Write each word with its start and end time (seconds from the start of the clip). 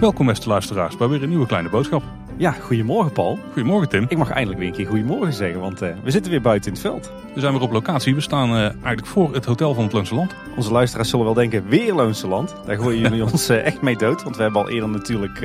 Welkom 0.00 0.26
beste 0.26 0.48
luisteraars 0.48 0.96
bij 0.96 1.08
weer 1.08 1.22
een 1.22 1.28
nieuwe 1.28 1.46
kleine 1.46 1.68
boodschap. 1.68 2.02
Ja, 2.36 2.50
goedemorgen 2.50 3.12
Paul. 3.12 3.38
Goedemorgen 3.52 3.88
Tim. 3.88 4.06
Ik 4.08 4.18
mag 4.18 4.30
eindelijk 4.30 4.58
weer 4.58 4.68
een 4.68 4.74
keer 4.74 4.86
goedemorgen 4.86 5.32
zeggen, 5.32 5.60
want 5.60 5.82
uh, 5.82 5.88
we 6.02 6.10
zitten 6.10 6.30
weer 6.30 6.40
buiten 6.40 6.66
in 6.66 6.72
het 6.72 6.82
veld. 6.82 7.12
We 7.34 7.40
zijn 7.40 7.52
weer 7.52 7.62
op 7.62 7.72
locatie. 7.72 8.14
We 8.14 8.20
staan 8.20 8.50
uh, 8.50 8.60
eigenlijk 8.60 9.06
voor 9.06 9.34
het 9.34 9.44
hotel 9.44 9.74
van 9.74 9.84
het 9.84 9.92
Loonse 9.92 10.14
Land. 10.14 10.34
Onze 10.56 10.72
luisteraars 10.72 11.08
zullen 11.08 11.24
wel 11.24 11.34
denken, 11.34 11.68
weer 11.68 11.94
Loonse 11.94 12.28
Land. 12.28 12.54
Daar 12.66 12.76
gooien 12.76 13.00
jullie 13.08 13.24
ons 13.24 13.50
uh, 13.50 13.66
echt 13.66 13.82
mee 13.82 13.96
dood. 13.96 14.22
Want 14.22 14.36
we 14.36 14.42
hebben 14.42 14.60
al 14.60 14.70
eerder 14.70 14.88
natuurlijk 14.88 15.40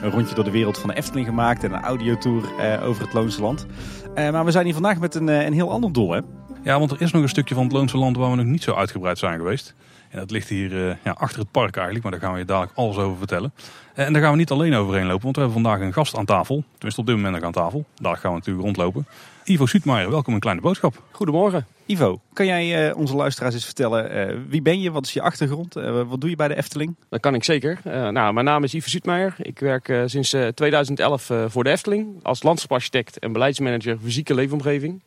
een 0.00 0.10
rondje 0.10 0.34
door 0.34 0.44
de 0.44 0.50
wereld 0.50 0.78
van 0.78 0.88
de 0.88 0.96
Efteling 0.96 1.26
gemaakt. 1.26 1.64
En 1.64 1.72
een 1.72 1.82
audiotour 1.82 2.42
over 2.82 3.02
het 3.02 3.12
Loonse 3.12 3.40
Land. 3.40 3.66
maar 4.14 4.44
we 4.44 4.50
zijn 4.50 4.64
hier 4.64 4.74
vandaag 4.74 4.98
met 4.98 5.14
een, 5.14 5.28
een 5.28 5.52
heel 5.52 5.70
ander 5.70 5.92
doel 5.92 6.12
hè? 6.12 6.20
Ja, 6.64 6.78
want 6.78 6.90
er 6.90 7.00
is 7.00 7.12
nog 7.12 7.22
een 7.22 7.28
stukje 7.28 7.54
van 7.54 7.64
het 7.64 7.72
Loonse 7.72 7.98
Land 7.98 8.16
waar 8.16 8.30
we 8.30 8.36
nog 8.36 8.46
niet 8.46 8.62
zo 8.62 8.74
uitgebreid 8.74 9.18
zijn 9.18 9.38
geweest. 9.38 9.74
En 10.10 10.18
dat 10.18 10.30
ligt 10.30 10.48
hier 10.48 10.72
uh, 10.72 10.94
ja, 11.04 11.10
achter 11.10 11.38
het 11.38 11.50
park 11.50 11.74
eigenlijk, 11.74 12.02
maar 12.02 12.12
daar 12.12 12.20
gaan 12.20 12.32
we 12.32 12.38
je 12.38 12.44
dadelijk 12.44 12.72
alles 12.74 12.96
over 12.96 13.18
vertellen. 13.18 13.52
En 13.94 14.12
daar 14.12 14.22
gaan 14.22 14.30
we 14.30 14.36
niet 14.36 14.50
alleen 14.50 14.74
overheen 14.74 15.06
lopen, 15.06 15.22
want 15.22 15.36
we 15.36 15.42
hebben 15.42 15.62
vandaag 15.62 15.80
een 15.80 15.92
gast 15.92 16.16
aan 16.16 16.24
tafel. 16.24 16.64
Tenminste 16.72 17.00
op 17.00 17.06
dit 17.06 17.16
moment 17.16 17.34
nog 17.34 17.44
aan 17.44 17.52
tafel. 17.52 17.84
Daar 17.94 18.16
gaan 18.16 18.30
we 18.30 18.36
natuurlijk 18.36 18.64
rondlopen. 18.64 19.06
Ivo 19.44 19.66
Suutmaier, 19.66 20.10
welkom 20.10 20.34
in 20.34 20.40
Kleine 20.40 20.60
Boodschap. 20.60 21.02
Goedemorgen. 21.10 21.66
Ivo, 21.86 22.20
kan 22.32 22.46
jij 22.46 22.88
uh, 22.88 22.96
onze 22.96 23.16
luisteraars 23.16 23.54
eens 23.54 23.64
vertellen, 23.64 24.30
uh, 24.30 24.36
wie 24.48 24.62
ben 24.62 24.80
je, 24.80 24.90
wat 24.90 25.06
is 25.06 25.12
je 25.12 25.22
achtergrond, 25.22 25.74
wat 26.08 26.20
doe 26.20 26.30
je 26.30 26.36
bij 26.36 26.48
de 26.48 26.56
Efteling? 26.56 26.96
Dat 27.08 27.20
kan 27.20 27.34
ik 27.34 27.44
zeker. 27.44 27.78
nou, 27.84 28.32
mijn 28.32 28.44
naam 28.46 28.64
is 28.64 28.74
Ivo 28.74 28.88
Suutmaier. 28.88 29.34
Ik 29.38 29.58
werk 29.58 29.92
sinds 30.06 30.36
2011 30.54 31.30
voor 31.46 31.64
de 31.64 31.70
Efteling 31.70 32.22
als 32.22 32.42
landschapsarchitect 32.42 33.18
en 33.18 33.32
beleidsmanager 33.32 33.98
fysieke 34.02 34.34
leefomgeving. 34.34 35.02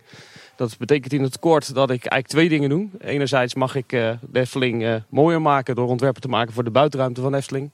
Dat 0.58 0.78
betekent 0.78 1.14
in 1.14 1.24
het 1.24 1.40
kort 1.40 1.74
dat 1.74 1.90
ik 1.90 2.06
eigenlijk 2.06 2.28
twee 2.28 2.50
dingen 2.50 2.70
doe. 2.70 2.88
Enerzijds 3.00 3.54
mag 3.54 3.76
ik 3.76 3.92
uh, 3.92 4.12
de 4.30 4.40
Efteling 4.40 4.84
uh, 4.84 4.96
mooier 5.10 5.42
maken 5.42 5.76
door 5.76 5.88
ontwerpen 5.88 6.22
te 6.22 6.28
maken 6.28 6.54
voor 6.54 6.64
de 6.64 6.72
buitenruimte 6.72 7.22
van 7.22 7.34
Efteling. 7.34 7.72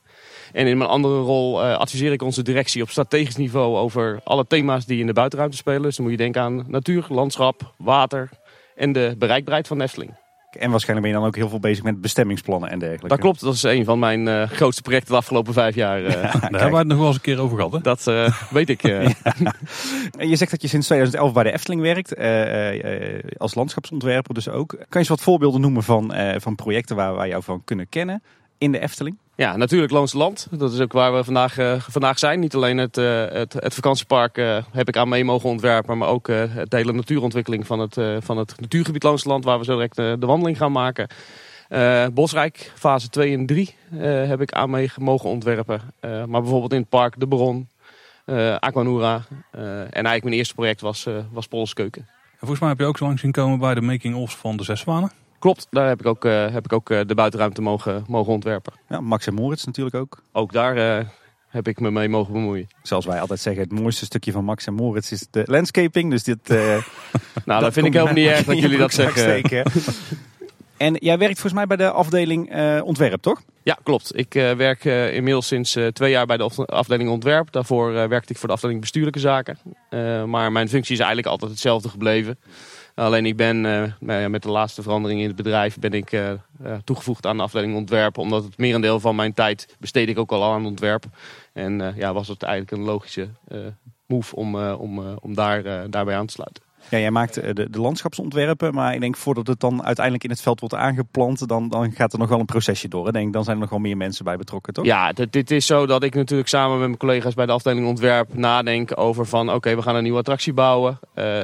En 0.52 0.68
in 0.68 0.78
mijn 0.78 0.90
andere 0.90 1.20
rol 1.20 1.64
uh, 1.64 1.78
adviseer 1.78 2.12
ik 2.12 2.22
onze 2.22 2.42
directie 2.42 2.82
op 2.82 2.90
strategisch 2.90 3.36
niveau 3.36 3.78
over 3.78 4.20
alle 4.24 4.48
thema's 4.48 4.86
die 4.86 5.00
in 5.00 5.08
de 5.08 5.14
buitenruimte 5.14 5.58
spelen. 5.58 5.82
Dus 5.82 5.96
dan 5.96 6.06
moet 6.06 6.14
je 6.14 6.22
denken 6.22 6.42
aan 6.42 6.66
natuur, 6.68 7.06
landschap, 7.10 7.74
water 7.78 8.30
en 8.76 8.92
de 8.92 9.16
bereikbaarheid 9.18 9.68
van 9.68 9.82
Efteling. 9.82 10.23
En 10.56 10.72
waarschijnlijk 10.72 11.08
ben 11.08 11.16
je 11.16 11.22
dan 11.22 11.28
ook 11.28 11.36
heel 11.36 11.50
veel 11.50 11.60
bezig 11.60 11.84
met 11.84 12.02
bestemmingsplannen 12.02 12.70
en 12.70 12.80
dergelijke. 12.80 13.08
Dat 13.08 13.20
klopt, 13.20 13.40
dat 13.40 13.54
is 13.54 13.64
een 13.64 13.86
van 13.86 14.00
mijn 14.00 14.28
uh, 14.28 14.44
grootste 14.44 14.82
projecten 14.82 15.12
de 15.12 15.18
afgelopen 15.18 15.54
vijf 15.54 15.76
jaar. 15.76 16.02
Uh, 16.02 16.12
ja, 16.12 16.32
daar 16.32 16.42
hebben 16.42 16.72
we 16.72 16.78
het 16.78 16.88
nog 16.88 16.98
wel 16.98 17.08
eens 17.08 17.16
een 17.16 17.22
keer 17.22 17.40
over 17.40 17.58
gehad. 17.58 17.72
Hè? 17.72 17.80
Dat 17.80 18.08
uh, 18.08 18.42
weet 18.58 18.70
ik. 18.70 18.82
ja. 18.82 19.12
En 20.18 20.30
je 20.30 20.36
zegt 20.36 20.52
dat 20.52 20.62
je 20.62 20.68
sinds 20.68 20.86
2011 20.86 21.34
bij 21.34 21.44
de 21.44 21.52
Efteling 21.52 21.82
werkt, 21.82 22.18
als 23.38 23.56
landschapsontwerper 23.56 24.34
dus 24.34 24.50
ook. 24.50 24.70
Kan 24.70 24.88
je 24.90 24.98
eens 24.98 25.08
wat 25.08 25.22
voorbeelden 25.22 25.62
noemen 25.62 25.84
van, 25.84 26.14
van 26.38 26.56
projecten 26.56 26.96
waar 26.96 27.16
wij 27.16 27.28
jou 27.28 27.44
van 27.44 27.62
kunnen 27.64 27.90
kennen 27.90 28.22
in 28.64 28.72
de 28.72 28.80
Efteling? 28.80 29.18
Ja, 29.36 29.58
natuurlijk 29.58 29.92
Loonse 29.92 30.18
Land. 30.18 30.48
Dat 30.52 30.74
is 30.74 30.80
ook 30.80 30.94
waar 30.94 31.14
we 31.14 31.24
vandaag, 31.24 31.60
uh, 31.60 31.80
vandaag 31.80 32.20
zijn. 32.20 32.40
Niet 32.40 32.56
alleen 32.56 32.78
het, 32.78 32.98
uh, 32.98 33.26
het, 33.26 33.54
het, 33.54 33.74
vakantiepark 33.74 34.38
uh, 34.38 34.58
heb 34.72 34.88
ik 34.88 34.98
aan 34.98 35.10
mee 35.10 35.24
mogen 35.24 35.50
ontwerpen, 35.50 35.98
maar 35.98 36.08
ook 36.08 36.26
de 36.26 36.66
hele 36.70 36.94
natuurontwikkeling 36.94 37.68
van 37.68 37.80
het, 37.80 37.98
van 38.20 38.38
het 38.38 38.60
natuurgebied 38.60 39.04
Loonse 39.04 39.28
Land, 39.28 39.44
waar 39.44 39.60
we 39.60 39.66
zo 39.66 39.74
direct 39.74 39.96
de 39.96 40.26
wandeling 40.26 40.58
gaan 40.58 40.72
maken. 40.72 41.08
Bosrijk, 42.14 42.72
fase 42.76 43.10
2 43.10 43.38
en 43.38 43.46
3 43.46 43.76
heb 44.28 44.42
ik 44.42 44.52
aan 44.52 44.70
mee 44.70 44.92
mogen 44.98 45.30
ontwerpen. 45.30 45.82
maar 46.02 46.42
bijvoorbeeld 46.42 46.74
in 46.74 46.80
het 46.80 46.90
park 46.90 47.20
De 47.20 47.28
Bron, 47.28 47.70
Aquanura. 48.60 49.26
en 49.52 49.88
eigenlijk 49.90 50.24
mijn 50.24 50.36
eerste 50.36 50.54
project 50.54 50.82
was, 50.82 51.08
was 51.32 51.48
Polskeuken. 51.48 52.02
En 52.32 52.40
volgens 52.40 52.60
mij 52.60 52.70
heb 52.70 52.80
je 52.80 52.86
ook 52.86 52.98
zo 52.98 53.06
lang 53.06 53.20
zien 53.20 53.32
komen 53.32 53.60
bij 53.60 53.74
de 53.74 53.82
making-ofs 53.82 54.36
van 54.36 54.58
de 54.58 54.64
Zes 54.64 54.80
Zwanen. 54.80 55.12
Klopt, 55.44 55.68
daar 55.70 55.88
heb 55.88 56.00
ik 56.00 56.06
ook, 56.06 56.26
uh, 56.26 56.52
heb 56.52 56.66
ik 56.66 56.74
ook 56.74 56.90
uh, 56.90 57.00
de 57.06 57.16
buitenruimte 57.16 57.62
mogen, 57.62 58.04
mogen 58.08 58.34
ontwerpen. 58.34 58.74
Ja, 58.90 59.02
Max 59.02 59.28
en 59.28 59.34
Moritz 59.34 59.64
natuurlijk 59.64 59.96
ook. 59.96 60.22
Ook 60.32 60.54
daar 60.54 60.78
uh, 60.78 61.06
heb 61.48 61.68
ik 61.68 61.80
me 61.80 61.92
mee 61.92 62.10
mogen 62.10 62.34
bemoeien. 62.34 62.68
Zoals 62.84 63.06
wij 63.06 63.20
altijd 63.20 63.40
zeggen, 63.40 63.64
het 63.64 63.72
mooiste 63.72 64.06
stukje 64.06 64.32
van 64.32 64.44
Max 64.44 64.66
en 64.66 64.74
Moritz 64.74 65.12
is 65.12 65.28
de 65.32 65.44
landscaping. 65.46 66.10
Dus 66.10 66.24
dit, 66.24 66.48
nou, 67.46 67.62
dat 67.62 67.74
vind 67.74 67.86
ik 67.86 67.94
helemaal 67.94 68.14
niet 68.14 68.28
erg 68.36 68.44
dat 68.46 68.60
jullie 68.60 68.78
dat 68.78 68.94
zeggen. 68.94 69.64
en 70.78 70.96
jij 71.00 71.18
werkt 71.18 71.40
volgens 71.40 71.54
mij 71.54 71.68
bij 71.68 71.78
de 71.78 71.92
afdeling 71.92 72.54
ontwerp, 72.82 73.22
toch? 73.22 73.42
Ja, 73.64 73.78
klopt. 73.84 74.18
Ik 74.18 74.34
werk 74.34 74.86
inmiddels 75.14 75.48
sinds 75.48 75.78
twee 75.94 76.12
jaar 76.12 76.26
bij 76.26 76.38
de 76.38 76.50
afdeling 76.66 77.10
ontwerp. 77.10 77.52
Daarvoor 77.52 77.92
werkte 77.92 78.34
ik 78.34 78.38
voor 78.38 78.48
de 78.48 78.54
afdeling 78.54 78.80
bestuurlijke 78.80 79.20
zaken. 79.20 79.58
maar 80.30 80.52
mijn 80.52 80.70
functie 80.70 80.94
is 80.94 81.00
eigenlijk 81.00 81.28
altijd 81.28 81.52
hetzelfde 81.52 81.90
gebleven. 81.90 82.38
Alleen 82.96 83.26
ik 83.26 83.38
ben 83.38 83.66
uh, 84.00 84.26
met 84.28 84.44
de 84.44 84.50
laatste 84.50 84.82
verandering 84.82 85.22
in 85.22 85.28
het 85.28 85.36
bedrijf 85.36 85.80
ben 85.80 85.94
ik 85.94 86.12
uh, 86.12 86.32
toegevoegd 86.84 87.26
aan 87.26 87.38
de 87.38 87.44
afdeling 87.44 87.76
ontwerp. 87.76 88.18
Omdat 88.18 88.44
het 88.44 88.58
merendeel 88.58 89.00
van 89.00 89.16
mijn 89.16 89.34
tijd 89.34 89.76
besteed 89.80 90.10
ik 90.10 90.20
ook 90.20 90.32
al 90.32 90.44
aan 90.44 90.66
ontwerp. 90.66 91.06
En 91.54 91.94
ja, 91.96 92.14
was 92.14 92.28
het 92.28 92.44
eigenlijk 92.44 92.72
een 92.72 92.88
logische 92.88 93.30
move 94.06 94.36
om, 94.36 94.56
om, 94.58 95.00
om 95.22 95.34
daar, 95.34 95.90
daarbij 95.90 96.16
aan 96.16 96.26
te 96.26 96.34
sluiten. 96.34 96.63
Ja, 96.90 97.00
jij 97.00 97.12
maakt 97.12 97.34
de, 97.34 97.70
de, 97.70 97.80
landschapsontwerpen, 97.80 98.74
maar 98.74 98.94
ik 98.94 99.00
denk 99.00 99.18
voordat 99.18 99.48
het 99.48 99.60
dan 99.60 99.84
uiteindelijk 99.84 100.24
in 100.24 100.30
het 100.30 100.42
veld 100.42 100.60
wordt 100.60 100.76
aangeplant, 100.76 101.48
dan, 101.48 101.70
dan 101.70 101.92
gaat 101.92 102.14
er 102.14 102.20
nog 102.20 102.30
wel 102.30 102.40
een 102.40 102.46
procesje 102.46 102.88
door. 102.88 103.12
Denk, 103.12 103.34
dan 103.34 103.44
zijn 103.44 103.56
er 103.56 103.62
nog 103.62 103.72
wel 103.72 103.80
meer 103.80 103.98
mensen 103.98 104.26
bij 104.26 104.38
betrokken, 104.38 104.74
toch? 104.74 104.86
Ja, 104.86 105.12
dit, 105.30 105.52
is 105.52 105.66
zo 105.66 105.86
dat 105.86 106.04
ik 106.04 106.16
natuurlijk 106.16 106.50
samen 106.50 106.78
met 106.78 106.88
mijn 106.88 106.98
collega's 106.98 107.34
bij 107.34 107.46
de 107.46 107.52
afdeling 107.52 107.88
ontwerp 107.88 108.34
nadenk 108.34 108.98
over 108.98 109.26
van 109.26 109.54
oké, 109.54 109.76
we 109.76 109.82
gaan 109.82 109.96
een 109.96 110.04
nieuwe 110.04 110.18
attractie 110.18 110.54
bouwen. 110.54 111.00
Uh, 111.16 111.44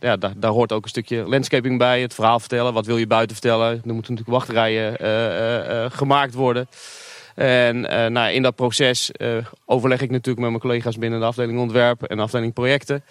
ja, 0.00 0.16
daar, 0.16 0.32
daar, 0.36 0.50
hoort 0.50 0.72
ook 0.72 0.82
een 0.82 0.88
stukje 0.88 1.28
landscaping 1.28 1.78
bij, 1.78 2.00
het 2.00 2.14
verhaal 2.14 2.40
vertellen. 2.40 2.72
Wat 2.72 2.86
wil 2.86 2.96
je 2.96 3.06
buiten 3.06 3.36
vertellen? 3.36 3.68
Er 3.68 3.94
moeten 3.94 4.14
natuurlijk 4.14 4.28
wachtrijen 4.28 4.96
uh, 5.00 5.90
gemaakt 5.90 6.34
worden. 6.34 6.68
En 7.34 7.80
nou, 8.12 8.32
in 8.32 8.42
dat 8.42 8.54
proces 8.54 9.10
overleg 9.64 10.00
ik 10.00 10.10
natuurlijk 10.10 10.38
met 10.38 10.48
mijn 10.48 10.60
collega's 10.60 10.98
binnen 10.98 11.20
de 11.20 11.26
afdeling 11.26 11.58
ontwerp 11.58 12.02
en 12.02 12.16
de 12.16 12.22
afdeling 12.22 12.52
projecten. 12.52 13.04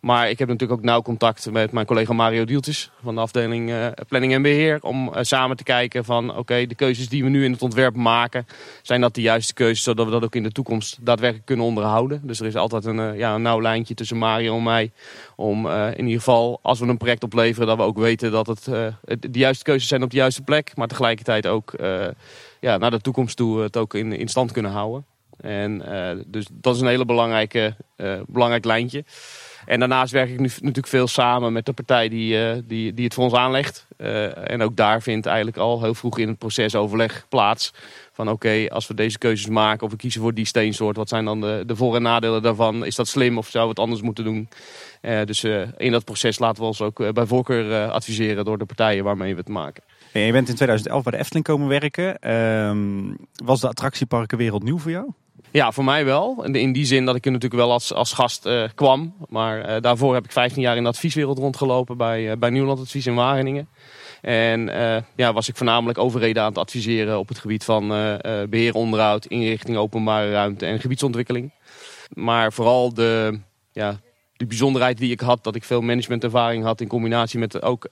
Maar 0.00 0.30
ik 0.30 0.38
heb 0.38 0.48
natuurlijk 0.48 0.80
ook 0.80 0.86
nauw 0.86 1.02
contact 1.02 1.50
met 1.50 1.72
mijn 1.72 1.86
collega 1.86 2.12
Mario 2.12 2.44
Dieltjes 2.44 2.90
van 3.02 3.14
de 3.14 3.20
afdeling 3.20 3.70
uh, 3.70 3.86
Planning 4.08 4.32
en 4.32 4.42
Beheer. 4.42 4.78
Om 4.82 5.08
uh, 5.08 5.14
samen 5.20 5.56
te 5.56 5.62
kijken 5.62 6.04
van 6.04 6.36
oké, 6.36 6.66
de 6.66 6.74
keuzes 6.74 7.08
die 7.08 7.24
we 7.24 7.30
nu 7.30 7.44
in 7.44 7.52
het 7.52 7.62
ontwerp 7.62 7.94
maken, 7.94 8.46
zijn 8.82 9.00
dat 9.00 9.14
de 9.14 9.20
juiste 9.20 9.54
keuzes 9.54 9.82
zodat 9.82 10.06
we 10.06 10.12
dat 10.12 10.24
ook 10.24 10.34
in 10.34 10.42
de 10.42 10.52
toekomst 10.52 10.98
daadwerkelijk 11.00 11.46
kunnen 11.46 11.66
onderhouden. 11.66 12.20
Dus 12.24 12.40
er 12.40 12.46
is 12.46 12.56
altijd 12.56 12.84
een, 12.84 12.96
uh, 12.98 13.18
ja, 13.18 13.34
een 13.34 13.42
nauw 13.42 13.60
lijntje 13.60 13.94
tussen 13.94 14.16
Mario 14.16 14.56
en 14.56 14.62
mij. 14.62 14.92
Om 15.36 15.68
in 15.70 16.04
ieder 16.04 16.18
geval, 16.18 16.58
als 16.62 16.80
we 16.80 16.86
een 16.86 16.96
project 16.96 17.22
opleveren, 17.22 17.68
dat 17.68 17.76
we 17.76 17.82
ook 17.82 17.98
weten 17.98 18.30
dat 18.30 18.46
het 18.46 18.64
de 19.04 19.38
juiste 19.38 19.64
keuzes 19.64 19.88
zijn 19.88 20.02
op 20.02 20.10
de 20.10 20.16
juiste 20.16 20.42
plek. 20.42 20.72
Maar 20.76 20.88
tegelijkertijd 20.88 21.46
ook 21.46 21.72
ja, 22.60 22.76
naar 22.76 22.90
de 22.90 23.00
toekomst 23.00 23.36
toe 23.36 23.60
het 23.60 23.76
ook 23.76 23.94
in, 23.94 24.12
in 24.12 24.28
stand 24.28 24.52
kunnen 24.52 24.70
houden. 24.70 25.04
En 25.40 25.82
dus 26.26 26.46
dat 26.52 26.74
is 26.74 26.80
een 26.80 26.86
hele 26.86 27.04
belangrijke, 27.04 27.74
belangrijk 28.26 28.64
lijntje. 28.64 29.04
En 29.66 29.78
daarnaast 29.78 30.12
werk 30.12 30.30
ik 30.30 30.38
nu 30.38 30.46
natuurlijk 30.46 30.86
veel 30.86 31.08
samen 31.08 31.52
met 31.52 31.66
de 31.66 31.72
partij 31.72 32.08
die, 32.08 32.34
uh, 32.34 32.52
die, 32.64 32.94
die 32.94 33.04
het 33.04 33.14
voor 33.14 33.24
ons 33.24 33.34
aanlegt. 33.34 33.86
Uh, 33.98 34.50
en 34.50 34.62
ook 34.62 34.76
daar 34.76 35.02
vindt 35.02 35.26
eigenlijk 35.26 35.56
al 35.56 35.82
heel 35.82 35.94
vroeg 35.94 36.18
in 36.18 36.28
het 36.28 36.38
proces 36.38 36.74
overleg 36.74 37.26
plaats. 37.28 37.72
Van 38.12 38.28
oké, 38.28 38.66
als 38.68 38.86
we 38.86 38.94
deze 38.94 39.18
keuzes 39.18 39.48
maken 39.48 39.84
of 39.86 39.90
we 39.90 39.96
kiezen 39.96 40.20
voor 40.20 40.34
die 40.34 40.44
steensoort. 40.44 40.96
Wat 40.96 41.08
zijn 41.08 41.24
dan 41.24 41.40
de, 41.40 41.62
de 41.66 41.76
voor- 41.76 41.96
en 41.96 42.02
nadelen 42.02 42.42
daarvan? 42.42 42.84
Is 42.84 42.94
dat 42.94 43.08
slim 43.08 43.38
of 43.38 43.48
zou 43.48 43.64
we 43.64 43.70
het 43.70 43.78
anders 43.78 44.02
moeten 44.02 44.24
doen? 44.24 44.48
Uh, 45.02 45.24
dus 45.24 45.44
in 45.76 45.92
dat 45.92 46.04
proces 46.04 46.38
laten 46.38 46.62
we 46.62 46.68
ons 46.68 46.80
ook 46.80 47.12
bij 47.12 47.26
voorkeur 47.26 47.88
adviseren 47.88 48.44
door 48.44 48.58
de 48.58 48.64
partijen 48.64 49.04
waarmee 49.04 49.32
we 49.32 49.40
het 49.40 49.48
maken. 49.48 49.82
En 50.12 50.20
je 50.20 50.32
bent 50.32 50.48
in 50.48 50.54
2011 50.54 51.02
bij 51.02 51.12
de 51.12 51.18
Efteling 51.18 51.44
komen 51.44 51.68
werken. 51.68 52.18
Ehm, 52.18 53.14
was 53.44 53.60
de 53.60 53.68
attractieparkenwereld 53.68 54.62
nieuw 54.62 54.78
voor 54.78 54.90
jou? 54.90 55.10
Ja, 55.52 55.72
voor 55.72 55.84
mij 55.84 56.04
wel. 56.04 56.44
In 56.44 56.72
die 56.72 56.84
zin 56.84 57.04
dat 57.04 57.16
ik 57.16 57.24
er 57.24 57.32
natuurlijk 57.32 57.62
wel 57.62 57.72
als, 57.72 57.94
als 57.94 58.12
gast 58.12 58.46
uh, 58.46 58.64
kwam. 58.74 59.14
Maar 59.28 59.70
uh, 59.70 59.80
daarvoor 59.80 60.14
heb 60.14 60.24
ik 60.24 60.32
15 60.32 60.62
jaar 60.62 60.76
in 60.76 60.82
de 60.82 60.88
advieswereld 60.88 61.38
rondgelopen 61.38 61.96
bij, 61.96 62.30
uh, 62.30 62.36
bij 62.36 62.50
Nieuwland 62.50 62.80
Advies 62.80 63.06
in 63.06 63.14
Wageningen. 63.14 63.68
En 64.20 64.70
ja, 65.16 65.32
was 65.32 65.48
ik 65.48 65.56
voornamelijk 65.56 65.98
overheden 65.98 66.42
aan 66.42 66.48
het 66.48 66.58
adviseren 66.58 67.18
op 67.18 67.28
het 67.28 67.38
gebied 67.38 67.64
van 67.64 67.88
beheer, 68.50 68.74
onderhoud, 68.74 69.26
inrichting, 69.26 69.76
openbare 69.76 70.30
ruimte 70.30 70.66
en 70.66 70.80
gebiedsontwikkeling. 70.80 71.52
Maar 72.12 72.52
vooral 72.52 72.94
de, 72.94 73.40
ja, 73.72 74.00
de 74.36 74.46
bijzonderheid 74.46 74.98
die 74.98 75.10
ik 75.10 75.20
had, 75.20 75.44
dat 75.44 75.54
ik 75.54 75.64
veel 75.64 75.80
managementervaring 75.80 76.64
had 76.64 76.80
in 76.80 76.88
combinatie 76.88 77.38
met 77.38 77.62
ook 77.62 77.86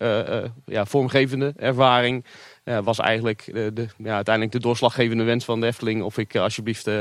ja, 0.65 0.87
vormgevende 0.87 1.53
ervaring 1.57 2.25
uh, 2.69 2.79
was 2.79 2.99
eigenlijk 2.99 3.51
de, 3.53 3.71
de, 3.73 3.89
ja, 3.97 4.15
uiteindelijk 4.15 4.55
de 4.55 4.61
doorslaggevende 4.61 5.25
wens 5.25 5.45
van 5.45 5.61
de 5.61 5.67
Efteling. 5.67 6.03
Of 6.03 6.19
ik 6.19 6.35
uh, 6.35 6.43
alsjeblieft, 6.43 6.87
uh, 6.89 6.95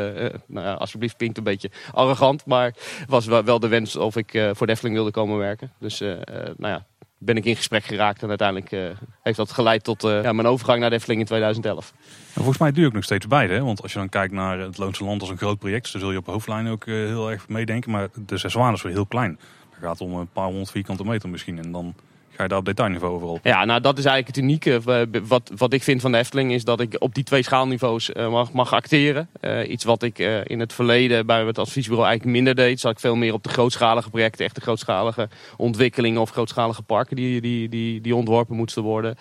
nou 0.45 0.65
ja, 0.65 0.73
alsjeblieft 0.73 1.15
klinkt 1.15 1.37
een 1.37 1.43
beetje 1.43 1.71
arrogant, 1.91 2.45
maar 2.45 2.73
was 3.07 3.25
wel 3.25 3.59
de 3.59 3.67
wens 3.67 3.95
of 3.95 4.15
ik 4.15 4.51
voor 4.53 4.67
de 4.67 4.75
wilde 4.81 5.11
komen 5.11 5.37
werken. 5.37 5.71
Dus 5.79 5.99
nou 5.99 6.55
ja, 6.57 6.85
ben 7.17 7.37
ik 7.37 7.45
in 7.45 7.55
gesprek 7.55 7.83
geraakt 7.83 8.21
en 8.21 8.29
uiteindelijk 8.29 8.95
heeft 9.23 9.37
dat 9.37 9.51
geleid 9.51 9.83
tot 9.83 10.01
ja, 10.01 10.33
mijn 10.33 10.47
overgang 10.47 10.79
naar 10.79 10.89
de 10.89 10.99
in 11.05 11.25
2011. 11.25 11.93
volgens 12.33 12.57
mij 12.57 12.71
je 12.73 12.85
ook 12.85 12.93
nog 12.93 13.03
steeds 13.03 13.27
beide, 13.27 13.53
hè? 13.53 13.63
want 13.63 13.81
als 13.81 13.93
je 13.93 13.99
dan 13.99 14.09
kijkt 14.09 14.33
naar 14.33 14.59
het 14.59 14.77
Loonse 14.77 15.03
Land 15.03 15.21
als 15.21 15.29
een 15.29 15.37
groot 15.37 15.59
project, 15.59 15.91
dan 15.91 16.01
zul 16.01 16.11
je 16.11 16.17
op 16.17 16.25
hoofdlijn 16.25 16.67
ook 16.67 16.85
heel 16.85 17.31
erg 17.31 17.49
meedenken. 17.49 17.91
Maar 17.91 18.09
de 18.25 18.37
Zes 18.37 18.51
Zwanen 18.51 18.73
is 18.73 18.81
weer 18.81 18.93
heel 18.93 19.05
klein. 19.05 19.39
Het 19.69 19.79
gaat 19.85 20.01
om 20.01 20.13
een 20.13 20.31
paar 20.33 20.45
honderd 20.45 20.71
vierkante 20.71 21.03
meter 21.03 21.29
misschien 21.29 21.57
en 21.57 21.71
dan 21.71 21.95
ga 22.37 22.57
op 22.57 22.65
detailniveau 22.65 23.13
over 23.13 23.27
op. 23.27 23.39
Ja, 23.43 23.65
nou 23.65 23.81
dat 23.81 23.97
is 23.97 24.05
eigenlijk 24.05 24.35
het 24.35 24.45
unieke. 24.45 24.81
Eh, 24.85 25.21
wat, 25.27 25.51
wat 25.57 25.73
ik 25.73 25.83
vind 25.83 26.01
van 26.01 26.11
de 26.11 26.17
Efteling 26.17 26.51
is 26.51 26.63
dat 26.63 26.79
ik 26.79 26.95
op 26.99 27.15
die 27.15 27.23
twee 27.23 27.43
schaalniveaus 27.43 28.09
uh, 28.09 28.29
mag, 28.29 28.51
mag 28.51 28.73
acteren. 28.73 29.29
Uh, 29.41 29.69
iets 29.69 29.83
wat 29.83 30.03
ik 30.03 30.19
in 30.43 30.59
het 30.59 30.73
verleden 30.73 31.25
bij 31.25 31.43
het 31.43 31.57
adviesbureau 31.57 32.07
eigenlijk 32.07 32.37
minder 32.37 32.55
deed. 32.55 32.79
Zat 32.79 32.91
ik 32.91 32.99
veel 32.99 33.15
meer 33.15 33.33
op 33.33 33.43
de 33.43 33.49
grootschalige 33.49 34.09
projecten, 34.09 34.45
echt 34.45 34.55
de 34.55 34.61
grootschalige 34.61 35.29
ontwikkelingen 35.57 36.21
of 36.21 36.29
grootschalige 36.29 36.81
parken 36.81 37.15
die, 37.15 37.41
die, 37.41 37.69
die, 37.69 38.01
die 38.01 38.15
ontworpen 38.15 38.55
moesten 38.55 38.83
worden. 38.83 39.15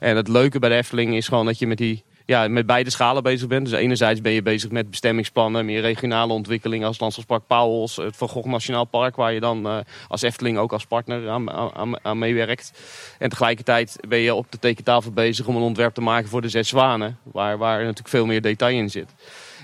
En 0.00 0.16
het 0.16 0.28
leuke 0.28 0.58
bij 0.58 0.68
de 0.68 0.74
Efteling 0.74 1.14
is 1.14 1.28
gewoon 1.28 1.46
dat 1.46 1.58
je 1.58 1.66
met 1.66 1.78
die 1.78 2.04
ja, 2.26 2.48
met 2.48 2.66
beide 2.66 2.90
schalen 2.90 3.22
bezig 3.22 3.48
bent. 3.48 3.70
Dus 3.70 3.78
enerzijds 3.78 4.20
ben 4.20 4.32
je 4.32 4.42
bezig 4.42 4.70
met 4.70 4.90
bestemmingsplannen, 4.90 5.64
meer 5.64 5.80
regionale 5.80 6.32
ontwikkelingen 6.32 6.86
als 6.86 6.98
Landschapspark 6.98 7.46
Pauwels, 7.46 7.96
het 7.96 8.16
Van 8.16 8.28
Gogh 8.28 8.48
Nationaal 8.48 8.84
Park, 8.84 9.16
waar 9.16 9.32
je 9.32 9.40
dan 9.40 9.66
uh, 9.66 9.78
als 10.08 10.22
Efteling 10.22 10.58
ook 10.58 10.72
als 10.72 10.86
partner 10.86 11.28
aan, 11.28 11.50
aan, 11.50 12.04
aan, 12.04 12.18
meewerkt. 12.18 12.72
En 13.18 13.28
tegelijkertijd 13.28 13.96
ben 14.08 14.18
je 14.18 14.34
op 14.34 14.46
de 14.50 14.58
tekentafel 14.58 15.10
bezig 15.10 15.46
om 15.46 15.56
een 15.56 15.62
ontwerp 15.62 15.94
te 15.94 16.00
maken 16.00 16.28
voor 16.28 16.40
de 16.42 16.48
Zes 16.48 16.68
Zwanen, 16.68 17.18
waar, 17.22 17.58
waar 17.58 17.78
natuurlijk 17.78 18.08
veel 18.08 18.26
meer 18.26 18.42
detail 18.42 18.76
in 18.76 18.90
zit. 18.90 19.08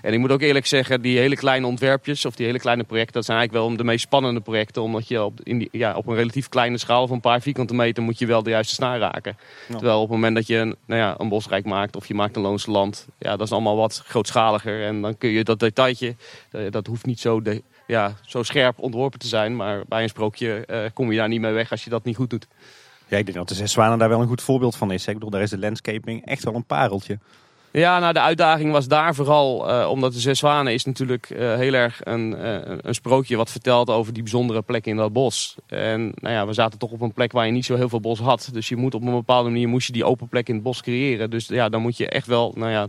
En 0.08 0.14
ik 0.14 0.20
moet 0.20 0.30
ook 0.30 0.40
eerlijk 0.40 0.66
zeggen, 0.66 1.00
die 1.00 1.18
hele 1.18 1.36
kleine 1.36 1.66
ontwerpjes 1.66 2.24
of 2.24 2.34
die 2.34 2.46
hele 2.46 2.58
kleine 2.58 2.84
projecten, 2.84 3.14
dat 3.14 3.24
zijn 3.24 3.38
eigenlijk 3.38 3.66
wel 3.66 3.76
de 3.76 3.84
meest 3.84 4.04
spannende 4.04 4.40
projecten. 4.40 4.82
Omdat 4.82 5.08
je 5.08 5.24
op, 5.24 5.40
in 5.42 5.58
die, 5.58 5.68
ja, 5.72 5.94
op 5.94 6.06
een 6.06 6.14
relatief 6.14 6.48
kleine 6.48 6.78
schaal 6.78 7.06
van 7.06 7.16
een 7.16 7.22
paar 7.22 7.40
vierkante 7.40 7.74
meter 7.74 8.02
moet 8.02 8.18
je 8.18 8.26
wel 8.26 8.42
de 8.42 8.50
juiste 8.50 8.74
snaar 8.74 8.98
raken. 8.98 9.36
Terwijl 9.66 9.96
op 9.96 10.08
het 10.08 10.10
moment 10.10 10.34
dat 10.34 10.46
je 10.46 10.56
een, 10.56 10.76
nou 10.86 11.00
ja, 11.00 11.14
een 11.18 11.28
bosrijk 11.28 11.64
maakt 11.64 11.96
of 11.96 12.06
je 12.06 12.14
maakt 12.14 12.36
een 12.36 12.42
loonse 12.42 12.70
land, 12.70 13.06
ja, 13.18 13.36
dat 13.36 13.46
is 13.46 13.52
allemaal 13.52 13.76
wat 13.76 14.02
grootschaliger. 14.06 14.84
En 14.84 15.00
dan 15.00 15.18
kun 15.18 15.30
je 15.30 15.44
dat 15.44 15.60
detailtje, 15.60 16.16
eh, 16.50 16.70
dat 16.70 16.86
hoeft 16.86 17.06
niet 17.06 17.20
zo, 17.20 17.42
de, 17.42 17.62
ja, 17.86 18.14
zo 18.26 18.42
scherp 18.42 18.78
ontworpen 18.78 19.18
te 19.18 19.28
zijn. 19.28 19.56
Maar 19.56 19.82
bij 19.88 20.02
een 20.02 20.08
sprookje 20.08 20.64
uh, 20.70 20.78
kom 20.94 21.10
je 21.10 21.18
daar 21.18 21.28
niet 21.28 21.40
mee 21.40 21.52
weg 21.52 21.70
als 21.70 21.84
je 21.84 21.90
dat 21.90 22.04
niet 22.04 22.16
goed 22.16 22.30
doet. 22.30 22.46
Ja, 23.08 23.16
ik 23.16 23.24
denk 23.24 23.36
dat 23.36 23.48
de 23.48 23.54
Zes 23.54 23.72
Zwanen 23.72 23.98
daar 23.98 24.08
wel 24.08 24.20
een 24.20 24.28
goed 24.28 24.42
voorbeeld 24.42 24.76
van 24.76 24.92
is. 24.92 25.06
Ik 25.06 25.14
bedoel, 25.14 25.30
daar 25.30 25.42
is 25.42 25.50
de 25.50 25.58
landscaping 25.58 26.26
echt 26.26 26.44
wel 26.44 26.54
een 26.54 26.64
pareltje. 26.64 27.18
Ja, 27.72 27.98
nou 27.98 28.12
de 28.12 28.20
uitdaging 28.20 28.72
was 28.72 28.88
daar 28.88 29.14
vooral, 29.14 29.70
uh, 29.70 29.90
omdat 29.90 30.12
de 30.12 30.20
Zes 30.20 30.38
Zwanen 30.38 30.72
is 30.72 30.84
natuurlijk 30.84 31.30
uh, 31.30 31.54
heel 31.54 31.72
erg 31.72 32.00
een, 32.04 32.32
uh, 32.32 32.58
een 32.82 32.94
sprookje 32.94 33.36
wat 33.36 33.50
vertelt 33.50 33.90
over 33.90 34.12
die 34.12 34.22
bijzondere 34.22 34.62
plek 34.62 34.86
in 34.86 34.96
dat 34.96 35.12
bos. 35.12 35.56
En 35.66 36.12
nou 36.14 36.34
ja, 36.34 36.46
we 36.46 36.52
zaten 36.52 36.78
toch 36.78 36.90
op 36.90 37.00
een 37.00 37.12
plek 37.12 37.32
waar 37.32 37.46
je 37.46 37.52
niet 37.52 37.64
zo 37.64 37.76
heel 37.76 37.88
veel 37.88 38.00
bos 38.00 38.18
had. 38.18 38.48
Dus 38.52 38.68
je 38.68 38.76
moet 38.76 38.94
op 38.94 39.02
een 39.02 39.10
bepaalde 39.10 39.50
manier 39.50 39.68
moest 39.68 39.86
je 39.86 39.92
die 39.92 40.04
open 40.04 40.28
plek 40.28 40.48
in 40.48 40.54
het 40.54 40.62
bos 40.62 40.82
creëren. 40.82 41.30
Dus 41.30 41.46
ja, 41.46 41.68
dan 41.68 41.82
moet 41.82 41.96
je 41.96 42.08
echt 42.08 42.26
wel, 42.26 42.52
nou 42.56 42.70
ja, 42.70 42.86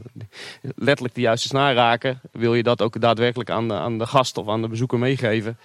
letterlijk 0.75 1.15
de 1.15 1.21
juiste 1.21 1.47
snaar 1.47 1.73
raken. 1.73 2.21
Wil 2.31 2.55
je 2.55 2.63
dat 2.63 2.81
ook 2.81 3.01
daadwerkelijk 3.01 3.49
aan 3.49 3.67
de, 3.67 3.73
aan 3.73 3.97
de 3.97 4.07
gast 4.07 4.37
of 4.37 4.47
aan 4.47 4.61
de 4.61 4.67
bezoeker 4.67 4.99
meegeven. 4.99 5.57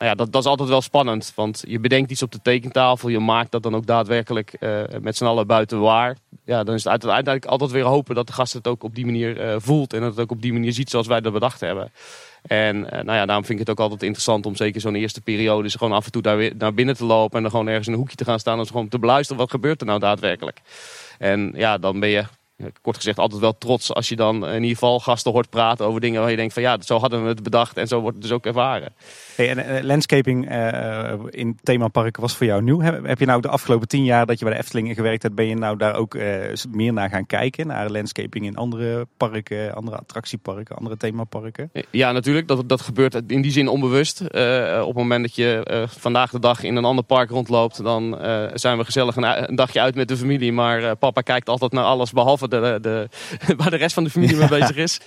Nou 0.00 0.12
ja, 0.12 0.18
dat, 0.18 0.32
dat 0.32 0.42
is 0.42 0.48
altijd 0.48 0.68
wel 0.68 0.80
spannend. 0.80 1.32
Want 1.34 1.62
je 1.66 1.80
bedenkt 1.80 2.10
iets 2.10 2.22
op 2.22 2.32
de 2.32 2.42
tekentafel. 2.42 3.08
Je 3.08 3.18
maakt 3.18 3.50
dat 3.50 3.62
dan 3.62 3.74
ook 3.74 3.86
daadwerkelijk 3.86 4.56
uh, 4.60 4.82
met 5.00 5.16
z'n 5.16 5.24
allen 5.24 5.46
buiten 5.46 5.80
waar. 5.80 6.16
Ja, 6.44 6.64
dan 6.64 6.74
is 6.74 6.84
het 6.84 6.92
uiteindelijk 6.92 7.44
altijd 7.44 7.70
weer 7.70 7.84
hopen 7.84 8.14
dat 8.14 8.26
de 8.26 8.32
gast 8.32 8.52
het 8.52 8.68
ook 8.68 8.82
op 8.82 8.94
die 8.94 9.04
manier 9.04 9.40
uh, 9.40 9.54
voelt. 9.58 9.92
En 9.92 10.00
dat 10.00 10.10
het 10.10 10.20
ook 10.20 10.30
op 10.30 10.42
die 10.42 10.52
manier 10.52 10.72
ziet 10.72 10.90
zoals 10.90 11.06
wij 11.06 11.20
dat 11.20 11.32
bedacht 11.32 11.60
hebben. 11.60 11.92
En 12.42 12.76
uh, 12.76 12.90
nou 12.90 13.12
ja, 13.12 13.26
daarom 13.26 13.44
vind 13.44 13.60
ik 13.60 13.66
het 13.66 13.70
ook 13.70 13.80
altijd 13.84 14.02
interessant 14.02 14.46
om 14.46 14.56
zeker 14.56 14.80
zo'n 14.80 14.94
eerste 14.94 15.20
periode... 15.20 15.62
Dus 15.62 15.74
gewoon 15.74 15.92
af 15.96 16.04
en 16.04 16.12
toe 16.12 16.22
daar 16.22 16.36
weer 16.36 16.52
naar 16.58 16.74
binnen 16.74 16.96
te 16.96 17.04
lopen 17.04 17.36
en 17.36 17.42
dan 17.42 17.50
gewoon 17.50 17.68
ergens 17.68 17.86
in 17.86 17.92
een 17.92 17.98
hoekje 17.98 18.16
te 18.16 18.24
gaan 18.24 18.38
staan... 18.40 18.58
en 18.58 18.66
gewoon 18.66 18.88
te 18.88 18.98
beluisteren 18.98 19.40
wat 19.40 19.50
gebeurt 19.50 19.80
er 19.80 19.86
nou 19.86 19.98
daadwerkelijk. 19.98 20.60
En 21.18 21.52
ja, 21.54 21.78
dan 21.78 22.00
ben 22.00 22.08
je 22.08 22.24
kort 22.82 22.96
gezegd 22.96 23.18
altijd 23.18 23.40
wel 23.40 23.58
trots 23.58 23.94
als 23.94 24.08
je 24.08 24.16
dan 24.16 24.46
in 24.46 24.54
ieder 24.54 24.68
geval 24.68 25.00
gasten 25.00 25.32
hoort 25.32 25.50
praten 25.50 25.86
over 25.86 26.00
dingen 26.00 26.20
waar 26.20 26.30
je 26.30 26.36
denkt 26.36 26.52
van 26.52 26.62
ja, 26.62 26.76
zo 26.80 26.98
hadden 26.98 27.22
we 27.22 27.28
het 27.28 27.42
bedacht 27.42 27.76
en 27.76 27.86
zo 27.86 28.00
wordt 28.00 28.16
het 28.16 28.22
dus 28.22 28.32
ook 28.32 28.46
ervaren. 28.46 28.92
Hey, 29.34 29.50
en 29.50 29.58
uh, 29.58 29.82
landscaping 29.82 30.50
uh, 30.50 31.12
in 31.30 31.58
themaparken 31.62 32.22
was 32.22 32.36
voor 32.36 32.46
jou 32.46 32.62
nieuw. 32.62 32.80
Heb, 32.80 33.06
heb, 33.06 33.18
je 33.18 33.26
nou 33.26 33.40
de 33.40 33.48
afgelopen 33.48 33.88
tien 33.88 34.04
jaar 34.04 34.26
dat 34.26 34.38
je 34.38 34.44
bij 34.44 34.54
de 34.54 34.60
Efteling 34.60 34.94
gewerkt 34.94 35.22
hebt, 35.22 35.34
ben 35.34 35.46
je 35.46 35.54
nou 35.54 35.76
daar 35.76 35.94
ook 35.94 36.14
uh, 36.14 36.22
meer 36.70 36.92
naar 36.92 37.08
gaan 37.08 37.26
kijken? 37.26 37.66
Naar 37.66 37.90
landscaping 37.90 38.46
in 38.46 38.56
andere 38.56 39.06
parken, 39.16 39.74
andere 39.74 39.96
attractieparken, 39.96 40.76
andere 40.76 40.96
themaparken? 40.96 41.70
Ja, 41.90 42.12
natuurlijk. 42.12 42.48
Dat, 42.48 42.68
dat 42.68 42.80
gebeurt 42.80 43.14
in 43.26 43.42
die 43.42 43.52
zin 43.52 43.68
onbewust. 43.68 44.20
op 44.20 44.30
het 44.86 44.94
moment 44.94 45.22
dat 45.22 45.34
je 45.34 45.86
vandaag 45.88 46.30
de 46.30 46.38
dag 46.38 46.62
in 46.62 46.76
een 46.76 46.84
ander 46.84 47.04
park 47.04 47.30
rondloopt, 47.30 47.82
dan 47.82 48.18
zijn 48.54 48.78
we 48.78 48.84
gezellig 48.84 49.16
een, 49.16 49.48
een, 49.48 49.54
dagje 49.54 49.80
uit 49.80 49.94
met 49.94 50.08
de 50.08 50.16
familie. 50.16 50.52
Maar 50.52 50.96
papa 50.96 51.20
kijkt 51.20 51.48
altijd 51.48 51.72
naar 51.72 51.84
alles 51.84 52.12
behalve 52.12 52.48
de, 52.50 52.78
de, 52.80 53.08
waar 53.58 53.70
de 53.70 53.76
rest 53.76 53.94
van 53.94 54.04
de 54.04 54.10
familie 54.10 54.36
mee 54.36 54.48
bezig 54.48 54.76
is. 54.76 55.00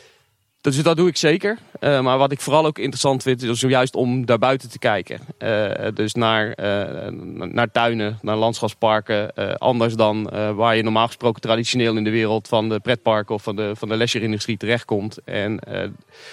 Dus 0.63 0.83
dat 0.83 0.98
doe 0.98 1.07
ik 1.07 1.18
zeker. 1.18 1.57
Uh, 1.80 2.01
maar 2.01 2.18
wat 2.18 2.31
ik 2.31 2.42
vooral 2.42 2.65
ook 2.65 2.77
interessant 2.77 3.24
vind, 3.24 3.42
is 3.42 3.62
juist 3.62 3.95
om 3.95 4.25
daar 4.25 4.38
buiten 4.38 4.69
te 4.69 4.80
kijken. 4.80 5.19
Uh, 5.39 5.88
dus 5.94 6.13
naar, 6.13 6.48
uh, 6.48 7.10
naar 7.30 7.71
tuinen, 7.71 8.19
naar 8.21 8.36
landschapsparken. 8.36 9.33
anders 9.57 9.95
dan 9.95 10.30
waar 10.56 10.75
je 10.75 10.83
normaal 10.83 11.07
gesproken 11.07 11.42
traditioneel 11.42 11.95
in 11.95 12.04
de 12.04 12.10
wereld 12.10 12.48
van 12.48 12.69
de 12.69 12.80
pretparken 12.80 13.36
of 13.36 13.44
van 13.44 13.56
de, 13.56 13.71
van 13.75 13.89
de 13.89 14.56
terechtkomt. 14.57 15.18
En 15.24 15.60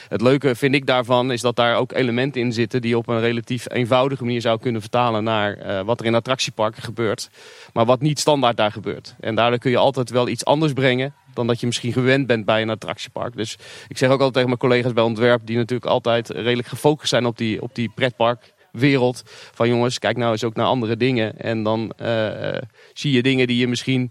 het 0.09 0.21
leuke 0.21 0.55
vind 0.55 0.75
ik 0.75 0.87
daarvan 0.87 1.33
is 1.33 1.41
dat 1.41 1.57
daar 1.57 1.77
ook 1.77 1.93
elementen 1.93 2.41
in 2.41 2.53
zitten 2.53 2.81
die 2.81 2.97
op 2.97 3.09
een 3.09 3.21
relatief 3.21 3.71
eenvoudige 3.71 4.25
manier 4.25 4.41
zou 4.41 4.59
kunnen 4.59 4.81
vertalen 4.81 5.25
naar 5.25 5.85
wat 5.85 6.01
er 6.01 6.07
in 6.07 6.15
attractieparken 6.15 6.83
gebeurt. 6.83 7.31
Maar 7.73 7.87
wat 7.87 8.01
niet 8.01 8.19
standaard 8.19 8.57
daar 8.57 8.73
gebeurt. 8.73 9.15
En 9.21 9.35
daardoor 9.35 9.59
kun 9.59 9.71
je 9.71 9.77
altijd 9.77 10.11
wel 10.11 10.29
iets 10.29 10.45
anders 10.45 10.73
brengen 10.73 11.15
dan 11.35 11.47
dat 11.47 11.61
je 11.61 11.67
misschien 11.67 11.93
gewend 11.93 12.27
bent 12.27 12.45
bij 12.45 12.63
een 12.63 12.71
attractiepark. 12.71 13.37
Dus 13.37 13.59
ik 13.89 13.99
zeg 13.99 14.09
ook 14.09 14.21
altijd 14.21 14.33
tegen 14.33 14.49
mijn 14.49 14.61
collega's 14.61 14.93
bij 14.93 15.05
ontwerp, 15.05 15.41
die 15.45 15.57
natuurlijk 15.57 15.91
altijd 15.91 16.29
redelijk 16.29 16.69
gefocust 16.69 17.09
zijn 17.09 17.27
op 17.27 17.39
die, 17.39 17.63
op 17.63 17.75
die 17.75 17.91
pretparkwereld. 17.95 19.23
Van 19.55 19.69
jongens, 19.69 19.99
kijk 19.99 20.17
nou 20.17 20.33
eens 20.33 20.45
ook 20.45 20.55
naar 20.55 20.67
andere 20.67 20.97
dingen. 20.97 21.39
En 21.39 21.63
dan 21.63 21.93
uh, 22.03 22.57
zie 22.93 23.13
je 23.13 23.23
dingen 23.23 23.47
die 23.47 23.57
je 23.57 23.69
misschien 23.69 24.11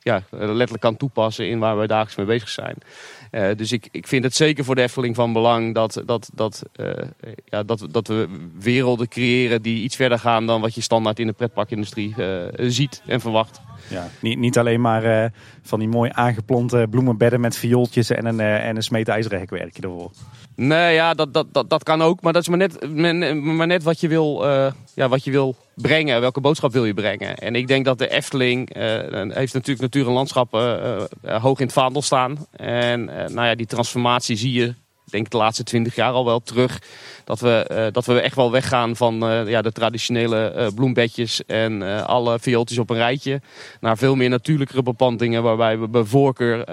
ja, 0.00 0.22
letterlijk 0.30 0.80
kan 0.80 0.96
toepassen 0.96 1.48
in 1.48 1.58
waar 1.58 1.78
we 1.78 1.86
dagelijks 1.86 2.16
mee 2.16 2.26
bezig 2.26 2.48
zijn. 2.48 2.76
Uh, 3.32 3.56
dus 3.56 3.72
ik, 3.72 3.88
ik 3.90 4.06
vind 4.06 4.24
het 4.24 4.34
zeker 4.34 4.64
voor 4.64 4.74
de 4.74 4.82
Efteling 4.82 5.14
van 5.14 5.32
belang 5.32 5.74
dat, 5.74 6.02
dat, 6.06 6.30
dat, 6.34 6.62
ja, 7.44 7.62
dat, 7.62 7.86
dat 7.90 8.08
we 8.08 8.28
werelden 8.58 9.08
creëren 9.08 9.62
die 9.62 9.82
iets 9.82 9.96
verder 9.96 10.18
gaan 10.18 10.46
dan 10.46 10.60
wat 10.60 10.74
je 10.74 10.80
standaard 10.80 11.18
in 11.18 11.26
de 11.26 11.32
pretparkindustrie 11.32 12.14
ziet 12.56 13.02
en 13.06 13.20
verwacht. 13.20 13.60
Ja, 13.88 14.08
niet, 14.20 14.38
niet 14.38 14.58
alleen 14.58 14.80
maar 14.80 15.32
van 15.62 15.78
die 15.78 15.88
mooi 15.88 16.10
aangeplonte 16.14 16.86
bloemenbedden 16.90 17.40
met 17.40 17.56
viooltjes 17.56 18.10
en 18.10 18.26
een, 18.26 18.40
en 18.40 18.76
een 18.76 18.82
ervoor. 19.82 20.10
Nee, 20.56 20.94
ja, 20.94 21.14
dat, 21.14 21.34
dat, 21.34 21.46
dat, 21.52 21.70
dat 21.70 21.82
kan 21.82 22.02
ook. 22.02 22.20
Maar 22.20 22.32
dat 22.32 22.42
is 22.42 22.48
maar 22.48 22.58
net, 22.58 22.92
maar 23.42 23.66
net 23.66 23.82
wat, 23.82 24.00
je 24.00 24.08
wil, 24.08 24.44
ja, 24.94 25.08
wat 25.08 25.24
je 25.24 25.30
wil 25.30 25.56
brengen. 25.74 26.20
Welke 26.20 26.40
boodschap 26.40 26.72
wil 26.72 26.84
je 26.84 26.94
brengen? 26.94 27.36
En 27.36 27.54
ik 27.54 27.66
denk 27.66 27.84
dat 27.84 27.98
de 27.98 28.08
Efteling 28.08 28.76
uh, 28.76 28.82
heeft 29.34 29.54
natuurlijk 29.54 29.80
natuur 29.80 30.06
en 30.06 30.12
landschap 30.12 30.54
uh, 30.54 30.96
uh, 31.24 31.42
hoog 31.42 31.58
in 31.58 31.64
het 31.64 31.74
vaandel 31.74 32.02
staan. 32.02 32.46
En 32.56 33.04
nou 33.04 33.46
ja, 33.46 33.54
die 33.54 33.66
transformatie 33.66 34.36
zie 34.36 34.52
je, 34.52 34.74
denk 35.04 35.30
de 35.30 35.36
laatste 35.36 35.62
twintig 35.62 35.94
jaar 35.94 36.12
al 36.12 36.24
wel 36.24 36.40
terug. 36.40 36.82
Dat 37.24 37.40
we, 37.40 37.88
dat 37.92 38.06
we 38.06 38.20
echt 38.20 38.36
wel 38.36 38.50
weggaan 38.50 38.96
van 38.96 39.44
ja, 39.46 39.62
de 39.62 39.72
traditionele 39.72 40.70
bloembedjes 40.74 41.44
en 41.46 42.06
alle 42.06 42.38
viooltjes 42.38 42.78
op 42.78 42.90
een 42.90 42.96
rijtje. 42.96 43.40
Naar 43.80 43.98
veel 43.98 44.14
meer 44.14 44.28
natuurlijkere 44.28 44.82
beplantingen 44.82 45.42
waarbij 45.42 45.78
we 45.78 45.88
bij 45.88 46.04
voorkeur 46.04 46.64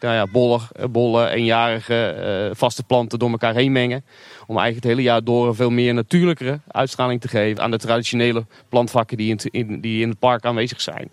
nou 0.00 0.14
ja, 0.14 0.26
bollen, 0.26 0.60
bollen, 0.90 1.30
eenjarige 1.30 2.50
vaste 2.54 2.82
planten 2.82 3.18
door 3.18 3.30
elkaar 3.30 3.54
heen 3.54 3.72
mengen. 3.72 4.04
Om 4.46 4.56
eigenlijk 4.58 4.84
het 4.84 4.94
hele 4.94 5.08
jaar 5.08 5.24
door 5.24 5.48
een 5.48 5.54
veel 5.54 5.70
meer 5.70 5.94
natuurlijkere 5.94 6.60
uitstraling 6.68 7.20
te 7.20 7.28
geven 7.28 7.62
aan 7.62 7.70
de 7.70 7.78
traditionele 7.78 8.46
plantvakken 8.68 9.16
die 9.16 9.36
in, 9.50 9.80
die 9.80 10.02
in 10.02 10.08
het 10.08 10.18
park 10.18 10.44
aanwezig 10.44 10.80
zijn. 10.80 11.10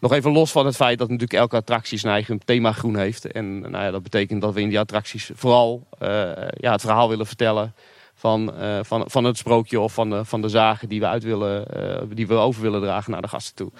Nog 0.00 0.12
even 0.12 0.32
los 0.32 0.50
van 0.50 0.66
het 0.66 0.76
feit 0.76 0.98
dat 0.98 1.08
natuurlijk 1.08 1.40
elke 1.40 1.56
attractie 1.56 1.98
zijn 1.98 2.12
eigen 2.12 2.40
thema 2.44 2.72
groen 2.72 2.96
heeft. 2.96 3.32
En 3.32 3.60
nou 3.60 3.84
ja, 3.84 3.90
dat 3.90 4.02
betekent 4.02 4.40
dat 4.40 4.54
we 4.54 4.60
in 4.60 4.68
die 4.68 4.78
attracties 4.78 5.30
vooral 5.34 5.86
uh, 6.02 6.08
ja, 6.50 6.72
het 6.72 6.80
verhaal 6.80 7.08
willen 7.08 7.26
vertellen 7.26 7.74
van, 8.14 8.52
uh, 8.60 8.78
van, 8.82 9.04
van 9.06 9.24
het 9.24 9.36
sprookje 9.36 9.80
of 9.80 9.92
van 9.92 10.10
de, 10.10 10.24
van 10.24 10.40
de 10.40 10.48
zagen 10.48 10.88
die 10.88 11.00
we, 11.00 11.06
uit 11.06 11.22
willen, 11.22 11.66
uh, 11.76 12.02
die 12.14 12.26
we 12.26 12.34
over 12.34 12.62
willen 12.62 12.80
dragen 12.80 13.12
naar 13.12 13.22
de 13.22 13.28
gasten 13.28 13.54
toe. 13.54 13.70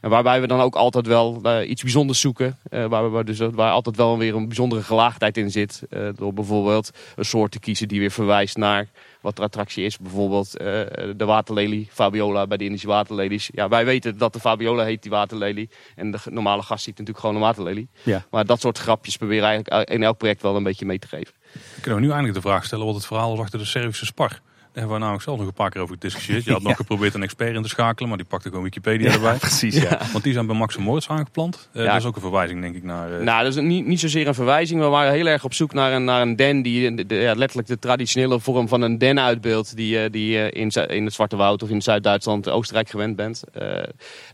En 0.00 0.10
waarbij 0.10 0.40
we 0.40 0.46
dan 0.46 0.60
ook 0.60 0.74
altijd 0.74 1.06
wel 1.06 1.62
iets 1.62 1.82
bijzonders 1.82 2.20
zoeken. 2.20 2.58
Waar, 2.70 3.12
we 3.12 3.24
dus, 3.24 3.38
waar 3.38 3.72
altijd 3.72 3.96
wel 3.96 4.18
weer 4.18 4.34
een 4.34 4.46
bijzondere 4.46 4.82
gelaagdheid 4.82 5.36
in 5.36 5.50
zit. 5.50 5.82
Door 6.14 6.32
bijvoorbeeld 6.32 6.90
een 7.16 7.24
soort 7.24 7.52
te 7.52 7.60
kiezen 7.60 7.88
die 7.88 8.00
weer 8.00 8.10
verwijst 8.10 8.56
naar 8.56 8.88
wat 9.22 9.36
de 9.36 9.42
attractie 9.42 9.84
is. 9.84 9.98
Bijvoorbeeld 9.98 10.50
de 10.52 11.24
waterlelie, 11.24 11.88
Fabiola 11.92 12.46
bij 12.46 12.56
de 12.56 12.64
Indische 12.64 12.86
waterlelies. 12.86 13.50
Ja, 13.52 13.68
wij 13.68 13.84
weten 13.84 14.18
dat 14.18 14.32
de 14.32 14.40
Fabiola 14.40 14.84
heet, 14.84 15.02
die 15.02 15.10
waterlelie. 15.10 15.70
En 15.96 16.10
de 16.10 16.18
normale 16.30 16.62
gast 16.62 16.84
ziet 16.84 16.98
natuurlijk 16.98 17.18
gewoon 17.18 17.34
een 17.34 17.40
waterlelie. 17.42 17.88
Ja. 18.02 18.24
Maar 18.30 18.46
dat 18.46 18.60
soort 18.60 18.78
grapjes 18.78 19.16
proberen 19.16 19.44
eigenlijk 19.44 19.90
in 19.90 20.02
elk 20.02 20.18
project 20.18 20.42
wel 20.42 20.56
een 20.56 20.62
beetje 20.62 20.86
mee 20.86 20.98
te 20.98 21.08
geven. 21.08 21.34
Kunnen 21.80 22.00
we 22.00 22.06
nu 22.06 22.12
eindelijk 22.12 22.42
de 22.42 22.48
vraag 22.48 22.64
stellen 22.64 22.86
wat 22.86 22.94
het 22.94 23.06
verhaal 23.06 23.30
was 23.30 23.38
achter 23.38 23.58
de 23.58 23.64
Servische 23.64 24.06
spar? 24.06 24.40
Hebben 24.72 24.92
we 24.92 24.98
namelijk 24.98 25.22
zelf 25.22 25.38
nog 25.38 25.46
een 25.46 25.52
paar 25.52 25.70
keer 25.70 25.80
over 25.80 25.94
gediscussieerd. 25.94 26.44
Je 26.44 26.52
had 26.52 26.62
nog 26.72 26.76
geprobeerd 26.76 27.14
een 27.14 27.22
expert 27.22 27.54
in 27.54 27.62
te 27.62 27.68
schakelen, 27.68 28.08
maar 28.08 28.18
die 28.18 28.26
pakte 28.26 28.48
gewoon 28.48 28.64
Wikipedia 28.64 29.12
erbij. 29.12 29.36
Precies, 29.36 29.82
ja. 29.82 30.00
Want 30.12 30.24
die 30.24 30.32
zijn 30.32 30.46
bij 30.46 30.56
Max 30.56 30.76
Moritz 30.76 31.08
aangeplant. 31.08 31.68
Uh, 31.72 31.86
Dat 31.86 31.96
is 31.96 32.04
ook 32.04 32.14
een 32.14 32.20
verwijzing, 32.20 32.60
denk 32.60 32.74
ik, 32.74 32.82
naar... 32.82 33.10
Uh... 33.10 33.18
Nou, 33.24 33.44
dat 33.44 33.56
is 33.56 33.62
niet, 33.62 33.86
niet 33.86 34.00
zozeer 34.00 34.28
een 34.28 34.34
verwijzing. 34.34 34.80
We 34.80 34.86
waren 34.86 35.12
heel 35.12 35.26
erg 35.26 35.44
op 35.44 35.54
zoek 35.54 35.72
naar 35.72 35.92
een, 35.92 36.04
naar 36.04 36.22
een 36.22 36.36
den 36.36 36.62
die 36.62 37.06
de, 37.06 37.14
ja, 37.14 37.34
letterlijk 37.34 37.68
de 37.68 37.78
traditionele 37.78 38.40
vorm 38.40 38.68
van 38.68 38.82
een 38.82 38.98
den 38.98 39.20
uitbeeldt. 39.20 39.76
Die, 39.76 40.10
die 40.10 40.30
je 40.30 40.50
in, 40.50 40.68
in 40.68 41.04
het 41.04 41.14
Zwarte 41.14 41.36
Woud 41.36 41.62
of 41.62 41.70
in 41.70 41.82
Zuid-Duitsland, 41.82 42.48
Oostenrijk 42.48 42.88
gewend 42.88 43.16
bent. 43.16 43.42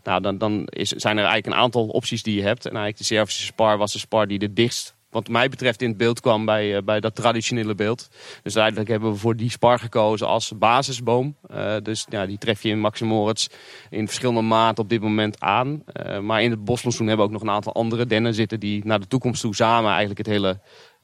nou, 0.02 0.20
dan, 0.20 0.38
dan 0.38 0.64
is, 0.66 0.88
zijn 0.88 1.16
er 1.16 1.24
eigenlijk 1.24 1.56
een 1.56 1.62
aantal 1.62 1.86
opties 1.86 2.22
die 2.22 2.34
je 2.34 2.42
hebt. 2.42 2.64
En 2.64 2.76
eigenlijk 2.76 2.98
de 2.98 3.04
Servische 3.04 3.44
spar 3.44 3.78
was 3.78 3.92
de 3.92 3.98
spar 3.98 4.26
die 4.26 4.38
de 4.38 4.52
dichtst 4.52 4.96
wat 5.10 5.28
mij 5.28 5.48
betreft 5.48 5.82
in 5.82 5.88
het 5.88 5.96
beeld 5.96 6.20
kwam 6.20 6.44
bij, 6.44 6.76
uh, 6.76 6.82
bij 6.82 7.00
dat 7.00 7.14
traditionele 7.14 7.74
beeld. 7.74 8.08
Dus 8.42 8.54
eigenlijk 8.54 8.88
hebben 8.88 9.12
we 9.12 9.18
voor 9.18 9.36
die 9.36 9.50
spar 9.50 9.78
gekozen 9.78 10.26
als 10.26 10.52
basisboom. 10.58 11.36
Uh, 11.50 11.76
dus 11.82 12.06
ja, 12.08 12.26
die 12.26 12.38
tref 12.38 12.62
je 12.62 12.68
in 12.68 12.80
Maximoritz 12.80 13.46
in 13.90 14.06
verschillende 14.06 14.42
maten 14.42 14.82
op 14.84 14.88
dit 14.88 15.00
moment 15.00 15.40
aan. 15.40 15.82
Uh, 16.06 16.18
maar 16.18 16.42
in 16.42 16.50
het 16.50 16.64
bosplantsoen 16.64 17.06
hebben 17.06 17.26
we 17.26 17.32
ook 17.32 17.38
nog 17.38 17.48
een 17.48 17.54
aantal 17.54 17.74
andere 17.74 18.06
dennen 18.06 18.34
zitten... 18.34 18.60
die 18.60 18.84
naar 18.84 19.00
de 19.00 19.06
toekomst 19.06 19.40
toe 19.40 19.54
samen 19.54 19.88
eigenlijk 19.88 20.18
het 20.18 20.26
hele... 20.26 20.60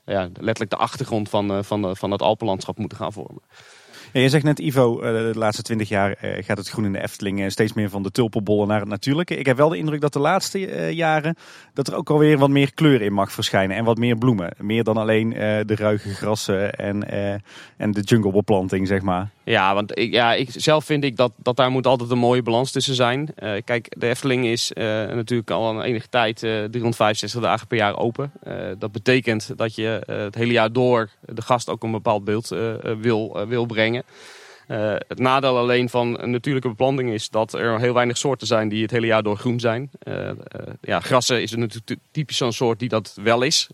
Ja, 0.06 0.28
letterlijk 0.32 0.70
de 0.70 0.76
achtergrond 0.76 1.28
van, 1.28 1.64
van, 1.64 1.96
van 1.96 2.10
het 2.10 2.22
Alpenlandschap 2.22 2.78
moeten 2.78 2.98
gaan 2.98 3.12
vormen. 3.12 3.42
Je 4.20 4.28
zegt 4.28 4.44
net, 4.44 4.58
Ivo, 4.58 5.00
eh, 5.00 5.12
de 5.12 5.38
laatste 5.38 5.62
twintig 5.62 5.88
jaar 5.88 6.12
eh, 6.12 6.44
gaat 6.44 6.58
het 6.58 6.68
groen 6.68 6.84
in 6.84 6.92
de 6.92 7.02
Efteling 7.02 7.40
eh, 7.40 7.48
steeds 7.48 7.72
meer 7.72 7.90
van 7.90 8.02
de 8.02 8.10
tulpenbollen 8.10 8.68
naar 8.68 8.80
het 8.80 8.88
natuurlijke. 8.88 9.36
Ik 9.36 9.46
heb 9.46 9.56
wel 9.56 9.68
de 9.68 9.76
indruk 9.76 10.00
dat 10.00 10.12
de 10.12 10.18
laatste 10.18 10.58
jaren 10.94 11.36
dat 11.72 11.88
er 11.88 11.94
ook 11.94 12.10
alweer 12.10 12.38
wat 12.38 12.50
meer 12.50 12.74
kleur 12.74 13.02
in 13.02 13.12
mag 13.12 13.32
verschijnen 13.32 13.76
en 13.76 13.84
wat 13.84 13.98
meer 13.98 14.16
bloemen. 14.16 14.52
Meer 14.58 14.84
dan 14.84 14.96
alleen 14.96 15.30
de 15.66 15.74
ruige 15.74 16.08
grassen 16.08 16.72
en, 16.72 17.08
en 17.76 17.92
de 17.92 18.00
junglebeplanting, 18.00 18.86
zeg 18.86 19.02
maar. 19.02 19.30
Ja, 19.44 19.74
want 19.74 19.98
ik, 19.98 20.12
ja, 20.12 20.34
ik, 20.34 20.48
zelf 20.52 20.84
vind 20.84 21.04
ik 21.04 21.16
dat, 21.16 21.32
dat 21.36 21.56
daar 21.56 21.70
moet 21.70 21.86
altijd 21.86 22.10
een 22.10 22.18
mooie 22.18 22.42
balans 22.42 22.70
tussen 22.70 22.94
zijn. 22.94 23.34
kijk, 23.64 23.94
de 23.98 24.08
Efteling 24.08 24.46
is 24.46 24.70
natuurlijk 24.74 25.50
al 25.50 25.70
een 25.70 25.82
enige 25.82 26.08
tijd 26.08 26.38
365 26.38 27.40
dagen 27.40 27.66
per 27.66 27.76
jaar 27.76 27.98
open. 27.98 28.32
dat 28.78 28.92
betekent 28.92 29.52
dat 29.56 29.74
je 29.74 30.02
het 30.06 30.34
hele 30.34 30.52
jaar 30.52 30.72
door 30.72 31.10
de 31.20 31.42
gast 31.42 31.68
ook 31.68 31.82
een 31.82 31.92
bepaald 31.92 32.24
beeld 32.24 32.48
wil, 33.00 33.46
wil 33.46 33.66
brengen. 33.66 34.03
Uh, 34.68 34.94
het 35.08 35.18
nadeel 35.18 35.58
alleen 35.58 35.88
van 35.88 36.20
een 36.20 36.30
natuurlijke 36.30 36.68
beplanting 36.68 37.10
is 37.10 37.28
dat 37.28 37.52
er 37.52 37.80
heel 37.80 37.94
weinig 37.94 38.16
soorten 38.16 38.46
zijn 38.46 38.68
die 38.68 38.82
het 38.82 38.90
hele 38.90 39.06
jaar 39.06 39.22
door 39.22 39.36
groen 39.36 39.60
zijn. 39.60 39.90
Uh, 40.04 40.14
uh, 40.16 40.32
ja, 40.80 41.00
grassen 41.00 41.42
is 41.42 41.54
natuurlijk 41.54 42.00
typisch 42.10 42.36
zo'n 42.36 42.52
soort 42.52 42.78
die 42.78 42.88
dat 42.88 43.18
wel 43.22 43.42
is. 43.42 43.68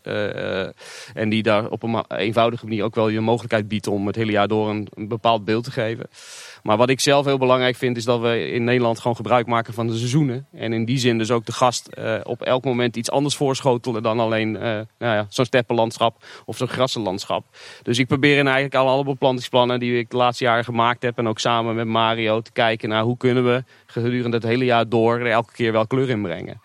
en 1.14 1.28
die 1.28 1.42
daar 1.42 1.68
op 1.68 1.82
een 1.82 2.04
eenvoudige 2.08 2.64
manier 2.64 2.84
ook 2.84 2.94
wel 2.94 3.08
je 3.08 3.20
mogelijkheid 3.20 3.68
biedt 3.68 3.86
om 3.86 4.06
het 4.06 4.16
hele 4.16 4.32
jaar 4.32 4.48
door 4.48 4.68
een 4.68 4.88
bepaald 4.94 5.44
beeld 5.44 5.64
te 5.64 5.70
geven. 5.70 6.06
Maar 6.62 6.76
wat 6.76 6.90
ik 6.90 7.00
zelf 7.00 7.24
heel 7.24 7.38
belangrijk 7.38 7.76
vind 7.76 7.96
is 7.96 8.04
dat 8.04 8.20
we 8.20 8.50
in 8.50 8.64
Nederland 8.64 8.98
gewoon 8.98 9.16
gebruik 9.16 9.46
maken 9.46 9.74
van 9.74 9.86
de 9.86 9.96
seizoenen. 9.96 10.46
En 10.52 10.72
in 10.72 10.84
die 10.84 10.98
zin 10.98 11.18
dus 11.18 11.30
ook 11.30 11.46
de 11.46 11.52
gast 11.52 11.88
uh, 11.98 12.20
op 12.22 12.42
elk 12.42 12.64
moment 12.64 12.96
iets 12.96 13.10
anders 13.10 13.36
voorschotelen 13.36 14.02
dan 14.02 14.20
alleen 14.20 14.54
uh, 14.54 14.60
nou 14.60 14.86
ja, 14.98 15.26
zo'n 15.28 15.44
steppenlandschap 15.44 16.24
of 16.44 16.56
zo'n 16.56 16.68
grassenlandschap. 16.68 17.44
Dus 17.82 17.98
ik 17.98 18.06
probeer 18.06 18.38
in 18.38 18.46
eigenlijk 18.46 18.74
al 18.74 18.88
alle 18.88 19.04
beplantingsplannen 19.04 19.80
die 19.80 19.98
ik 19.98 20.10
de 20.10 20.16
laatste 20.16 20.44
jaren 20.44 20.64
gemaakt 20.64 21.02
heb 21.02 21.18
en 21.18 21.28
ook 21.28 21.38
samen 21.38 21.74
met 21.74 21.86
Mario 21.86 22.40
te 22.40 22.52
kijken 22.52 22.88
naar 22.88 23.02
hoe 23.02 23.16
kunnen 23.16 23.44
we 23.44 23.64
gedurende 23.86 24.36
het 24.36 24.46
hele 24.46 24.64
jaar 24.64 24.88
door 24.88 25.20
elke 25.20 25.52
keer 25.52 25.72
wel 25.72 25.86
kleur 25.86 26.10
in 26.10 26.22
brengen. 26.22 26.60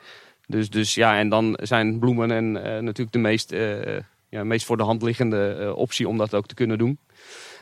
Dus, 0.47 0.69
dus 0.69 0.95
ja, 0.95 1.17
en 1.17 1.29
dan 1.29 1.59
zijn 1.61 1.99
bloemen 1.99 2.31
en 2.31 2.45
uh, 2.45 2.61
natuurlijk 2.61 3.11
de 3.11 3.19
meest, 3.19 3.55
ja, 4.29 4.43
meest 4.43 4.65
voor 4.65 4.77
de 4.77 4.83
hand 4.83 5.01
liggende 5.01 5.73
optie 5.75 6.07
om 6.07 6.17
dat 6.17 6.35
ook 6.35 6.47
te 6.47 6.55
kunnen 6.55 6.77
doen. 6.77 6.99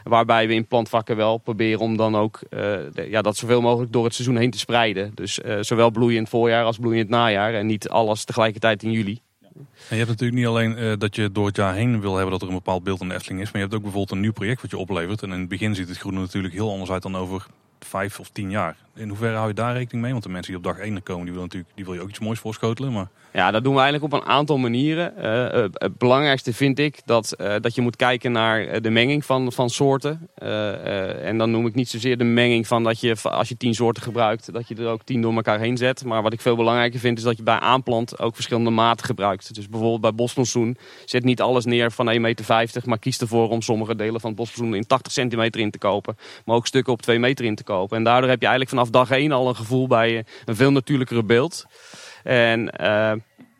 Waarbij 0.03 0.48
we 0.48 0.53
in 0.53 0.67
plantvakken 0.67 1.15
wel 1.15 1.38
proberen 1.38 1.79
om 1.79 1.98
dan 1.98 2.15
ook 2.15 2.39
uh, 2.50 3.10
ja, 3.10 3.22
dat 3.22 3.38
zoveel 3.38 3.62
mogelijk 3.62 3.91
door 3.91 4.03
het 4.03 4.13
seizoen 4.13 4.38
heen 4.38 4.51
te 4.51 4.57
spreiden. 4.57 5.12
Dus 5.13 5.39
uh, 5.39 5.57
zowel 5.62 5.91
bloeien 5.91 6.15
in 6.15 6.22
het 6.22 6.29
voorjaar 6.29 6.65
als 6.65 6.77
bloeien 6.77 6.98
in 6.98 7.03
het 7.03 7.13
najaar. 7.13 7.53
En 7.53 7.65
niet 7.65 7.89
alles 7.89 8.24
tegelijkertijd 8.24 8.83
in 8.83 8.91
juli. 8.91 9.19
En 9.53 9.63
je 9.89 9.95
hebt 9.95 10.10
natuurlijk 10.10 10.39
niet 10.39 10.48
alleen 10.48 10.77
uh, 10.77 10.93
dat 10.98 11.15
je 11.15 11.31
door 11.31 11.45
het 11.45 11.55
jaar 11.55 11.74
heen 11.74 12.01
wil 12.01 12.13
hebben 12.13 12.31
dat 12.31 12.41
er 12.41 12.48
een 12.48 12.53
bepaald 12.53 12.83
beeld 12.83 13.01
in 13.01 13.07
de 13.07 13.13
Efteling 13.13 13.41
is. 13.41 13.45
Maar 13.45 13.55
je 13.55 13.67
hebt 13.67 13.74
ook 13.74 13.81
bijvoorbeeld 13.81 14.12
een 14.12 14.19
nieuw 14.19 14.31
project 14.31 14.62
wat 14.62 14.72
je 14.72 14.77
oplevert. 14.77 15.22
En 15.22 15.31
in 15.31 15.39
het 15.39 15.50
begin 15.50 15.75
ziet 15.75 15.88
het 15.88 15.98
groene 15.98 16.19
natuurlijk 16.19 16.53
heel 16.53 16.72
anders 16.72 16.91
uit 16.91 17.01
dan 17.01 17.15
over 17.15 17.45
vijf 17.79 18.19
of 18.19 18.29
tien 18.29 18.50
jaar. 18.50 18.75
In 18.95 19.09
hoeverre 19.09 19.35
hou 19.35 19.47
je 19.47 19.53
daar 19.53 19.73
rekening 19.73 20.01
mee? 20.01 20.12
Want 20.12 20.23
de 20.23 20.29
mensen 20.29 20.53
die 20.53 20.62
op 20.62 20.75
dag 20.75 20.83
1 20.83 21.03
komen, 21.03 21.25
die 21.25 21.33
wil, 21.33 21.41
natuurlijk, 21.41 21.71
die 21.75 21.85
wil 21.85 21.93
je 21.93 22.01
ook 22.01 22.09
iets 22.09 22.19
moois 22.19 22.39
voorschotelen. 22.39 22.93
Maar... 22.93 23.07
Ja, 23.33 23.51
dat 23.51 23.63
doen 23.63 23.73
we 23.73 23.81
eigenlijk 23.81 24.13
op 24.13 24.21
een 24.21 24.27
aantal 24.27 24.57
manieren. 24.57 25.13
Uh, 25.17 25.69
het 25.73 25.97
belangrijkste 25.97 26.53
vind 26.53 26.79
ik 26.79 27.01
dat, 27.05 27.35
uh, 27.38 27.55
dat 27.62 27.75
je 27.75 27.81
moet 27.81 27.95
kijken 27.95 28.31
naar 28.31 28.81
de 28.81 28.89
menging 28.89 29.25
van, 29.25 29.51
van 29.51 29.69
soorten. 29.69 30.29
En 31.23 31.38
dan 31.38 31.51
noem 31.51 31.67
ik 31.67 31.75
niet 31.75 31.89
zozeer 31.89 32.17
de 32.17 32.23
menging 32.23 32.67
van 32.67 32.83
dat 32.83 33.00
je 33.00 33.15
als 33.21 33.50
je 33.50 33.57
tien 33.57 33.73
soorten 33.73 34.03
gebruikt, 34.03 34.53
dat 34.53 34.67
je 34.67 34.75
er 34.75 34.88
ook 34.88 35.03
tien 35.03 35.21
door 35.21 35.33
elkaar 35.33 35.59
heen 35.59 35.77
zet. 35.77 36.05
Maar 36.05 36.21
wat 36.21 36.33
ik 36.33 36.41
veel 36.41 36.55
belangrijker 36.55 37.00
vind 37.00 37.17
is 37.17 37.23
dat 37.23 37.38
je 37.38 37.43
bij 37.43 37.59
aanplant 37.59 38.19
ook 38.19 38.35
verschillende 38.35 38.69
maten 38.69 39.05
gebruikt. 39.05 39.55
Dus 39.55 39.69
bijvoorbeeld 39.69 40.01
bij 40.01 40.13
bosplantsoen 40.13 40.77
zet 41.05 41.23
niet 41.23 41.41
alles 41.41 41.65
neer 41.65 41.91
van 41.91 42.13
1,50 42.13 42.19
meter, 42.19 42.81
maar 42.85 43.00
kies 43.00 43.19
ervoor 43.19 43.50
om 43.50 43.62
sommige 43.62 43.95
delen 43.95 44.21
van 44.21 44.29
het 44.29 44.39
bosplantsoen 44.39 44.75
in 44.75 44.88
80 44.88 45.12
centimeter 45.12 45.62
in 45.62 45.71
te 45.71 45.77
kopen. 45.77 46.17
Maar 46.45 46.55
ook 46.55 46.67
stukken 46.67 46.93
op 46.93 47.01
2 47.01 47.19
meter 47.19 47.45
in 47.45 47.55
te 47.55 47.63
kopen. 47.63 47.97
En 47.97 48.03
daardoor 48.03 48.29
heb 48.29 48.41
je 48.41 48.47
eigenlijk 48.47 48.69
vanaf 48.69 48.82
dag 48.89 49.09
1 49.09 49.31
al 49.31 49.47
een 49.47 49.55
gevoel 49.55 49.87
bij 49.87 50.25
een 50.45 50.55
veel 50.55 50.71
natuurlijkere 50.71 51.23
beeld. 51.23 51.65
En, 52.23 52.59
uh, 52.59 53.11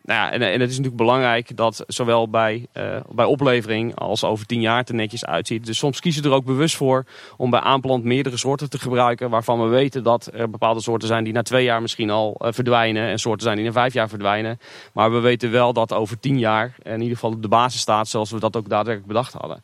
nou 0.02 0.20
ja, 0.20 0.30
en, 0.30 0.40
het 0.40 0.70
is 0.70 0.76
natuurlijk 0.76 0.96
belangrijk 0.96 1.56
dat 1.56 1.84
zowel 1.86 2.28
bij, 2.28 2.66
uh, 2.74 2.96
bij 3.10 3.24
oplevering 3.24 3.94
als 3.94 4.24
over 4.24 4.46
tien 4.46 4.60
jaar 4.60 4.76
het 4.76 4.88
er 4.88 4.94
netjes 4.94 5.24
uitziet. 5.24 5.66
Dus 5.66 5.78
soms 5.78 6.00
kiezen 6.00 6.22
we 6.22 6.28
er 6.28 6.34
ook 6.34 6.44
bewust 6.44 6.76
voor 6.76 7.04
om 7.36 7.50
bij 7.50 7.60
aanplant 7.60 8.04
meerdere 8.04 8.36
soorten 8.36 8.70
te 8.70 8.78
gebruiken. 8.78 9.30
Waarvan 9.30 9.62
we 9.62 9.68
weten 9.68 10.02
dat 10.02 10.30
er 10.32 10.50
bepaalde 10.50 10.80
soorten 10.80 11.08
zijn 11.08 11.24
die 11.24 11.32
na 11.32 11.42
twee 11.42 11.64
jaar 11.64 11.82
misschien 11.82 12.10
al 12.10 12.36
uh, 12.38 12.48
verdwijnen. 12.52 13.08
En 13.08 13.18
soorten 13.18 13.42
zijn 13.42 13.56
die 13.56 13.66
na 13.66 13.72
vijf 13.72 13.92
jaar 13.92 14.08
verdwijnen. 14.08 14.58
Maar 14.92 15.12
we 15.12 15.18
weten 15.18 15.50
wel 15.50 15.72
dat 15.72 15.92
over 15.92 16.20
tien 16.20 16.38
jaar 16.38 16.74
in 16.82 17.00
ieder 17.00 17.14
geval 17.14 17.40
de 17.40 17.48
basis 17.48 17.80
staat 17.80 18.08
zoals 18.08 18.30
we 18.30 18.40
dat 18.40 18.56
ook 18.56 18.68
daadwerkelijk 18.68 19.12
bedacht 19.12 19.32
hadden. 19.32 19.62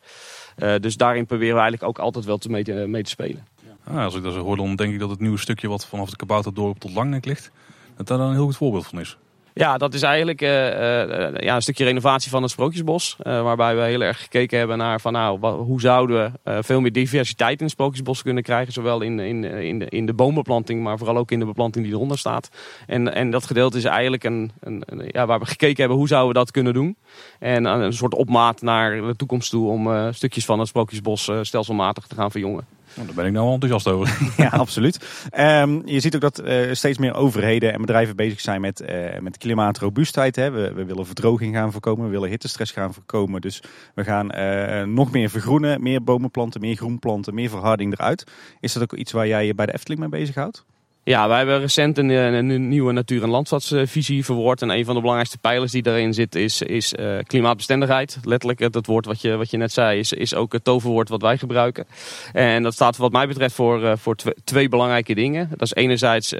Dus 0.81 0.97
daarin 0.97 1.25
proberen 1.25 1.55
we 1.55 1.61
eigenlijk 1.61 1.89
ook 1.89 2.05
altijd 2.05 2.25
wel 2.25 2.37
te 2.37 2.49
mee, 2.49 2.63
mee 2.87 3.03
te 3.03 3.09
spelen. 3.09 3.47
Ah, 3.91 4.03
als 4.03 4.15
ik 4.15 4.23
dat 4.23 4.33
zo 4.33 4.39
hoor, 4.39 4.57
dan 4.57 4.75
denk 4.75 4.93
ik 4.93 4.99
dat 4.99 5.09
het 5.09 5.19
nieuwe 5.19 5.37
stukje 5.37 5.67
wat 5.67 5.85
vanaf 5.85 6.09
de 6.09 6.15
Kabouterdorp 6.15 6.79
tot 6.79 6.93
Langnek 6.93 7.25
ligt, 7.25 7.51
dat 7.97 8.07
daar 8.07 8.17
dan 8.17 8.27
een 8.27 8.33
heel 8.33 8.45
goed 8.45 8.57
voorbeeld 8.57 8.87
van 8.87 8.99
is. 8.99 9.17
Ja, 9.53 9.77
dat 9.77 9.93
is 9.93 10.01
eigenlijk 10.01 10.41
uh, 10.41 10.49
uh, 10.49 11.37
ja, 11.39 11.55
een 11.55 11.61
stukje 11.61 11.83
renovatie 11.83 12.31
van 12.31 12.41
het 12.41 12.51
Sprookjesbos. 12.51 13.15
Uh, 13.23 13.41
waarbij 13.41 13.75
we 13.75 13.81
heel 13.81 14.01
erg 14.01 14.21
gekeken 14.21 14.57
hebben 14.57 14.77
naar 14.77 15.01
van, 15.01 15.13
nou, 15.13 15.45
hoe 15.45 15.81
zouden 15.81 16.33
we 16.43 16.63
veel 16.63 16.81
meer 16.81 16.91
diversiteit 16.91 17.57
in 17.57 17.63
het 17.63 17.73
Sprookjesbos 17.73 18.21
kunnen 18.21 18.43
krijgen. 18.43 18.73
Zowel 18.73 19.01
in, 19.01 19.19
in, 19.19 19.43
in, 19.43 19.79
de, 19.79 19.85
in 19.85 20.05
de 20.05 20.13
boombeplanting, 20.13 20.83
maar 20.83 20.97
vooral 20.97 21.17
ook 21.17 21.31
in 21.31 21.39
de 21.39 21.45
beplanting 21.45 21.85
die 21.85 21.93
eronder 21.93 22.17
staat. 22.17 22.49
En, 22.87 23.13
en 23.13 23.31
dat 23.31 23.45
gedeelte 23.45 23.77
is 23.77 23.83
eigenlijk 23.83 24.23
een, 24.23 24.51
een, 24.59 24.83
een 24.85 25.09
ja, 25.11 25.25
waar 25.25 25.39
we 25.39 25.45
gekeken 25.45 25.77
hebben 25.77 25.97
hoe 25.97 26.07
zouden 26.07 26.33
we 26.33 26.39
dat 26.39 26.51
kunnen 26.51 26.73
doen. 26.73 26.95
En 27.39 27.65
een 27.65 27.93
soort 27.93 28.15
opmaat 28.15 28.61
naar 28.61 29.01
de 29.01 29.15
toekomst 29.15 29.49
toe 29.49 29.69
om 29.69 30.13
stukjes 30.13 30.45
van 30.45 30.59
het 30.59 30.67
Sprookjesbos 30.67 31.31
stelselmatig 31.41 32.07
te 32.07 32.15
gaan 32.15 32.31
verjongen. 32.31 32.65
Nou, 32.93 33.07
daar 33.07 33.15
ben 33.15 33.25
ik 33.25 33.31
nou 33.31 33.45
wel 33.45 33.53
enthousiast 33.53 33.87
over. 33.87 34.17
ja, 34.43 34.49
absoluut. 34.49 35.29
Um, 35.37 35.81
je 35.87 35.99
ziet 35.99 36.15
ook 36.15 36.21
dat 36.21 36.41
uh, 36.43 36.73
steeds 36.73 36.97
meer 36.97 37.13
overheden 37.13 37.73
en 37.73 37.81
bedrijven 37.81 38.15
bezig 38.15 38.39
zijn 38.39 38.61
met, 38.61 38.81
uh, 38.81 39.19
met 39.19 39.37
klimaatrobuustheid. 39.37 40.35
Hè. 40.35 40.51
We, 40.51 40.73
we, 40.73 40.85
willen 40.85 41.05
verdroging 41.05 41.55
gaan 41.55 41.71
voorkomen, 41.71 42.05
we 42.05 42.11
willen 42.11 42.29
hittestress 42.29 42.71
gaan 42.71 42.93
voorkomen. 42.93 43.41
Dus 43.41 43.63
we 43.95 44.03
gaan 44.03 44.35
uh, 44.35 44.83
nog 44.83 45.11
meer 45.11 45.29
vergroenen, 45.29 45.81
meer 45.81 46.03
bomen 46.03 46.31
planten, 46.31 46.61
meer 46.61 46.75
groen 46.75 46.99
planten, 46.99 47.33
meer 47.33 47.49
verharding 47.49 47.93
eruit. 47.93 48.23
Is 48.59 48.73
dat 48.73 48.83
ook 48.83 48.93
iets 48.93 49.11
waar 49.11 49.27
jij 49.27 49.45
je 49.45 49.55
bij 49.55 49.65
de 49.65 49.73
Efteling 49.73 49.99
mee 49.99 50.09
bezighoudt? 50.09 50.65
Ja, 51.03 51.27
wij 51.27 51.37
hebben 51.37 51.59
recent 51.59 51.97
een, 51.97 52.09
een, 52.09 52.67
nieuwe 52.67 52.91
natuur- 52.91 53.23
en 53.23 53.29
landschapsvisie 53.29 54.25
verwoord. 54.25 54.61
En 54.61 54.69
een 54.69 54.85
van 54.85 54.93
de 54.93 54.99
belangrijkste 54.99 55.37
pijlers 55.37 55.71
die 55.71 55.81
daarin 55.81 56.13
zit 56.13 56.35
is, 56.35 56.61
is 56.61 56.93
uh, 56.93 57.17
klimaatbestendigheid. 57.23 58.19
Letterlijk, 58.23 58.59
het 58.59 58.85
woord 58.85 59.05
wat 59.05 59.21
je, 59.21 59.35
wat 59.35 59.51
je 59.51 59.57
net 59.57 59.71
zei, 59.71 59.99
is, 59.99 60.13
is 60.13 60.35
ook 60.35 60.53
het 60.53 60.63
toverwoord 60.63 61.09
wat 61.09 61.21
wij 61.21 61.37
gebruiken. 61.37 61.87
En 62.33 62.63
dat 62.63 62.73
staat 62.73 62.97
wat 62.97 63.11
mij 63.11 63.27
betreft 63.27 63.55
voor, 63.55 63.97
voor 63.97 64.15
twee 64.43 64.69
belangrijke 64.69 65.13
dingen. 65.13 65.49
Dat 65.49 65.61
is 65.61 65.73
enerzijds 65.73 66.31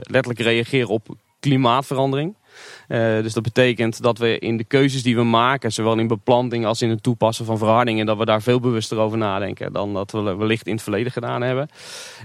letterlijk 0.00 0.38
reageren 0.38 0.88
op 0.88 1.08
klimaatverandering. 1.40 2.34
Uh, 2.88 3.22
dus 3.22 3.32
dat 3.32 3.42
betekent 3.42 4.02
dat 4.02 4.18
we 4.18 4.38
in 4.38 4.56
de 4.56 4.64
keuzes 4.64 5.02
die 5.02 5.16
we 5.16 5.24
maken, 5.24 5.72
zowel 5.72 5.98
in 5.98 6.06
beplanting 6.06 6.66
als 6.66 6.82
in 6.82 6.90
het 6.90 7.02
toepassen 7.02 7.44
van 7.44 7.58
verhardingen, 7.58 8.06
dat 8.06 8.18
we 8.18 8.24
daar 8.24 8.42
veel 8.42 8.60
bewuster 8.60 8.98
over 8.98 9.18
nadenken 9.18 9.72
dan 9.72 9.92
dat 9.92 10.10
we 10.12 10.20
wellicht 10.20 10.66
in 10.66 10.72
het 10.72 10.82
verleden 10.82 11.12
gedaan 11.12 11.42
hebben. 11.42 11.68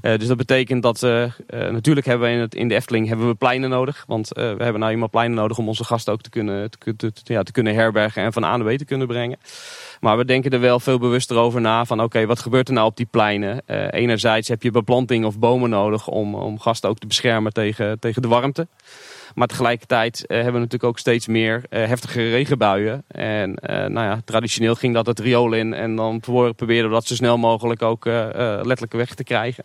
Uh, 0.02 0.18
dus 0.18 0.28
dat 0.28 0.38
betekent 0.38 0.84
dat 0.84 1.04
uh, 1.04 1.24
natuurlijk 1.50 2.06
hebben 2.06 2.28
we 2.28 2.34
in, 2.34 2.40
het, 2.40 2.56
in 2.56 2.68
de 2.68 2.76
Efteling 2.76 3.08
hebben 3.08 3.28
we 3.28 3.34
pleinen 3.34 3.70
nodig. 3.70 4.04
Want 4.08 4.28
we 4.28 4.42
hebben 4.42 4.80
nou 4.80 4.92
eenmaal 4.92 5.10
pleinen 5.10 5.38
nodig 5.38 5.58
om 5.58 5.68
onze 5.68 5.84
gasten 5.84 6.14
ook 6.14 6.22
te 6.22 6.30
kunnen, 6.30 6.70
te, 6.98 7.12
ja, 7.24 7.44
te 7.44 7.52
kunnen 7.52 7.74
herbergen 7.74 8.24
en 8.24 8.34
van 8.34 8.44
A 8.44 8.58
naar 8.58 8.74
B 8.74 8.78
te 8.78 8.86
kunnen 8.86 9.08
brengen. 9.08 9.40
Maar 10.00 10.18
we 10.18 10.26
denken 10.26 10.52
er 10.52 10.60
wel 10.60 10.80
veel 10.80 11.00
bewuster 11.00 11.38
over 11.38 11.62
na 11.62 11.86
van 11.86 12.02
oké, 12.02 12.26
wat 12.26 12.40
gebeurt 12.40 12.68
er 12.68 12.74
nou 12.74 12.88
op 12.88 12.98
die 12.98 13.08
pleinen? 13.12 13.62
Enerzijds 13.92 14.48
heb 14.48 14.64
je 14.64 14.72
beplanting 14.72 15.26
of 15.26 15.40
bomen 15.40 15.70
nodig 15.70 16.08
om, 16.08 16.36
om 16.36 16.60
gasten 16.60 16.90
ook 16.90 16.98
te 16.98 17.08
beschermen 17.08 17.54
tegen, 17.54 18.00
tegen 18.00 18.22
de 18.22 18.28
warmte. 18.28 18.68
Maar 19.36 19.48
tegelijkertijd 19.48 20.20
uh, 20.22 20.28
hebben 20.28 20.54
we 20.54 20.60
natuurlijk 20.60 20.84
ook 20.84 21.00
steeds 21.00 21.28
meer 21.28 21.64
uh, 21.70 21.86
heftige 21.86 22.30
regenbuien. 22.30 23.04
En 23.08 23.58
nou 23.62 23.94
ja, 23.94 24.22
traditioneel 24.26 24.76
ging 24.76 24.94
dat 24.94 25.06
het 25.06 25.20
riool 25.20 25.54
in 25.54 25.74
en 25.74 25.96
dan 25.96 26.20
probeerden 26.20 26.88
we 26.88 26.96
dat 26.96 27.06
zo 27.06 27.16
snel 27.16 27.38
mogelijk 27.38 27.82
ook 27.82 28.06
letterlijk 28.06 28.94
weg 28.94 29.16
te 29.16 29.24
krijgen. 29.24 29.64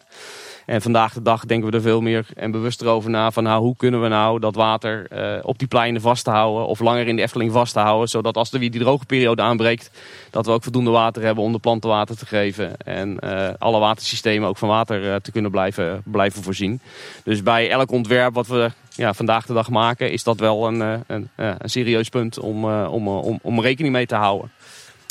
En 0.66 0.82
vandaag 0.82 1.12
de 1.12 1.22
dag 1.22 1.44
denken 1.44 1.70
we 1.70 1.76
er 1.76 1.82
veel 1.82 2.00
meer 2.00 2.26
en 2.36 2.50
bewuster 2.50 2.86
over 2.86 3.10
na 3.10 3.30
van 3.30 3.42
nou, 3.42 3.62
hoe 3.62 3.76
kunnen 3.76 4.02
we 4.02 4.08
nou 4.08 4.40
dat 4.40 4.54
water 4.54 5.08
op 5.42 5.58
die 5.58 5.68
pleinen 5.68 6.00
vast 6.00 6.24
te 6.24 6.30
houden 6.30 6.66
of 6.66 6.80
langer 6.80 7.06
in 7.06 7.16
de 7.16 7.22
Efteling 7.22 7.52
vast 7.52 7.72
te 7.72 7.78
houden. 7.78 8.08
Zodat 8.08 8.36
als 8.36 8.52
er 8.52 8.58
weer 8.58 8.70
die 8.70 8.80
droge 8.80 9.06
periode 9.06 9.42
aanbreekt, 9.42 9.90
dat 10.30 10.46
we 10.46 10.52
ook 10.52 10.62
voldoende 10.62 10.90
water 10.90 11.22
hebben 11.22 11.44
om 11.44 11.52
de 11.52 11.58
planten 11.58 11.90
water 11.90 12.16
te 12.16 12.26
geven. 12.26 12.76
En 12.76 13.18
alle 13.58 13.78
watersystemen 13.78 14.48
ook 14.48 14.58
van 14.58 14.68
water 14.68 15.20
te 15.20 15.32
kunnen 15.32 15.50
blijven, 15.50 16.02
blijven 16.04 16.42
voorzien. 16.42 16.80
Dus 17.24 17.42
bij 17.42 17.70
elk 17.70 17.90
ontwerp 17.90 18.34
wat 18.34 18.46
we 18.46 18.70
ja, 18.94 19.14
vandaag 19.14 19.46
de 19.46 19.52
dag 19.52 19.70
maken, 19.70 20.12
is 20.12 20.22
dat 20.22 20.38
wel 20.38 20.66
een, 20.66 21.04
een, 21.06 21.28
een 21.36 21.70
serieus 21.70 22.08
punt 22.08 22.38
om, 22.38 22.64
om, 22.70 23.08
om, 23.08 23.38
om 23.42 23.60
rekening 23.60 23.92
mee 23.92 24.06
te 24.06 24.14
houden. 24.14 24.50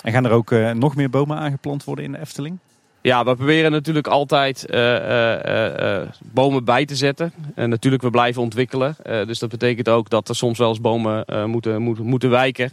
En 0.03 0.11
gaan 0.11 0.25
er 0.25 0.31
ook 0.31 0.51
nog 0.73 0.95
meer 0.95 1.09
bomen 1.09 1.37
aangeplant 1.37 1.83
worden 1.83 2.05
in 2.05 2.11
de 2.11 2.19
Efteling? 2.19 2.59
Ja, 3.03 3.25
we 3.25 3.35
proberen 3.35 3.71
natuurlijk 3.71 4.07
altijd 4.07 4.65
uh, 4.69 4.79
uh, 4.79 5.35
uh, 5.45 6.01
bomen 6.21 6.63
bij 6.63 6.85
te 6.85 6.95
zetten. 6.95 7.33
En 7.55 7.69
natuurlijk, 7.69 8.03
we 8.03 8.09
blijven 8.09 8.41
ontwikkelen. 8.41 8.95
dus 9.03 9.39
dat 9.39 9.49
betekent 9.49 9.89
ook 9.89 10.09
dat 10.09 10.29
er 10.29 10.35
soms 10.35 10.57
wel 10.57 10.69
eens 10.69 10.81
bomen 10.81 11.25
moeten, 11.49 11.81
moeten, 11.81 12.05
moeten 12.05 12.29
wijken. 12.29 12.71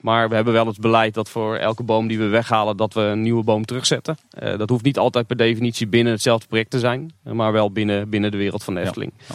maar 0.00 0.28
we 0.28 0.34
hebben 0.34 0.52
wel 0.52 0.66
het 0.66 0.80
beleid 0.80 1.14
dat 1.14 1.30
voor 1.30 1.56
elke 1.56 1.82
boom 1.82 2.06
die 2.06 2.18
we 2.18 2.26
weghalen, 2.26 2.76
dat 2.76 2.94
we 2.94 3.00
een 3.00 3.22
nieuwe 3.22 3.44
boom 3.44 3.64
terugzetten. 3.64 4.16
dat 4.56 4.68
hoeft 4.68 4.84
niet 4.84 4.98
altijd 4.98 5.26
per 5.26 5.36
definitie 5.36 5.86
binnen 5.86 6.12
hetzelfde 6.12 6.46
project 6.46 6.70
te 6.70 6.78
zijn. 6.78 7.12
Maar 7.22 7.52
wel 7.52 7.72
binnen, 7.72 8.08
binnen 8.08 8.30
de 8.30 8.36
wereld 8.36 8.64
van 8.64 8.74
de 8.74 8.80
Efteling. 8.80 9.12
Ja. 9.28 9.34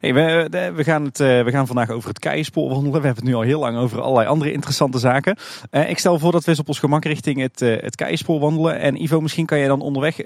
We, 0.00 0.72
gaan 0.76 1.04
het, 1.04 1.18
we 1.18 1.50
gaan 1.50 1.66
vandaag 1.66 1.90
over 1.90 2.08
het 2.08 2.18
keienspoor 2.18 2.68
wandelen. 2.68 3.00
We 3.00 3.06
hebben 3.06 3.24
het 3.24 3.32
nu 3.32 3.34
al 3.34 3.40
heel 3.42 3.60
lang 3.60 3.76
over 3.76 4.00
allerlei 4.00 4.28
andere 4.28 4.52
interessante 4.52 4.98
zaken. 4.98 5.36
Uh, 5.70 5.90
ik 5.90 5.98
stel 5.98 6.18
voor 6.18 6.32
dat 6.32 6.44
we 6.44 6.50
eens 6.50 6.60
op 6.60 6.68
ons 6.68 6.78
gemak 6.78 7.04
richting 7.04 7.40
het, 7.40 7.60
uh, 7.60 7.80
het 7.80 7.96
keienspoor 7.96 8.40
wandelen. 8.40 8.78
En 8.78 9.02
Ivo, 9.02 9.20
misschien 9.20 9.46
kan 9.46 9.58
jij 9.58 9.68
dan 9.68 9.80
onderweg 9.80 10.16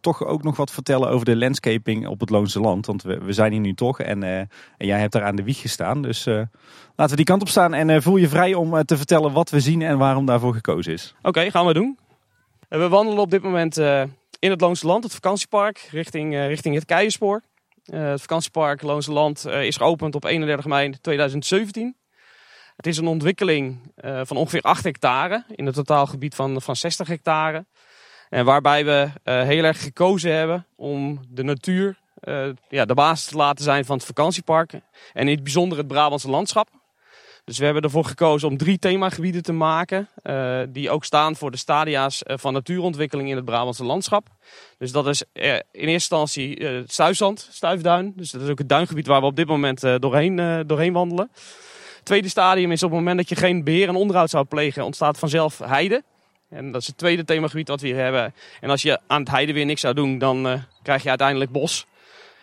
toch 0.00 0.24
ook 0.24 0.42
nog 0.42 0.56
wat 0.56 0.70
vertellen 0.70 1.08
over 1.08 1.24
de 1.24 1.36
landscaping 1.36 2.06
op 2.06 2.20
het 2.20 2.30
Loonse 2.30 2.60
Land. 2.60 2.86
Want 2.86 3.02
we, 3.02 3.32
zijn 3.32 3.52
hier 3.52 3.60
nu 3.60 3.74
toch 3.74 4.00
en, 4.00 4.22
en 4.22 4.48
jij 4.76 5.00
hebt 5.00 5.12
daar 5.12 5.24
aan 5.24 5.36
de 5.36 5.42
wieg 5.42 5.60
gestaan. 5.60 6.02
Dus 6.02 6.24
laten 6.24 7.10
we 7.10 7.16
die 7.16 7.24
kant 7.24 7.42
op 7.42 7.48
staan 7.48 7.74
en 7.74 8.02
voel 8.02 8.16
je 8.16 8.28
vrij 8.28 8.54
om 8.54 8.84
te 8.84 8.96
vertellen 8.96 9.32
wat 9.32 9.50
we 9.50 9.60
zien 9.60 9.82
en 9.82 9.98
waarom 9.98 10.26
daarvoor 10.26 10.54
gekozen 10.54 10.92
is. 10.92 11.14
Oké, 11.22 11.50
gaan 11.50 11.66
we 11.66 11.72
doen. 11.72 11.98
We 12.68 12.88
wandelen 12.88 13.20
op 13.20 13.30
dit 13.30 13.42
moment 13.42 13.76
in 14.38 14.50
het 14.50 14.60
Loonse 14.60 14.86
Land, 14.86 15.04
het 15.04 15.12
vakantiepark, 15.12 15.88
richting, 15.90 16.34
richting 16.34 16.74
het 16.74 16.84
keienspoor. 16.84 17.42
Uh, 17.86 18.10
het 18.10 18.20
vakantiepark 18.20 18.82
Loonse 18.82 19.12
Land 19.12 19.46
uh, 19.46 19.64
is 19.64 19.76
geopend 19.76 20.14
op 20.14 20.24
31 20.24 20.66
mei 20.66 20.90
2017. 21.00 21.96
Het 22.76 22.86
is 22.86 22.96
een 22.96 23.06
ontwikkeling 23.06 23.92
uh, 24.04 24.20
van 24.24 24.36
ongeveer 24.36 24.60
8 24.60 24.84
hectare 24.84 25.44
in 25.54 25.66
het 25.66 25.74
totaalgebied 25.74 26.34
van, 26.34 26.62
van 26.62 26.76
60 26.76 27.08
hectare. 27.08 27.66
En 28.28 28.44
waarbij 28.44 28.84
we 28.84 29.10
heel 29.22 29.64
erg 29.64 29.82
gekozen 29.82 30.32
hebben 30.32 30.66
om 30.76 31.20
de 31.28 31.42
natuur 31.42 31.98
ja, 32.68 32.84
de 32.84 32.94
basis 32.94 33.26
te 33.26 33.36
laten 33.36 33.64
zijn 33.64 33.84
van 33.84 33.96
het 33.96 34.06
vakantiepark. 34.06 34.72
En 34.72 35.28
in 35.28 35.34
het 35.34 35.42
bijzonder 35.42 35.78
het 35.78 35.86
Brabantse 35.86 36.30
landschap. 36.30 36.79
Dus 37.50 37.58
we 37.58 37.64
hebben 37.64 37.82
ervoor 37.82 38.04
gekozen 38.04 38.48
om 38.48 38.56
drie 38.56 38.78
themagebieden 38.78 39.42
te 39.42 39.52
maken. 39.52 40.08
Uh, 40.22 40.60
die 40.68 40.90
ook 40.90 41.04
staan 41.04 41.36
voor 41.36 41.50
de 41.50 41.56
stadia's 41.56 42.22
uh, 42.26 42.36
van 42.38 42.52
natuurontwikkeling 42.52 43.28
in 43.28 43.36
het 43.36 43.44
Brabantse 43.44 43.84
landschap. 43.84 44.26
Dus 44.78 44.92
dat 44.92 45.06
is 45.06 45.22
uh, 45.32 45.44
in 45.44 45.60
eerste 45.72 45.90
instantie 45.90 46.66
het 46.66 46.92
stuifzand, 46.92 47.48
stuifduin. 47.50 48.12
Dus 48.16 48.30
dat 48.30 48.42
is 48.42 48.48
ook 48.48 48.58
het 48.58 48.68
duingebied 48.68 49.06
waar 49.06 49.20
we 49.20 49.26
op 49.26 49.36
dit 49.36 49.46
moment 49.46 49.80
doorheen, 49.80 50.64
doorheen 50.66 50.92
wandelen. 50.92 51.30
Het 51.96 52.04
tweede 52.04 52.28
stadium 52.28 52.72
is 52.72 52.82
op 52.82 52.90
het 52.90 52.98
moment 52.98 53.16
dat 53.16 53.28
je 53.28 53.36
geen 53.36 53.64
beheer 53.64 53.88
en 53.88 53.96
onderhoud 53.96 54.30
zou 54.30 54.44
plegen, 54.44 54.84
ontstaat 54.84 55.18
vanzelf 55.18 55.58
heide. 55.58 56.02
En 56.48 56.72
dat 56.72 56.80
is 56.80 56.86
het 56.86 56.98
tweede 56.98 57.24
themagebied 57.24 57.68
wat 57.68 57.80
we 57.80 57.86
hier 57.86 57.96
hebben. 57.96 58.34
En 58.60 58.70
als 58.70 58.82
je 58.82 58.98
aan 59.06 59.20
het 59.20 59.30
heide 59.30 59.52
weer 59.52 59.66
niks 59.66 59.80
zou 59.80 59.94
doen, 59.94 60.18
dan 60.18 60.64
krijg 60.82 61.02
je 61.02 61.08
uiteindelijk 61.08 61.50
bos. 61.50 61.86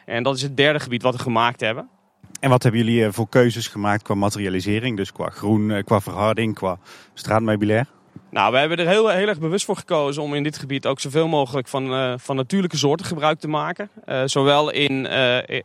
En 0.05 0.23
dat 0.23 0.35
is 0.35 0.41
het 0.41 0.57
derde 0.57 0.79
gebied 0.79 1.01
wat 1.01 1.15
we 1.15 1.21
gemaakt 1.21 1.59
hebben. 1.59 1.89
En 2.39 2.49
wat 2.49 2.63
hebben 2.63 2.83
jullie 2.83 3.05
eh, 3.05 3.11
voor 3.11 3.29
keuzes 3.29 3.67
gemaakt 3.67 4.03
qua 4.03 4.13
materialisering? 4.13 4.97
Dus 4.97 5.11
qua 5.11 5.29
groen, 5.29 5.71
eh, 5.71 5.83
qua 5.83 6.01
verharding, 6.01 6.55
qua 6.55 6.77
straatmeubilair? 7.13 7.85
Nou, 8.29 8.51
we 8.51 8.57
hebben 8.57 8.77
er 8.77 8.87
heel, 8.87 9.07
heel 9.07 9.27
erg 9.27 9.39
bewust 9.39 9.65
voor 9.65 9.75
gekozen 9.75 10.23
om 10.23 10.33
in 10.33 10.43
dit 10.43 10.57
gebied 10.57 10.85
ook 10.85 10.99
zoveel 10.99 11.27
mogelijk 11.27 11.67
van, 11.67 11.93
uh, 11.93 12.13
van 12.17 12.35
natuurlijke 12.35 12.77
soorten 12.77 13.05
gebruik 13.05 13.39
te 13.39 13.47
maken. 13.47 13.89
Zowel 14.25 14.71
in, 14.71 15.05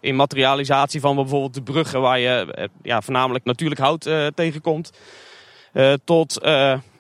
in 0.01 0.17
materialisatie 0.17 1.01
van 1.01 1.17
bijvoorbeeld 1.17 1.55
de 1.55 1.63
bruggen 1.63 2.01
waar 2.01 2.19
je 2.19 2.69
ja, 2.83 3.01
voornamelijk 3.03 3.45
natuurlijk 3.45 3.81
hout 3.81 4.11
tegenkomt. 4.35 4.93
tot 6.05 6.41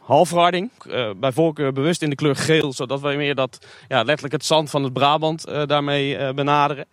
halfharding, 0.00 0.70
bij 1.16 1.32
voorkeur 1.32 1.72
bewust 1.72 2.02
in 2.02 2.10
de 2.10 2.16
kleur 2.16 2.36
geel, 2.36 2.72
zodat 2.72 3.00
we 3.00 3.14
meer 3.14 3.34
dat 3.34 3.66
ja, 3.88 4.02
letterlijk 4.02 4.34
het 4.34 4.44
zand 4.44 4.70
van 4.70 4.82
het 4.82 4.92
Brabant 4.92 5.44
daarmee 5.66 6.34
benaderen. 6.34 6.86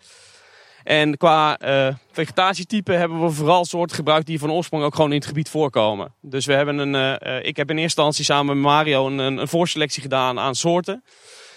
En 0.83 1.17
qua 1.17 1.59
uh, 1.61 1.95
vegetatietype 2.11 2.93
hebben 2.93 3.21
we 3.21 3.29
vooral 3.31 3.65
soorten 3.65 3.95
gebruikt 3.95 4.25
die 4.25 4.39
van 4.39 4.51
oorsprong 4.51 4.83
ook 4.83 4.95
gewoon 4.95 5.11
in 5.11 5.17
het 5.17 5.25
gebied 5.25 5.49
voorkomen. 5.49 6.13
Dus 6.21 6.45
we 6.45 6.53
hebben 6.53 6.77
een, 6.77 7.19
uh, 7.23 7.45
ik 7.45 7.57
heb 7.57 7.69
in 7.69 7.77
eerste 7.77 8.01
instantie 8.01 8.25
samen 8.25 8.55
met 8.55 8.71
Mario 8.71 9.07
een, 9.07 9.17
een 9.17 9.47
voorselectie 9.47 10.01
gedaan 10.01 10.39
aan 10.39 10.55
soorten. 10.55 11.03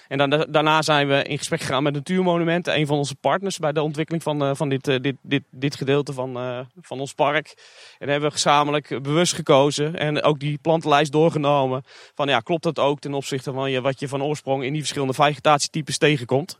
En 0.08 0.18
dan, 0.18 0.46
daarna 0.48 0.82
zijn 0.82 1.08
we 1.08 1.22
in 1.22 1.38
gesprek 1.38 1.60
gegaan 1.60 1.82
met 1.82 1.94
Natuurmonumenten, 1.94 2.76
een 2.76 2.86
van 2.86 2.96
onze 2.96 3.14
partners 3.14 3.58
bij 3.58 3.72
de 3.72 3.82
ontwikkeling 3.82 4.22
van, 4.22 4.56
van 4.56 4.68
dit, 4.68 4.84
dit, 4.84 5.16
dit, 5.22 5.42
dit 5.50 5.76
gedeelte 5.76 6.12
van, 6.12 6.32
van 6.80 7.00
ons 7.00 7.14
park. 7.14 7.54
En 7.98 8.08
hebben 8.08 8.28
we 8.28 8.34
gezamenlijk 8.34 9.02
bewust 9.02 9.34
gekozen 9.34 9.98
en 9.98 10.22
ook 10.22 10.38
die 10.38 10.58
plantenlijst 10.62 11.12
doorgenomen. 11.12 11.84
Van 12.14 12.28
ja, 12.28 12.40
klopt 12.40 12.62
dat 12.62 12.78
ook 12.78 13.00
ten 13.00 13.14
opzichte 13.14 13.52
van 13.52 13.70
je, 13.70 13.80
wat 13.80 14.00
je 14.00 14.08
van 14.08 14.22
oorsprong 14.22 14.64
in 14.64 14.70
die 14.72 14.80
verschillende 14.80 15.14
vegetatietypes 15.14 15.98
tegenkomt. 15.98 16.58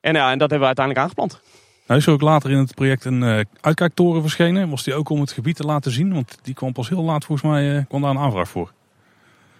En 0.00 0.14
ja, 0.14 0.30
en 0.30 0.38
dat 0.38 0.50
hebben 0.50 0.68
we 0.68 0.74
uiteindelijk 0.76 1.04
aangeplant. 1.04 1.40
Nou 1.90 2.02
is 2.02 2.08
ook 2.08 2.20
later 2.20 2.50
in 2.50 2.58
het 2.58 2.74
project 2.74 3.04
een 3.04 3.22
uh, 3.22 3.40
uitkijktoren 3.60 4.20
verschenen. 4.20 4.68
Was 4.68 4.82
die 4.82 4.94
ook 4.94 5.08
om 5.08 5.20
het 5.20 5.32
gebied 5.32 5.56
te 5.56 5.64
laten 5.64 5.92
zien? 5.92 6.14
Want 6.14 6.38
die 6.42 6.54
kwam 6.54 6.72
pas 6.72 6.88
heel 6.88 7.02
laat 7.02 7.24
volgens 7.24 7.50
mij, 7.50 7.76
uh, 7.76 7.84
kwam 7.88 8.00
daar 8.00 8.10
een 8.10 8.18
aanvraag 8.18 8.48
voor. 8.48 8.72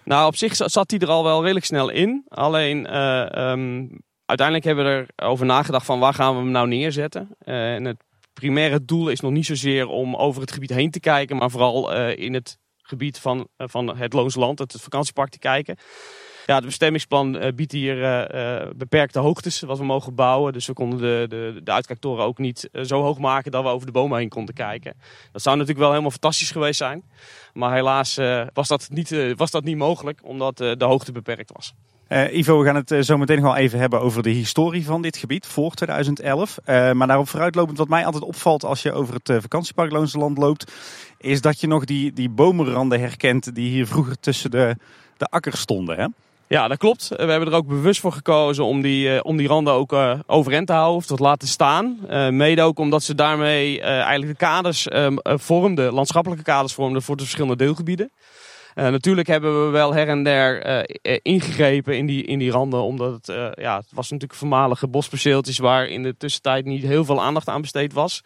Nou, 0.03 0.27
op 0.27 0.35
zich 0.35 0.55
zat 0.55 0.89
die 0.89 0.99
er 0.99 1.07
al 1.09 1.23
wel 1.23 1.41
redelijk 1.41 1.65
snel 1.65 1.89
in. 1.89 2.25
Alleen 2.27 2.87
uh, 2.89 3.51
um, 3.51 3.99
uiteindelijk 4.25 4.65
hebben 4.67 4.85
we 4.85 5.07
erover 5.15 5.45
nagedacht 5.45 5.85
van 5.85 5.99
waar 5.99 6.13
gaan 6.13 6.35
we 6.35 6.41
hem 6.41 6.51
nou 6.51 6.67
neerzetten. 6.67 7.29
en 7.43 7.85
het 7.85 8.03
primaire 8.33 8.85
doel 8.85 9.09
is 9.09 9.19
nog 9.19 9.31
niet 9.31 9.45
zozeer 9.45 9.87
om 9.87 10.15
over 10.15 10.41
het 10.41 10.51
gebied 10.51 10.73
heen 10.73 10.91
te 10.91 10.99
kijken, 10.99 11.37
maar 11.37 11.49
vooral 11.49 11.93
in 12.09 12.33
het 12.33 12.57
gebied 12.77 13.19
van, 13.19 13.47
van 13.57 13.97
het 13.97 14.13
Loonsland, 14.13 14.59
het 14.59 14.75
vakantiepark 14.79 15.29
te 15.29 15.39
kijken. 15.39 15.77
Ja, 16.51 16.57
het 16.57 16.65
bestemmingsplan 16.65 17.35
uh, 17.35 17.51
biedt 17.55 17.71
hier 17.71 17.97
uh, 17.97 18.69
beperkte 18.75 19.19
hoogtes 19.19 19.59
wat 19.59 19.77
we 19.77 19.85
mogen 19.85 20.15
bouwen. 20.15 20.53
Dus 20.53 20.65
we 20.65 20.73
konden 20.73 20.99
de, 20.99 21.25
de, 21.29 21.61
de 21.63 21.71
uitkijktoren 21.71 22.25
ook 22.25 22.37
niet 22.37 22.69
zo 22.83 23.01
hoog 23.01 23.17
maken 23.19 23.51
dat 23.51 23.63
we 23.63 23.69
over 23.69 23.85
de 23.85 23.91
bomen 23.91 24.19
heen 24.19 24.29
konden 24.29 24.55
kijken. 24.55 24.93
Dat 25.31 25.41
zou 25.41 25.55
natuurlijk 25.55 25.79
wel 25.81 25.89
helemaal 25.89 26.11
fantastisch 26.11 26.51
geweest 26.51 26.77
zijn. 26.77 27.03
Maar 27.53 27.73
helaas 27.73 28.19
was, 28.53 28.67
dat 28.67 28.87
niet, 28.89 29.35
was 29.35 29.51
dat 29.51 29.63
niet 29.63 29.77
mogelijk, 29.77 30.19
omdat 30.23 30.57
de 30.57 30.85
hoogte 30.85 31.11
beperkt 31.11 31.51
was. 31.53 31.73
Ivo, 32.31 32.59
we 32.59 32.65
gaan 32.65 32.83
het 32.85 33.05
zo 33.05 33.17
meteen 33.17 33.41
nog 33.41 33.45
wel 33.45 33.55
even 33.55 33.79
hebben 33.79 34.01
over 34.01 34.23
de 34.23 34.29
historie 34.29 34.85
van 34.85 35.01
dit 35.01 35.17
gebied 35.17 35.45
voor 35.45 35.73
2011. 35.73 36.57
Uh, 36.59 36.91
maar 36.91 37.07
daarop 37.07 37.29
vooruitlopend, 37.29 37.77
wat 37.77 37.89
mij 37.89 38.05
altijd 38.05 38.23
opvalt 38.23 38.63
als 38.63 38.81
je 38.81 38.91
over 38.91 39.13
het 39.13 39.41
vakantiepark 39.41 39.91
Loonse 39.91 40.17
Land 40.17 40.37
loopt, 40.37 40.71
is 41.17 41.41
dat 41.41 41.59
je 41.59 41.67
nog 41.67 41.85
die, 41.85 42.13
die 42.13 42.29
bomenranden 42.29 42.99
herkent 42.99 43.55
die 43.55 43.69
hier 43.69 43.87
vroeger 43.87 44.19
tussen 44.19 44.51
de, 44.51 44.75
de 45.17 45.25
akkers 45.25 45.59
stonden. 45.59 45.97
Hè? 45.97 46.05
Ja, 46.51 46.67
dat 46.67 46.77
klopt. 46.77 47.07
We 47.07 47.15
hebben 47.15 47.47
er 47.47 47.53
ook 47.53 47.67
bewust 47.67 47.99
voor 47.99 48.11
gekozen 48.11 48.65
om 48.65 48.81
die, 48.81 49.07
uh, 49.07 49.19
om 49.21 49.37
die 49.37 49.47
randen 49.47 49.73
ook 49.73 49.93
uh, 49.93 50.19
overeind 50.25 50.67
te 50.67 50.73
houden 50.73 50.95
of 50.95 51.05
te 51.05 51.15
laten 51.15 51.47
staan. 51.47 51.97
Uh, 52.09 52.29
mede 52.29 52.61
ook 52.61 52.79
omdat 52.79 53.03
ze 53.03 53.15
daarmee 53.15 53.81
eigenlijk 53.81 54.31
de 54.31 54.45
kaders 54.45 54.87
ehm, 54.87 55.15
vormden, 55.23 55.93
landschappelijke 55.93 56.43
kaders 56.43 56.73
vormden 56.73 57.01
voor 57.01 57.15
de 57.15 57.23
verschillende 57.23 57.55
deelgebieden. 57.55 58.11
Natuurlijk 58.73 59.27
hebben 59.27 59.65
we 59.65 59.71
wel 59.71 59.93
her 59.93 60.07
en 60.07 60.23
der 60.23 60.85
ingegrepen 61.21 61.97
in 61.97 62.05
die, 62.05 62.23
in 62.23 62.39
die 62.39 62.51
randen, 62.51 62.81
omdat 62.81 63.11
het, 63.13 63.55
ja, 63.59 63.77
het 63.77 63.91
was 63.93 64.09
natuurlijk 64.09 64.39
voormalige 64.39 64.87
bosperceeltjes 64.87 65.57
waar 65.57 65.87
in 65.87 66.03
de 66.03 66.17
tussentijd 66.17 66.65
niet 66.65 66.83
heel 66.83 67.05
veel 67.05 67.21
aandacht 67.21 67.47
aan 67.47 67.61
besteed 67.61 67.93
was. 67.93 68.23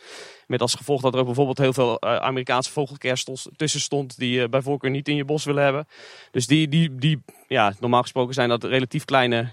Met 0.47 0.61
als 0.61 0.75
gevolg 0.75 1.01
dat 1.01 1.13
er 1.13 1.19
ook 1.19 1.25
bijvoorbeeld 1.25 1.57
heel 1.57 1.73
veel 1.73 2.01
Amerikaanse 2.01 2.71
vogelkerstels 2.71 3.49
tussen 3.55 3.81
stond 3.81 4.17
die 4.17 4.39
je 4.39 4.49
bij 4.49 4.61
voorkeur 4.61 4.91
niet 4.91 5.07
in 5.07 5.15
je 5.15 5.25
bos 5.25 5.45
willen 5.45 5.63
hebben. 5.63 5.87
Dus 6.31 6.47
die, 6.47 6.67
die, 6.67 6.95
die 6.95 7.23
ja, 7.47 7.73
normaal 7.79 8.01
gesproken 8.01 8.33
zijn 8.33 8.49
dat 8.49 8.63
relatief 8.63 9.05
kleine 9.05 9.49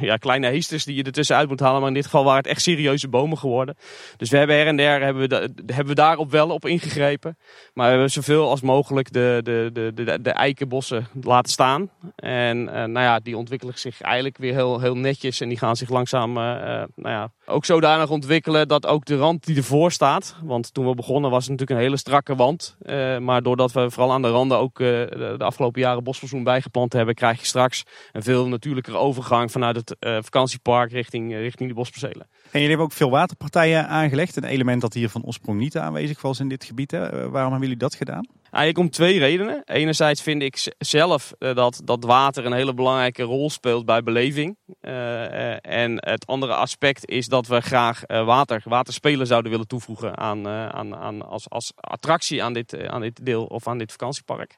ja, 0.00 0.16
kleine 0.16 0.46
heesters 0.46 0.84
die 0.84 0.96
je 0.96 1.02
ertussen 1.02 1.36
uit 1.36 1.48
moet 1.48 1.60
halen. 1.60 1.78
Maar 1.78 1.88
in 1.88 1.94
dit 1.94 2.04
geval 2.04 2.24
waren 2.24 2.38
het 2.38 2.46
echt 2.46 2.62
serieuze 2.62 3.08
bomen 3.08 3.38
geworden. 3.38 3.76
Dus 4.16 4.30
we 4.30 4.36
hebben 4.36 4.56
her 4.56 4.66
en 4.66 4.76
der 4.76 5.02
hebben 5.02 5.28
we, 5.28 5.50
hebben 5.66 5.86
we 5.86 5.94
daarop 5.94 6.30
wel 6.30 6.50
op 6.50 6.66
ingegrepen. 6.66 7.36
Maar 7.72 7.84
we 7.84 7.90
hebben 7.90 8.10
zoveel 8.10 8.48
als 8.50 8.60
mogelijk 8.60 9.12
de, 9.12 9.40
de, 9.42 9.70
de, 9.72 9.92
de, 9.94 10.20
de 10.20 10.30
eikenbossen 10.30 11.08
laten 11.22 11.52
staan. 11.52 11.90
En 12.16 12.58
uh, 12.58 12.72
nou 12.72 13.00
ja, 13.00 13.18
die 13.18 13.36
ontwikkelen 13.36 13.78
zich 13.78 14.00
eigenlijk 14.00 14.38
weer 14.38 14.54
heel, 14.54 14.80
heel 14.80 14.96
netjes. 14.96 15.40
En 15.40 15.48
die 15.48 15.58
gaan 15.58 15.76
zich 15.76 15.88
langzaam 15.88 16.30
uh, 16.30 16.34
nou 16.34 16.86
ja, 16.94 17.32
ook 17.46 17.64
zodanig 17.64 18.10
ontwikkelen 18.10 18.68
dat 18.68 18.86
ook 18.86 19.04
de 19.04 19.16
rand 19.16 19.46
die 19.46 19.56
ervoor 19.56 19.92
staat. 19.92 20.36
Want 20.42 20.74
toen 20.74 20.86
we 20.88 20.94
begonnen 20.94 21.30
was 21.30 21.40
het 21.40 21.50
natuurlijk 21.50 21.78
een 21.78 21.84
hele 21.84 21.96
strakke 21.96 22.34
wand. 22.34 22.76
Maar 23.20 23.42
doordat 23.42 23.72
we 23.72 23.90
vooral 23.90 24.12
aan 24.12 24.22
de 24.22 24.28
randen 24.28 24.58
ook 24.58 24.78
de, 24.78 25.34
afgelopen 25.38 25.80
jaren 25.80 26.04
bosverzoen 26.04 26.42
bijgeplant 26.44 26.92
hebben, 26.92 27.14
krijg 27.14 27.40
je 27.40 27.46
straks 27.46 27.84
een 28.12 28.22
veel 28.22 28.48
natuurlijkere 28.48 28.96
overgang 29.18 29.50
vanuit 29.50 29.76
het 29.76 29.96
vakantiepark 30.24 30.92
richting, 30.92 31.32
richting 31.32 31.68
de 31.68 31.74
bospercelen. 31.74 32.26
En 32.50 32.60
jullie 32.60 32.68
hebben 32.68 32.86
ook 32.86 32.92
veel 32.92 33.10
waterpartijen 33.10 33.88
aangelegd. 33.88 34.36
Een 34.36 34.44
element 34.44 34.80
dat 34.80 34.94
hier 34.94 35.08
van 35.08 35.24
oorsprong 35.24 35.58
niet 35.58 35.78
aanwezig 35.78 36.22
was 36.22 36.40
in 36.40 36.48
dit 36.48 36.64
gebied. 36.64 36.90
Hè? 36.90 37.10
waarom 37.10 37.50
hebben 37.50 37.60
jullie 37.60 37.76
dat 37.76 37.94
gedaan? 37.94 38.26
Eigenlijk 38.50 38.78
om 38.78 38.90
twee 38.90 39.18
redenen. 39.18 39.62
Enerzijds 39.64 40.22
vind 40.22 40.42
ik 40.42 40.74
zelf 40.78 41.32
dat, 41.38 41.80
dat 41.84 42.04
water 42.04 42.46
een 42.46 42.52
hele 42.52 42.74
belangrijke 42.74 43.22
rol 43.22 43.50
speelt 43.50 43.84
bij 43.84 44.02
beleving. 44.02 44.56
Uh, 44.80 45.66
en 45.66 45.94
het 45.94 46.26
andere 46.26 46.54
aspect 46.54 47.08
is 47.08 47.26
dat 47.26 47.46
we 47.46 47.60
graag 47.60 48.02
water, 48.06 48.62
waterspelen 48.64 49.26
zouden 49.26 49.50
willen 49.50 49.66
toevoegen 49.66 50.18
aan, 50.18 50.48
aan, 50.48 50.96
aan, 50.96 51.28
als, 51.28 51.50
als 51.50 51.72
attractie 51.74 52.42
aan 52.42 52.52
dit, 52.52 52.86
aan 52.86 53.00
dit 53.00 53.24
deel 53.24 53.44
of 53.44 53.68
aan 53.68 53.78
dit 53.78 53.90
vakantiepark. 53.90 54.56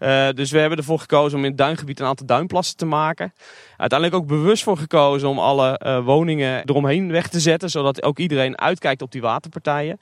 Uh, 0.00 0.28
dus 0.34 0.50
we 0.50 0.58
hebben 0.58 0.78
ervoor 0.78 0.98
gekozen 0.98 1.38
om 1.38 1.44
in 1.44 1.50
het 1.50 1.58
duingebied 1.58 2.00
een 2.00 2.06
aantal 2.06 2.26
duinplassen 2.26 2.76
te 2.76 2.84
maken. 2.84 3.32
Uiteindelijk 3.76 4.22
ook 4.22 4.28
bewust 4.28 4.62
voor 4.62 4.76
gekozen 4.76 5.28
om 5.28 5.38
alle 5.38 5.80
uh, 5.84 6.04
woningen 6.04 6.62
eromheen 6.64 7.10
weg 7.10 7.28
te 7.28 7.40
zetten. 7.40 7.70
Zodat 7.70 8.02
ook 8.02 8.18
iedereen 8.18 8.60
uitkijkt 8.60 9.02
op 9.02 9.12
die 9.12 9.20
waterpartijen. 9.20 9.98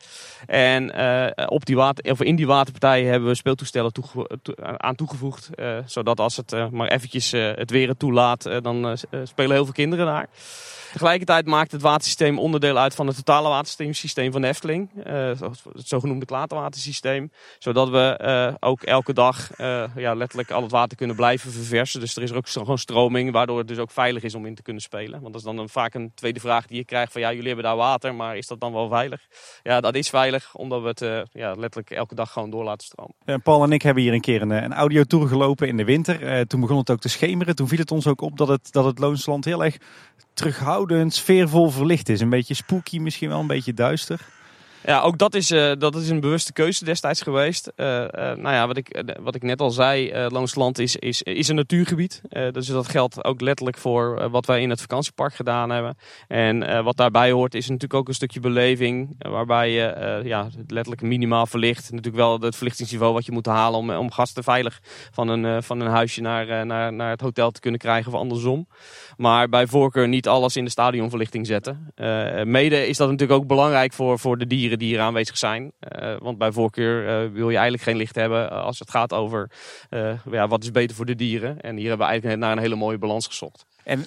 En 0.46 0.92
uh, 1.00 1.46
op 1.46 1.66
die 1.66 1.76
water, 1.76 2.10
of 2.10 2.22
in 2.22 2.36
die 2.36 2.46
waterpartijen 2.46 3.10
hebben 3.10 3.28
we 3.28 3.34
speeltoestellen 3.34 3.92
aan 4.76 4.94
toegevoegd. 4.94 5.50
zodat 5.84 6.20
als 6.20 6.36
het 6.36 6.70
maar 6.70 6.88
eventjes 6.88 7.30
het 7.30 7.70
weer 7.70 7.96
toelaat, 7.96 8.50
dan 8.62 8.96
spelen 9.24 9.52
heel 9.52 9.64
veel 9.64 9.74
kinderen 9.74 10.06
daar. 10.06 10.28
Tegelijkertijd 10.92 11.46
maakt 11.46 11.72
het 11.72 11.82
watersysteem 11.82 12.38
onderdeel 12.38 12.78
uit 12.78 12.94
van 12.94 13.06
het 13.06 13.16
totale 13.16 13.48
watersysteem 13.48 14.32
van 14.32 14.40
de 14.40 14.48
Efteling. 14.48 14.90
Uh, 15.06 15.28
het 15.72 15.88
zogenoemde 15.88 16.26
klaterwatersysteem. 16.26 17.30
Zodat 17.58 17.88
we 17.88 18.20
uh, 18.22 18.54
ook 18.60 18.82
elke 18.82 19.12
dag 19.12 19.58
uh, 19.60 19.84
ja, 19.96 20.14
letterlijk 20.14 20.50
al 20.50 20.62
het 20.62 20.70
water 20.70 20.96
kunnen 20.96 21.16
blijven 21.16 21.52
verversen. 21.52 22.00
Dus 22.00 22.16
er 22.16 22.22
is 22.22 22.32
ook 22.32 22.48
gewoon 22.48 22.78
stroming, 22.78 23.32
waardoor 23.32 23.58
het 23.58 23.68
dus 23.68 23.78
ook 23.78 23.90
veilig 23.90 24.22
is 24.22 24.34
om 24.34 24.46
in 24.46 24.54
te 24.54 24.62
kunnen 24.62 24.82
spelen. 24.82 25.20
Want 25.20 25.32
dat 25.32 25.46
is 25.46 25.56
dan 25.56 25.68
vaak 25.68 25.94
een 25.94 26.12
tweede 26.14 26.40
vraag 26.40 26.66
die 26.66 26.76
je 26.76 26.84
krijgt 26.84 27.12
van 27.12 27.20
ja, 27.20 27.30
jullie 27.30 27.46
hebben 27.46 27.64
daar 27.64 27.76
water, 27.76 28.14
maar 28.14 28.36
is 28.36 28.46
dat 28.46 28.60
dan 28.60 28.72
wel 28.72 28.88
veilig? 28.88 29.20
Ja, 29.62 29.80
dat 29.80 29.94
is 29.94 30.08
veilig, 30.08 30.54
omdat 30.54 30.82
we 30.82 30.88
het 30.88 31.28
ja, 31.32 31.54
letterlijk 31.54 31.90
elke 31.90 32.14
dag 32.14 32.32
gewoon 32.32 32.50
door 32.50 32.64
laten 32.64 32.86
stromen. 32.86 33.42
Paul 33.42 33.62
en 33.62 33.72
ik 33.72 33.82
hebben 33.82 34.02
hier 34.02 34.12
een 34.12 34.20
keer 34.20 34.42
een, 34.42 34.50
een 34.50 34.72
audiotour 34.72 35.28
gelopen 35.28 35.68
in 35.68 35.76
de 35.76 35.84
winter. 35.84 36.46
toen 36.46 36.60
begon 36.60 36.78
het 36.78 36.90
ook 36.90 37.00
te 37.00 37.08
schemeren. 37.08 37.54
Toen 37.54 37.68
viel 37.68 37.78
het 37.78 37.90
ons 37.90 38.06
ook 38.06 38.20
op 38.20 38.36
dat 38.36 38.48
het, 38.48 38.72
dat 38.72 38.84
het 38.84 38.98
Loonsland 38.98 39.44
heel 39.44 39.64
erg 39.64 39.76
terughoudend, 40.38 41.14
sfeervol 41.14 41.70
verlicht 41.70 42.08
is. 42.08 42.20
Een 42.20 42.30
beetje 42.30 42.54
spooky, 42.54 42.98
misschien 42.98 43.28
wel 43.28 43.40
een 43.40 43.46
beetje 43.46 43.74
duister. 43.74 44.20
Ja, 44.84 45.00
ook 45.00 45.18
dat 45.18 45.34
is, 45.34 45.50
uh, 45.50 45.72
dat 45.78 45.94
is 45.94 46.08
een 46.08 46.20
bewuste 46.20 46.52
keuze 46.52 46.84
destijds 46.84 47.22
geweest. 47.22 47.72
Uh, 47.76 47.86
uh, 47.86 48.08
nou 48.14 48.54
ja, 48.54 48.66
wat 48.66 48.76
ik, 48.76 49.02
wat 49.20 49.34
ik 49.34 49.42
net 49.42 49.60
al 49.60 49.70
zei, 49.70 50.12
uh, 50.12 50.26
Loonsland 50.28 50.78
is, 50.78 50.96
is, 50.96 51.22
is 51.22 51.48
een 51.48 51.54
natuurgebied. 51.54 52.20
dus 52.52 52.66
dat 52.66 52.88
geldt 52.88 53.24
ook 53.24 53.40
letterlijk 53.40 53.78
voor 53.78 54.30
wat 54.30 54.46
wij 54.46 54.60
in 54.60 54.70
het 54.70 54.80
vakantiepark 54.80 55.34
gedaan 55.34 55.70
hebben. 55.70 55.96
En 56.28 56.84
wat 56.84 56.96
daarbij 56.96 57.30
hoort 57.30 57.54
is 57.54 57.66
natuurlijk 57.66 57.94
ook 57.94 58.08
een 58.08 58.14
stukje 58.14 58.40
beleving. 58.40 59.16
waarbij 59.18 59.70
je 59.70 60.20
ja, 60.24 60.48
letterlijk 60.66 61.02
minimaal 61.02 61.46
verlicht. 61.46 61.90
Natuurlijk 61.90 62.16
wel 62.16 62.40
het 62.40 62.56
verlichtingsniveau 62.56 63.12
wat 63.12 63.26
je 63.26 63.32
moet 63.32 63.46
halen 63.46 63.78
om, 63.78 63.90
om 63.90 64.10
gasten 64.10 64.44
veilig 64.44 64.80
van 65.10 65.28
een, 65.28 65.62
van 65.62 65.80
een 65.80 65.90
huisje 65.90 66.20
naar, 66.20 66.66
naar, 66.66 66.92
naar 66.92 67.10
het 67.10 67.20
hotel 67.20 67.50
te 67.50 67.60
kunnen 67.60 67.80
krijgen 67.80 68.12
of 68.12 68.18
andersom. 68.18 68.68
Maar 69.16 69.48
bij 69.48 69.66
voorkeur 69.66 70.08
niet 70.08 70.28
alles 70.28 70.56
in 70.56 70.64
de 70.64 70.70
stadionverlichting 70.70 71.46
zetten. 71.46 71.92
mede 72.44 72.86
is 72.86 72.96
dat 72.96 73.10
natuurlijk 73.10 73.40
ook 73.40 73.46
belangrijk 73.46 73.92
voor, 73.92 74.18
voor 74.18 74.38
de 74.38 74.46
dieren 74.46 74.67
die 74.76 74.88
hier 74.88 75.00
aanwezig 75.00 75.38
zijn. 75.38 75.72
Uh, 75.98 76.16
want 76.18 76.38
bij 76.38 76.52
voorkeur 76.52 77.02
uh, 77.02 77.32
wil 77.32 77.48
je 77.48 77.54
eigenlijk 77.54 77.82
geen 77.82 77.96
licht 77.96 78.14
hebben 78.14 78.50
als 78.50 78.78
het 78.78 78.90
gaat 78.90 79.12
over 79.12 79.50
ja, 80.30 80.48
wat 80.48 80.62
is 80.62 80.70
beter 80.70 80.96
voor 80.96 81.06
de 81.06 81.14
dieren. 81.14 81.60
En 81.60 81.76
hier 81.76 81.88
hebben 81.88 82.06
we 82.06 82.12
eigenlijk 82.12 82.40
naar 82.40 82.52
een 82.52 82.62
hele 82.62 82.74
mooie 82.74 82.98
balans 82.98 83.26
gezocht. 83.26 83.66
En 83.84 84.06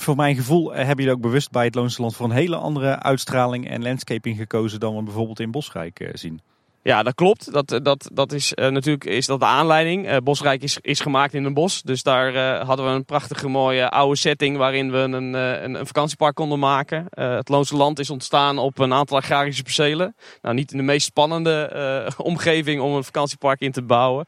voor 0.00 0.16
mijn 0.16 0.36
gevoel 0.36 0.72
hebben 0.72 0.96
jullie 0.96 1.12
ook 1.12 1.20
bewust 1.20 1.50
bij 1.50 1.64
het 1.64 1.74
Loonse 1.74 2.00
Land 2.00 2.16
voor 2.16 2.26
een 2.26 2.32
hele 2.32 2.56
andere 2.56 2.98
uitstraling 2.98 3.68
en 3.68 3.82
landscaping 3.82 4.36
gekozen 4.36 4.80
dan 4.80 4.96
we 4.96 5.02
bijvoorbeeld 5.02 5.40
in 5.40 5.50
Bosrijk 5.50 6.10
zien. 6.12 6.40
Ja, 6.82 7.02
dat 7.02 7.14
klopt. 7.14 7.52
Dat, 7.52 7.80
dat, 7.82 8.10
dat 8.12 8.32
is 8.32 8.52
uh, 8.54 8.68
natuurlijk 8.68 9.04
is 9.04 9.26
dat 9.26 9.40
de 9.40 9.46
aanleiding. 9.46 10.08
Uh, 10.08 10.16
Bosrijk 10.16 10.62
is, 10.62 10.78
is 10.80 11.00
gemaakt 11.00 11.34
in 11.34 11.44
een 11.44 11.54
bos. 11.54 11.82
Dus 11.82 12.02
daar 12.02 12.56
hadden 12.64 12.86
we 12.86 12.92
een 12.92 13.04
prachtige 13.04 13.48
mooie 13.48 13.90
oude 13.90 14.16
setting 14.16 14.56
waarin 14.56 14.90
we 14.90 14.98
een, 14.98 15.12
een, 15.12 15.74
een 15.74 15.86
vakantiepark 15.86 16.34
konden 16.34 16.58
maken. 16.58 17.06
het 17.10 17.48
Loonse 17.48 17.76
Land 17.76 17.98
is 17.98 18.10
ontstaan 18.10 18.58
op 18.58 18.78
een 18.78 18.92
aantal 18.92 19.16
agrarische 19.16 19.62
percelen. 19.62 20.16
Nou, 20.42 20.54
niet 20.54 20.70
in 20.70 20.76
de 20.76 20.82
meest 20.82 21.06
spannende 21.06 21.70
omgeving 22.16 22.80
om 22.80 22.94
een 22.94 23.04
vakantiepark 23.04 23.60
in 23.60 23.72
te 23.72 23.82
bouwen. 23.82 24.26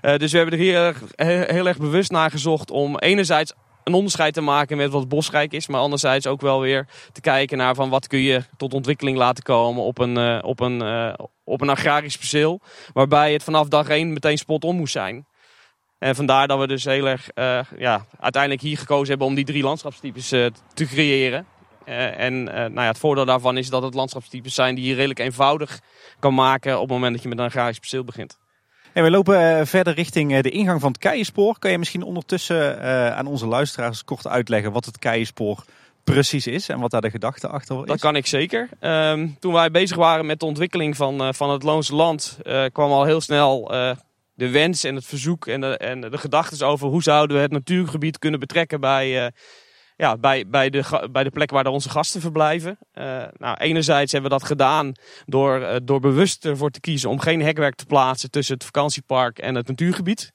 dus 0.00 0.32
we 0.32 0.38
hebben 0.38 0.58
er 0.58 0.64
hier 0.64 0.96
heel, 1.14 1.44
heel 1.46 1.66
erg 1.66 1.78
bewust 1.78 2.10
naar 2.10 2.30
gezocht 2.30 2.70
om 2.70 2.98
enerzijds 2.98 3.52
een 3.84 3.94
onderscheid 3.94 4.34
te 4.34 4.40
maken 4.40 4.76
met 4.76 4.90
wat 4.90 5.08
bosrijk 5.08 5.52
is. 5.52 5.66
Maar 5.66 5.80
anderzijds 5.80 6.26
ook 6.26 6.40
wel 6.40 6.60
weer 6.60 6.86
te 7.12 7.20
kijken 7.20 7.58
naar 7.58 7.74
van 7.74 7.90
wat 7.90 8.06
kun 8.06 8.18
je 8.18 8.42
tot 8.56 8.74
ontwikkeling 8.74 9.16
laten 9.16 9.44
komen 9.44 9.82
op 9.82 9.98
een, 9.98 10.18
uh, 10.18 10.38
op 10.42 10.60
een, 10.60 10.82
uh, 10.82 11.12
op 11.44 11.60
een 11.60 11.68
agrarisch 11.68 12.16
perceel. 12.16 12.60
Waarbij 12.92 13.32
het 13.32 13.42
vanaf 13.42 13.68
dag 13.68 13.88
één 13.88 14.12
meteen 14.12 14.38
spot 14.38 14.64
on 14.64 14.76
moest 14.76 14.92
zijn. 14.92 15.26
En 15.98 16.14
vandaar 16.14 16.48
dat 16.48 16.58
we 16.58 16.66
dus 16.66 16.84
heel 16.84 17.06
erg 17.06 17.28
uh, 17.34 17.60
ja, 17.78 18.06
uiteindelijk 18.20 18.62
hier 18.62 18.78
gekozen 18.78 19.08
hebben 19.08 19.26
om 19.26 19.34
die 19.34 19.44
drie 19.44 19.62
landschapstypes 19.62 20.28
te 20.28 20.86
creëren. 20.86 21.46
en 21.84 22.44
nou 22.44 22.74
ja, 22.74 22.86
het 22.86 22.98
voordeel 22.98 23.24
daarvan 23.24 23.56
is 23.56 23.70
dat 23.70 23.82
het 23.82 23.94
landschapstypes 23.94 24.54
zijn 24.54 24.74
die 24.74 24.84
je 24.84 24.94
redelijk 24.94 25.18
eenvoudig 25.18 25.80
kan 26.18 26.34
maken 26.34 26.74
op 26.74 26.80
het 26.80 26.90
moment 26.90 27.12
dat 27.12 27.22
je 27.22 27.28
met 27.28 27.38
een 27.38 27.44
agrarisch 27.44 27.78
perceel 27.78 28.04
begint. 28.04 28.38
En 28.94 29.02
we 29.02 29.10
lopen 29.10 29.40
uh, 29.40 29.66
verder 29.66 29.94
richting 29.94 30.32
uh, 30.32 30.40
de 30.40 30.50
ingang 30.50 30.80
van 30.80 30.92
het 30.92 31.00
Keienspoor. 31.00 31.58
Kan 31.58 31.70
je 31.70 31.78
misschien 31.78 32.02
ondertussen 32.02 32.78
uh, 32.78 33.16
aan 33.16 33.26
onze 33.26 33.46
luisteraars 33.46 34.04
kort 34.04 34.26
uitleggen 34.26 34.72
wat 34.72 34.84
het 34.84 34.98
Keienspoor 34.98 35.64
precies 36.04 36.46
is 36.46 36.68
en 36.68 36.80
wat 36.80 36.90
daar 36.90 37.00
de 37.00 37.10
gedachte 37.10 37.48
achter 37.48 37.80
is? 37.80 37.84
Dat 37.84 38.00
kan 38.00 38.16
ik 38.16 38.26
zeker. 38.26 38.68
Um, 38.80 39.36
toen 39.40 39.52
wij 39.52 39.70
bezig 39.70 39.96
waren 39.96 40.26
met 40.26 40.40
de 40.40 40.46
ontwikkeling 40.46 40.96
van, 40.96 41.34
van 41.34 41.50
het 41.50 41.62
Loonse 41.62 41.94
Land, 41.94 42.38
kwam 42.72 42.90
al 42.90 43.04
heel 43.04 43.20
snel 43.20 43.68
de 44.34 44.50
wens 44.50 44.84
en 44.84 44.94
het 44.94 45.04
verzoek 45.04 45.46
en 45.46 45.60
de, 45.60 45.76
en 45.76 46.00
de 46.00 46.18
gedachten 46.18 46.66
over 46.66 46.88
hoe 46.88 47.02
zouden 47.02 47.36
we 47.36 47.42
het 47.42 47.52
natuurgebied 47.52 48.18
kunnen 48.18 48.40
betrekken 48.40 48.80
bij 48.80 49.32
ja, 49.96 50.16
bij, 50.16 50.46
bij, 50.46 50.70
de, 50.70 51.08
bij 51.12 51.24
de 51.24 51.30
plek 51.30 51.50
waar 51.50 51.66
onze 51.66 51.90
gasten 51.90 52.20
verblijven. 52.20 52.78
Uh, 52.94 53.22
nou, 53.36 53.56
enerzijds 53.56 54.12
hebben 54.12 54.30
we 54.30 54.38
dat 54.38 54.46
gedaan 54.46 54.92
door, 55.24 55.60
uh, 55.60 55.76
door 55.82 56.00
bewust 56.00 56.44
ervoor 56.44 56.70
te 56.70 56.80
kiezen 56.80 57.10
om 57.10 57.20
geen 57.20 57.42
hekwerk 57.42 57.74
te 57.74 57.86
plaatsen 57.86 58.30
tussen 58.30 58.54
het 58.54 58.64
vakantiepark 58.64 59.38
en 59.38 59.54
het 59.54 59.66
natuurgebied. 59.66 60.32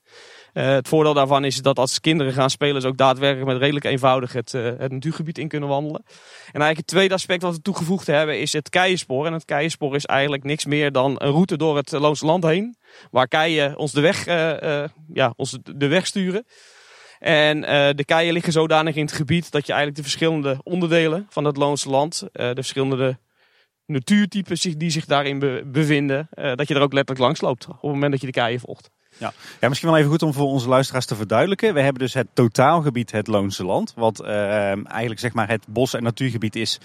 Uh, 0.54 0.64
het 0.66 0.88
voordeel 0.88 1.14
daarvan 1.14 1.44
is 1.44 1.62
dat 1.62 1.78
als 1.78 2.00
kinderen 2.00 2.32
gaan 2.32 2.50
spelen, 2.50 2.80
ze 2.80 2.88
ook 2.88 2.96
daadwerkelijk 2.96 3.46
met 3.46 3.60
redelijk 3.60 3.84
eenvoudig 3.84 4.32
het, 4.32 4.52
het 4.52 4.92
natuurgebied 4.92 5.38
in 5.38 5.48
kunnen 5.48 5.68
wandelen. 5.68 6.02
En 6.06 6.60
eigenlijk 6.60 6.76
het 6.76 6.86
tweede 6.86 7.14
aspect 7.14 7.42
wat 7.42 7.54
we 7.54 7.62
toegevoegd 7.62 8.06
hebben 8.06 8.40
is 8.40 8.52
het 8.52 8.68
keienspoor. 8.68 9.26
En 9.26 9.32
het 9.32 9.44
keienspoor 9.44 9.94
is 9.94 10.04
eigenlijk 10.04 10.44
niks 10.44 10.64
meer 10.64 10.92
dan 10.92 11.10
een 11.18 11.30
route 11.30 11.56
door 11.56 11.76
het 11.76 11.90
Loonse 11.90 12.26
Land 12.26 12.44
heen. 12.44 12.76
Waar 13.10 13.28
keien 13.28 13.76
ons 13.76 13.92
de 13.92 14.00
weg, 14.00 14.24
ja, 15.12 15.32
ons 15.36 15.58
de 15.62 15.86
weg 15.86 16.06
sturen. 16.06 16.44
En 17.20 17.56
uh, 17.56 17.88
de 17.94 18.04
keien 18.04 18.32
liggen 18.32 18.52
zodanig 18.52 18.94
in 18.94 19.04
het 19.04 19.12
gebied 19.12 19.50
dat 19.50 19.66
je 19.66 19.72
eigenlijk 19.72 19.96
de 19.96 20.08
verschillende 20.08 20.60
onderdelen 20.62 21.26
van 21.30 21.44
het 21.44 21.56
Loonse 21.56 21.88
land, 21.88 22.22
uh, 22.22 22.28
de 22.32 22.54
verschillende 22.54 23.18
natuurtypes 23.86 24.60
die 24.60 24.90
zich 24.90 25.04
daarin 25.04 25.38
be 25.38 25.62
bevinden, 25.66 26.28
uh, 26.34 26.54
dat 26.54 26.68
je 26.68 26.74
er 26.74 26.80
ook 26.80 26.92
letterlijk 26.92 27.26
langs 27.26 27.40
loopt 27.40 27.66
op 27.66 27.72
het 27.72 27.82
moment 27.82 28.10
dat 28.10 28.20
je 28.20 28.26
de 28.26 28.32
keien 28.32 28.60
volgt. 28.60 28.90
Ja. 29.18 29.32
ja, 29.60 29.68
misschien 29.68 29.90
wel 29.90 29.98
even 29.98 30.10
goed 30.10 30.22
om 30.22 30.32
voor 30.32 30.46
onze 30.46 30.68
luisteraars 30.68 31.06
te 31.06 31.14
verduidelijken. 31.14 31.74
We 31.74 31.80
hebben 31.80 32.02
dus 32.02 32.14
het 32.14 32.26
totaalgebied 32.34 33.10
het 33.12 33.26
Loonse 33.26 33.64
Land. 33.64 33.92
Wat 33.96 34.20
eigenlijk 34.22 35.20
zeg 35.20 35.32
maar 35.32 35.48
het 35.48 35.64
bos- 35.68 35.94
en 35.94 36.02
natuurgebied 36.02 36.56
is 36.56 36.78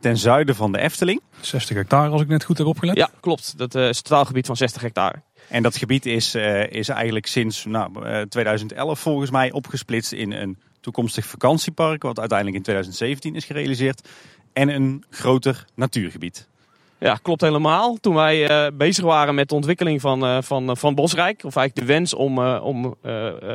ten 0.00 0.16
zuiden 0.16 0.54
van 0.54 0.72
de 0.72 0.78
Efteling. 0.78 1.20
60 1.40 1.76
hectare 1.76 2.10
als 2.10 2.20
ik 2.20 2.28
net 2.28 2.44
goed 2.44 2.58
heb 2.58 2.66
opgelet. 2.66 2.96
Ja, 2.96 3.10
klopt. 3.20 3.58
Dat 3.58 3.74
is 3.74 3.96
het 3.96 4.04
totaalgebied 4.04 4.46
van 4.46 4.56
60 4.56 4.82
hectare. 4.82 5.22
En 5.52 5.62
dat 5.62 5.76
gebied 5.76 6.06
is, 6.06 6.34
uh, 6.34 6.70
is 6.70 6.88
eigenlijk 6.88 7.26
sinds 7.26 7.64
nou, 7.64 8.06
uh, 8.06 8.20
2011 8.20 9.00
volgens 9.00 9.30
mij 9.30 9.52
opgesplitst 9.52 10.12
in 10.12 10.32
een 10.32 10.58
toekomstig 10.80 11.26
vakantiepark, 11.26 12.02
wat 12.02 12.18
uiteindelijk 12.18 12.56
in 12.58 12.62
2017 12.62 13.34
is 13.34 13.44
gerealiseerd, 13.44 14.08
en 14.52 14.68
een 14.68 15.04
groter 15.10 15.64
natuurgebied. 15.74 16.48
Ja, 16.98 17.18
klopt 17.22 17.40
helemaal. 17.40 17.96
Toen 18.00 18.14
wij 18.14 18.50
uh, 18.50 18.76
bezig 18.76 19.04
waren 19.04 19.34
met 19.34 19.48
de 19.48 19.54
ontwikkeling 19.54 20.00
van, 20.00 20.42
van, 20.42 20.76
van 20.76 20.94
Bosrijk, 20.94 21.44
of 21.44 21.56
eigenlijk 21.56 21.86
de 21.86 21.92
wens 21.94 22.14
om, 22.14 22.38
om 22.46 22.94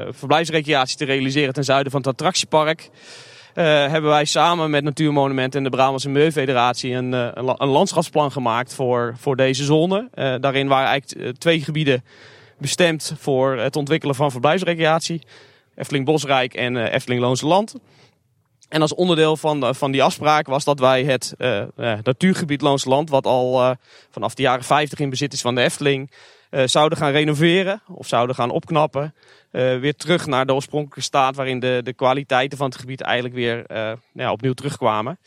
verblijfsrecreatie 0.10 0.98
te 0.98 1.06
realiseren 1.06 1.54
ten 1.54 1.64
zuiden 1.64 1.92
van 1.92 2.02
het 2.02 2.10
attractiepark, 2.10 2.90
hebben 3.64 4.10
wij 4.10 4.26
samen 4.26 4.70
met 4.70 4.84
Natuurmonumenten 4.84 5.58
en 5.58 5.64
de 5.64 5.76
Brabantse 5.76 6.10
Milieufederatie 6.10 6.94
een, 6.94 7.12
een, 7.12 7.56
een, 7.58 7.68
landschapsplan 7.68 8.32
gemaakt 8.32 8.74
voor, 8.74 9.16
voor 9.18 9.36
deze 9.36 9.64
zone. 9.64 10.10
daarin 10.40 10.68
waren 10.68 10.88
eigenlijk 10.88 11.38
twee 11.38 11.62
gebieden 11.62 12.04
bestemd 12.58 13.14
voor 13.18 13.58
het 13.58 13.76
ontwikkelen 13.76 14.16
van 14.16 14.32
verblijfsrecreatie. 14.32 15.22
Efteling 15.76 16.06
Bosrijk 16.06 16.54
en 16.54 16.78
Efteling 16.78 17.22
Loonse 17.22 17.48
Land. 17.48 17.76
En 18.70 18.82
als 18.82 18.96
onderdeel 18.96 19.38
van, 19.38 19.76
van 19.76 19.92
die 19.92 20.04
afspraak 20.04 20.48
was 20.48 20.64
dat 20.64 20.80
wij 20.80 21.04
het 21.04 21.34
natuurgebied 22.04 22.62
Loonse 22.62 22.90
Land, 22.90 23.10
wat 23.10 23.26
al 23.26 23.76
vanaf 24.10 24.34
de 24.34 24.42
jaren 24.42 24.64
50 24.64 25.00
in 25.00 25.10
bezit 25.10 25.34
is 25.34 25.42
van 25.42 25.56
de 25.56 25.62
Efteling, 25.62 26.10
zouden 26.50 26.98
gaan 26.98 27.12
renoveren 27.12 27.82
of 27.88 28.08
zouden 28.08 28.36
gaan 28.36 28.50
opknappen. 28.50 29.14
weer 29.52 29.96
terug 29.96 30.26
naar 30.26 30.46
de 30.46 30.54
oorspronkelijke 30.54 31.02
staat 31.02 31.36
waarin 31.36 31.60
de, 31.60 31.82
de 31.84 31.94
kwaliteiten 31.94 32.58
van 32.58 32.70
het 32.70 32.80
gebied 32.80 33.02
eigenlijk 33.02 33.36
weer 33.36 33.64
nou 33.68 33.98
ja, 34.14 34.32
opnieuw 34.32 34.54
terugkwamen. 34.54 35.20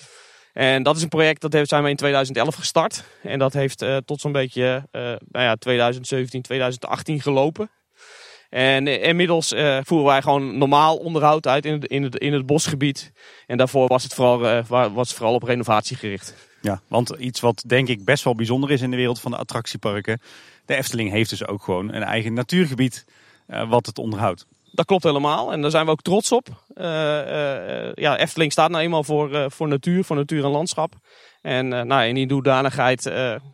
En 0.52 0.82
dat 0.82 0.96
is 0.96 1.02
een 1.02 1.08
project 1.08 1.40
dat 1.40 1.68
zijn 1.68 1.82
we 1.82 1.88
in 1.88 1.96
2011 1.96 2.54
gestart. 2.54 3.04
En 3.22 3.38
dat 3.38 3.52
heeft 3.52 3.84
tot 4.04 4.20
zo'n 4.20 4.32
beetje 4.32 4.88
nou 4.92 5.44
ja, 5.44 5.54
2017, 5.54 6.42
2018 6.42 7.20
gelopen. 7.20 7.70
En 8.50 8.86
inmiddels 8.86 9.54
voeren 9.82 10.06
wij 10.06 10.22
gewoon 10.22 10.58
normaal 10.58 10.96
onderhoud 10.96 11.46
uit 11.46 11.64
in 11.64 11.72
het, 11.72 11.84
in 11.84 12.02
het, 12.02 12.16
in 12.16 12.32
het 12.32 12.46
bosgebied. 12.46 13.12
En 13.46 13.56
daarvoor 13.56 13.88
was 13.88 14.02
het, 14.02 14.14
vooral, 14.14 14.62
was 14.92 15.08
het 15.08 15.16
vooral 15.16 15.34
op 15.34 15.42
renovatie 15.42 15.96
gericht. 15.96 16.34
Ja, 16.60 16.80
want 16.88 17.10
iets 17.18 17.40
wat 17.40 17.64
denk 17.66 17.88
ik 17.88 18.04
best 18.04 18.24
wel 18.24 18.34
bijzonder 18.34 18.70
is 18.70 18.80
in 18.80 18.90
de 18.90 18.96
wereld 18.96 19.20
van 19.20 19.30
de 19.30 19.36
attractieparken. 19.36 20.20
De 20.70 20.76
Efteling 20.76 21.10
heeft 21.10 21.30
dus 21.30 21.46
ook 21.46 21.62
gewoon 21.62 21.92
een 21.92 22.02
eigen 22.02 22.32
natuurgebied 22.32 23.04
uh, 23.48 23.70
wat 23.70 23.86
het 23.86 23.98
onderhoudt. 23.98 24.46
Dat 24.72 24.86
klopt 24.86 25.02
helemaal 25.02 25.52
en 25.52 25.60
daar 25.60 25.70
zijn 25.70 25.84
we 25.84 25.90
ook 25.90 26.02
trots 26.02 26.32
op. 26.32 26.48
ja, 27.94 28.16
Efteling 28.18 28.52
staat 28.52 28.70
nou 28.70 28.82
eenmaal 28.82 29.04
voor, 29.04 29.50
voor 29.50 29.68
natuur, 29.68 30.04
voor 30.04 30.16
natuur 30.16 30.44
en 30.44 30.50
landschap. 30.50 30.92
En 31.42 31.68
nou, 31.68 32.04
in 32.04 32.14
die 32.14 32.26
doedanigheid 32.26 33.02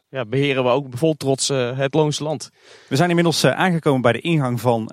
ja, 0.08 0.24
beheren 0.26 0.64
we 0.64 0.70
ook 0.70 0.86
vol 0.90 1.14
trots 1.14 1.48
het 1.48 1.94
Loonse 1.94 2.22
Land. 2.22 2.50
We 2.88 2.96
zijn 2.96 3.08
inmiddels 3.08 3.44
aangekomen 3.44 4.00
bij 4.00 4.12
de 4.12 4.20
ingang 4.20 4.60
van, 4.60 4.90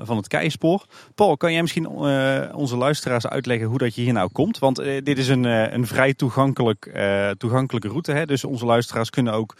van 0.00 0.16
het 0.16 0.28
Keispoor. 0.28 0.86
Paul, 1.14 1.36
kan 1.36 1.52
jij 1.52 1.60
misschien 1.60 1.88
onze 2.54 2.76
luisteraars 2.76 3.26
uitleggen 3.26 3.66
hoe 3.66 3.78
dat 3.78 3.94
je 3.94 4.02
hier 4.02 4.12
nou 4.12 4.28
komt? 4.32 4.58
Want 4.58 4.76
dit 4.76 5.18
is 5.18 5.28
een, 5.28 5.44
een 5.44 5.86
vrij 5.86 6.14
toegankelijk, 6.14 7.00
toegankelijke 7.38 7.88
route. 7.88 8.12
Hè? 8.12 8.26
Dus 8.26 8.44
onze 8.44 8.64
luisteraars 8.64 9.10
kunnen 9.10 9.32
ook, 9.32 9.56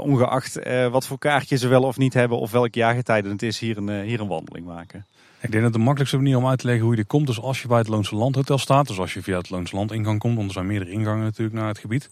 ongeacht 0.00 0.58
wat 0.90 1.06
voor 1.06 1.18
kaartjes 1.18 1.60
ze 1.60 1.68
wel 1.68 1.82
of 1.82 1.96
niet 1.96 2.14
hebben... 2.14 2.38
of 2.38 2.50
welk 2.50 2.74
jaargetijden 2.74 3.30
het 3.30 3.42
is, 3.42 3.58
hier 3.58 3.76
een, 3.76 4.02
hier 4.02 4.20
een 4.20 4.28
wandeling 4.28 4.66
maken. 4.66 5.06
Ik 5.40 5.50
denk 5.50 5.62
dat 5.62 5.72
de 5.72 5.78
makkelijkste 5.78 6.16
manier 6.16 6.36
om 6.36 6.46
uit 6.46 6.58
te 6.58 6.66
leggen 6.66 6.84
hoe 6.84 6.94
je 6.94 7.00
er 7.00 7.06
komt, 7.06 7.28
is 7.28 7.40
als 7.40 7.62
je 7.62 7.68
bij 7.68 7.78
het 7.78 7.88
Loonse 7.88 8.14
Landhotel 8.14 8.58
staat. 8.58 8.86
Dus 8.86 8.98
als 8.98 9.14
je 9.14 9.22
via 9.22 9.36
het 9.36 9.50
Loonse 9.50 9.76
Land 9.76 9.92
ingang 9.92 10.18
komt, 10.18 10.34
want 10.34 10.46
er 10.46 10.54
zijn 10.54 10.66
meerdere 10.66 10.90
ingangen 10.90 11.24
natuurlijk 11.24 11.56
naar 11.56 11.68
het 11.68 11.78
gebied. 11.78 12.10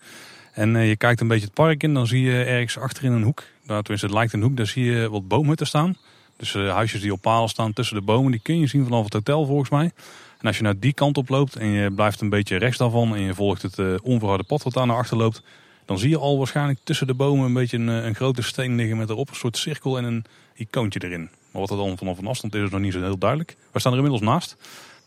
En 0.53 0.79
je 0.79 0.97
kijkt 0.97 1.21
een 1.21 1.29
beetje 1.29 1.45
het 1.45 1.55
park 1.55 1.83
in, 1.83 1.95
dan 1.95 2.07
zie 2.07 2.23
je 2.23 2.45
ergens 2.45 2.79
achterin 2.79 3.13
een 3.13 3.23
hoek, 3.23 3.43
daar, 3.67 3.81
tenminste 3.83 4.07
het 4.07 4.15
lijkt 4.15 4.33
een 4.33 4.43
hoek, 4.43 4.57
daar 4.57 4.67
zie 4.67 4.85
je 4.85 5.11
wat 5.11 5.29
boomhutten 5.29 5.67
staan. 5.67 5.97
Dus 6.37 6.55
huisjes 6.55 7.01
die 7.01 7.13
op 7.13 7.21
palen 7.21 7.49
staan 7.49 7.73
tussen 7.73 7.97
de 7.97 8.03
bomen, 8.03 8.31
die 8.31 8.41
kun 8.41 8.59
je 8.59 8.67
zien 8.67 8.85
vanaf 8.85 9.05
het 9.05 9.13
hotel 9.13 9.47
volgens 9.47 9.71
mij. 9.71 9.91
En 10.39 10.47
als 10.47 10.57
je 10.57 10.63
naar 10.63 10.79
die 10.79 10.93
kant 10.93 11.17
op 11.17 11.29
loopt 11.29 11.57
en 11.57 11.67
je 11.67 11.91
blijft 11.91 12.21
een 12.21 12.29
beetje 12.29 12.57
rechts 12.57 12.79
daarvan 12.79 13.15
en 13.15 13.21
je 13.21 13.35
volgt 13.35 13.63
het 13.63 14.01
onverharde 14.01 14.45
pad 14.45 14.63
wat 14.63 14.73
daar 14.73 14.87
naar 14.87 14.97
achter 14.97 15.17
loopt, 15.17 15.43
dan 15.85 15.99
zie 15.99 16.09
je 16.09 16.19
al 16.19 16.39
waarschijnlijk 16.39 16.79
tussen 16.83 17.07
de 17.07 17.15
bomen 17.15 17.47
een 17.47 17.53
beetje 17.53 17.77
een, 17.77 17.89
een 17.89 18.15
grote 18.15 18.43
steen 18.43 18.77
liggen 18.77 18.97
met 18.97 19.11
erop 19.11 19.29
een 19.29 19.35
soort 19.35 19.57
cirkel 19.57 19.99
en 19.99 20.05
een 20.05 20.25
icoontje 20.55 21.05
erin. 21.05 21.31
Maar 21.51 21.61
wat 21.61 21.71
er 21.71 21.77
dan 21.77 21.99
vanaf 21.99 22.19
een 22.19 22.27
afstand 22.27 22.55
is, 22.55 22.63
is 22.63 22.71
nog 22.71 22.81
niet 22.81 22.93
zo 22.93 23.01
heel 23.01 23.19
duidelijk. 23.19 23.57
We 23.73 23.79
staan 23.79 23.93
er 23.93 23.99
inmiddels 23.99 24.31
naast. 24.31 24.57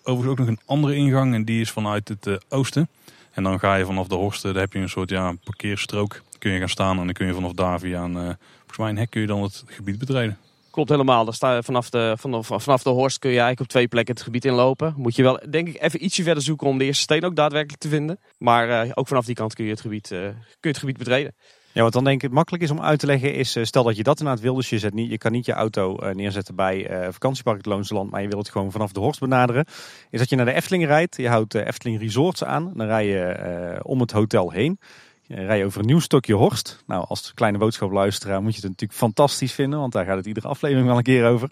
Overigens 0.03 0.31
ook 0.31 0.47
nog 0.47 0.47
een 0.47 0.63
andere 0.65 0.95
ingang 0.95 1.33
en 1.33 1.45
die 1.45 1.61
is 1.61 1.71
vanuit 1.71 2.07
het 2.07 2.25
uh, 2.27 2.35
oosten. 2.49 2.89
En 3.31 3.43
dan 3.43 3.59
ga 3.59 3.75
je 3.75 3.85
vanaf 3.85 4.07
de 4.07 4.15
Horsten, 4.15 4.53
daar 4.53 4.61
heb 4.61 4.73
je 4.73 4.79
een 4.79 4.89
soort 4.89 5.09
ja, 5.09 5.33
parkeerstrook. 5.43 6.21
Kun 6.39 6.51
je 6.51 6.59
gaan 6.59 6.69
staan 6.69 6.99
en 6.99 7.05
dan 7.05 7.13
kun 7.13 7.27
je 7.27 7.33
vanaf 7.33 7.51
daar 7.51 7.79
via 7.79 8.03
een, 8.03 8.13
volgens 8.13 8.77
mij 8.77 8.89
een 8.89 8.97
hek 8.97 9.09
kun 9.09 9.21
je 9.21 9.27
dan 9.27 9.41
het 9.41 9.63
gebied 9.67 9.97
betreden. 9.97 10.38
Klopt 10.75 10.89
helemaal. 10.89 11.25
Daar 11.25 11.33
sta, 11.33 11.61
vanaf, 11.61 11.89
de, 11.89 12.15
vanaf, 12.19 12.47
vanaf 12.47 12.83
de 12.83 12.89
Horst 12.89 13.19
kun 13.19 13.29
je 13.29 13.35
eigenlijk 13.35 13.61
op 13.61 13.67
twee 13.67 13.88
plekken 13.88 14.13
het 14.13 14.23
gebied 14.23 14.45
inlopen. 14.45 14.93
Moet 14.97 15.15
je 15.15 15.23
wel, 15.23 15.39
denk 15.49 15.67
ik, 15.67 15.81
even 15.81 16.03
ietsje 16.03 16.23
verder 16.23 16.43
zoeken 16.43 16.67
om 16.67 16.77
de 16.77 16.85
eerste 16.85 17.01
steen 17.01 17.25
ook 17.25 17.35
daadwerkelijk 17.35 17.81
te 17.81 17.89
vinden. 17.89 18.19
Maar 18.38 18.85
uh, 18.85 18.91
ook 18.93 19.07
vanaf 19.07 19.25
die 19.25 19.35
kant 19.35 19.53
kun 19.53 19.65
je 19.65 19.71
het 19.71 19.81
gebied, 19.81 20.07
kun 20.07 20.35
je 20.59 20.67
het 20.67 20.77
gebied 20.77 20.97
betreden. 20.97 21.35
Ja, 21.71 21.81
wat 21.81 21.93
dan 21.93 22.03
denk 22.03 22.15
ik 22.15 22.21
het 22.21 22.31
makkelijk 22.31 22.63
is 22.63 22.71
om 22.71 22.81
uit 22.81 22.99
te 22.99 23.05
leggen 23.05 23.33
is, 23.33 23.55
eh, 23.55 23.63
stel 23.63 23.83
dat 23.83 23.95
je 23.95 24.03
dat 24.03 24.19
inderdaad 24.19 24.43
wil, 24.43 24.55
dus 24.55 24.69
je, 24.69 24.79
zet 24.79 24.93
niet, 24.93 25.09
je 25.09 25.17
kan 25.17 25.31
niet 25.31 25.45
je 25.45 25.53
auto 25.53 25.97
eh, 25.97 26.15
neerzetten 26.15 26.55
bij 26.55 26.88
vakantiepark 27.11 27.65
het 27.65 28.09
maar 28.09 28.21
je 28.21 28.27
wil 28.27 28.38
het 28.38 28.49
gewoon 28.49 28.71
vanaf 28.71 28.91
de 28.91 28.99
Horst 28.99 29.19
benaderen, 29.19 29.65
is 30.09 30.19
dat 30.19 30.29
je 30.29 30.35
naar 30.35 30.45
de 30.45 30.53
Efteling 30.53 30.85
rijdt, 30.85 31.17
je 31.17 31.27
houdt 31.27 31.51
de 31.51 31.65
Efteling 31.65 31.99
Resorts 31.99 32.43
aan, 32.43 32.71
dan 32.75 32.88
rij 32.88 33.07
je 33.07 33.79
om 33.83 33.99
het 33.99 34.11
hotel 34.11 34.51
heen. 34.51 34.79
Je 35.27 35.35
rij 35.35 35.57
je 35.57 35.65
over 35.65 35.79
een 35.79 35.85
nieuw 35.85 35.99
stukje 35.99 36.33
Horst. 36.33 36.83
Nou, 36.88 37.05
als 37.07 37.33
kleine 37.33 37.57
boodschapluisteraar 37.57 38.41
moet 38.41 38.55
je 38.55 38.61
het 38.61 38.69
natuurlijk 38.69 38.99
fantastisch 38.99 39.53
vinden, 39.53 39.79
want 39.79 39.93
daar 39.93 40.05
gaat 40.05 40.17
het 40.17 40.25
iedere 40.25 40.47
aflevering 40.47 40.88
wel 40.88 40.97
een 40.97 41.03
keer 41.03 41.25
over. 41.25 41.49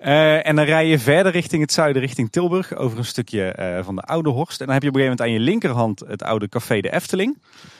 Uh, 0.00 0.46
en 0.46 0.56
dan 0.56 0.64
rij 0.64 0.86
je 0.86 0.98
verder 0.98 1.32
richting 1.32 1.62
het 1.62 1.72
zuiden, 1.72 2.02
richting 2.02 2.30
Tilburg, 2.30 2.74
over 2.74 2.98
een 2.98 3.04
stukje 3.04 3.56
uh, 3.58 3.84
van 3.84 3.96
de 3.96 4.02
oude 4.02 4.30
Horst. 4.30 4.60
En 4.60 4.66
dan 4.66 4.74
heb 4.74 4.82
je 4.82 4.88
op 4.88 4.94
een 4.94 5.00
gegeven 5.00 5.24
moment 5.24 5.38
aan 5.38 5.44
je 5.44 5.50
linkerhand 5.50 6.00
het 6.00 6.22
oude 6.22 6.48
café 6.48 6.80
de 6.80 6.92
Efteling 6.92 7.38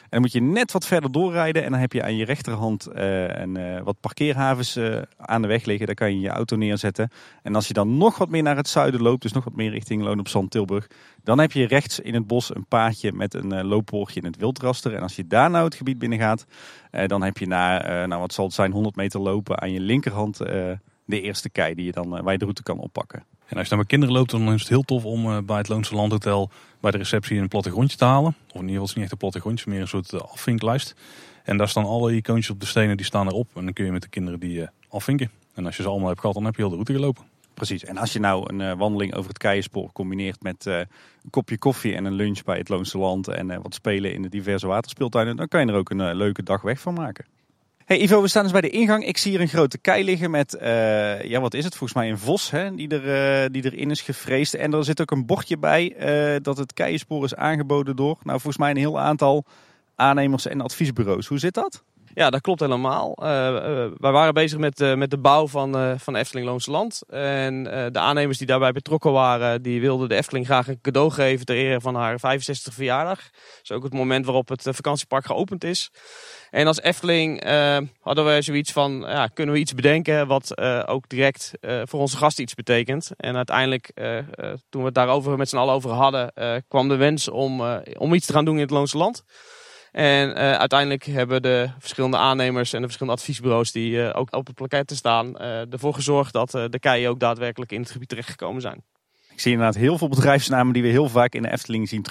dan 0.08 0.20
moet 0.20 0.32
je 0.32 0.42
net 0.42 0.72
wat 0.72 0.86
verder 0.86 1.12
doorrijden 1.12 1.64
en 1.64 1.70
dan 1.70 1.80
heb 1.80 1.92
je 1.92 2.02
aan 2.02 2.16
je 2.16 2.24
rechterhand 2.24 2.88
een, 2.92 3.58
uh, 3.58 3.80
wat 3.80 4.00
parkeerhavens 4.00 4.76
uh, 4.76 5.02
aan 5.16 5.42
de 5.42 5.48
weg 5.48 5.64
liggen. 5.64 5.86
Daar 5.86 5.94
kan 5.94 6.12
je 6.12 6.20
je 6.20 6.28
auto 6.28 6.56
neerzetten. 6.56 7.10
En 7.42 7.54
als 7.54 7.68
je 7.68 7.74
dan 7.74 7.96
nog 7.96 8.18
wat 8.18 8.28
meer 8.28 8.42
naar 8.42 8.56
het 8.56 8.68
zuiden 8.68 9.02
loopt, 9.02 9.22
dus 9.22 9.32
nog 9.32 9.44
wat 9.44 9.54
meer 9.54 9.70
richting 9.70 10.02
Loon 10.02 10.18
op 10.18 10.28
Zand 10.28 10.50
Tilburg, 10.50 10.86
dan 11.22 11.38
heb 11.38 11.52
je 11.52 11.66
rechts 11.66 12.00
in 12.00 12.14
het 12.14 12.26
bos 12.26 12.54
een 12.54 12.66
paadje 12.66 13.12
met 13.12 13.34
een 13.34 13.64
looppoortje 13.64 14.20
in 14.20 14.26
het 14.26 14.36
wildraster. 14.36 14.94
En 14.94 15.02
als 15.02 15.16
je 15.16 15.26
daar 15.26 15.50
nou 15.50 15.64
het 15.64 15.74
gebied 15.74 15.98
binnen 15.98 16.18
gaat, 16.18 16.46
dan 17.06 17.22
heb 17.22 17.38
je 17.38 17.46
na, 17.46 18.06
nou 18.06 18.20
wat 18.20 18.32
zal 18.32 18.44
het 18.44 18.54
zijn, 18.54 18.72
100 18.72 18.96
meter 18.96 19.20
lopen 19.20 19.60
aan 19.60 19.72
je 19.72 19.80
linkerhand 19.80 20.36
de 21.06 21.20
eerste 21.20 21.50
kei 21.50 21.74
die 21.74 21.84
je 21.84 21.92
dan, 21.92 22.08
waar 22.08 22.32
je 22.32 22.38
de 22.38 22.44
route 22.44 22.62
kan 22.62 22.78
oppakken. 22.78 23.24
En 23.46 23.56
als 23.56 23.62
je 23.62 23.68
dan 23.68 23.78
met 23.78 23.86
kinderen 23.86 24.14
loopt, 24.14 24.30
dan 24.30 24.52
is 24.52 24.60
het 24.60 24.68
heel 24.68 24.82
tof 24.82 25.04
om 25.04 25.26
uh, 25.26 25.38
bij 25.38 25.56
het 25.56 25.68
Loonse 25.68 25.94
Landhotel 25.94 26.50
bij 26.80 26.90
de 26.90 26.98
receptie 26.98 27.38
een 27.38 27.48
plattegrondje 27.48 27.96
te 27.96 28.04
halen. 28.04 28.34
Of 28.46 28.60
in 28.60 28.68
ieder 28.68 28.68
geval 28.68 28.82
is 28.82 28.88
het 28.88 28.94
niet 28.94 29.04
echt 29.04 29.12
een 29.12 29.18
plattegrondje, 29.18 29.70
meer 29.70 29.80
een 29.80 29.88
soort 29.88 30.12
uh, 30.12 30.20
afvinklijst. 30.20 30.94
En 31.44 31.56
daar 31.56 31.68
staan 31.68 31.84
alle 31.84 32.14
icoontjes 32.14 32.50
op 32.50 32.60
de 32.60 32.66
stenen, 32.66 32.96
die 32.96 33.06
staan 33.06 33.26
erop. 33.26 33.48
En 33.54 33.64
dan 33.64 33.72
kun 33.72 33.84
je 33.84 33.92
met 33.92 34.02
de 34.02 34.08
kinderen 34.08 34.40
die 34.40 34.56
uh, 34.56 34.66
afvinken. 34.88 35.30
En 35.54 35.66
als 35.66 35.76
je 35.76 35.82
ze 35.82 35.88
allemaal 35.88 36.08
hebt 36.08 36.20
gehad, 36.20 36.34
dan 36.34 36.44
heb 36.44 36.56
je 36.56 36.62
al 36.62 36.68
de 36.68 36.74
route 36.74 36.92
gelopen. 36.92 37.24
Precies. 37.54 37.84
En 37.84 37.96
als 37.96 38.12
je 38.12 38.20
nou 38.20 38.54
een 38.54 38.78
wandeling 38.78 39.14
over 39.14 39.28
het 39.28 39.38
Keienspoor 39.38 39.92
combineert 39.92 40.42
met 40.42 40.64
een 40.64 40.86
kopje 41.30 41.58
koffie 41.58 41.94
en 41.94 42.04
een 42.04 42.12
lunch 42.12 42.42
bij 42.42 42.58
het 42.58 42.68
Loonse 42.68 42.98
Land 42.98 43.28
en 43.28 43.62
wat 43.62 43.74
spelen 43.74 44.12
in 44.12 44.22
de 44.22 44.28
diverse 44.28 44.66
waterspeeltuinen, 44.66 45.36
dan 45.36 45.48
kan 45.48 45.60
je 45.60 45.72
er 45.72 45.78
ook 45.78 45.90
een 45.90 46.14
leuke 46.14 46.42
dag 46.42 46.62
weg 46.62 46.80
van 46.80 46.94
maken. 46.94 47.24
Hey 47.84 47.98
Ivo, 47.98 48.22
we 48.22 48.28
staan 48.28 48.42
dus 48.42 48.52
bij 48.52 48.60
de 48.60 48.70
ingang. 48.70 49.06
Ik 49.06 49.16
zie 49.18 49.30
hier 49.30 49.40
een 49.40 49.48
grote 49.48 49.78
kei 49.78 50.04
liggen 50.04 50.30
met, 50.30 50.56
uh, 50.62 51.22
ja 51.22 51.40
wat 51.40 51.54
is 51.54 51.64
het? 51.64 51.76
Volgens 51.76 51.98
mij 51.98 52.10
een 52.10 52.18
vos 52.18 52.50
hè, 52.50 52.74
die, 52.74 52.88
er, 52.88 53.42
uh, 53.42 53.48
die 53.50 53.64
erin 53.64 53.90
is 53.90 54.00
gefreesd. 54.00 54.54
En 54.54 54.72
er 54.72 54.84
zit 54.84 55.00
ook 55.00 55.10
een 55.10 55.26
bordje 55.26 55.58
bij 55.58 55.94
uh, 56.34 56.36
dat 56.42 56.56
het 56.56 56.72
keienspoor 56.72 57.24
is 57.24 57.34
aangeboden 57.34 57.96
door, 57.96 58.18
nou 58.22 58.40
volgens 58.40 58.56
mij 58.56 58.70
een 58.70 58.76
heel 58.76 59.00
aantal 59.00 59.44
aannemers 59.94 60.46
en 60.46 60.60
adviesbureaus. 60.60 61.26
Hoe 61.26 61.38
zit 61.38 61.54
dat? 61.54 61.84
Ja, 62.14 62.30
dat 62.30 62.40
klopt 62.40 62.60
helemaal. 62.60 63.14
wij 63.98 64.12
waren 64.12 64.34
bezig 64.34 64.58
met, 64.58 64.96
met 64.96 65.10
de 65.10 65.18
bouw 65.18 65.46
van, 65.46 65.98
van 65.98 66.16
Efteling 66.16 66.46
Loonse 66.46 66.70
Land. 66.70 67.02
En 67.08 67.64
de 67.64 67.98
aannemers 67.98 68.38
die 68.38 68.46
daarbij 68.46 68.72
betrokken 68.72 69.12
waren, 69.12 69.62
die 69.62 69.80
wilden 69.80 70.08
de 70.08 70.14
Efteling 70.14 70.46
graag 70.46 70.68
een 70.68 70.80
cadeau 70.80 71.10
geven 71.10 71.46
ter 71.46 71.56
ere 71.56 71.80
van 71.80 71.94
haar 71.94 72.18
65 72.18 72.74
verjaardag. 72.74 73.18
Dat 73.18 73.60
is 73.62 73.72
ook 73.72 73.82
het 73.82 73.92
moment 73.92 74.24
waarop 74.24 74.48
het 74.48 74.62
vakantiepark 74.62 75.26
geopend 75.26 75.64
is. 75.64 75.90
En 76.54 76.66
als 76.66 76.80
Efteling 76.80 77.46
uh, 77.46 77.78
hadden 78.00 78.24
we 78.24 78.42
zoiets 78.42 78.72
van, 78.72 79.00
ja, 79.00 79.26
kunnen 79.26 79.54
we 79.54 79.60
iets 79.60 79.74
bedenken 79.74 80.26
wat 80.26 80.52
uh, 80.54 80.82
ook 80.86 81.08
direct 81.08 81.52
uh, 81.60 81.82
voor 81.84 82.00
onze 82.00 82.16
gasten 82.16 82.42
iets 82.42 82.54
betekent. 82.54 83.10
En 83.16 83.36
uiteindelijk, 83.36 83.92
toen 84.68 84.80
we 84.80 84.86
het 84.86 84.94
daarover 84.94 85.36
met 85.36 85.48
z'n 85.48 85.56
allen 85.56 85.74
over 85.74 85.90
hadden, 85.90 86.32
kwam 86.68 86.88
de 86.88 86.96
wens 86.96 87.28
om, 87.28 87.62
om 87.98 88.14
iets 88.14 88.26
te 88.26 88.32
gaan 88.32 88.44
doen 88.44 88.54
in 88.54 88.60
het 88.60 88.70
Loonse 88.70 88.96
Land. 88.96 89.24
En 89.92 90.34
uiteindelijk 90.34 91.04
hebben 91.04 91.42
de 91.42 91.70
verschillende 91.78 92.16
aannemers 92.16 92.72
en 92.72 92.78
de 92.78 92.86
verschillende 92.86 93.20
adviesbureaus 93.20 93.72
die 93.72 94.14
ook 94.14 94.34
op 94.34 94.46
het 94.46 94.56
plakketten 94.56 94.96
staan, 94.96 95.38
ervoor 95.38 95.94
gezorgd 95.94 96.32
dat 96.32 96.50
de 96.50 96.78
keien 96.80 97.10
ook 97.10 97.20
daadwerkelijk 97.20 97.72
in 97.72 97.80
het 97.80 97.90
gebied 97.90 98.08
terechtgekomen 98.08 98.60
zijn. 98.60 98.82
Ik 99.32 99.40
zie 99.40 99.52
inderdaad 99.52 99.76
heel 99.76 99.98
veel 99.98 100.08
bedrijfsnamen 100.08 100.72
die 100.72 100.82
we 100.82 100.88
heel 100.88 101.08
vaak 101.08 101.34
in 101.34 101.42
de 101.42 101.52
Efteling 101.52 101.88
zien 101.88 102.02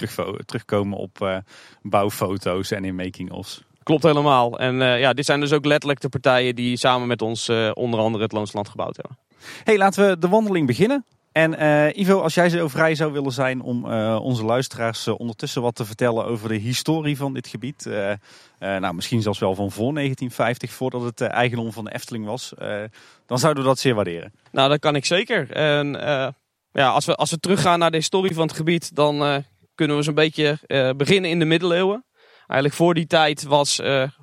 terugkomen 0.44 0.98
op 0.98 1.42
bouwfoto's 1.82 2.70
en 2.70 2.84
in 2.84 2.94
making-ofs. 2.94 3.62
Klopt 3.84 4.02
helemaal. 4.02 4.58
En 4.58 4.80
uh, 4.80 5.00
ja, 5.00 5.12
dit 5.12 5.24
zijn 5.24 5.40
dus 5.40 5.52
ook 5.52 5.64
letterlijk 5.64 6.00
de 6.00 6.08
partijen 6.08 6.54
die 6.54 6.76
samen 6.76 7.06
met 7.06 7.22
ons 7.22 7.48
uh, 7.48 7.70
onder 7.74 8.00
andere 8.00 8.24
het 8.24 8.32
Loonsland 8.32 8.68
gebouwd 8.68 8.96
hebben. 8.96 9.18
Hey, 9.64 9.78
laten 9.78 10.08
we 10.08 10.18
de 10.18 10.28
wandeling 10.28 10.66
beginnen. 10.66 11.04
En 11.32 11.62
uh, 11.62 11.96
Ivo, 11.96 12.20
als 12.20 12.34
jij 12.34 12.48
zo 12.48 12.68
vrij 12.68 12.94
zou 12.94 13.12
willen 13.12 13.32
zijn 13.32 13.60
om 13.62 13.92
onze 14.14 14.44
luisteraars 14.44 15.08
ondertussen 15.08 15.62
wat 15.62 15.74
te 15.74 15.84
vertellen 15.84 16.24
over 16.24 16.48
de 16.48 16.54
historie 16.54 17.16
van 17.16 17.34
dit 17.34 17.46
gebied. 17.48 17.88
nou, 18.58 18.94
misschien 18.94 19.22
zelfs 19.22 19.38
wel 19.38 19.54
van 19.54 19.70
voor 19.70 19.94
1950, 19.94 20.72
voordat 20.72 21.02
het 21.02 21.20
eigendom 21.20 21.72
van 21.72 21.84
de 21.84 21.94
Efteling 21.94 22.24
was. 22.24 22.52
dan 23.26 23.38
zouden 23.38 23.62
we 23.62 23.68
dat 23.68 23.78
zeer 23.78 23.94
waarderen. 23.94 24.32
Nou, 24.52 24.68
dat 24.68 24.78
kan 24.78 24.96
ik 24.96 25.04
zeker. 25.04 25.50
En 25.50 25.86
ja, 26.72 26.88
als 26.88 27.04
we, 27.04 27.14
als 27.14 27.30
we 27.30 27.40
teruggaan 27.40 27.78
naar 27.78 27.90
de 27.90 27.96
historie 27.96 28.34
van 28.34 28.46
het 28.46 28.56
gebied, 28.56 28.94
dan 28.94 29.44
kunnen 29.74 29.96
we 29.96 30.02
zo'n 30.02 30.14
beetje 30.14 30.58
beginnen 30.96 31.30
in 31.30 31.38
de 31.38 31.44
middeleeuwen. 31.44 32.04
Eigenlijk 32.46 32.74
voor 32.74 32.94
die 32.94 33.06
tijd 33.06 33.42
was 33.42 33.80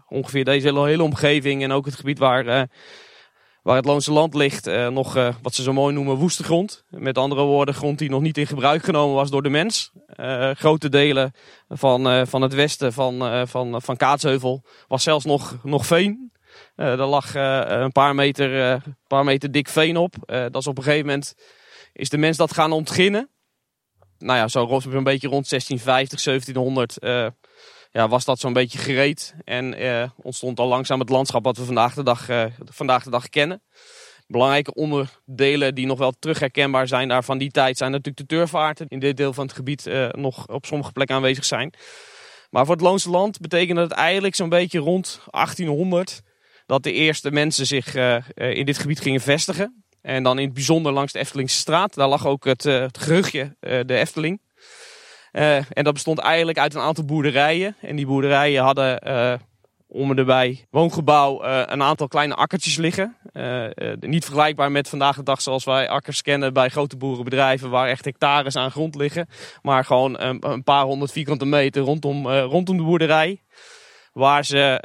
ongeveer 0.08 0.46
deze 0.46 0.84
hele, 0.84 1.04
omgeving 1.04 1.64
en 1.64 1.72
ook 1.72 1.86
het 1.86 1.96
gebied 1.96 2.20
waar 2.20 2.70
waar 3.62 3.76
het 3.76 3.86
Loonse 3.86 4.12
Land 4.12 4.34
ligt, 4.34 4.68
uh, 4.68 4.88
nog 4.88 5.14
wat 5.42 5.54
ze 5.54 5.64
zo 5.64 5.74
mooi 5.74 5.94
noemen 5.94 6.16
woeste 6.16 6.44
grond. 6.44 6.84
Met 6.90 7.18
andere 7.18 7.42
woorden, 7.42 7.76
grond 7.76 8.00
die 8.00 8.10
nog 8.10 8.22
niet 8.22 8.38
in 8.38 8.48
gebruik 8.48 8.84
genomen 8.84 9.16
was 9.16 9.30
door 9.30 9.44
de 9.44 9.50
mens. 9.50 9.92
Grote 10.54 10.90
delen 10.90 11.32
van, 11.70 12.28
van 12.28 12.42
het 12.42 12.54
westen 12.54 12.94
van, 12.94 13.48
van, 13.48 13.82
van 13.82 13.98
Kaatsheuvel 13.98 14.66
was 14.88 15.04
zelfs 15.04 15.26
nog, 15.26 15.58
nog 15.64 15.86
veen. 15.86 16.32
er 16.76 17.06
lag 17.06 17.34
een 17.34 17.92
paar 17.92 18.16
meter, 18.16 18.82
paar 19.08 19.24
meter 19.24 19.52
dik 19.52 19.68
veen 19.68 19.98
op. 19.98 20.16
dat 20.26 20.56
is 20.56 20.68
op 20.68 20.78
een 20.78 20.84
gegeven 20.84 21.06
moment 21.06 21.36
is 21.94 22.10
de 22.10 22.18
mens 22.18 22.38
dat 22.38 22.54
gaan 22.54 22.72
ontginnen. 22.72 23.30
Nou 24.18 24.38
ja, 24.38 24.48
zo 24.48 24.68
een 24.70 25.04
beetje 25.04 25.28
rond 25.28 25.50
1650, 25.50 26.22
1700 26.22 26.98
ja, 27.92 28.08
was 28.08 28.26
dat 28.26 28.40
zo'n 28.40 28.54
beetje 28.54 28.78
gereed. 28.78 29.36
En 29.44 29.74
eh, 29.74 30.10
ontstond 30.16 30.60
al 30.60 30.68
langzaam 30.68 31.00
het 31.00 31.10
landschap 31.10 31.44
wat 31.44 31.58
we 31.58 31.66
vandaag 31.66 31.94
de 31.94 32.04
dag, 32.04 32.30
eh, 32.30 32.46
vandaag 32.66 33.04
de 33.04 33.10
dag 33.10 33.30
kennen. 33.30 33.62
Belangrijke 34.28 34.74
onderdelen 34.74 35.76
die 35.76 35.86
nog 35.86 35.98
wel 35.98 36.14
terugherkenbaar 36.20 36.88
zijn 36.88 37.08
daar 37.08 37.24
van 37.24 37.38
die 37.38 37.52
tijd 37.52 37.78
zijn 37.78 37.92
natuurlijk 37.92 38.18
de 38.18 38.36
turfvaarten. 38.36 38.88
In 38.88 39.00
dit 39.00 39.18
deel 39.18 39.34
van 39.34 39.46
het 39.46 39.56
gebied 39.56 39.88
eh, 39.88 40.10
nog 40.10 40.48
op 40.48 40.66
sommige 40.66 40.92
plekken 40.92 41.16
aanwezig 41.16 41.46
zijn. 41.46 41.74
Maar 42.50 42.66
voor 42.66 42.76
het 42.76 42.84
Loonse 42.84 43.10
Land 43.10 43.40
betekende 43.40 43.82
het 43.82 43.92
eigenlijk 43.92 44.36
zo'n 44.36 44.50
beetje 44.50 44.80
rond 44.80 45.20
1800 45.30 46.22
dat 46.66 46.84
de 46.84 46.92
eerste 46.92 47.32
mensen 47.32 47.66
zich 47.66 47.96
in 48.36 48.66
dit 48.66 48.78
gebied 48.78 49.00
gingen 49.00 49.22
vestigen. 49.22 49.84
En 50.02 50.24
dan 50.24 50.40
in 50.40 50.46
het 50.46 50.54
bijzonder 50.54 50.92
langs 50.92 51.14
de 51.14 51.20
Eftelingse 51.20 51.58
straat. 51.58 51.94
Daar 51.94 52.08
lag 52.08 52.26
ook 52.26 52.46
het, 52.46 52.64
het 52.64 52.98
geruchtje, 52.98 53.56
de 53.60 53.96
Efteling. 53.96 54.42
Uh, 55.32 55.56
en 55.56 55.84
dat 55.84 55.94
bestond 55.94 56.20
eigenlijk 56.20 56.58
uit 56.58 56.74
een 56.74 56.82
aantal 56.82 57.06
boerderijen. 57.06 57.76
En 57.82 57.96
die 57.96 58.06
boerderijen 58.06 58.64
hadden 58.64 59.08
uh, 59.08 59.34
om 59.88 60.18
erbij 60.18 60.68
woongebouw 60.70 61.46
uh, 61.46 61.64
een 61.66 61.84
aantal 61.84 62.08
kleine 62.08 62.36
akkertjes 62.36 62.78
liggen. 62.78 63.18
niet 64.00 64.24
vergelijkbaar 64.24 64.72
met 64.72 64.90
vandaag 64.90 65.16
de 65.16 65.24
dag 65.24 65.42
zoals 65.42 65.64
wij 65.64 65.90
akkers 65.90 66.22
kennen 66.22 66.54
bij 66.54 66.70
grote 66.70 66.98
boerenbedrijven 66.98 67.70
waar 67.70 67.88
echt 67.88 68.06
hectares 68.06 68.56
aan 68.56 68.72
grond 68.72 68.96
liggen. 68.96 69.28
Maar 69.62 69.86
gewoon 69.86 70.20
een, 70.20 70.50
een 70.50 70.64
paar 70.64 70.84
honderd 70.84 71.12
vierkante 71.12 71.46
meter 71.46 71.82
rondom, 71.82 72.28
rondom 72.28 72.78
de 72.78 72.84
boerderij. 72.84 73.42
Waar 74.14 74.46
ze 74.46 74.80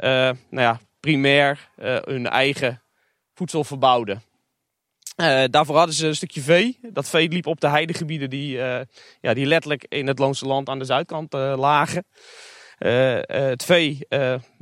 nou 0.49 0.67
ja, 0.67 0.79
primair 0.99 1.69
hun 2.05 2.27
eigen 2.27 2.81
voedsel 3.33 3.63
verbouwden. 3.63 4.26
Uh, 5.17 5.43
daarvoor 5.49 5.75
hadden 5.75 5.95
ze 5.95 6.07
een 6.07 6.15
stukje 6.15 6.41
vee. 6.41 6.79
Dat 6.81 7.09
vee 7.09 7.29
liep 7.29 7.45
op 7.47 7.59
de 7.59 7.67
heidegebieden 7.67 8.29
die, 8.29 8.57
uh, 8.57 8.79
ja, 9.21 9.33
die 9.33 9.45
letterlijk 9.45 9.85
in 9.89 10.07
het 10.07 10.19
Loonse 10.19 10.45
land 10.45 10.69
aan 10.69 10.79
de 10.79 10.85
zuidkant 10.85 11.33
uh, 11.33 11.53
lagen. 11.57 12.05
het 12.77 13.63
vee 13.63 14.05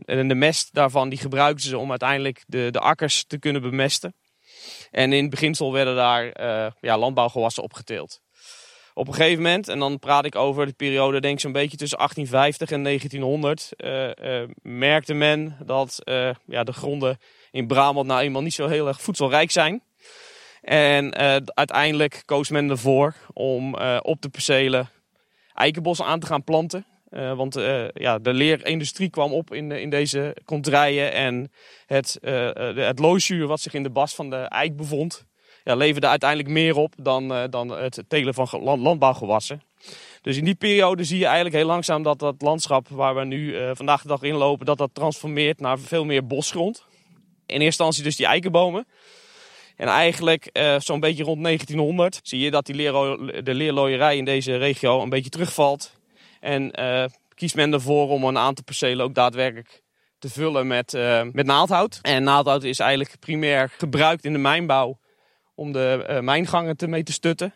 en 0.05 0.27
de 0.27 0.35
mest 0.35 0.73
daarvan 0.73 1.09
die 1.09 1.19
gebruikten 1.19 1.69
ze 1.69 1.77
om 1.77 1.89
uiteindelijk 1.89 2.43
de, 2.47 2.67
de 2.71 2.79
akkers 2.79 3.25
te 3.25 3.39
kunnen 3.39 3.61
bemesten. 3.61 4.15
En 4.91 5.13
in 5.13 5.21
het 5.21 5.29
beginsel 5.29 5.73
werden 5.73 5.95
daar 5.95 6.41
ja, 6.81 6.97
landbouwgewassen 6.97 7.63
opgeteeld. 7.63 8.21
Op 8.93 9.07
een 9.07 9.13
gegeven 9.13 9.43
moment, 9.43 9.67
en 9.67 9.79
dan 9.79 9.99
praat 9.99 10.25
ik 10.25 10.35
over 10.35 10.65
de 10.65 10.73
periode 10.73 11.21
denk 11.21 11.33
ik 11.33 11.39
zo'n 11.39 11.51
beetje 11.51 11.77
tussen 11.77 11.97
1850 11.97 12.71
en 12.71 12.83
1900, 12.83 13.69
merkte 14.61 15.13
men 15.13 15.57
dat 15.65 16.01
ja, 16.45 16.63
de 16.63 16.73
gronden 16.73 17.17
in 17.51 17.67
Brabant 17.67 18.07
nou 18.07 18.21
eenmaal 18.21 18.41
niet 18.41 18.53
zo 18.53 18.67
heel 18.67 18.87
erg 18.87 19.01
voedselrijk 19.01 19.51
zijn. 19.51 19.83
En 20.65 21.06
uh, 21.06 21.36
uiteindelijk 21.45 22.23
koos 22.25 22.49
men 22.49 22.69
ervoor 22.69 23.15
om 23.34 23.75
uh, 23.75 23.97
op 24.01 24.21
de 24.21 24.30
percelen 24.30 24.89
eikenbossen 25.54 26.06
aan 26.06 26.19
te 26.19 26.25
gaan 26.25 26.43
planten. 26.43 26.86
Uh, 27.10 27.34
want 27.34 27.54
ja, 27.93 28.19
de 28.19 28.34
leerindustrie 28.34 29.10
kwam 29.10 29.34
op 29.34 29.54
in, 29.54 29.71
in 29.71 29.89
deze 29.89 30.36
kontrijen. 30.45 31.13
En 31.13 31.51
het, 31.86 32.17
het 32.75 32.99
looisuur 32.99 33.47
wat 33.47 33.60
zich 33.60 33.73
in 33.73 33.84
de 33.84 33.89
bas 33.89 34.15
van 34.15 34.30
de 34.30 34.36
eik 34.36 34.75
bevond, 34.75 35.25
ja, 35.63 35.75
leverde 35.75 36.08
uiteindelijk 36.08 36.49
meer 36.49 36.75
op 36.75 36.93
dan, 37.01 37.49
dan 37.49 37.69
het 37.69 38.04
telen 38.08 38.34
van 38.34 38.47
landbouwgewassen. 38.62 39.62
Dus 40.21 40.38
in 40.38 40.45
die 40.45 40.56
periode 40.56 41.04
zie 41.04 41.17
je 41.17 41.25
eigenlijk 41.25 41.56
heel 41.56 41.65
langzaam 41.65 42.04
dat 42.04 42.19
dat 42.19 42.41
landschap 42.41 42.88
waar 42.89 43.15
we 43.15 43.25
nu 43.25 43.56
vandaag 43.75 44.01
de 44.01 44.08
dag 44.08 44.21
in 44.21 44.36
lopen, 44.36 44.65
dat 44.65 44.78
dat 44.78 44.93
transformeert 44.93 45.60
naar 45.60 45.80
veel 45.80 46.06
meer 46.06 46.28
bosgrond. 46.28 46.86
In 47.45 47.45
eerste 47.45 47.65
instantie 47.65 48.04
dus 48.04 48.15
die 48.15 48.25
eikenbomen. 48.25 48.88
En 49.75 49.88
eigenlijk 49.88 50.49
uh, 50.53 50.75
zo'n 50.79 50.99
beetje 50.99 51.23
rond 51.23 51.43
1900 51.43 52.19
zie 52.23 52.39
je 52.39 52.51
dat 52.51 52.65
die 52.65 52.75
de 53.43 53.53
leerlooierij 53.53 54.17
in 54.17 54.25
deze 54.25 54.57
regio 54.57 55.01
een 55.01 55.09
beetje 55.09 55.29
terugvalt. 55.29 55.93
En 56.39 56.79
uh, 56.79 57.05
kiest 57.33 57.55
men 57.55 57.73
ervoor 57.73 58.09
om 58.09 58.23
een 58.23 58.38
aantal 58.38 58.63
percelen 58.63 59.05
ook 59.05 59.15
daadwerkelijk 59.15 59.83
te 60.19 60.29
vullen 60.29 60.67
met, 60.67 60.93
uh, 60.93 61.21
met 61.31 61.45
naaldhout. 61.45 61.99
En 62.01 62.23
naaldhout 62.23 62.63
is 62.63 62.79
eigenlijk 62.79 63.19
primair 63.19 63.69
gebruikt 63.77 64.25
in 64.25 64.33
de 64.33 64.39
mijnbouw 64.39 64.99
om 65.55 65.71
de 65.71 66.19
mijngangen 66.21 66.77
te 66.77 66.88
mee 66.88 67.03
te 67.03 67.11
stutten. 67.11 67.55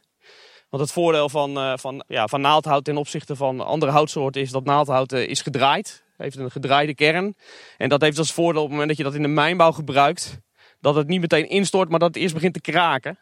Want 0.70 0.84
het 0.84 0.92
voordeel 0.92 1.30
van, 1.30 1.80
van, 1.80 2.04
ja, 2.08 2.28
van 2.28 2.42
naaldhout 2.42 2.84
ten 2.84 2.98
opzichte 2.98 3.36
van 3.36 3.60
andere 3.60 3.92
houtsoorten 3.92 4.42
is 4.42 4.52
dat 4.52 4.64
naaldhout 4.64 5.12
is 5.12 5.42
gedraaid. 5.42 6.04
Heeft 6.18 6.38
een 6.38 6.52
gedraaide 6.52 6.96
kern. 6.96 7.36
En 7.78 7.90
dat 7.90 8.02
heeft 8.02 8.18
als 8.18 8.32
voordeel 8.32 8.62
op 8.62 8.68
het 8.68 8.78
moment 8.78 8.88
dat 8.88 8.98
je 8.98 9.04
dat 9.04 9.16
in 9.16 9.22
de 9.22 9.28
mijnbouw 9.28 9.72
gebruikt 9.72 10.40
dat 10.80 10.96
het 10.96 11.08
niet 11.08 11.22
meteen 11.22 11.50
instort, 11.50 11.90
maar 11.90 12.00
dat 12.00 12.14
het 12.14 12.24
eerst 12.24 12.34
begint 12.34 12.54
te 12.54 12.62
kraken. 12.62 13.20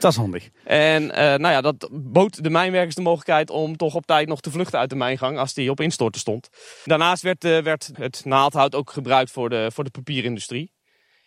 Dat 0.00 0.10
is 0.10 0.18
handig. 0.18 0.48
En 0.64 1.02
uh, 1.02 1.10
nou 1.10 1.48
ja, 1.48 1.60
dat 1.60 1.88
bood 1.92 2.42
de 2.42 2.50
mijnwerkers 2.50 2.94
de 2.94 3.02
mogelijkheid 3.02 3.50
om 3.50 3.76
toch 3.76 3.94
op 3.94 4.06
tijd 4.06 4.28
nog 4.28 4.40
te 4.40 4.50
vluchten 4.50 4.78
uit 4.78 4.90
de 4.90 4.96
mijngang 4.96 5.38
als 5.38 5.54
die 5.54 5.70
op 5.70 5.80
instorten 5.80 6.20
stond. 6.20 6.48
Daarnaast 6.84 7.22
werd, 7.22 7.44
uh, 7.44 7.58
werd 7.58 7.90
het 7.92 8.24
naaldhout 8.24 8.74
ook 8.74 8.90
gebruikt 8.90 9.30
voor 9.30 9.48
de, 9.48 9.70
voor 9.72 9.84
de 9.84 9.90
papierindustrie. 9.90 10.72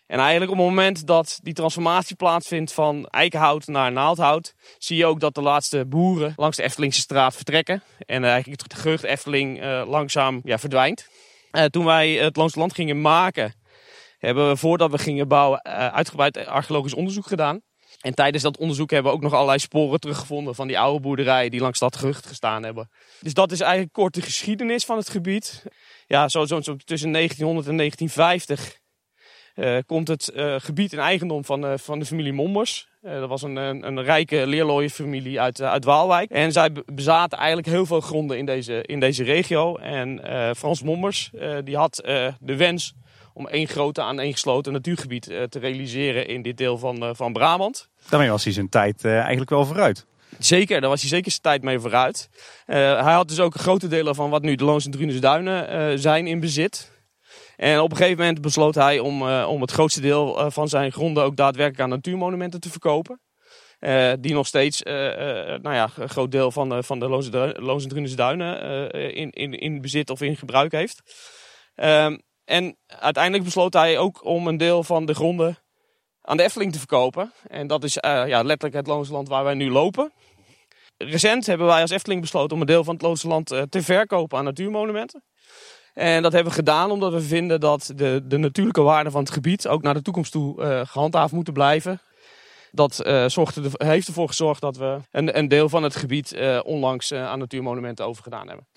En 0.07 0.19
eigenlijk 0.19 0.51
op 0.51 0.57
het 0.57 0.65
moment 0.65 1.07
dat 1.07 1.39
die 1.41 1.53
transformatie 1.53 2.15
plaatsvindt 2.15 2.73
van 2.73 3.05
eikenhout 3.05 3.67
naar 3.67 3.91
naaldhout, 3.91 4.53
zie 4.77 4.97
je 4.97 5.05
ook 5.05 5.19
dat 5.19 5.35
de 5.35 5.41
laatste 5.41 5.85
boeren 5.85 6.33
langs 6.35 6.57
de 6.57 6.63
Eftelingse 6.63 6.99
straat 6.99 7.35
vertrekken. 7.35 7.83
En 7.97 8.23
eigenlijk 8.23 8.61
het 8.61 8.73
gerucht 8.73 9.03
Efteling 9.03 9.63
uh, 9.63 9.83
langzaam 9.87 10.41
ja, 10.43 10.57
verdwijnt. 10.57 11.07
toen 11.69 11.85
wij 11.85 12.11
het 12.11 12.35
Loonse 12.35 12.59
Land 12.59 12.73
gingen 12.73 13.01
maken, 13.01 13.53
hebben 14.25 14.49
we 14.49 14.57
voordat 14.57 14.91
we 14.91 14.97
gingen 14.97 15.27
bouwen 15.27 15.61
uh, 15.67 15.87
uitgebreid 15.87 16.45
archeologisch 16.45 16.93
onderzoek 16.93 17.27
gedaan. 17.27 17.61
En 18.01 18.13
tijdens 18.13 18.43
dat 18.43 18.57
onderzoek 18.57 18.91
hebben 18.91 19.11
we 19.11 19.17
ook 19.17 19.23
nog 19.23 19.33
allerlei 19.33 19.59
sporen 19.59 19.99
teruggevonden 19.99 20.55
van 20.55 20.67
die 20.67 20.79
oude 20.79 20.99
boerderijen 20.99 21.51
die 21.51 21.59
langs 21.59 21.79
dat 21.79 21.95
gerucht 21.95 22.25
gestaan 22.25 22.63
hebben. 22.63 22.89
Dus 23.19 23.33
dat 23.33 23.51
is 23.51 23.59
eigenlijk 23.59 23.93
kort 23.93 24.13
de 24.13 24.21
geschiedenis 24.21 24.85
van 24.85 24.97
het 24.97 25.09
gebied. 25.09 25.63
Ja, 26.07 26.29
zo, 26.29 26.45
zo, 26.45 26.61
tussen 26.61 27.11
1900 27.11 27.67
en 27.67 27.77
1950 27.77 28.81
uh, 29.55 29.77
komt 29.85 30.07
het 30.07 30.31
uh, 30.35 30.55
gebied 30.57 30.93
in 30.93 30.99
eigendom 30.99 31.45
van, 31.45 31.79
van 31.79 31.99
de 31.99 32.05
familie 32.05 32.33
Mombers. 32.33 32.87
dat 33.01 33.29
was 33.29 33.41
een, 33.41 33.55
een, 33.55 33.87
een 33.87 34.03
rijke 34.03 34.47
leerlooienfamilie 34.47 35.41
uit, 35.41 35.61
uit 35.61 35.85
Waalwijk. 35.85 36.29
En 36.29 36.51
zij 36.51 36.71
bezaten 36.85 37.37
eigenlijk 37.37 37.67
heel 37.67 37.85
veel 37.85 38.01
gronden 38.01 38.37
in 38.37 38.45
deze, 38.45 38.83
in 38.83 38.99
deze 38.99 39.23
regio. 39.23 39.75
En 39.75 40.19
Frans 40.55 40.83
Mombers 40.83 41.29
die 41.63 41.77
had 41.77 41.95
de 42.39 42.55
wens 42.55 42.93
om 43.33 43.47
één 43.47 43.67
grote 43.67 44.01
aaneengesloten 44.01 44.73
natuurgebied 44.73 45.29
uh, 45.29 45.43
te 45.43 45.59
realiseren 45.59 46.27
in 46.27 46.41
dit 46.41 46.57
deel 46.57 46.77
van, 46.77 47.03
uh, 47.03 47.09
van 47.13 47.33
Brabant. 47.33 47.87
Daarmee 48.09 48.29
was 48.29 48.43
hij 48.43 48.53
zijn 48.53 48.69
tijd 48.69 49.03
uh, 49.03 49.19
eigenlijk 49.19 49.49
wel 49.49 49.65
vooruit. 49.65 50.05
Zeker, 50.39 50.81
daar 50.81 50.89
was 50.89 51.01
hij 51.01 51.09
zeker 51.09 51.31
zijn 51.31 51.41
tijd 51.41 51.63
mee 51.63 51.79
vooruit. 51.79 52.29
hij 52.65 53.13
had 53.13 53.27
dus 53.27 53.39
ook 53.39 53.55
grote 53.55 53.87
delen 53.87 54.15
van 54.15 54.29
wat 54.29 54.41
nu 54.41 54.55
de 54.55 54.63
Loons 54.63 54.85
en 54.85 55.19
Duinen 55.19 55.99
zijn 55.99 56.27
in 56.27 56.39
bezit. 56.39 56.91
En 57.55 57.79
op 57.79 57.91
een 57.91 57.97
gegeven 57.97 58.19
moment 58.19 58.41
besloot 58.41 58.75
hij 58.75 58.99
om, 58.99 59.29
om 59.29 59.61
het 59.61 59.71
grootste 59.71 60.01
deel 60.01 60.51
van 60.51 60.69
zijn 60.69 60.91
gronden 60.91 61.23
ook 61.23 61.35
daadwerkelijk 61.35 61.83
aan 61.83 61.89
natuurmonumenten 61.89 62.59
te 62.59 62.69
verkopen. 62.69 63.21
die 64.19 64.33
nog 64.33 64.47
steeds 64.47 64.83
nou 64.83 65.73
ja, 65.73 65.89
een 65.97 66.09
groot 66.09 66.31
deel 66.31 66.51
van, 66.51 66.69
de, 66.69 66.83
van 66.83 66.99
de 66.99 67.09
Loons 67.59 67.83
en 67.83 67.89
Drunes 67.89 68.15
Duinen 68.15 68.89
in, 68.91 69.29
in, 69.29 69.53
in 69.53 69.81
bezit 69.81 70.09
of 70.09 70.21
in 70.21 70.35
gebruik 70.35 70.71
heeft. 70.71 71.01
Ehm, 71.75 72.17
en 72.45 72.77
uiteindelijk 72.87 73.43
besloot 73.43 73.73
hij 73.73 73.97
ook 73.97 74.25
om 74.25 74.47
een 74.47 74.57
deel 74.57 74.83
van 74.83 75.05
de 75.05 75.13
gronden 75.13 75.57
aan 76.21 76.37
de 76.37 76.43
Efteling 76.43 76.71
te 76.71 76.77
verkopen. 76.77 77.31
En 77.47 77.67
dat 77.67 77.83
is 77.83 77.97
uh, 77.97 78.27
ja, 78.27 78.43
letterlijk 78.43 78.73
het 78.73 78.87
Loonse 78.87 79.11
Land 79.11 79.27
waar 79.27 79.43
wij 79.43 79.53
nu 79.53 79.71
lopen. 79.71 80.11
Recent 80.97 81.45
hebben 81.45 81.67
wij 81.67 81.81
als 81.81 81.91
Efteling 81.91 82.21
besloten 82.21 82.55
om 82.55 82.61
een 82.61 82.67
deel 82.67 82.83
van 82.83 82.93
het 82.93 83.03
Loonse 83.03 83.27
Land 83.27 83.51
uh, 83.51 83.61
te 83.61 83.81
verkopen 83.83 84.37
aan 84.37 84.43
natuurmonumenten. 84.43 85.23
En 85.93 86.21
dat 86.21 86.31
hebben 86.31 86.51
we 86.51 86.57
gedaan 86.57 86.91
omdat 86.91 87.11
we 87.11 87.21
vinden 87.21 87.59
dat 87.59 87.91
de, 87.95 88.21
de 88.23 88.37
natuurlijke 88.37 88.81
waarden 88.81 89.11
van 89.11 89.21
het 89.21 89.31
gebied 89.31 89.67
ook 89.67 89.81
naar 89.81 89.93
de 89.93 90.01
toekomst 90.01 90.31
toe 90.31 90.61
uh, 90.61 90.81
gehandhaafd 90.85 91.33
moeten 91.33 91.53
blijven. 91.53 92.01
Dat 92.71 92.95
zorgde 93.27 93.69
heeft 93.73 94.07
ervoor 94.07 94.27
gezorgd 94.27 94.61
dat 94.61 94.77
we 94.77 94.99
een, 95.11 95.37
een 95.37 95.47
deel 95.47 95.69
van 95.69 95.83
het 95.83 95.95
gebied 95.95 96.37
onlangs 96.63 97.13
aan 97.13 97.39
natuurmonumenten 97.39 98.05
overgedaan 98.05 98.47
hebben. 98.47 98.67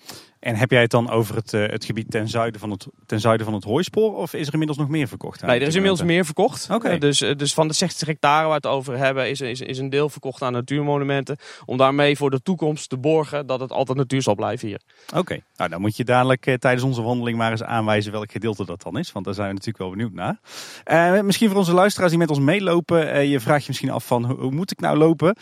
En 0.47 0.55
heb 0.55 0.71
jij 0.71 0.81
het 0.81 0.91
dan 0.91 1.09
over 1.09 1.35
het, 1.35 1.53
uh, 1.53 1.67
het 1.67 1.85
gebied 1.85 2.11
ten 2.11 2.27
zuiden, 2.27 2.59
van 2.59 2.71
het, 2.71 2.87
ten 3.05 3.19
zuiden 3.19 3.45
van 3.45 3.55
het 3.55 3.63
hooispoor? 3.63 4.15
Of 4.15 4.33
is 4.33 4.47
er 4.47 4.51
inmiddels 4.51 4.79
nog 4.79 4.89
meer 4.89 5.07
verkocht? 5.07 5.41
Nee, 5.41 5.59
er 5.59 5.67
is 5.67 5.75
inmiddels 5.75 6.03
meer 6.03 6.25
verkocht. 6.25 6.67
Oké. 6.71 6.93
Uh, 6.93 6.99
dus, 6.99 7.17
dus 7.17 7.53
van 7.53 7.67
de 7.67 7.73
60 7.73 8.07
hectare 8.07 8.47
waar 8.47 8.61
we 8.61 8.67
het 8.67 8.75
over 8.75 8.97
hebben, 8.97 9.29
is, 9.29 9.41
is, 9.41 9.61
is 9.61 9.77
een 9.77 9.89
deel 9.89 10.09
verkocht 10.09 10.41
aan 10.41 10.51
natuurmonumenten. 10.51 11.37
Om 11.65 11.77
daarmee 11.77 12.17
voor 12.17 12.29
de 12.29 12.41
toekomst 12.41 12.89
te 12.89 12.97
borgen 12.97 13.45
dat 13.45 13.59
het 13.59 13.71
altijd 13.71 13.97
natuur 13.97 14.21
zal 14.21 14.35
blijven 14.35 14.67
hier. 14.67 14.81
Oké, 15.15 15.39
nou 15.55 15.69
dan 15.69 15.81
moet 15.81 15.97
je 15.97 16.03
dadelijk 16.03 16.45
uh, 16.45 16.53
tijdens 16.53 16.83
onze 16.83 17.01
wandeling 17.01 17.37
maar 17.37 17.51
eens 17.51 17.63
aanwijzen 17.63 18.11
welk 18.11 18.31
gedeelte 18.31 18.65
dat 18.65 18.81
dan 18.81 18.97
is. 18.97 19.11
Want 19.11 19.25
daar 19.25 19.33
zijn 19.33 19.47
we 19.47 19.53
natuurlijk 19.53 19.83
wel 19.83 19.89
benieuwd 19.89 20.13
naar. 20.13 21.23
misschien 21.23 21.49
voor 21.49 21.57
onze 21.57 21.73
luisteraars 21.73 22.11
die 22.11 22.19
met 22.19 22.29
ons 22.29 22.39
meelopen. 22.39 23.27
je 23.27 23.39
vraagt 23.39 23.61
je 23.61 23.67
misschien 23.67 23.91
af 23.91 24.05
van 24.05 24.25
hoe, 24.25 24.39
hoe 24.39 24.51
moet 24.51 24.71
ik 24.71 24.79
nou 24.79 24.97
lopen? 24.97 25.35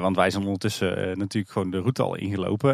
want 0.00 0.16
wij 0.16 0.30
zijn 0.30 0.44
ondertussen 0.44 1.18
natuurlijk 1.18 1.52
gewoon 1.52 1.70
de 1.70 1.78
route 1.78 2.02
al 2.02 2.14
ingelopen. 2.14 2.72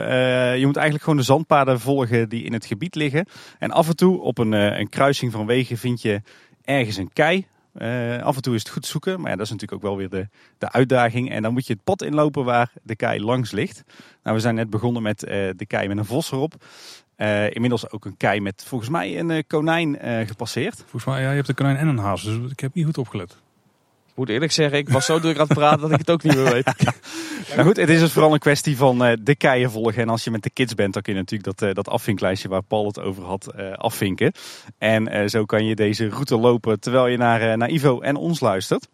je 0.58 0.66
moet 0.66 0.76
eigenlijk 0.76 1.04
gewoon 1.04 1.18
de 1.18 1.24
zandpaden 1.52 1.80
volgen 1.80 2.28
die 2.28 2.44
in 2.44 2.52
het 2.52 2.66
gebied 2.66 2.94
liggen. 2.94 3.26
En 3.58 3.70
af 3.70 3.88
en 3.88 3.96
toe 3.96 4.20
op 4.20 4.38
een, 4.38 4.52
een 4.52 4.88
kruising 4.88 5.32
van 5.32 5.46
wegen 5.46 5.76
vind 5.76 6.02
je 6.02 6.22
ergens 6.64 6.96
een 6.96 7.12
kei. 7.12 7.46
Uh, 7.74 8.22
af 8.22 8.36
en 8.36 8.42
toe 8.42 8.54
is 8.54 8.62
het 8.62 8.72
goed 8.72 8.86
zoeken, 8.86 9.20
maar 9.20 9.30
ja, 9.30 9.36
dat 9.36 9.46
is 9.46 9.52
natuurlijk 9.52 9.82
ook 9.82 9.88
wel 9.88 9.98
weer 9.98 10.08
de, 10.08 10.28
de 10.58 10.72
uitdaging. 10.72 11.30
En 11.30 11.42
dan 11.42 11.52
moet 11.52 11.66
je 11.66 11.72
het 11.72 11.84
pad 11.84 12.02
inlopen 12.02 12.44
waar 12.44 12.72
de 12.82 12.96
kei 12.96 13.20
langs 13.20 13.50
ligt. 13.50 13.82
Nou, 14.22 14.36
we 14.36 14.42
zijn 14.42 14.54
net 14.54 14.70
begonnen 14.70 15.02
met 15.02 15.24
uh, 15.24 15.30
de 15.56 15.66
kei 15.66 15.88
met 15.88 15.98
een 15.98 16.04
vos 16.04 16.32
erop. 16.32 16.54
Inmiddels 17.48 17.90
ook 17.90 18.04
een 18.04 18.16
kei 18.16 18.40
met 18.40 18.64
volgens 18.66 18.90
mij 18.90 19.18
een 19.18 19.46
konijn 19.46 19.98
gepasseerd. 20.26 20.76
Volgens 20.76 21.04
mij, 21.04 21.22
ja, 21.22 21.28
je 21.28 21.36
hebt 21.36 21.48
een 21.48 21.54
konijn 21.54 21.76
en 21.76 21.88
een 21.88 21.98
haas, 21.98 22.22
dus 22.22 22.50
ik 22.50 22.60
heb 22.60 22.74
niet 22.74 22.84
goed 22.84 22.98
opgelet. 22.98 23.41
Ik 24.12 24.18
moet 24.18 24.28
eerlijk 24.28 24.52
zeggen, 24.52 24.78
ik 24.78 24.88
was 24.88 25.06
zo 25.06 25.20
druk 25.20 25.38
aan 25.38 25.46
het 25.48 25.58
praten 25.58 25.80
dat 25.80 25.90
ik 25.90 25.98
het 25.98 26.10
ook 26.10 26.22
niet 26.22 26.34
meer 26.34 26.52
weet. 26.52 26.72
Nou 27.54 27.66
goed, 27.66 27.76
het 27.76 27.88
is 27.88 28.00
dus 28.00 28.12
vooral 28.12 28.32
een 28.32 28.38
kwestie 28.38 28.76
van 28.76 29.06
uh, 29.06 29.12
de 29.20 29.36
keien 29.36 29.70
volgen. 29.70 30.02
En 30.02 30.08
als 30.08 30.24
je 30.24 30.30
met 30.30 30.42
de 30.42 30.50
kids 30.50 30.74
bent, 30.74 30.92
dan 30.92 31.02
kun 31.02 31.12
je 31.12 31.18
natuurlijk 31.18 31.58
dat, 31.58 31.68
uh, 31.68 31.74
dat 31.74 31.88
afvinklijstje 31.88 32.48
waar 32.48 32.62
Paul 32.62 32.86
het 32.86 33.00
over 33.00 33.24
had 33.24 33.52
uh, 33.56 33.72
afvinken. 33.72 34.32
En 34.78 35.30
zo 35.30 35.44
kan 35.44 35.64
je 35.64 35.74
deze 35.74 36.08
route 36.08 36.36
lopen 36.36 36.80
terwijl 36.80 37.06
je 37.06 37.16
naar, 37.16 37.56
naar 37.56 37.70
Ivo 37.70 38.00
en 38.00 38.16
ons 38.16 38.40
luistert. 38.40 38.88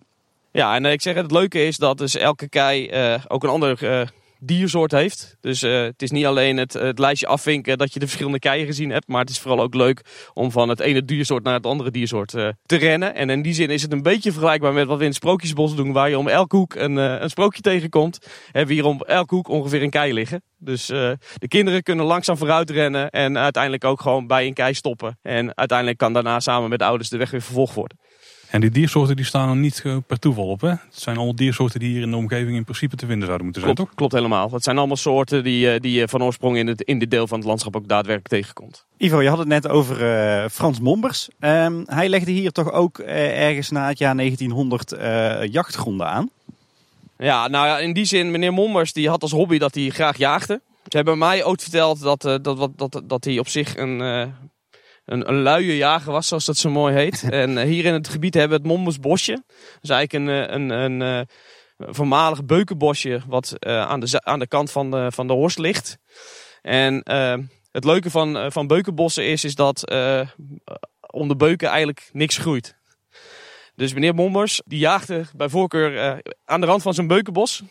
Ja, 0.53 0.75
en 0.75 0.85
ik 0.85 1.03
zeg 1.03 1.14
het 1.14 1.31
leuke 1.31 1.66
is 1.66 1.77
dat 1.77 1.99
dus 1.99 2.16
elke 2.16 2.49
kei 2.49 2.91
ook 3.29 3.43
een 3.43 3.51
ander 3.51 4.11
diersoort 4.39 4.93
heeft. 4.93 5.36
Dus 5.41 5.62
uh, 5.62 5.82
het 5.82 6.03
is 6.03 6.11
niet 6.11 6.26
alleen 6.26 6.57
het, 6.57 6.72
het, 6.72 6.99
lijstje 6.99 7.26
afvinken 7.26 7.78
dat 7.78 7.93
je 7.93 7.99
de 7.99 8.05
verschillende 8.07 8.39
keien 8.39 8.66
gezien 8.66 8.91
hebt. 8.91 9.09
Maar 9.09 9.20
het 9.20 9.30
is 9.30 9.39
vooral 9.39 9.61
ook 9.61 9.74
leuk 9.74 10.30
om 10.34 10.51
van 10.51 10.68
het 10.68 10.80
ene 10.80 11.05
diersoort 11.05 11.45
naar 11.45 11.55
het 11.55 11.66
andere 11.66 11.91
diersoort 11.91 12.32
uh, 12.32 12.49
te 12.66 12.76
rennen. 12.76 13.14
En 13.14 13.30
in 13.30 13.43
die 13.43 13.55
zin 13.55 13.70
is 13.70 13.82
het 13.82 13.93
een 13.93 14.03
beetje 14.03 14.32
vergelijkbaar 14.32 14.72
met 14.72 14.86
wat 14.86 14.97
we 14.97 15.03
in 15.03 15.09
het 15.09 15.18
Sprookjesbos 15.18 15.76
doen. 15.76 15.93
Waar 15.93 16.09
je 16.09 16.18
om 16.18 16.28
elke 16.28 16.57
hoek 16.57 16.74
een, 16.74 16.97
een 16.97 17.30
sprookje 17.30 17.61
tegenkomt. 17.61 18.18
Hebben 18.45 18.66
we 18.66 18.74
hier 18.74 18.84
om 18.84 19.01
elke 19.01 19.34
hoek 19.34 19.49
ongeveer 19.49 19.82
een 19.82 19.91
kei 19.91 20.12
liggen. 20.12 20.43
Dus 20.59 20.86
de 20.86 21.49
kinderen 21.49 21.82
kunnen 21.82 22.05
langzaam 22.05 22.36
vooruit 22.36 22.70
rennen. 22.70 23.11
En 23.11 23.39
uiteindelijk 23.39 23.84
ook 23.84 24.01
gewoon 24.01 24.26
bij 24.26 24.47
een 24.47 24.55
kei 24.55 24.74
stoppen. 24.74 25.18
En 25.22 25.57
uiteindelijk 25.57 25.99
kan 25.99 26.12
daarna 26.12 26.41
samen 26.41 26.68
met 26.68 26.78
de 26.78 26.84
ouders 26.84 27.09
de 27.09 27.16
weg 27.16 27.30
weer 27.30 27.43
vervolgd 27.43 27.74
worden. 27.74 27.99
En 28.51 28.61
die 28.61 28.71
diersoorten 28.71 29.17
die 29.17 29.25
staan 29.25 29.49
er 29.49 29.57
niet 29.57 29.83
per 30.07 30.19
toeval 30.19 30.47
op. 30.47 30.61
Hè? 30.61 30.69
Het 30.69 30.81
zijn 30.91 31.17
allemaal 31.17 31.35
diersoorten 31.35 31.81
die 31.81 31.89
hier 31.89 32.03
in 32.03 32.11
de 32.11 32.17
omgeving 32.17 32.57
in 32.57 32.65
principe 32.65 32.97
te 32.97 33.07
vinden 33.07 33.25
zouden 33.25 33.45
moeten 33.45 33.63
zijn, 33.63 33.75
klopt, 33.75 33.91
toch? 33.91 33.99
Klopt 33.99 34.13
helemaal. 34.13 34.51
Het 34.51 34.63
zijn 34.65 34.79
allemaal 34.79 34.97
soorten 34.97 35.45
die, 35.45 35.71
eh, 35.71 35.81
die 35.81 35.93
je 35.93 36.09
van 36.09 36.23
oorsprong 36.23 36.57
in, 36.57 36.67
het, 36.67 36.83
in 36.83 36.99
dit 36.99 37.11
deel 37.11 37.27
van 37.27 37.39
het 37.39 37.47
landschap 37.47 37.77
ook 37.77 37.89
daadwerkelijk 37.89 38.29
tegenkomt. 38.29 38.85
Ivo, 38.97 39.23
je 39.23 39.29
had 39.29 39.39
het 39.39 39.49
net 39.49 39.69
over 39.69 40.03
uh, 40.03 40.49
Frans 40.51 40.81
Mombers. 40.81 41.29
Um, 41.41 41.83
hij 41.87 42.09
legde 42.09 42.31
hier 42.31 42.51
toch 42.51 42.73
ook 42.73 42.99
uh, 42.99 43.47
ergens 43.47 43.71
na 43.71 43.89
het 43.89 43.99
jaar 43.99 44.17
1900 44.17 44.95
jachtgronden 45.53 46.07
aan? 46.07 46.31
Ja, 47.19 47.49
nou 47.49 47.67
ja, 47.67 47.79
in 47.79 47.93
die 47.93 48.05
zin, 48.05 48.31
meneer 48.31 48.53
Mombers 48.53 48.93
die 48.93 49.09
had 49.09 49.23
als 49.23 49.33
hobby 49.33 49.59
dat 49.59 49.75
hij 49.75 49.89
graag 49.89 50.17
jaagde. 50.17 50.61
Ze 50.87 50.97
hebben 50.97 51.19
mij 51.19 51.45
ook 51.45 51.61
verteld 51.61 52.01
dat, 52.01 52.21
dat, 52.23 52.45
dat, 52.45 52.71
dat, 52.77 53.03
dat 53.05 53.25
hij 53.25 53.39
op 53.39 53.49
zich 53.49 53.77
een 53.77 54.01
een, 55.09 55.29
een 55.29 55.43
luie 55.43 55.77
jager 55.77 56.13
was, 56.13 56.29
zoals 56.29 56.45
dat 56.45 56.57
zo 56.57 56.71
mooi 56.71 56.95
heet. 56.95 57.23
en 57.31 57.59
eh, 57.59 57.65
hier 57.65 57.85
in 57.85 57.93
het 57.93 58.09
gebied 58.09 58.35
hebben 58.35 58.61
we 58.61 58.69
het 58.69 58.77
Mombusbosje. 58.77 59.33
Dat 59.33 59.83
is 59.83 59.91
eigenlijk 59.91 60.13
een, 60.13 60.47
eh, 60.49 60.55
een, 60.55 60.71
een, 60.71 61.03
eh, 61.03 61.27
voormalig 61.95 62.45
beukenbosje 62.45 63.21
wat 63.27 63.55
uh, 63.67 63.81
aan, 63.81 64.01
de, 64.01 64.25
aan 64.25 64.39
de 64.39 64.47
kant 64.47 64.71
van 64.71 64.91
de, 64.91 65.13
van 65.13 65.27
de 65.27 65.33
Horst 65.33 65.59
ligt. 65.59 65.99
En 66.63 67.03
uh, 67.11 67.35
het 67.73 67.85
leuke 67.85 68.11
van, 68.11 68.53
van 68.53 68.67
beukenbossen 68.67 69.27
is, 69.27 69.45
is 69.45 69.55
dat 69.55 69.93
uh, 69.93 70.29
om 71.11 71.29
de 71.29 71.37
beuken 71.37 71.69
eigenlijk 71.69 72.11
niks 72.13 72.37
groeit. 72.37 72.77
Dus 73.75 73.95
meneer 73.95 74.15
Mombers, 74.15 74.63
die 74.65 74.79
jaagde 74.79 75.25
bij 75.37 75.49
voorkeur 75.49 76.23
aan 76.45 76.61
de 76.61 76.67
rand 76.67 76.83
van 76.83 76.95
zijn 76.95 77.07
beukenbos. 77.07 77.63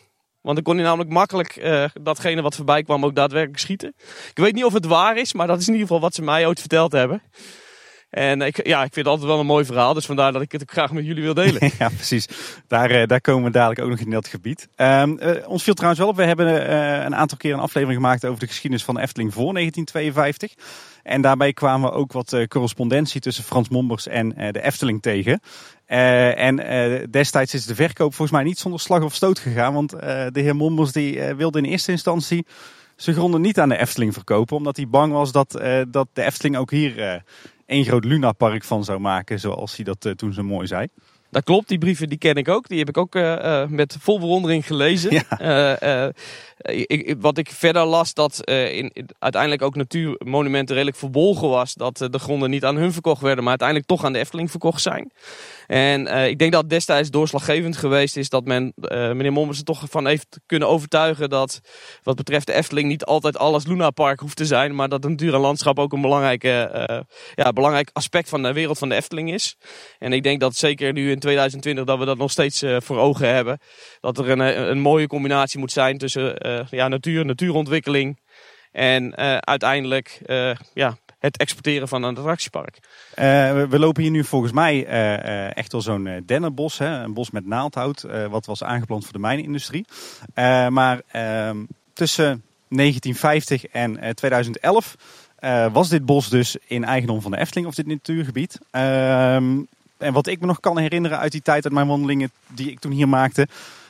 Want 0.48 0.60
dan 0.60 0.66
kon 0.66 0.76
hij 0.76 0.88
namelijk 0.90 1.10
makkelijk 1.10 1.56
uh, 1.56 1.84
datgene 2.00 2.42
wat 2.42 2.54
voorbij 2.54 2.82
kwam 2.82 3.04
ook 3.04 3.14
daadwerkelijk 3.14 3.58
schieten. 3.58 3.94
Ik 4.30 4.38
weet 4.38 4.54
niet 4.54 4.64
of 4.64 4.72
het 4.72 4.86
waar 4.86 5.16
is, 5.16 5.32
maar 5.32 5.46
dat 5.46 5.60
is 5.60 5.66
in 5.66 5.72
ieder 5.72 5.86
geval 5.86 6.02
wat 6.02 6.14
ze 6.14 6.22
mij 6.22 6.46
ooit 6.46 6.60
verteld 6.60 6.92
hebben. 6.92 7.22
En 8.10 8.42
ik, 8.42 8.66
ja, 8.66 8.84
ik 8.84 8.92
vind 8.92 9.06
het 9.06 9.06
altijd 9.06 9.28
wel 9.30 9.40
een 9.40 9.46
mooi 9.46 9.64
verhaal, 9.64 9.94
dus 9.94 10.06
vandaar 10.06 10.32
dat 10.32 10.42
ik 10.42 10.52
het 10.52 10.62
ook 10.62 10.70
graag 10.70 10.92
met 10.92 11.06
jullie 11.06 11.22
wil 11.22 11.34
delen. 11.34 11.70
ja, 11.78 11.88
precies. 11.88 12.28
Daar, 12.66 12.90
uh, 12.90 13.06
daar 13.06 13.20
komen 13.20 13.44
we 13.44 13.50
dadelijk 13.50 13.80
ook 13.80 13.88
nog 13.88 13.98
in 13.98 14.10
dat 14.10 14.28
gebied. 14.28 14.68
Um, 14.76 15.18
ons 15.46 15.62
viel 15.62 15.74
trouwens 15.74 16.00
wel 16.00 16.10
op, 16.10 16.16
we 16.16 16.24
hebben 16.24 16.46
uh, 16.46 17.04
een 17.04 17.16
aantal 17.16 17.38
keer 17.38 17.52
een 17.52 17.60
aflevering 17.60 18.00
gemaakt 18.00 18.26
over 18.26 18.40
de 18.40 18.46
geschiedenis 18.46 18.84
van 18.84 18.94
de 18.94 19.00
Efteling 19.00 19.32
voor 19.32 19.54
1952. 19.54 20.54
En 21.02 21.20
daarbij 21.20 21.52
kwamen 21.52 21.90
we 21.90 21.96
ook 21.96 22.12
wat 22.12 22.46
correspondentie 22.48 23.20
tussen 23.20 23.44
Frans 23.44 23.68
Mombers 23.68 24.06
en 24.06 24.28
de 24.28 24.62
Efteling 24.62 25.02
tegen. 25.02 25.40
En 25.86 26.56
destijds 27.10 27.54
is 27.54 27.66
de 27.66 27.74
verkoop 27.74 28.14
volgens 28.14 28.30
mij 28.30 28.42
niet 28.42 28.58
zonder 28.58 28.80
slag 28.80 29.02
of 29.02 29.14
stoot 29.14 29.38
gegaan. 29.38 29.74
Want 29.74 29.90
de 29.90 30.30
heer 30.32 30.56
Mombers 30.56 30.92
die 30.92 31.34
wilde 31.34 31.58
in 31.58 31.64
eerste 31.64 31.90
instantie 31.90 32.46
zijn 32.96 33.16
gronden 33.16 33.40
niet 33.40 33.60
aan 33.60 33.68
de 33.68 33.78
Efteling 33.78 34.12
verkopen. 34.14 34.56
Omdat 34.56 34.76
hij 34.76 34.88
bang 34.88 35.12
was 35.12 35.32
dat, 35.32 35.60
dat 35.88 36.08
de 36.12 36.22
Efteling 36.22 36.56
ook 36.56 36.70
hier 36.70 37.22
één 37.68 37.84
groot 37.84 38.04
lunapark 38.04 38.64
van 38.64 38.84
zou 38.84 38.98
maken. 38.98 39.40
Zoals 39.40 39.76
hij 39.76 39.84
dat 39.84 40.18
toen 40.18 40.32
zo 40.32 40.42
mooi 40.42 40.66
zei. 40.66 40.88
Dat 41.30 41.44
klopt, 41.44 41.68
die 41.68 41.78
brieven 41.78 42.08
die 42.08 42.18
ken 42.18 42.34
ik 42.34 42.48
ook. 42.48 42.68
Die 42.68 42.78
heb 42.78 42.88
ik 42.88 42.96
ook 42.96 43.14
uh, 43.14 43.66
met 43.66 43.96
vol 44.00 44.20
bewondering 44.20 44.66
gelezen. 44.66 45.10
Ja. 45.28 45.82
Uh, 45.82 46.06
uh, 46.06 46.86
ik, 46.86 47.16
wat 47.20 47.38
ik 47.38 47.50
verder 47.50 47.84
las, 47.84 48.14
dat 48.14 48.44
in, 48.50 48.92
uiteindelijk 49.18 49.62
ook 49.62 49.76
natuurmonumenten 49.76 50.74
redelijk 50.74 50.98
verbolgen 50.98 51.48
was. 51.48 51.74
Dat 51.74 51.96
de 52.10 52.18
gronden 52.18 52.50
niet 52.50 52.64
aan 52.64 52.76
hun 52.76 52.92
verkocht 52.92 53.20
werden, 53.20 53.40
maar 53.40 53.48
uiteindelijk 53.48 53.88
toch 53.88 54.04
aan 54.04 54.12
de 54.12 54.18
Efteling 54.18 54.50
verkocht 54.50 54.82
zijn. 54.82 55.12
En 55.68 56.06
uh, 56.06 56.26
ik 56.26 56.38
denk 56.38 56.52
dat 56.52 56.70
destijds 56.70 57.10
doorslaggevend 57.10 57.76
geweest 57.76 58.16
is 58.16 58.28
dat 58.28 58.44
men 58.44 58.72
uh, 58.76 58.88
meneer 58.88 59.32
Mommers 59.32 59.58
er 59.58 59.64
toch 59.64 59.84
van 59.90 60.06
heeft 60.06 60.40
kunnen 60.46 60.68
overtuigen 60.68 61.30
dat 61.30 61.60
wat 62.02 62.16
betreft 62.16 62.46
de 62.46 62.52
Efteling 62.52 62.88
niet 62.88 63.04
altijd 63.04 63.38
alles 63.38 63.66
Luna 63.66 63.90
Park 63.90 64.20
hoeft 64.20 64.36
te 64.36 64.46
zijn, 64.46 64.74
maar 64.74 64.88
dat 64.88 65.02
de 65.02 65.08
natuur 65.08 65.34
en 65.34 65.40
landschap 65.40 65.78
ook 65.78 65.92
een 65.92 66.00
belangrijke, 66.00 66.86
uh, 66.90 67.00
ja, 67.34 67.52
belangrijk 67.52 67.90
aspect 67.92 68.28
van 68.28 68.42
de 68.42 68.52
wereld 68.52 68.78
van 68.78 68.88
de 68.88 68.94
Efteling 68.94 69.32
is. 69.32 69.56
En 69.98 70.12
ik 70.12 70.22
denk 70.22 70.40
dat 70.40 70.56
zeker 70.56 70.92
nu 70.92 71.10
in 71.10 71.18
2020 71.18 71.84
dat 71.84 71.98
we 71.98 72.04
dat 72.04 72.18
nog 72.18 72.30
steeds 72.30 72.64
voor 72.78 72.98
ogen 72.98 73.34
hebben. 73.34 73.58
Dat 74.00 74.18
er 74.18 74.30
een, 74.30 74.70
een 74.70 74.80
mooie 74.80 75.06
combinatie 75.06 75.58
moet 75.58 75.72
zijn 75.72 75.98
tussen 75.98 76.66
ja, 76.70 76.88
natuur, 76.88 77.24
natuurontwikkeling 77.24 78.20
en 78.72 79.16
uiteindelijk 79.40 80.20
ja, 80.72 80.96
het 81.18 81.36
exporteren 81.36 81.88
van 81.88 82.02
een 82.02 82.16
attractiepark. 82.16 82.78
Uh, 82.78 83.24
we 83.68 83.78
lopen 83.78 84.02
hier 84.02 84.10
nu 84.10 84.24
volgens 84.24 84.52
mij 84.52 84.86
uh, 84.86 85.56
echt 85.56 85.72
wel 85.72 85.80
zo'n 85.80 86.22
dennenbos, 86.26 86.78
hè? 86.78 86.86
een 86.86 87.14
bos 87.14 87.30
met 87.30 87.46
naaldhout, 87.46 88.06
wat 88.30 88.46
was 88.46 88.62
aangeplant 88.62 89.04
voor 89.04 89.12
de 89.12 89.18
mijnindustrie. 89.18 89.86
maar 90.68 91.00
ehm, 91.10 91.56
tussen 91.92 92.42
1950 92.68 93.66
en 93.66 94.14
2011 94.14 94.96
was 95.72 95.88
dit 95.88 96.06
bos 96.06 96.28
dus 96.28 96.56
in 96.66 96.84
eigendom 96.84 97.20
van 97.22 97.30
de 97.30 97.38
Efteling 97.38 97.66
of 97.66 97.74
dit 97.74 97.86
natuurgebied. 97.86 98.58
Ehm, 98.70 99.56
en 99.96 100.12
wat 100.12 100.26
ik 100.26 100.40
me 100.40 100.46
nog 100.46 100.60
kan 100.60 100.78
herinneren 100.78 101.18
uit 101.18 101.32
die 101.32 101.42
tijd, 101.42 101.64
uit 101.64 101.72
mijn 101.72 101.86
wandelingen 101.86 102.30
die 102.46 102.70
ik 102.70 102.78
toen 102.78 102.92
hier 102.92 103.08
maakte, 103.08 103.48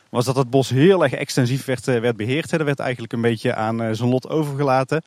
was 0.09 0.25
dat 0.25 0.37
het 0.37 0.51
bos 0.51 0.69
heel 0.69 1.03
erg 1.03 1.13
extensief 1.13 1.65
werd, 1.65 1.85
werd 1.85 2.17
beheerd. 2.17 2.53
Er 2.53 2.65
werd 2.65 2.79
eigenlijk 2.79 3.13
een 3.13 3.21
beetje 3.21 3.55
aan 3.55 3.95
zijn 3.95 4.09
lot 4.09 4.29
overgelaten. 4.29 5.03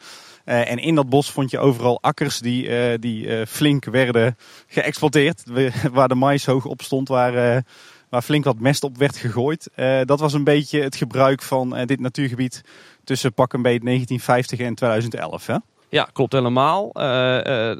Uh, 0.45 0.71
en 0.71 0.77
in 0.77 0.95
dat 0.95 1.09
bos 1.09 1.31
vond 1.31 1.51
je 1.51 1.59
overal 1.59 2.01
akkers 2.01 2.39
die, 2.39 2.67
uh, 2.67 2.97
die 2.99 3.25
uh, 3.25 3.45
flink 3.45 3.85
werden 3.85 4.37
geëxploiteerd. 4.67 5.43
Waar 5.91 6.07
de 6.07 6.15
mais 6.15 6.45
hoog 6.45 6.65
op 6.65 6.81
stond, 6.81 7.07
waar, 7.07 7.63
waar 8.09 8.21
flink 8.21 8.43
wat 8.43 8.59
mest 8.59 8.83
op 8.83 8.97
werd 8.97 9.17
gegooid. 9.17 9.69
dat 10.05 10.19
was 10.19 10.33
een 10.33 10.43
beetje 10.43 10.81
het 10.81 10.95
gebruik 10.95 11.41
van 11.41 11.85
dit 11.85 11.99
natuurgebied 11.99 12.61
tussen 13.03 13.33
pak 13.33 13.53
een 13.53 13.61
beetje 13.61 13.85
1950 13.85 14.59
en 14.59 14.75
2011. 14.75 15.47
Hè? 15.47 15.55
Ja, 15.89 16.09
klopt 16.13 16.33
helemaal. 16.33 16.91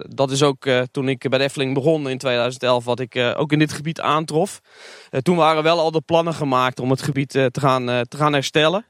Dat 0.10 0.32
is 0.32 0.44
ook 0.44 0.66
toen 0.92 1.10
ik 1.10 1.30
bij 1.30 1.38
de 1.38 1.44
Efteling 1.44 1.74
begon 1.74 2.10
in 2.10 2.18
2011, 2.18 2.86
wat 2.86 3.00
ik 3.00 3.34
ook 3.38 3.52
in 3.52 3.60
dit 3.60 3.74
gebied 3.74 4.02
aantrof. 4.02 4.62
toen 5.22 5.36
waren 5.36 5.64
wel 5.64 5.80
al 5.80 5.92
de 5.92 6.02
plannen 6.02 6.34
gemaakt 6.34 6.80
om 6.80 6.90
het 6.90 7.02
gebied 7.02 7.30
te, 7.30 7.60
gaan, 7.60 7.86
te 7.86 8.18
gaan 8.18 8.34
herstellen. 8.34 8.86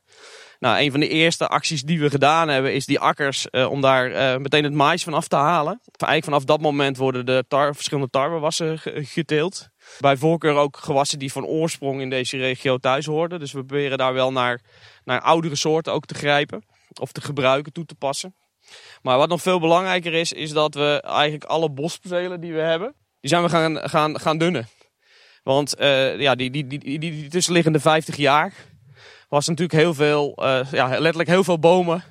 Nou, 0.62 0.80
een 0.80 0.91
van 0.91 0.99
de 0.99 1.07
eerste 1.07 1.47
acties 1.47 1.82
die 1.82 1.99
we 1.99 2.09
gedaan 2.09 2.47
hebben 2.47 2.74
is 2.74 2.86
die 2.86 2.99
akkers 2.99 3.47
uh, 3.51 3.72
om 3.72 3.82
daar 3.82 4.12
uh, 4.12 4.38
meteen 4.38 4.64
het 4.64 4.74
mais 4.74 5.03
van 5.03 5.14
af 5.14 5.28
te 5.28 5.36
halen. 5.36 5.80
Eigenlijk 5.84 6.24
vanaf 6.24 6.43
dat 6.43 6.62
moment 6.62 6.97
worden 6.97 7.26
de 7.26 7.45
tar 7.47 7.76
verschillende 7.76 8.09
tarwewassen 8.09 8.80
geteeld. 8.93 9.70
Bij 9.99 10.18
voorkeur 10.18 10.55
ook 10.55 10.78
gewassen 10.78 11.20
die 11.20 11.32
van 11.32 11.45
oorsprong 11.45 12.01
in 12.01 12.09
deze 12.09 12.38
regio 12.38 12.78
thuis 12.78 13.05
hoorden. 13.05 13.39
Dus 13.39 13.51
we 13.51 13.66
proberen 13.66 13.97
daar 13.97 14.14
wel 14.14 14.32
naar, 14.32 14.62
naar 15.03 15.22
oudere 15.22 15.55
soorten 15.55 15.93
ook 15.93 16.05
te 16.05 16.14
grijpen 16.14 16.64
of 16.99 17.12
te 17.12 17.22
gebruiken, 17.22 17.74
toe 17.74 17.86
te 17.86 17.95
passen. 17.95 18.36
Maar 19.01 19.18
wat 19.18 19.30
nog 19.30 19.41
veel 19.41 19.59
belangrijker 19.59 20.14
is, 20.14 20.34
is 20.34 20.51
dat 20.51 20.74
we 20.74 21.01
eigenlijk 21.05 21.43
alle 21.43 21.72
bospercelen 21.72 22.41
die 22.41 22.53
we 22.53 22.62
hebben, 22.62 22.95
die 23.20 23.30
zijn 23.30 23.43
we 23.43 23.49
gaan, 23.49 23.89
gaan, 23.89 24.20
gaan 24.20 24.38
dunnen. 24.38 24.68
Want 25.43 25.76
ja, 26.18 26.36
die, 26.36 26.49
die, 26.49 26.68
die, 26.68 26.99
die 26.99 27.28
tussenliggende 27.28 27.80
50 27.80 28.16
jaar 28.16 28.53
was 29.32 29.47
natuurlijk 29.47 29.79
heel 29.79 29.93
veel, 29.93 30.38
uh, 30.39 30.59
ja, 30.71 30.88
letterlijk 30.88 31.29
heel 31.29 31.43
veel 31.43 31.59
bomen 31.59 32.03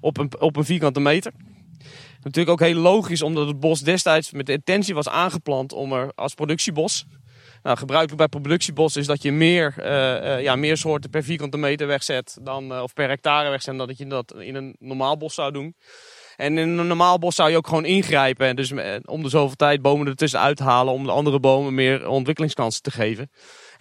op 0.00 0.18
een, 0.18 0.30
op 0.40 0.56
een 0.56 0.64
vierkante 0.64 1.00
meter. 1.00 1.32
Natuurlijk 2.22 2.50
ook 2.60 2.68
heel 2.68 2.80
logisch, 2.80 3.22
omdat 3.22 3.46
het 3.46 3.60
bos 3.60 3.80
destijds 3.80 4.30
met 4.32 4.46
de 4.46 4.52
intentie 4.52 4.94
was 4.94 5.08
aangeplant 5.08 5.72
om 5.72 5.92
er 5.92 6.12
als 6.14 6.34
productiebos. 6.34 7.06
Nou, 7.62 7.76
gebruikelijk 7.76 8.18
bij 8.18 8.40
productiebos 8.40 8.96
is 8.96 9.06
dat 9.06 9.22
je 9.22 9.32
meer, 9.32 9.74
uh, 9.78 10.42
ja, 10.42 10.56
meer 10.56 10.76
soorten 10.76 11.10
per 11.10 11.22
vierkante 11.22 11.56
meter 11.56 11.86
wegzet 11.86 12.38
dan, 12.42 12.80
of 12.80 12.92
per 12.92 13.08
hectare 13.08 13.50
wegzet 13.50 13.76
dan 13.76 13.86
dat 13.86 13.98
je 13.98 14.06
dat 14.06 14.34
in 14.38 14.54
een 14.54 14.76
normaal 14.78 15.16
bos 15.16 15.34
zou 15.34 15.52
doen. 15.52 15.74
En 16.36 16.58
in 16.58 16.78
een 16.78 16.86
normaal 16.86 17.18
bos 17.18 17.34
zou 17.34 17.50
je 17.50 17.56
ook 17.56 17.66
gewoon 17.66 17.84
ingrijpen. 17.84 18.46
En 18.46 18.56
dus 18.56 18.70
eh, 18.70 18.94
om 19.04 19.22
de 19.22 19.28
zoveel 19.28 19.56
tijd 19.56 19.82
bomen 19.82 20.06
ertussen 20.06 20.40
uit 20.40 20.56
te 20.56 20.62
halen. 20.62 20.92
Om 20.92 21.04
de 21.04 21.10
andere 21.10 21.40
bomen 21.40 21.74
meer 21.74 22.08
ontwikkelingskansen 22.08 22.82
te 22.82 22.90
geven. 22.90 23.30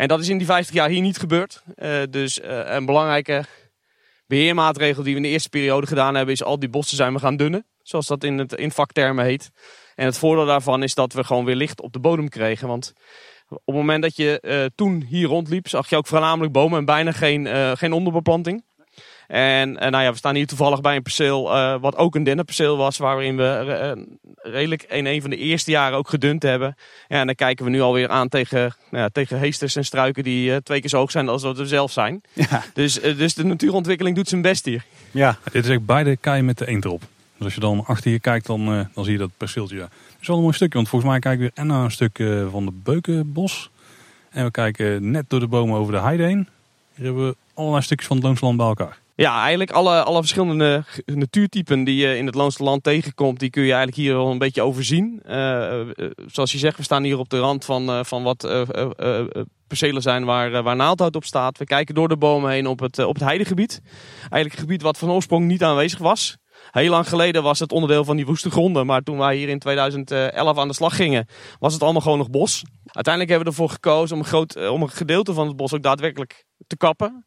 En 0.02 0.08
dat 0.08 0.20
is 0.20 0.30
in 0.30 0.38
die 0.38 0.48
50 0.48 0.76
jaar 0.76 0.90
hier 0.90 1.02
niet 1.02 1.18
gebeurd. 1.18 1.64
Uh, 1.76 2.02
dus 2.10 2.40
uh, 2.40 2.46
een 2.66 2.86
belangrijke 2.86 3.46
beheermaatregel 4.28 5.04
die 5.04 5.12
we 5.12 5.18
in 5.18 5.26
de 5.26 5.32
eerste 5.32 5.50
periode 5.50 5.88
gedaan 5.88 6.16
hebben. 6.16 6.34
Is 6.34 6.44
al 6.44 6.60
die 6.60 6.70
bossen 6.70 6.98
zijn 6.98 7.14
we 7.14 7.20
gaan 7.20 7.36
dunnen. 7.36 7.66
Zoals 7.82 8.08
dat 8.08 8.24
in, 8.24 8.38
het, 8.38 8.54
in 8.54 8.72
vaktermen 8.72 9.26
heet. 9.26 9.52
En 9.96 10.06
het 10.06 10.18
voordeel 10.18 10.46
daarvan 10.46 10.84
is 10.84 10.94
dat 10.94 11.14
we 11.14 11.24
gewoon 11.24 11.46
weer 11.46 11.56
licht 11.56 11.82
op 11.82 11.94
de 11.94 12.00
bodem 12.00 12.30
kregen. 12.30 12.68
Want 12.68 12.94
op 13.48 13.62
het 13.66 13.76
moment 13.76 14.02
dat 14.02 14.16
je 14.16 14.40
uh, 14.42 14.66
toen 14.76 15.06
hier 15.10 15.28
rondliep, 15.28 15.68
zag 15.68 15.90
je 15.90 15.98
ook 15.98 16.08
voornamelijk 16.08 16.54
bomen 16.54 16.80
en 16.80 16.86
bijna 16.86 17.12
geen, 17.12 17.78
geen 17.78 17.94
onderbeplanting. 17.94 18.64
En, 19.32 19.80
en 19.80 19.92
nou 19.92 20.04
ja, 20.04 20.12
we 20.12 20.18
staan 20.18 20.36
hier 20.36 20.48
toevallig 20.48 20.82
bij 20.82 20.96
een 20.96 21.02
perceel 21.02 21.56
uh, 21.56 21.76
wat 21.82 21.96
ook 21.96 22.16
een 22.16 22.24
dennenperceel 22.24 22.78
was. 22.78 22.98
Waarin 22.98 23.38
we 23.38 23.96
uh, 23.96 24.52
redelijk 24.54 24.84
in 24.84 25.06
een 25.06 25.22
van 25.22 25.30
de 25.30 25.38
eerste 25.38 25.72
jaren 25.72 25.98
ook 25.98 26.10
gedund 26.10 26.44
hebben. 26.44 26.76
Ja, 27.08 27.20
en 27.20 27.26
dan 27.26 27.36
kijken 27.36 27.66
we 27.66 27.72
nu 27.72 27.82
alweer 27.82 28.10
aan 28.10 28.30
tegen, 28.30 28.60
nou 28.90 29.04
ja, 29.04 29.10
tegen 29.10 29.40
heesters 29.40 29.76
en 29.76 29.86
struiken 29.86 30.24
die 30.24 30.50
uh, 30.50 30.56
twee 30.56 30.80
keer 30.80 30.90
zo 30.90 30.98
hoog 30.98 31.12
zijn 31.12 31.30
als 31.30 31.42
dat 31.42 31.58
we 31.58 31.66
zelf 31.66 31.92
zijn. 31.92 32.22
Ja. 32.34 32.64
Dus, 32.74 32.94
dus 32.94 33.34
de 33.34 33.44
natuurontwikkeling 33.44 34.16
doet 34.16 34.28
zijn 34.28 34.42
best 34.42 34.66
hier. 34.66 34.84
Ja, 35.12 35.38
dit 35.52 35.64
is 35.64 35.70
echt 35.70 35.86
beide 35.86 36.18
keien 36.18 36.46
met 36.46 36.58
de 36.58 36.68
eend 36.68 36.86
erop. 36.86 37.02
Dus 37.36 37.46
als 37.46 37.54
je 37.54 37.60
dan 37.60 37.84
achter 37.86 38.12
je 38.12 38.20
kijkt, 38.20 38.46
dan, 38.46 38.66
dan 38.94 39.04
zie 39.04 39.14
je 39.14 39.20
dat 39.20 39.32
perceeltje. 39.38 39.76
Ja. 39.76 39.84
Het 39.84 40.22
is 40.22 40.28
wel 40.28 40.36
een 40.36 40.42
mooi 40.42 40.56
stukje, 40.56 40.76
want 40.76 40.90
volgens 40.90 41.12
mij 41.12 41.20
kijken 41.20 41.40
we 41.40 41.52
weer 41.56 41.64
en 41.64 41.68
naar 41.68 41.84
een 41.84 41.92
stuk 41.92 42.24
van 42.52 42.66
de 42.66 42.72
Beukenbos. 42.84 43.70
En 44.30 44.46
we 44.46 44.52
kijken 44.52 45.12
net 45.12 45.26
door 45.28 45.40
de 45.40 45.48
bomen 45.48 45.78
over 45.78 45.94
de 45.94 46.00
heide 46.00 46.24
heen. 46.24 46.48
Hier 46.96 47.06
hebben 47.06 47.28
we 47.28 47.36
allerlei 47.54 47.84
stukjes 47.84 48.08
van 48.08 48.18
het 48.18 48.26
Loonsland 48.26 48.58
bij 48.58 48.66
elkaar. 48.66 49.00
Ja, 49.22 49.42
eigenlijk 49.42 49.72
alle, 49.72 50.04
alle 50.04 50.20
verschillende 50.20 50.84
natuurtypen 51.06 51.84
die 51.84 51.96
je 51.96 52.18
in 52.18 52.26
het 52.26 52.36
Loonse 52.36 52.64
land 52.64 52.84
tegenkomt, 52.84 53.40
die 53.40 53.50
kun 53.50 53.62
je 53.64 53.74
eigenlijk 53.74 53.98
hier 53.98 54.14
wel 54.14 54.32
een 54.32 54.38
beetje 54.38 54.62
overzien. 54.62 55.24
Uh, 55.26 55.82
zoals 56.26 56.52
je 56.52 56.58
zegt, 56.58 56.78
we 56.78 56.84
staan 56.84 57.04
hier 57.04 57.18
op 57.18 57.30
de 57.30 57.40
rand 57.40 57.66
van, 57.66 58.06
van 58.06 58.24
wat 58.24 58.48
percelen 59.68 60.02
zijn 60.02 60.26
waar, 60.26 60.64
waar 60.64 60.76
naaldhout 60.76 61.16
op 61.16 61.24
staat. 61.24 61.58
We 61.58 61.66
kijken 61.66 61.96
door 61.96 62.08
de 62.08 62.18
bomen 62.18 62.52
heen 62.52 62.68
op 62.68 62.80
het, 62.80 63.00
op 63.00 63.14
het 63.14 63.24
heidegebied. 63.24 63.82
Eigenlijk 64.20 64.54
een 64.54 64.60
gebied 64.60 64.82
wat 64.82 64.98
van 64.98 65.10
oorsprong 65.10 65.46
niet 65.46 65.64
aanwezig 65.64 66.00
was. 66.00 66.38
Heel 66.72 66.90
lang 66.90 67.10
geleden 67.10 67.44
was 67.44 67.60
het 67.60 67.72
onderdeel 67.72 68.04
van 68.04 68.16
die 68.16 68.26
woeste 68.26 68.52
gronden. 68.52 68.86
Maar 68.86 69.02
toen 69.02 69.18
wij 69.18 69.36
hier 69.36 69.50
in 69.50 69.60
2011 69.60 70.58
aan 70.58 70.68
de 70.68 70.74
slag 70.74 70.96
gingen, 70.96 71.28
was 71.60 71.74
het 71.74 71.84
allemaal 71.84 72.02
gewoon 72.02 72.18
nog 72.18 72.30
bos. 72.30 72.64
Uiteindelijk 72.86 73.34
hebben 73.34 73.54
we 73.54 73.60
ervoor 73.60 73.74
gekozen 73.74 74.16
om 74.16 74.22
een, 74.22 74.28
groot, 74.28 74.70
om 74.70 74.82
een 74.82 74.90
gedeelte 74.90 75.34
van 75.34 75.48
het 75.48 75.56
bos 75.56 75.74
ook 75.74 75.84
daadwerkelijk 75.84 76.46
te 76.68 76.78
kappen. 76.78 77.26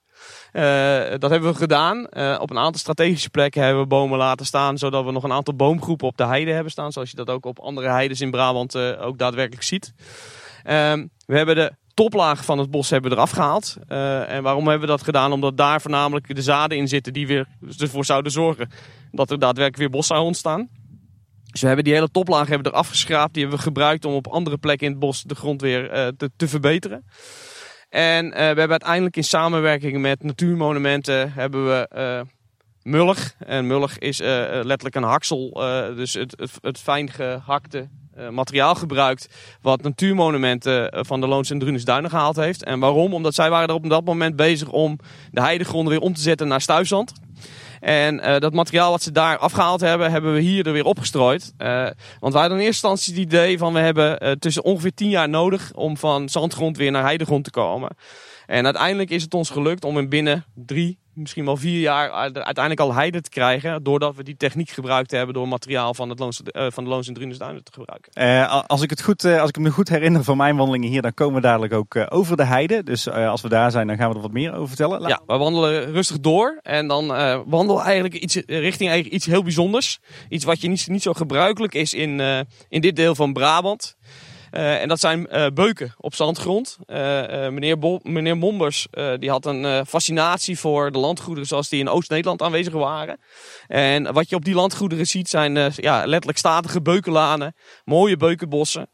Uh, 0.55 1.18
dat 1.18 1.31
hebben 1.31 1.53
we 1.53 1.55
gedaan. 1.55 2.07
Uh, 2.11 2.39
op 2.41 2.51
een 2.51 2.59
aantal 2.59 2.81
strategische 2.81 3.31
plekken 3.31 3.62
hebben 3.62 3.83
we 3.83 3.89
bomen 3.89 4.18
laten 4.18 4.47
staan, 4.47 4.79
zodat 4.79 5.05
we 5.05 5.12
nog 5.12 5.22
een 5.22 5.33
aantal 5.33 5.55
boomgroepen 5.55 6.07
op 6.07 6.16
de 6.16 6.27
heide 6.27 6.53
hebben 6.53 6.72
staan. 6.72 6.93
Zoals 6.93 7.11
je 7.11 7.16
dat 7.16 7.31
ook 7.31 7.47
op 7.47 7.59
andere 7.59 7.89
heides 7.89 8.20
in 8.20 8.31
Brabant 8.31 8.75
uh, 8.75 9.07
ook 9.07 9.18
daadwerkelijk 9.18 9.62
ziet. 9.62 9.95
Ehm, 10.62 11.07
we 11.27 11.37
hebben 11.37 11.55
de 11.55 11.72
toplaag 11.95 12.45
van 12.45 12.59
het 12.59 12.70
bos 12.70 12.91
hebben 12.91 13.12
eraf 13.12 13.31
gehaald. 13.31 13.77
en 13.89 14.43
waarom 14.43 14.68
hebben 14.68 14.89
we 14.89 14.95
dat 14.95 15.03
gedaan? 15.03 15.33
Omdat 15.33 15.57
daar 15.57 15.81
voornamelijk 15.81 16.35
de 16.35 16.43
zaden 16.43 16.79
in 16.79 16.89
zitten 16.89 17.12
die 17.12 17.27
weer 17.27 17.47
ervoor 17.79 18.05
zouden 18.05 18.33
zorgen 18.33 18.70
dat 19.11 19.31
er 19.31 19.39
daadwerkelijk 19.39 19.77
weer 19.77 19.99
bos 19.99 20.07
zou 20.07 20.25
ontstaan. 20.25 20.68
Dus 21.51 21.61
we 21.61 21.66
hebben 21.66 21.85
die 21.85 21.95
hele 21.95 22.11
toplaag 22.11 22.49
hebben 22.49 22.72
eraf 22.72 22.89
geschraapt. 22.89 23.33
Die 23.33 23.43
hebben 23.43 23.61
we 23.61 23.66
gebruikt 23.66 24.05
om 24.05 24.14
op 24.14 24.27
andere 24.27 24.59
plekken 24.59 24.87
in 24.87 24.93
het 24.93 25.01
bos 25.01 25.22
de 25.22 25.35
grond 25.35 25.61
weer 25.61 26.12
te, 26.16 26.31
te 26.37 26.49
verbeteren. 26.49 27.05
En 27.95 28.27
uh, 28.27 28.33
we 28.33 28.39
hebben 28.39 28.71
uiteindelijk 28.71 29.17
in 29.17 29.25
samenwerking 29.25 29.99
met 29.99 30.23
Natuurmonumenten 30.23 31.33
hebben 31.33 31.67
we 31.67 31.89
uh, 31.97 32.21
mullig. 32.83 33.35
En 33.39 33.67
mullig 33.67 33.99
is 33.99 34.21
uh, 34.21 34.27
letterlijk 34.53 34.95
een 34.95 35.03
haksel, 35.03 35.51
dus 35.97 36.13
het, 36.13 36.35
het, 36.37 36.51
het 36.61 36.79
fijn 36.79 37.11
gehakte 37.11 37.89
materiaal 38.31 38.75
gebruikt 38.75 39.29
wat 39.61 39.83
Natuurmonumenten 39.83 41.07
van 41.07 41.21
de 41.21 41.27
Loons 41.27 41.51
en 41.51 41.59
Drunesduinen 41.59 42.11
gehaald 42.11 42.37
heeft. 42.37 42.65
En 42.65 42.81
waarom? 42.81 43.15
Omdat 43.15 43.35
zij 43.35 43.51
waren 43.51 43.69
er 43.69 43.75
op 43.75 43.89
dat 43.89 44.05
moment 44.05 44.37
bezig 44.37 44.69
om 44.69 44.99
de 45.31 45.41
heidegronden 45.41 45.93
weer 45.93 46.03
om 46.03 46.15
te 46.15 46.21
zetten 46.21 46.49
naar 46.49 46.61
stuifzand. 46.61 47.13
En 47.85 48.14
uh, 48.14 48.39
dat 48.39 48.53
materiaal 48.53 48.91
wat 48.91 49.03
ze 49.03 49.12
daar 49.12 49.39
afgehaald 49.39 49.80
hebben, 49.80 50.11
hebben 50.11 50.35
we 50.35 50.41
hier 50.41 50.66
er 50.66 50.72
weer 50.72 50.85
opgestrooid. 50.85 51.55
Uh, 51.59 51.87
want 52.20 52.32
wij 52.32 52.43
hadden 52.43 52.59
in 52.61 52.64
eerste 52.64 52.87
instantie 52.89 53.14
het 53.14 53.22
idee 53.22 53.59
van 53.59 53.72
we 53.72 53.78
hebben 53.78 54.24
uh, 54.24 54.30
tussen 54.30 54.64
ongeveer 54.64 54.95
10 54.95 55.09
jaar 55.09 55.28
nodig 55.28 55.72
om 55.74 55.97
van 55.97 56.28
zandgrond 56.28 56.76
weer 56.76 56.91
naar 56.91 57.03
heidegrond 57.03 57.45
te 57.45 57.51
komen. 57.51 57.97
En 58.47 58.64
uiteindelijk 58.64 59.11
is 59.11 59.22
het 59.22 59.35
ons 59.35 59.51
gelukt 59.51 59.85
om 59.85 59.99
in 59.99 60.09
binnen 60.09 60.45
drie, 60.55 60.99
misschien 61.15 61.45
wel 61.45 61.57
vier 61.57 61.81
jaar 61.81 62.11
uiteindelijk 62.11 62.81
al 62.81 62.95
heide 62.95 63.21
te 63.21 63.31
krijgen. 63.31 63.83
Doordat 63.83 64.17
we 64.17 64.23
die 64.23 64.37
techniek 64.37 64.71
gebruikt 64.71 65.11
hebben 65.11 65.35
door 65.35 65.49
materiaal 65.49 65.95
van, 65.95 66.09
het 66.09 66.19
Loons, 66.19 66.41
uh, 66.45 66.67
van 66.69 66.85
de 66.85 66.91
Loons 66.91 67.09
en 67.09 67.15
Drunesduinen 67.15 67.65
te 67.65 67.73
gebruiken. 67.73 68.12
Uh, 68.23 68.62
als, 68.67 68.83
ik 68.83 68.91
het 68.91 69.03
goed, 69.03 69.25
uh, 69.25 69.41
als 69.41 69.49
ik 69.49 69.59
me 69.59 69.71
goed 69.71 69.89
herinner 69.89 70.25
van 70.25 70.37
mijn 70.37 70.57
wandelingen 70.57 70.89
hier, 70.89 71.03
dan 71.03 71.15
komen 71.15 71.35
we 71.35 71.41
dadelijk 71.41 71.73
ook 71.73 71.97
over 72.09 72.37
de 72.37 72.45
heide. 72.45 72.83
Dus 72.83 73.11
als 73.11 73.41
we 73.41 73.49
daar 73.49 73.71
zijn, 73.71 73.87
dan 73.87 73.97
gaan 73.97 74.09
we 74.09 74.15
er 74.15 74.23
wat 74.23 74.33
meer 74.33 74.55
over 74.55 74.69
vertellen. 74.69 75.01
Laat... 75.01 75.11
Ja, 75.11 75.21
we 75.27 75.37
wandelen 75.37 75.93
rustig 75.93 76.21
door. 76.21 76.59
En 76.62 76.89
dan 76.89 77.07
wandelen 77.47 77.77
we 77.77 77.83
eigenlijk 77.83 78.15
iets, 78.15 78.35
richting 78.47 78.91
eigenlijk 78.91 79.15
iets 79.15 79.27
heel 79.27 79.43
bijzonders. 79.43 79.99
Iets 80.29 80.45
wat 80.45 80.61
je 80.61 80.69
niet, 80.69 80.89
niet 80.89 81.03
zo 81.03 81.12
gebruikelijk 81.12 81.75
is 81.75 81.95
in, 81.95 82.21
in 82.69 82.81
dit 82.81 82.97
deel 82.97 83.15
van 83.15 83.33
Brabant. 83.33 83.97
Uh, 84.57 84.81
en 84.81 84.89
dat 84.89 85.01
zijn 85.01 85.27
uh, 85.33 85.47
beuken 85.55 85.95
op 85.97 86.15
zandgrond. 86.15 86.79
Uh, 86.87 86.97
meneer, 87.49 87.79
Bo 87.79 87.99
meneer 88.03 88.37
Mombers 88.37 88.87
die 89.19 89.31
had 89.31 89.47
een 89.47 89.87
fascinatie 89.87 90.59
voor 90.59 90.93
de 90.93 90.99
landgoederen 90.99 91.49
zoals 91.49 91.69
die 91.69 91.81
in 91.81 91.89
Oost-Nederland 91.89 92.43
aanwezig 92.43 92.73
waren. 92.73 93.19
En 93.67 94.13
wat 94.13 94.29
je 94.29 94.37
op 94.37 94.45
die 94.45 94.55
landgoederen 94.55 95.07
ziet 95.07 95.29
zijn 95.29 95.73
ja, 95.77 96.07
letterlijk 96.07 96.39
statige 96.39 96.83
beukenlanen, 96.83 97.55
mooie 97.85 98.17
beukenbossen. 98.17 98.91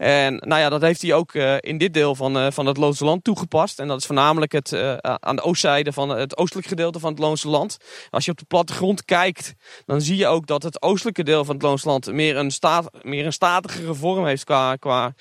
En 0.00 0.34
nou 0.34 0.60
ja, 0.60 0.68
dat 0.68 0.80
heeft 0.80 1.02
hij 1.02 1.14
ook 1.14 1.34
uh, 1.34 1.56
in 1.60 1.78
dit 1.78 1.94
deel 1.94 2.14
van, 2.14 2.36
uh, 2.36 2.50
van 2.50 2.66
het 2.66 2.76
Loonse 2.76 3.04
Land 3.04 3.24
toegepast. 3.24 3.78
En 3.78 3.88
dat 3.88 3.98
is 4.00 4.06
voornamelijk 4.06 4.52
het, 4.52 4.72
uh, 4.72 4.96
aan 4.96 5.36
de 5.36 5.42
oostzijde 5.42 5.92
van 5.92 6.08
het 6.08 6.36
oostelijk 6.36 6.66
gedeelte 6.66 6.98
van 6.98 7.10
het 7.10 7.18
Loonse 7.18 7.48
Land. 7.48 7.76
Als 8.10 8.24
je 8.24 8.30
op 8.30 8.38
de 8.38 8.44
plattegrond 8.44 9.04
kijkt, 9.04 9.54
dan 9.86 10.00
zie 10.00 10.16
je 10.16 10.26
ook 10.26 10.46
dat 10.46 10.62
het 10.62 10.82
oostelijke 10.82 11.22
deel 11.22 11.44
van 11.44 11.54
het 11.54 11.64
Loonse 11.64 11.88
Land 11.88 12.12
meer 12.12 12.36
een, 12.36 12.50
staat, 12.50 12.90
meer 13.02 13.26
een 13.26 13.32
statigere 13.32 13.94
vorm 13.94 14.26
heeft 14.26 14.44
qua, 14.44 14.76
qua 14.76 15.14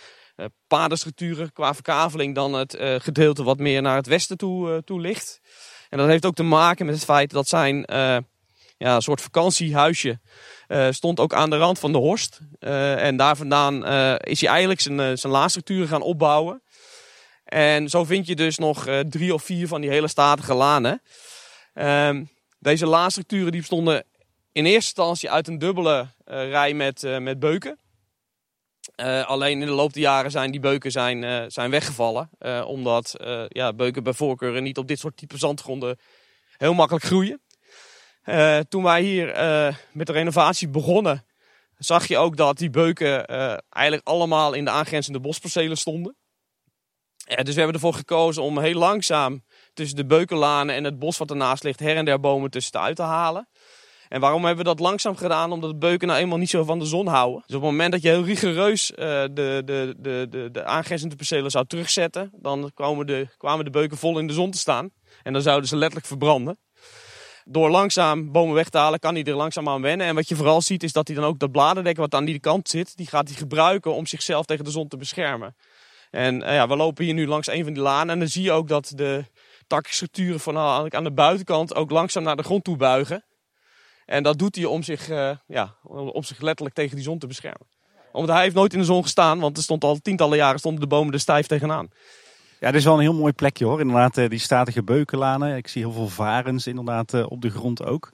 padenstructuren, 0.68 1.52
qua 1.54 1.74
verkaveling 1.74 2.36
dan 2.36 2.54
het 2.54 2.78
gedeelte 2.80 3.44
wat 3.44 3.60
meer 3.60 3.82
naar 3.82 3.96
het 3.96 4.08
westen 4.08 4.38
toe, 4.38 4.84
toe 4.84 5.02
ligt. 5.02 5.40
En 5.90 5.98
dat 5.98 6.08
heeft 6.08 6.26
ook 6.26 6.36
te 6.36 6.44
maken 6.44 6.86
met 6.86 6.96
het 6.96 7.04
feit 7.04 7.32
dat 7.32 7.48
zijn 7.48 7.86
ja, 8.80 8.96
een 8.96 9.02
soort 9.02 9.22
vakantiehuisje 9.22 10.20
uh, 10.68 10.88
stond 10.92 11.20
ook 11.20 11.34
aan 11.34 11.50
de 11.50 11.58
rand 11.58 11.80
van 11.80 11.92
de 11.92 11.98
Horst. 11.98 12.40
Uh, 12.60 13.06
en 13.06 13.18
daar 13.18 13.38
vandaan 13.38 13.86
uh, 13.86 14.16
is 14.20 14.42
hij 14.42 14.50
eigenlijk 14.50 14.82
zijn, 14.82 15.18
zijn 15.18 15.88
gaan 15.88 16.02
opbouwen. 16.02 16.62
En 17.44 17.90
zo 17.90 18.04
vind 18.04 18.28
je 18.28 18.36
dus 18.36 18.58
nog 18.58 18.88
drie 19.10 19.34
of 19.34 19.44
vier 19.44 19.68
van 19.68 19.82
die 19.82 19.90
hele 19.90 20.08
statige 20.08 20.54
lanen. 20.54 21.02
Ehm, 21.74 22.24
deze 22.60 22.86
laadstructuren 22.86 23.52
die 23.52 23.60
bestonden 23.60 24.04
in 24.52 24.66
eerste 24.66 24.76
instantie 24.76 25.32
uit 25.32 25.48
een 25.48 25.58
dubbele 25.58 26.08
rij 26.26 26.74
met, 26.74 27.20
met 27.20 27.40
beuken. 27.40 27.80
alleen 29.26 29.62
in 29.62 29.68
de 29.68 29.74
loop 29.74 29.94
der 29.94 30.02
jaren 30.02 30.32
zijn 30.32 30.52
die 30.52 30.60
beuken 30.60 30.92
zijn, 30.92 31.52
zijn 31.52 31.70
weggevallen. 31.70 32.30
omdat 32.66 33.16
ja, 33.48 33.74
beuken 33.74 34.04
bij 34.04 34.14
voorkeur 34.14 34.62
niet 34.62 34.78
op 34.78 34.88
dit 34.88 35.00
soort 35.00 35.18
type 35.18 35.38
zandgronden 35.38 36.00
heel 36.58 36.74
makkelijk 36.74 37.06
groeien. 37.06 37.42
Uh, 38.26 38.60
toen 38.60 38.84
wij 38.84 39.02
hier 39.02 39.36
uh, 39.36 39.76
met 39.92 40.08
de 40.08 40.14
renovatie 40.14 40.70
begonnen, 40.70 41.26
zag 41.78 42.08
je 42.08 42.18
ook 42.18 42.38
dat 42.38 42.58
die 42.58 42.70
beuken 42.70 43.32
uh, 43.32 43.58
eigenlijk 43.70 44.08
allemaal 44.08 44.54
in 44.54 44.66
de 44.66 44.72
aangrenzende 44.72 45.20
bospercelen 45.20 45.78
stonden. 45.78 46.16
dus 47.26 47.54
we 47.54 47.62
hebben 47.62 47.74
ervoor 47.74 47.94
gekozen 47.94 48.44
om 48.44 48.60
heel 48.60 48.80
langzaam 48.80 49.44
tussen 49.74 49.98
de 49.98 50.06
beukenlanen 50.06 50.76
en 50.76 50.84
het 50.84 51.00
bos 51.00 51.18
wat 51.18 51.30
ernaast 51.30 51.64
ligt 51.64 51.80
her 51.80 51.96
en 51.96 52.06
der 52.06 52.20
bomen 52.20 52.50
tussenuit 52.50 52.96
te 52.96 53.02
halen. 53.02 53.50
En 54.08 54.20
waarom 54.20 54.46
hebben 54.46 54.64
we 54.66 54.70
dat 54.70 54.80
langzaam 54.80 55.16
gedaan? 55.16 55.52
Omdat 55.52 55.70
de 55.70 55.78
beuken 55.78 56.08
nou 56.08 56.20
eenmaal 56.20 56.38
niet 56.38 56.50
zo 56.50 56.64
van 56.64 56.80
de 56.80 56.86
zon 56.86 57.08
houden. 57.08 57.44
Dus 57.46 57.56
op 57.56 57.62
het 57.62 57.72
moment 57.72 57.92
dat 57.92 58.02
je 58.02 58.10
heel 58.10 58.24
rigoureus 58.24 58.88
de, 58.88 59.32
de, 59.34 59.96
de, 59.98 60.28
de, 60.30 60.50
de 60.52 60.64
aangrenzende 60.64 61.16
percelen 61.16 61.52
zou 61.52 61.66
terugzetten, 61.66 62.32
dan 62.36 62.72
kwamen 62.74 63.06
de, 63.06 63.28
kwamen 63.38 63.66
de 63.66 63.72
beuken 63.72 63.98
vol 63.98 64.20
in 64.20 64.28
de 64.28 64.34
zon 64.34 64.52
te 64.52 64.58
staan. 64.58 64.90
En 65.24 65.34
dan 65.34 65.42
zouden 65.42 65.70
ze 65.70 65.76
letterlijk 65.76 66.08
verbranden. 66.08 66.58
Door 67.52 67.70
langzaam 67.70 68.32
bomen 68.32 68.56
weg 68.56 68.70
te 68.70 68.78
halen, 68.78 69.00
kan 69.00 69.14
hij 69.14 69.24
er 69.24 69.36
langzaam 69.36 69.70
aan 69.70 69.82
wennen. 69.82 70.08
En 70.08 70.16
wat 70.16 70.30
je 70.30 70.36
vooral 70.36 70.62
ziet, 70.62 70.84
is 70.84 70.92
dat 70.92 71.08
hij 71.08 71.16
dan 71.16 71.26
ook 71.26 71.40
dat 71.40 71.52
bladerdek 71.52 71.98
wat 71.98 72.14
aan 72.14 72.26
die 72.26 72.40
kant 72.40 72.70
zit, 72.70 72.98
die 72.98 73.08
gaat 73.08 73.28
hij 73.28 73.38
gebruiken 73.38 73.94
om 73.94 74.06
zichzelf 74.06 74.46
tegen 74.46 74.66
de 74.66 74.72
zon 74.72 74.88
te 74.88 74.98
beschermen. 74.98 75.56
En 76.12 76.40
ja, 76.40 76.68
we 76.68 76.76
lopen 76.76 77.06
hier 77.06 77.14
nu 77.14 77.28
langs 77.28 77.48
een 77.48 77.64
van 77.64 77.74
die 77.74 77.82
lanen 77.82 78.10
en 78.14 78.20
dan 78.20 78.28
zie 78.28 78.44
je 78.44 78.52
ook 78.52 78.68
dat 78.68 78.92
de 78.96 79.26
takkenstructuren 79.68 80.40
van 80.40 80.58
aan 80.58 81.04
de 81.04 81.12
buitenkant 81.12 81.76
ook 81.76 81.92
langzaam 81.92 82.24
naar 82.24 82.36
de 82.36 82.44
grond 82.44 82.64
toe 82.64 82.78
buigen. 82.78 83.24
En 84.06 84.24
dat 84.24 84.40
doet 84.40 84.56
hij 84.56 84.66
om 84.66 84.84
zich, 84.84 85.08
ja, 85.48 85.76
om 85.84 86.24
zich 86.24 86.40
letterlijk 86.40 86.76
tegen 86.76 86.96
die 86.96 87.06
zon 87.06 87.20
te 87.20 87.28
beschermen. 87.28 87.68
Omdat 88.12 88.36
hij 88.36 88.44
heeft 88.44 88.56
nooit 88.56 88.74
in 88.74 88.80
de 88.80 88.86
zon 88.86 89.04
gestaan, 89.04 89.40
want 89.40 89.58
er 89.58 89.64
stond 89.64 89.84
al 89.84 89.98
tientallen 90.02 90.38
jaren 90.38 90.60
stonden 90.60 90.82
de 90.82 90.88
bomen 90.88 91.14
er 91.14 91.20
stijf 91.20 91.48
tegenaan. 91.48 91.90
Ja, 92.60 92.68
dit 92.68 92.80
is 92.80 92.86
wel 92.86 92.94
een 92.94 93.00
heel 93.00 93.14
mooi 93.14 93.34
plekje 93.34 93.66
hoor. 93.66 93.80
Inderdaad, 93.80 94.18
eh, 94.18 94.30
die 94.30 94.40
statige 94.40 94.84
beukenlanen. 94.84 95.58
Ik 95.58 95.68
zie 95.68 95.82
heel 95.82 95.92
veel 95.92 96.08
varens 96.08 96.68
inderdaad 96.68 97.14
eh, 97.14 97.26
op 97.32 97.42
de 97.42 97.50
grond 97.50 97.84
ook. 97.86 98.12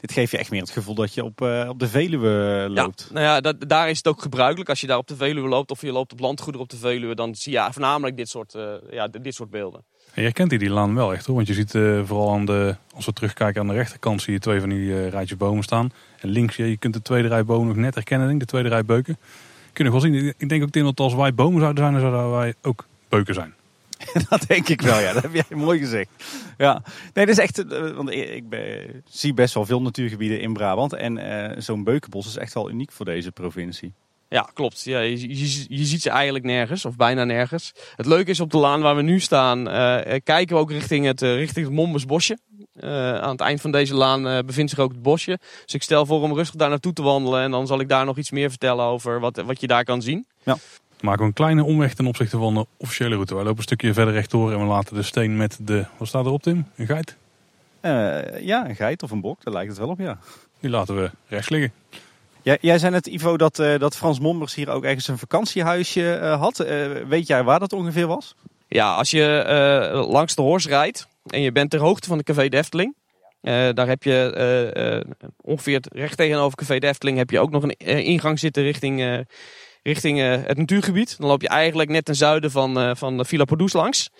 Dit 0.00 0.12
geeft 0.12 0.30
je 0.30 0.38
echt 0.38 0.50
meer 0.50 0.60
het 0.60 0.70
gevoel 0.70 0.94
dat 0.94 1.14
je 1.14 1.24
op, 1.24 1.40
uh, 1.40 1.68
op 1.68 1.78
de 1.78 1.88
Veluwe 1.88 2.66
loopt. 2.68 3.04
Ja, 3.08 3.14
nou 3.14 3.26
ja, 3.26 3.40
dat, 3.40 3.56
daar 3.68 3.90
is 3.90 3.96
het 3.96 4.06
ook 4.06 4.22
gebruikelijk. 4.22 4.68
Als 4.68 4.80
je 4.80 4.86
daar 4.86 4.98
op 4.98 5.08
de 5.08 5.16
Veluwe 5.16 5.48
loopt 5.48 5.70
of 5.70 5.80
je 5.80 5.92
loopt 5.92 6.12
op 6.12 6.20
landgoederen 6.20 6.60
op 6.60 6.68
de 6.70 6.76
Veluwe, 6.76 7.14
dan 7.14 7.34
zie 7.34 7.52
je 7.52 7.68
voornamelijk 7.70 8.16
dit 8.16 8.28
soort, 8.28 8.54
uh, 8.54 8.72
ja, 8.90 9.08
dit 9.08 9.34
soort 9.34 9.50
beelden. 9.50 9.84
En 10.04 10.12
je 10.14 10.22
herkent 10.22 10.50
die 10.50 10.70
laan 10.70 10.94
wel 10.94 11.12
echt 11.12 11.26
hoor, 11.26 11.34
want 11.34 11.46
je 11.46 11.54
ziet 11.54 11.74
uh, 11.74 12.00
vooral 12.04 12.32
aan 12.32 12.44
de, 12.44 12.76
als 12.94 13.06
we 13.06 13.12
terugkijken 13.12 13.60
aan 13.60 13.68
de 13.68 13.74
rechterkant, 13.74 14.22
zie 14.22 14.32
je 14.32 14.38
twee 14.38 14.60
van 14.60 14.68
die 14.68 15.08
rijtjes 15.08 15.38
bomen 15.38 15.62
staan. 15.62 15.92
En 16.20 16.28
links, 16.28 16.56
je, 16.56 16.70
je 16.70 16.76
kunt 16.76 16.94
de 16.94 17.02
tweede 17.02 17.28
rij 17.28 17.44
bomen 17.44 17.66
nog 17.66 17.76
net 17.76 17.94
herkennen, 17.94 18.28
denk, 18.28 18.40
de 18.40 18.46
tweede 18.46 18.68
rij 18.68 18.84
beuken. 18.84 19.18
Kun 19.72 19.84
je 19.84 19.90
nog 19.90 20.02
wel 20.02 20.12
zien. 20.12 20.34
Ik 20.36 20.48
denk 20.48 20.62
ook 20.62 20.72
dat 20.72 21.00
als 21.00 21.14
wij 21.14 21.34
bomen 21.34 21.60
zouden 21.60 21.82
zijn, 21.82 21.92
dan 21.92 22.10
zouden 22.10 22.38
wij 22.38 22.54
ook 22.62 22.86
beuken 23.08 23.34
zijn. 23.34 23.54
dat 24.28 24.44
denk 24.46 24.68
ik 24.68 24.80
wel, 24.80 25.00
ja. 25.00 25.12
Dat 25.12 25.22
heb 25.22 25.34
jij 25.34 25.56
mooi 25.56 25.78
gezegd. 25.78 26.08
Ja, 26.56 26.82
nee, 27.14 27.26
dat 27.26 27.38
is 27.38 27.42
echt. 27.42 27.72
eh, 27.72 27.90
Want 27.90 28.10
ik 28.10 28.48
ben, 28.48 29.02
zie 29.08 29.34
best 29.34 29.54
wel 29.54 29.66
veel 29.66 29.82
natuurgebieden 29.82 30.40
in 30.40 30.52
Brabant. 30.52 30.92
En 30.92 31.16
uh, 31.16 31.50
zo'n 31.58 31.84
beukenbos 31.84 32.26
is 32.26 32.36
echt 32.36 32.54
wel 32.54 32.70
uniek 32.70 32.92
voor 32.92 33.04
deze 33.04 33.32
provincie. 33.32 33.92
Ja, 34.28 34.50
klopt. 34.54 34.84
Ja, 34.84 35.00
je, 35.00 35.38
je, 35.38 35.64
je, 35.68 35.84
ziet 35.84 36.02
ze 36.02 36.10
eigenlijk 36.10 36.44
nergens, 36.44 36.84
of 36.84 36.96
bijna 36.96 37.24
nergens. 37.24 37.72
Het 37.96 38.06
leuke 38.06 38.30
is 38.30 38.40
op 38.40 38.50
de 38.50 38.58
laan 38.58 38.80
waar 38.80 38.96
we 38.96 39.02
nu 39.02 39.20
staan, 39.20 39.58
uh, 39.58 39.98
kijken 40.24 40.56
we 40.56 40.62
ook 40.62 40.70
richting 40.70 41.06
het, 41.06 41.20
richting 41.20 41.66
het 41.66 41.74
Mombesbosje. 41.74 42.38
aan 43.20 43.30
het 43.30 43.40
eind 43.40 43.60
van 43.60 43.70
deze 43.70 43.94
laan 43.94 44.46
bevindt 44.46 44.70
zich 44.70 44.78
ook 44.78 44.90
het 44.90 45.02
bosje. 45.02 45.38
Dus 45.64 45.74
ik 45.74 45.82
stel 45.82 46.06
voor 46.06 46.22
om 46.22 46.34
rustig 46.34 46.56
daar 46.56 46.68
naartoe 46.68 46.92
te 46.92 47.02
wandelen. 47.02 47.42
En 47.42 47.50
dan 47.50 47.66
zal 47.66 47.80
ik 47.80 47.88
daar 47.88 48.04
nog 48.04 48.18
iets 48.18 48.30
meer 48.30 48.50
vertellen 48.50 48.84
over 48.84 49.20
wat, 49.20 49.36
wat 49.36 49.60
je 49.60 49.66
daar 49.66 49.84
kan 49.84 50.02
zien. 50.02 50.26
Ja 50.42 50.56
maken 51.02 51.20
we 51.20 51.26
een 51.26 51.32
kleine 51.32 51.64
omweg 51.64 51.94
ten 51.94 52.06
opzichte 52.06 52.38
van 52.38 52.54
de 52.54 52.66
officiële 52.76 53.14
route. 53.14 53.34
Wij 53.34 53.42
lopen 53.42 53.58
een 53.58 53.64
stukje 53.64 53.94
verder 53.94 54.14
rechtdoor 54.14 54.52
en 54.52 54.58
we 54.58 54.64
laten 54.64 54.94
de 54.94 55.02
steen 55.02 55.36
met 55.36 55.58
de... 55.60 55.84
Wat 55.96 56.08
staat 56.08 56.26
erop 56.26 56.42
Tim? 56.42 56.66
Een 56.76 56.86
geit? 56.86 57.16
Uh, 57.82 58.40
ja, 58.40 58.68
een 58.68 58.76
geit 58.76 59.02
of 59.02 59.10
een 59.10 59.20
bok, 59.20 59.44
daar 59.44 59.54
lijkt 59.54 59.68
het 59.68 59.78
wel 59.78 59.88
op, 59.88 59.98
ja. 59.98 60.18
Die 60.60 60.70
laten 60.70 60.96
we 60.96 61.10
rechts 61.26 61.48
liggen. 61.48 61.72
Ja, 62.42 62.56
jij 62.60 62.78
zei 62.78 62.92
net, 62.92 63.06
Ivo, 63.06 63.36
dat, 63.36 63.58
uh, 63.58 63.78
dat 63.78 63.96
Frans 63.96 64.20
Mombers 64.20 64.54
hier 64.54 64.68
ook 64.68 64.84
ergens 64.84 65.08
een 65.08 65.18
vakantiehuisje 65.18 66.18
uh, 66.22 66.40
had. 66.40 66.56
weet 67.08 67.26
jij 67.26 67.44
waar 67.44 67.58
dat 67.58 67.72
ongeveer 67.72 68.06
was? 68.06 68.34
Ja, 68.68 68.94
als 68.94 69.10
je 69.10 70.04
langs 70.08 70.34
de 70.34 70.42
Horst 70.42 70.66
rijdt 70.66 71.06
en 71.26 71.40
je 71.40 71.52
bent 71.52 71.70
ter 71.70 71.80
hoogte 71.80 72.08
van 72.08 72.18
de 72.18 72.24
Café 72.24 72.48
Defteling... 72.48 72.94
daar 73.74 73.88
heb 73.88 74.02
je 74.02 75.04
ongeveer 75.40 75.80
recht 75.92 76.16
tegenover 76.16 76.56
Café 76.56 76.78
Defteling 76.78 77.18
heb 77.18 77.30
je 77.30 77.40
ook 77.40 77.50
nog 77.50 77.62
een 77.62 77.76
ingang 78.04 78.38
zitten 78.38 78.62
richting 78.62 79.26
richting 79.82 80.18
uh, 80.18 80.36
het 80.44 80.58
natuurgebied. 80.58 81.18
Dan 81.18 81.28
loop 81.28 81.42
je 81.42 81.48
eigenlijk 81.48 81.90
net 81.90 82.04
ten 82.04 82.14
zuiden 82.14 82.50
van, 82.50 82.78
uh, 82.78 82.90
van 82.94 83.16
de 83.16 83.24
Villa 83.24 83.44
Podus 83.44 83.72
langs. 83.72 84.10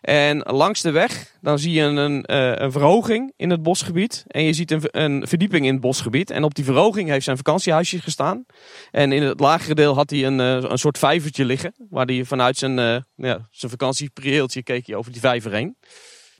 En 0.00 0.38
langs 0.38 0.80
de 0.80 0.90
weg, 0.90 1.36
dan 1.40 1.58
zie 1.58 1.72
je 1.72 1.82
een, 1.82 2.24
uh, 2.26 2.52
een 2.54 2.72
verhoging 2.72 3.32
in 3.36 3.50
het 3.50 3.62
bosgebied. 3.62 4.24
En 4.26 4.42
je 4.42 4.52
ziet 4.52 4.70
een, 4.70 4.82
een, 4.90 5.26
verdieping 5.28 5.66
in 5.66 5.72
het 5.72 5.80
bosgebied. 5.80 6.30
En 6.30 6.44
op 6.44 6.54
die 6.54 6.64
verhoging 6.64 7.08
heeft 7.08 7.24
zijn 7.24 7.36
vakantiehuisje 7.36 8.00
gestaan. 8.00 8.44
En 8.90 9.12
in 9.12 9.22
het 9.22 9.40
lagere 9.40 9.74
deel 9.74 9.94
had 9.94 10.10
hij 10.10 10.26
een, 10.26 10.38
een 10.38 10.78
soort 10.78 10.98
vijvertje 10.98 11.44
liggen. 11.44 11.74
Waar 11.90 12.06
hij 12.06 12.24
vanuit 12.24 12.56
zijn, 12.56 12.76
ja, 13.14 13.48
zijn 13.50 13.70
vakantieprieeltje 13.70 14.62
keek 14.62 14.86
hij 14.86 14.96
over 14.96 15.12
die 15.12 15.20
vijver 15.20 15.52
heen 15.52 15.76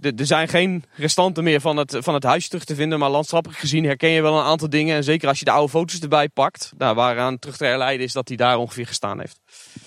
er 0.00 0.26
zijn 0.26 0.48
geen 0.48 0.84
restanten 0.94 1.44
meer 1.44 1.60
van 1.60 1.76
het, 1.76 1.96
van 1.98 2.14
het 2.14 2.22
huis 2.22 2.48
terug 2.48 2.64
te 2.64 2.74
vinden. 2.74 2.98
Maar 2.98 3.10
landschappelijk 3.10 3.60
gezien 3.60 3.84
herken 3.84 4.08
je 4.08 4.22
wel 4.22 4.38
een 4.38 4.44
aantal 4.44 4.70
dingen. 4.70 4.96
En 4.96 5.04
zeker 5.04 5.28
als 5.28 5.38
je 5.38 5.44
de 5.44 5.50
oude 5.50 5.68
foto's 5.68 6.00
erbij 6.00 6.28
pakt. 6.28 6.72
Nou, 6.78 6.94
waaraan 6.94 7.38
terug 7.38 7.56
te 7.56 7.64
herleiden 7.64 8.06
is 8.06 8.12
dat 8.12 8.28
hij 8.28 8.36
daar 8.36 8.58
ongeveer 8.58 8.86
gestaan 8.86 9.18
heeft. 9.18 9.40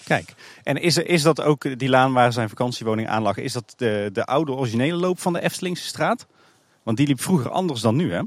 Kijk, 0.04 0.34
en 0.64 0.82
is, 0.82 0.98
is 0.98 1.22
dat 1.22 1.42
ook 1.42 1.80
die 1.80 1.90
laan 1.90 2.14
waar 2.14 2.34
zijn 2.34 2.50
vakantiewoning 2.50 3.08
aan 3.08 3.22
lag? 3.22 3.38
Is 3.38 3.54
dat 3.54 3.74
de, 3.76 4.10
de 4.14 4.26
oude 4.26 4.52
originele 4.52 4.98
loop 4.98 5.20
van 5.20 5.34
de 5.34 5.42
Eftelingse 5.42 5.88
straat? 5.88 6.26
Want 6.84 6.98
die 6.98 7.08
liep 7.08 7.22
vroeger 7.22 7.50
anders 7.50 7.82
dan 7.82 7.96
nu, 7.96 8.14
hè? 8.14 8.22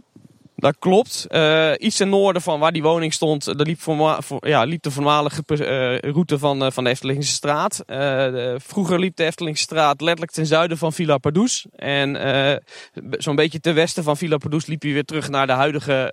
Dat 0.59 0.76
klopt. 0.78 1.26
Uh, 1.30 1.72
iets 1.78 1.96
ten 1.96 2.09
noorden 2.09 2.42
van 2.42 2.61
waar 2.61 2.72
die 2.72 2.82
woning 2.82 3.12
stond, 3.12 3.44
daar 3.44 3.66
liep, 3.66 3.80
voor, 3.80 4.48
ja, 4.48 4.62
liep 4.62 4.82
de 4.82 4.90
voormalige 4.90 5.42
uh, 5.48 5.98
route 6.12 6.38
van, 6.38 6.72
van 6.72 6.84
de 6.84 6.90
Eftelingse 6.90 7.32
straat. 7.32 7.82
De, 7.86 8.57
vroeger 8.59 8.98
liep 8.98 9.16
de 9.16 9.24
Eftelingse 9.24 9.62
straat 9.62 10.00
letterlijk 10.00 10.32
ten 10.32 10.46
zuiden 10.46 10.78
van 10.78 10.92
Villa 10.92 11.18
Pardoes. 11.18 11.66
En 11.74 12.62
zo'n 13.11 13.36
beetje 13.36 13.61
ten 13.61 13.74
westen 13.74 14.04
van 14.04 14.16
Villa 14.16 14.36
Pardoes 14.36 14.66
liep 14.66 14.82
hij 14.82 14.92
weer 14.92 15.04
terug 15.04 15.28
naar 15.28 15.46
de 15.46 15.52
huidige 15.52 16.12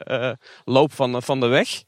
loop 0.65 0.93
van, 0.93 1.21
van 1.21 1.39
de 1.39 1.47
weg. 1.47 1.83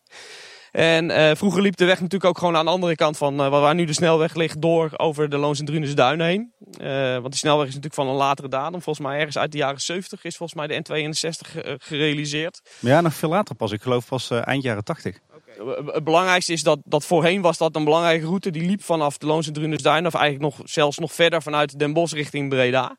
En 0.76 1.10
uh, 1.10 1.32
vroeger 1.34 1.62
liep 1.62 1.76
de 1.76 1.86
weg 1.86 1.96
natuurlijk 2.02 2.26
ook 2.26 2.38
gewoon 2.38 2.56
aan 2.56 2.66
de 2.66 2.72
andere 2.72 2.96
kant 2.96 3.18
van 3.18 3.42
uh, 3.42 3.50
waar 3.50 3.76
nu 3.76 3.86
de 3.86 3.94
snelweg 3.94 4.34
ligt 4.34 4.62
door 4.62 4.90
over 4.98 5.30
de 5.30 5.38
Loons 5.38 5.60
en 5.60 5.66
Drunes 5.66 5.96
Duinen 5.96 6.26
heen. 6.26 6.54
Uh, 6.82 7.12
want 7.12 7.26
die 7.26 7.36
snelweg 7.36 7.68
is 7.68 7.74
natuurlijk 7.74 8.02
van 8.02 8.08
een 8.08 8.16
latere 8.16 8.48
datum. 8.48 8.82
Volgens 8.82 9.08
mij 9.08 9.18
ergens 9.18 9.38
uit 9.38 9.52
de 9.52 9.58
jaren 9.58 9.82
70 9.82 10.24
is 10.24 10.38
volgens 10.38 10.60
mij 10.60 10.68
de 10.68 11.08
N62 11.08 11.60
gerealiseerd. 11.78 12.62
Ja, 12.80 13.02
nog 13.02 13.14
veel 13.14 13.30
later 13.30 13.56
pas. 13.56 13.72
Ik 13.72 13.82
geloof 13.82 14.08
pas 14.08 14.30
eind 14.30 14.64
jaren 14.64 14.84
80. 14.84 15.20
Okay. 15.36 15.94
Het 15.94 16.04
belangrijkste 16.04 16.54
is 16.54 16.64
dat, 16.64 16.80
dat 16.84 17.06
voorheen 17.06 17.42
was 17.42 17.58
dat 17.58 17.76
een 17.76 17.84
belangrijke 17.84 18.26
route. 18.26 18.52
Die 18.52 18.66
liep 18.66 18.84
vanaf 18.84 19.18
de 19.18 19.26
Loons 19.26 19.48
en 19.48 19.54
Drunes 19.54 19.82
Duinen. 19.82 20.14
Of 20.14 20.20
eigenlijk 20.20 20.56
nog, 20.56 20.70
zelfs 20.70 20.98
nog 20.98 21.14
verder 21.14 21.42
vanuit 21.42 21.80
Den 21.80 21.94
Bosch 21.94 22.14
richting 22.14 22.50
Breda. 22.50 22.98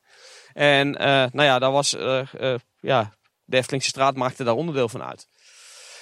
En 0.53 0.91
nou 0.91 1.43
ja, 1.43 1.59
daar 1.59 1.73
was, 1.73 1.97
ja, 2.81 3.13
de 3.45 3.57
Eftelingse 3.57 3.89
straat 3.89 4.17
maakte 4.17 4.45
daar 4.45 4.55
onderdeel 4.55 4.89
van 4.89 5.03
uit. 5.03 5.29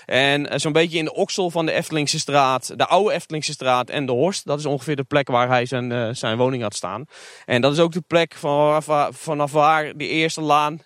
En 0.05 0.61
zo'n 0.61 0.73
beetje 0.73 0.99
in 0.99 1.05
de 1.05 1.15
oksel 1.15 1.51
van 1.51 1.67
de 1.67 1.73
Eftelingse 1.73 2.19
straat, 2.19 2.79
de 2.79 2.87
oude 2.87 3.13
Eftelingse 3.13 3.53
straat 3.53 3.91
en 3.91 4.07
de 4.07 4.13
Horst. 4.13 4.45
Dat 4.45 4.59
is 4.59 4.67
ongeveer 4.67 4.97
de 4.97 5.05
plek 5.05 5.29
waar 5.29 5.49
hij 5.49 5.67
zijn, 5.67 5.91
uh, 5.91 6.09
zijn 6.13 6.37
woning 6.37 6.63
had 6.63 6.75
staan. 6.75 7.05
En 7.45 7.61
dat 7.61 7.73
is 7.73 7.79
ook 7.79 7.93
de 7.93 8.03
plek 8.07 8.35
vanaf, 8.35 9.17
vanaf 9.17 9.53
waar 9.53 9.97
de 9.97 10.09
eerste 10.09 10.41
laan 10.41 10.79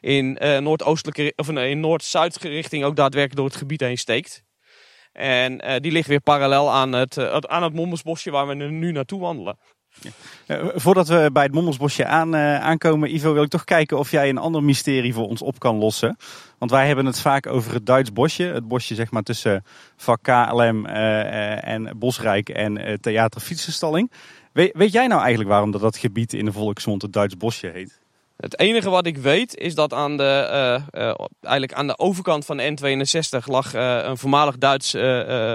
in 0.00 0.38
uh, 0.42 0.58
noordoostelijke 0.58 1.32
of 1.36 1.48
in 1.48 1.80
noord-zuid 1.80 2.36
richting 2.36 2.84
ook 2.84 2.96
daadwerkelijk 2.96 3.36
door 3.36 3.46
het 3.46 3.56
gebied 3.56 3.80
heen 3.80 3.98
steekt. 3.98 4.42
En 5.12 5.64
uh, 5.64 5.76
die 5.78 5.92
ligt 5.92 6.08
weer 6.08 6.20
parallel 6.20 6.70
aan 6.70 6.92
het, 6.92 7.18
aan 7.48 7.62
het 7.62 7.74
waar 8.24 8.46
we 8.46 8.54
nu 8.54 8.92
naartoe 8.92 9.20
wandelen. 9.20 9.58
Uh, 10.46 10.66
voordat 10.74 11.08
we 11.08 11.30
bij 11.32 11.42
het 11.42 11.52
Mommelsbosje 11.52 12.06
aan, 12.06 12.34
uh, 12.34 12.60
aankomen, 12.60 13.14
Ivo, 13.14 13.32
wil 13.32 13.42
ik 13.42 13.48
toch 13.48 13.64
kijken 13.64 13.98
of 13.98 14.10
jij 14.10 14.28
een 14.28 14.38
ander 14.38 14.62
mysterie 14.62 15.14
voor 15.14 15.26
ons 15.26 15.42
op 15.42 15.58
kan 15.58 15.76
lossen. 15.76 16.16
Want 16.58 16.70
wij 16.70 16.86
hebben 16.86 17.06
het 17.06 17.20
vaak 17.20 17.46
over 17.46 17.74
het 17.74 17.86
Duits 17.86 18.12
bosje. 18.12 18.44
Het 18.44 18.68
bosje 18.68 18.94
zeg 18.94 19.10
maar 19.10 19.22
tussen 19.22 19.64
vak 19.96 20.22
KLM 20.22 20.86
uh, 20.86 21.68
en 21.68 21.98
Bosrijk 21.98 22.48
en 22.48 23.00
Theater 23.00 23.40
Fietsenstalling. 23.40 24.10
We, 24.52 24.70
weet 24.72 24.92
jij 24.92 25.06
nou 25.06 25.20
eigenlijk 25.20 25.50
waarom 25.50 25.70
dat, 25.70 25.80
dat 25.80 25.96
gebied 25.96 26.32
in 26.32 26.44
de 26.44 26.52
volksmond 26.52 27.02
het 27.02 27.12
Duits 27.12 27.36
bosje 27.36 27.66
heet? 27.66 28.00
Het 28.36 28.58
enige 28.58 28.90
wat 28.90 29.06
ik 29.06 29.16
weet 29.16 29.56
is 29.56 29.74
dat 29.74 29.92
aan 29.92 30.16
de, 30.16 30.80
eigenlijk 31.40 31.72
aan 31.72 31.86
de 31.86 31.98
overkant 31.98 32.44
van 32.44 32.56
de 32.56 32.76
N62 32.76 33.44
lag 33.44 33.72
een 33.72 34.18
voormalig 34.18 34.58
Duits 34.58 34.92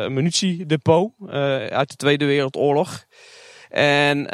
munitiedepot 0.07 1.11
uit 1.69 1.89
de 1.89 1.95
Tweede 1.95 2.25
Wereldoorlog. 2.25 3.05
En 3.71 4.27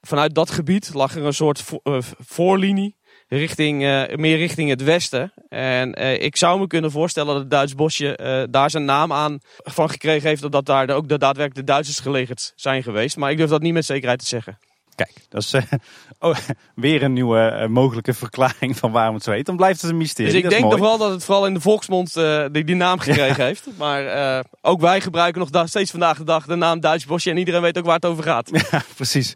vanuit 0.00 0.34
dat 0.34 0.50
gebied 0.50 0.94
lag 0.94 1.14
er 1.14 1.24
een 1.24 1.34
soort 1.34 1.62
vo 1.62 1.80
voorlinie 2.18 2.96
richting, 3.28 3.78
meer 4.16 4.36
richting 4.36 4.70
het 4.70 4.82
westen. 4.82 5.32
En 5.48 5.94
ik 6.22 6.36
zou 6.36 6.60
me 6.60 6.66
kunnen 6.66 6.90
voorstellen 6.90 7.32
dat 7.32 7.42
het 7.42 7.50
Duits 7.50 7.74
bosje 7.74 8.46
daar 8.50 8.70
zijn 8.70 8.84
naam 8.84 9.12
aan 9.12 9.38
van 9.56 9.90
gekregen 9.90 10.28
heeft. 10.28 10.44
Omdat 10.44 10.66
daar 10.66 10.90
ook 10.90 11.08
de, 11.08 11.18
daadwerkelijk 11.18 11.66
de 11.66 11.72
Duitsers 11.72 12.00
gelegerd 12.00 12.52
zijn 12.56 12.82
geweest. 12.82 13.16
Maar 13.16 13.30
ik 13.30 13.36
durf 13.36 13.50
dat 13.50 13.62
niet 13.62 13.72
met 13.72 13.84
zekerheid 13.84 14.18
te 14.18 14.26
zeggen. 14.26 14.58
Kijk, 14.94 15.26
dat 15.28 15.42
is 15.42 15.54
uh, 15.54 15.62
oh, 16.30 16.36
weer 16.74 17.02
een 17.02 17.12
nieuwe 17.12 17.58
uh, 17.60 17.66
mogelijke 17.66 18.14
verklaring 18.14 18.76
van 18.76 18.92
waarom 18.92 19.14
het 19.14 19.24
zo 19.24 19.30
heet. 19.30 19.46
Dan 19.46 19.56
blijft 19.56 19.82
het 19.82 19.90
een 19.90 19.96
mysterie. 19.96 20.32
Dus 20.32 20.42
ik 20.42 20.50
denk 20.50 20.70
nog 20.70 20.78
wel 20.78 20.98
dat 20.98 21.10
het 21.10 21.24
vooral 21.24 21.46
in 21.46 21.54
de 21.54 21.60
volksmond 21.60 22.16
uh, 22.16 22.44
die, 22.52 22.64
die 22.64 22.74
naam 22.74 22.98
gekregen 22.98 23.36
ja. 23.36 23.44
heeft. 23.44 23.68
Maar 23.78 24.44
ook 24.60 24.80
wij 24.80 25.00
gebruiken 25.00 25.40
nog 25.40 25.50
da 25.50 25.66
steeds 25.66 25.90
vandaag 25.90 26.18
de 26.18 26.24
dag 26.24 26.46
de 26.46 26.54
naam 26.54 26.80
Duits 26.80 27.06
Bosje. 27.06 27.30
En 27.30 27.36
iedereen 27.36 27.60
weet 27.60 27.78
ook 27.78 27.84
waar 27.84 27.94
het 27.94 28.06
over 28.06 28.24
gaat. 28.24 28.50
Ja, 28.70 28.82
precies. 28.94 29.34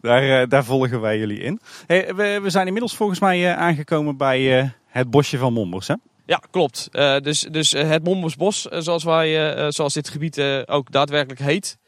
Daar, 0.00 0.48
daar 0.48 0.64
volgen 0.64 1.00
wij 1.00 1.18
jullie 1.18 1.40
in. 1.40 1.60
Hey, 1.86 2.14
we, 2.14 2.40
we, 2.42 2.50
zijn 2.50 2.66
inmiddels 2.66 2.96
volgens 2.96 3.20
mij 3.20 3.56
aangekomen 3.56 4.16
bij 4.16 4.72
het 4.86 5.10
bosje 5.10 5.38
van 5.38 5.52
Mombers, 5.52 5.88
hè? 5.88 5.94
Ja, 6.26 6.42
klopt. 6.50 6.88
dus, 7.22 7.40
dus 7.40 7.72
het 7.72 8.04
Mombersbos, 8.04 8.62
zoals, 8.62 9.04
wij, 9.04 9.54
zoals 9.72 9.94
dit 9.94 10.08
gebied 10.08 10.40
ook 10.66 10.92
daadwerkelijk 10.92 11.40
heet... 11.40 11.78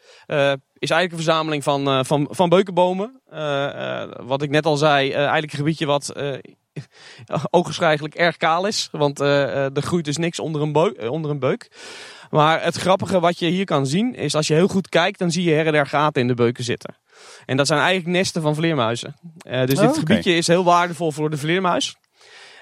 is 0.79 0.91
eigenlijk 0.91 1.13
een 1.13 1.25
verzameling 1.25 1.65
van, 1.65 2.05
van, 2.05 2.29
van 2.31 2.49
beukenbomen. 2.49 3.21
wat 4.23 4.43
ik 4.43 4.51
net 4.51 4.67
al 4.67 4.77
zei, 4.77 5.13
eigenlijk 5.13 5.53
een 5.53 5.59
gebiedje 5.59 5.87
wat 5.87 6.15
ogenschijnlijk 7.51 8.15
erg 8.15 8.37
kaal 8.37 8.67
is. 8.67 8.89
Want 8.93 9.21
er 9.21 9.83
groeit 9.83 10.05
dus 10.05 10.17
niks 10.17 10.39
onder 10.39 10.63
een, 10.63 10.73
beuk, 10.73 11.11
onder 11.11 11.31
een 11.31 11.39
beuk. 11.39 11.71
Maar 12.33 12.63
het 12.63 12.77
grappige 12.77 13.21
wat 13.21 13.39
je 13.39 13.47
hier 13.47 13.65
kan 13.65 13.87
zien 13.87 14.15
is 14.15 14.35
als 14.35 14.47
je 14.47 14.55
heel 14.55 14.69
goed 14.69 14.89
kijkt, 14.89 15.19
dan 15.19 15.31
zie 15.31 15.45
je 15.45 15.55
her 15.55 15.67
en 15.67 15.73
der 15.73 15.87
gaten 15.87 16.23
in 16.23 16.29
de 16.29 16.35
beuken 16.35 16.65
zitten. 16.65 16.97
En 17.47 17.57
dat 17.57 17.67
zijn 17.67 17.81
eigenlijk 17.81 18.17
nesten 18.17 18.43
van 18.43 18.55
vleermuizen. 18.55 19.17
Uh, 19.47 19.65
dus 19.65 19.79
oh, 19.79 19.87
dit 19.87 19.99
gebiedje 19.99 20.35
is 20.35 20.47
heel 20.47 20.65
waardevol 20.65 21.13
voor 21.13 21.31
de 21.31 21.37
vleermuis. 21.37 21.97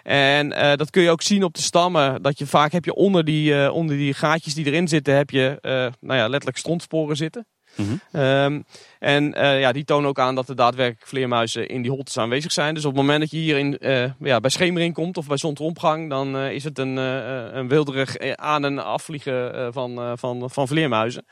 En 0.02 0.52
uh, 0.52 0.74
dat 0.74 0.90
kun 0.90 1.02
je 1.02 1.10
ook 1.10 1.22
zien 1.22 1.44
op 1.44 1.54
de 1.54 1.62
stammen. 1.62 2.22
Dat 2.22 2.38
je 2.38 2.46
vaak 2.46 2.72
heb 2.72 2.84
je 2.84 2.94
onder 2.94 3.24
die, 3.24 3.52
uh, 3.52 3.74
onder 3.74 3.96
die 3.96 4.14
gaatjes 4.14 4.54
die 4.54 4.66
erin 4.66 4.88
zitten, 4.88 5.16
heb 5.16 5.30
je 5.30 5.58
nou 6.00 6.18
ja, 6.18 6.28
letterlijk 6.28 6.58
strontsporen 6.58 7.16
zitten. 7.16 7.46
Mm 7.76 8.00
-hmm. 8.10 8.64
en 8.98 9.32
ja, 9.36 9.72
die 9.72 9.84
tonen 9.84 10.08
ook 10.08 10.18
aan 10.18 10.34
dat 10.34 10.48
er 10.48 10.56
daadwerkelijk 10.56 11.06
vleermuizen 11.06 11.68
in 11.68 11.82
die 11.82 11.90
holtes 11.90 12.18
aanwezig 12.18 12.52
zijn. 12.52 12.74
Dus 12.74 12.84
op 12.84 12.90
het 12.90 13.00
moment 13.00 13.20
dat 13.20 13.30
je 13.30 13.36
hier 13.36 13.58
in, 13.58 13.78
ja, 14.20 14.40
bij 14.40 14.50
schemering 14.50 14.94
komt 14.94 15.16
of 15.16 15.26
bij 15.26 15.36
zonsopgang, 15.36 16.10
dan 16.10 16.36
is 16.36 16.64
het 16.64 16.78
een, 16.78 16.96
een 16.96 17.68
wilderig 17.68 18.18
aan- 18.34 18.64
en 18.64 18.84
afvliegen 18.84 19.72
van, 19.72 20.18
van, 20.18 20.50
van 20.50 20.68
vleermuizen. 20.68 21.24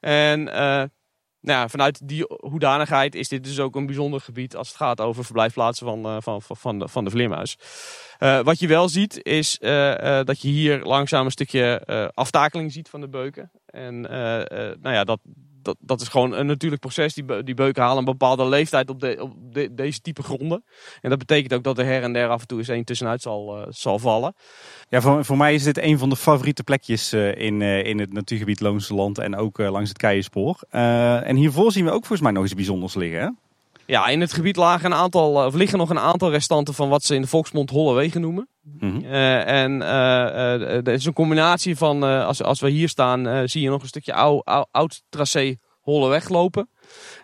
En 0.00 0.48
nou 1.40 1.70
vanuit 1.70 2.08
die 2.08 2.24
hoedanigheid 2.26 3.14
is 3.14 3.28
dit 3.28 3.44
dus 3.44 3.60
ook 3.60 3.76
een 3.76 3.86
bijzonder 3.86 4.20
gebied 4.20 4.56
als 4.56 4.68
het 4.68 4.76
gaat 4.76 5.00
over 5.00 5.24
verblijfplaatsen 5.24 5.86
van, 5.86 6.22
van, 6.22 6.42
van, 6.42 6.78
de, 6.78 6.88
van 6.88 7.04
de 7.04 7.10
vleermuis. 7.10 7.58
Uh, 8.18 8.40
wat 8.40 8.58
je 8.58 8.66
wel 8.66 8.88
ziet 8.88 9.22
is 9.22 9.58
uh, 9.60 10.20
dat 10.24 10.42
je 10.42 10.48
hier 10.48 10.82
langzaam 10.82 11.24
een 11.24 11.30
stukje 11.30 11.82
aftakeling 12.14 12.72
ziet 12.72 12.88
van 12.88 13.00
de 13.00 13.08
beuken. 13.08 13.50
En 13.66 14.00
nou 14.00 14.94
ja, 14.94 15.04
dat, 15.04 15.20
dat, 15.62 15.76
dat 15.80 16.00
is 16.00 16.08
gewoon 16.08 16.32
een 16.32 16.46
natuurlijk 16.46 16.80
proces. 16.80 17.14
Die, 17.14 17.42
die 17.42 17.54
beuken 17.54 17.82
halen 17.82 17.98
een 17.98 18.04
bepaalde 18.04 18.46
leeftijd 18.46 18.90
op, 18.90 19.00
de, 19.00 19.16
op 19.20 19.34
de, 19.52 19.74
deze 19.74 20.00
type 20.00 20.22
gronden. 20.22 20.64
En 21.00 21.10
dat 21.10 21.18
betekent 21.18 21.54
ook 21.54 21.62
dat 21.62 21.78
er 21.78 21.84
her 21.84 22.02
en 22.02 22.12
der 22.12 22.28
af 22.28 22.40
en 22.40 22.46
toe 22.46 22.58
eens 22.58 22.68
één 22.68 22.84
tussenuit 22.84 23.22
zal, 23.22 23.66
zal 23.68 23.98
vallen. 23.98 24.34
Ja, 24.88 25.00
voor, 25.00 25.24
voor 25.24 25.36
mij 25.36 25.54
is 25.54 25.62
dit 25.62 25.78
een 25.78 25.98
van 25.98 26.08
de 26.08 26.16
favoriete 26.16 26.64
plekjes 26.64 27.12
in, 27.12 27.62
in 27.62 27.98
het 27.98 28.12
natuurgebied 28.12 28.60
Loonse 28.60 28.94
Land 28.94 29.18
en 29.18 29.36
ook 29.36 29.58
langs 29.58 29.88
het 29.88 29.98
Keienspoor. 29.98 30.60
en 30.70 31.36
hiervoor 31.36 31.72
zien 31.72 31.84
we 31.84 31.90
ook 31.90 32.06
volgens 32.06 32.20
mij 32.20 32.32
nog 32.32 32.44
iets 32.44 32.54
bijzonders 32.54 32.94
liggen. 32.94 33.20
Hè? 33.20 33.28
Ja, 33.90 34.06
in 34.06 34.20
het 34.20 34.32
gebied 34.32 34.56
lagen 34.56 34.92
een 34.92 34.98
aantal, 34.98 35.46
of 35.46 35.54
liggen 35.54 35.78
nog 35.78 35.90
een 35.90 35.98
aantal 35.98 36.30
restanten 36.30 36.74
van 36.74 36.88
wat 36.88 37.02
ze 37.02 37.14
in 37.14 37.20
de 37.20 37.26
volksmond 37.26 37.70
holle 37.70 37.94
wegen 37.94 38.20
noemen. 38.20 38.48
Mm 38.62 39.04
en 39.04 39.80
uh, 39.80 40.86
er 40.86 40.88
is 40.88 41.04
een 41.04 41.12
combinatie 41.12 41.76
van, 41.76 42.02
als, 42.02 42.42
als 42.42 42.60
we 42.60 42.70
hier 42.70 42.88
staan, 42.88 43.48
zie 43.48 43.62
je 43.62 43.68
nog 43.68 43.82
een 43.82 43.88
stukje 43.88 44.12
oud, 44.14 44.44
oud, 44.44 44.68
oud 44.70 45.02
tracé 45.08 45.56
holle 45.80 46.08
weg 46.08 46.28
lopen. 46.28 46.70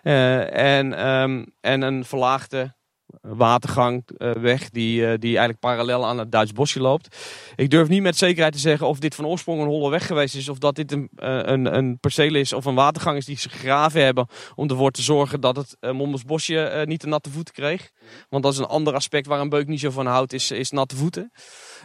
en, 0.01 1.07
um, 1.07 1.45
en 1.61 1.81
een 1.81 2.05
verlaagde 2.05 2.74
watergangweg 3.21 4.61
uh, 4.61 4.67
die, 4.71 5.01
uh, 5.01 5.07
die 5.07 5.29
eigenlijk 5.29 5.59
parallel 5.59 6.05
aan 6.05 6.17
het 6.17 6.31
Duits 6.31 6.51
bosje 6.51 6.79
loopt. 6.79 7.17
Ik 7.55 7.69
durf 7.69 7.87
niet 7.87 8.01
met 8.01 8.17
zekerheid 8.17 8.53
te 8.53 8.59
zeggen 8.59 8.87
of 8.87 8.99
dit 8.99 9.15
van 9.15 9.25
oorsprong 9.25 9.61
een 9.61 9.67
holle 9.67 9.89
weg 9.89 10.05
geweest 10.07 10.35
is. 10.35 10.49
Of 10.49 10.57
dat 10.57 10.75
dit 10.75 10.91
een, 10.91 11.09
uh, 11.17 11.39
een, 11.41 11.77
een 11.77 11.99
perceel 11.99 12.35
is 12.35 12.53
of 12.53 12.65
een 12.65 12.75
watergang 12.75 13.17
is 13.17 13.25
die 13.25 13.37
ze 13.37 13.49
gegraven 13.49 14.03
hebben. 14.03 14.27
Om 14.55 14.69
ervoor 14.69 14.91
te 14.91 15.01
zorgen 15.01 15.41
dat 15.41 15.55
het 15.55 15.77
uh, 15.81 16.13
bosje 16.25 16.83
niet 16.87 17.01
de 17.01 17.07
natte 17.07 17.29
voeten 17.29 17.53
kreeg. 17.53 17.91
Want 18.29 18.43
dat 18.43 18.53
is 18.53 18.59
een 18.59 18.65
ander 18.65 18.93
aspect 18.93 19.27
waar 19.27 19.39
een 19.39 19.49
beuk 19.49 19.67
niet 19.67 19.79
zo 19.79 19.89
van 19.89 20.05
houdt, 20.05 20.33
is, 20.33 20.51
is 20.51 20.71
natte 20.71 20.95
voeten. 20.95 21.31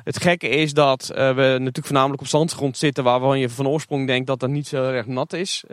Het 0.05 0.21
gekke 0.21 0.49
is 0.49 0.73
dat 0.73 1.07
we 1.07 1.35
natuurlijk 1.35 1.87
voornamelijk 1.87 2.21
op 2.21 2.27
zandgrond 2.27 2.77
zitten 2.77 3.05
waarvan 3.05 3.39
je 3.39 3.49
van 3.49 3.69
oorsprong 3.69 4.07
denkt 4.07 4.27
dat 4.27 4.41
dat 4.41 4.51
niet 4.51 4.69
zo 4.69 4.91
erg 4.91 5.07
nat 5.07 5.33
is. 5.33 5.65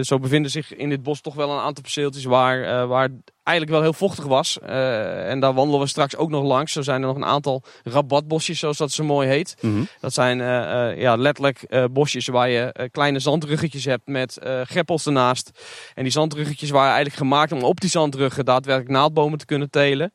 zo 0.00 0.18
bevinden 0.18 0.50
zich 0.50 0.74
in 0.74 0.88
dit 0.88 1.02
bos 1.02 1.20
toch 1.20 1.34
wel 1.34 1.50
een 1.50 1.60
aantal 1.60 1.82
perceeltjes 1.82 2.24
waar, 2.24 2.86
waar 2.88 3.08
eigenlijk 3.46 3.70
wel 3.70 3.82
heel 3.82 3.92
vochtig 3.92 4.24
was. 4.24 4.58
Uh, 4.62 5.30
en 5.30 5.40
daar 5.40 5.54
wandelen 5.54 5.80
we 5.80 5.86
straks 5.86 6.16
ook 6.16 6.30
nog 6.30 6.44
langs. 6.44 6.72
Zo 6.72 6.82
zijn 6.82 7.00
er 7.00 7.06
nog 7.06 7.16
een 7.16 7.24
aantal 7.24 7.62
rabatbosjes, 7.84 8.58
zoals 8.58 8.76
dat 8.76 8.92
zo 8.92 9.04
mooi 9.04 9.28
heet. 9.28 9.56
Mm 9.60 9.72
-hmm. 9.74 9.88
Dat 10.00 10.12
zijn 10.12 10.38
uh, 10.38 10.46
uh, 10.46 11.00
ja, 11.00 11.16
letterlijk 11.16 11.88
bosjes 11.92 12.26
waar 12.26 12.48
je 12.48 12.88
kleine 12.90 13.18
zandruggetjes 13.18 13.84
hebt 13.84 14.06
met 14.06 14.38
greppels 14.64 15.06
ernaast. 15.06 15.50
En 15.94 16.02
die 16.02 16.12
zandruggetjes 16.12 16.70
waren 16.70 16.92
eigenlijk 16.92 17.16
gemaakt 17.16 17.52
om 17.52 17.62
op 17.62 17.80
die 17.80 17.90
zandruggen 17.90 18.44
daadwerkelijk 18.44 18.92
naaldbomen 18.92 19.38
te 19.38 19.46
kunnen 19.46 19.70
telen. 19.70 20.12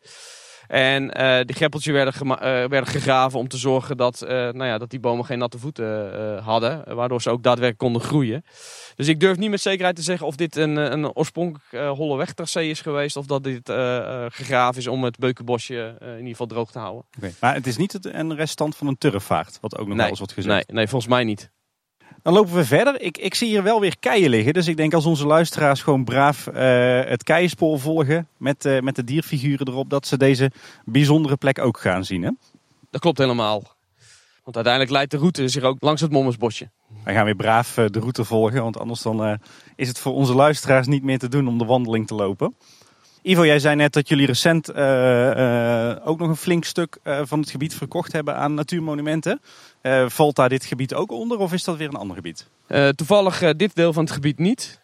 En 0.72 1.04
uh, 1.04 1.40
die 1.46 1.56
greppeltjes 1.56 1.94
werden, 1.94 2.14
uh, 2.26 2.40
werden 2.42 2.88
gegraven 2.88 3.40
om 3.40 3.48
te 3.48 3.58
zorgen 3.58 3.98
dat, 3.98 4.22
uh, 4.24 4.30
nou 4.30 4.66
ja, 4.66 4.78
dat 4.78 4.90
die 4.90 5.00
bomen 5.00 5.26
geen 5.26 5.38
natte 5.38 5.60
voeten 5.60 6.44
hadden. 6.44 6.96
Waardoor 6.96 7.22
ze 7.22 7.30
ook 7.30 7.44
daadwerkelijk 7.44 7.78
konden 7.78 8.02
groeien. 8.02 8.44
Dus 8.96 9.08
ik 9.08 9.20
durf 9.20 9.38
niet 9.38 9.50
met 9.50 9.62
zekerheid 9.62 9.96
te 9.96 10.02
zeggen 10.02 10.28
of 10.28 10.36
dit 10.36 10.56
een, 10.56 10.76
een 10.76 11.16
oorspronkelijk 11.16 11.98
holle 11.98 12.18
wegtracé 12.18 12.62
is 12.62 12.82
geweest. 12.82 13.16
Of 13.16 13.26
dat 13.26 13.44
dit 13.44 13.72
gegraven 14.28 14.82
is 14.82 14.88
om 14.88 15.04
het 15.04 15.18
beukenbosje 15.18 15.96
in 16.02 16.18
ieder 16.18 16.28
geval 16.28 16.48
droog 16.48 16.72
te 16.72 16.80
houden. 16.80 17.06
Okay. 17.18 17.34
Maar 17.40 17.54
het 17.54 17.68
is 17.68 17.78
niet 17.78 18.06
een 18.06 18.36
restant 18.36 18.76
van 18.76 18.88
een 18.88 18.98
turfvaart, 18.98 19.58
wat 19.62 19.78
ook 19.78 19.88
nog 19.88 19.98
wel 19.98 20.08
eens 20.08 20.18
wordt 20.18 20.34
gezegd. 20.34 20.56
Nee, 20.56 20.76
nee, 20.78 20.88
volgens 20.88 21.12
mij 21.12 21.24
niet. 21.24 21.52
Dan 22.24 22.34
lopen 22.34 22.54
we 22.54 22.66
verder. 22.66 23.02
Ik, 23.02 23.18
ik 23.18 23.36
zie 23.36 23.48
hier 23.48 23.64
wel 23.64 23.80
weer 23.80 24.00
keien 24.00 24.30
liggen. 24.30 24.54
Dus 24.54 24.68
ik 24.68 24.78
denk 24.78 24.94
als 24.94 25.06
onze 25.06 25.26
luisteraars 25.28 25.82
gewoon 25.82 26.04
braaf 26.04 26.48
uh, 26.48 26.54
het 27.04 27.24
keienspoor 27.24 27.80
volgen 27.80 28.28
met, 28.38 28.66
uh, 28.66 28.80
met 28.80 28.96
de 28.96 29.04
dierfiguren 29.04 29.68
erop, 29.68 29.90
dat 29.90 30.08
ze 30.08 30.18
deze 30.18 30.52
bijzondere 30.86 31.36
plek 31.36 31.60
ook 31.60 31.80
gaan 31.80 32.06
zien. 32.06 32.24
Hè? 32.24 32.30
Dat 32.90 33.02
klopt 33.02 33.18
helemaal. 33.18 33.64
Want 34.44 34.56
uiteindelijk 34.56 34.94
leidt 34.94 35.12
de 35.12 35.18
route 35.18 35.48
zich 35.48 35.64
ook 35.64 35.78
langs 35.80 36.02
het 36.02 36.12
Mommersbosje. 36.12 36.70
Wij 37.04 37.14
gaan 37.14 37.26
weer 37.26 37.36
braaf 37.36 37.78
uh, 37.78 37.86
de 37.88 38.00
route 38.00 38.24
volgen, 38.24 38.62
want 38.62 38.80
anders 38.80 39.02
dan, 39.02 39.40
is 39.76 39.88
het 39.88 40.00
voor 40.00 40.14
onze 40.14 40.34
luisteraars 40.34 40.88
niet 40.88 41.04
meer 41.04 41.20
te 41.20 41.30
doen 41.30 41.48
om 41.48 41.58
de 41.58 41.66
wandeling 41.66 42.08
te 42.08 42.16
lopen. 42.16 42.56
Ivo, 43.24 43.46
jij 43.46 43.60
zei 43.60 43.76
net 43.76 43.94
dat 43.94 44.08
jullie 44.08 44.26
recent 44.26 44.70
uh, 44.70 44.76
uh, 44.78 45.96
ook 46.04 46.20
nog 46.20 46.30
een 46.30 46.36
flink 46.36 46.64
stuk 46.64 46.98
uh, 47.04 47.20
van 47.24 47.40
het 47.40 47.50
gebied 47.50 47.74
verkocht 47.74 48.12
hebben 48.12 48.36
aan 48.36 48.54
natuurmonumenten. 48.54 49.42
Valt 50.08 50.36
daar 50.36 50.50
dit 50.50 50.66
gebied 50.66 50.94
ook 50.94 51.12
onder 51.12 51.38
of 51.38 51.54
is 51.54 51.64
dat 51.64 51.78
weer 51.78 51.88
een 51.88 51.96
ander 51.96 52.16
gebied? 52.16 52.48
toevallig 52.96 53.54
dit 53.56 53.76
deel 53.76 53.94
van 53.94 54.04
het 54.04 54.14
gebied 54.14 54.40
niet. 54.40 54.80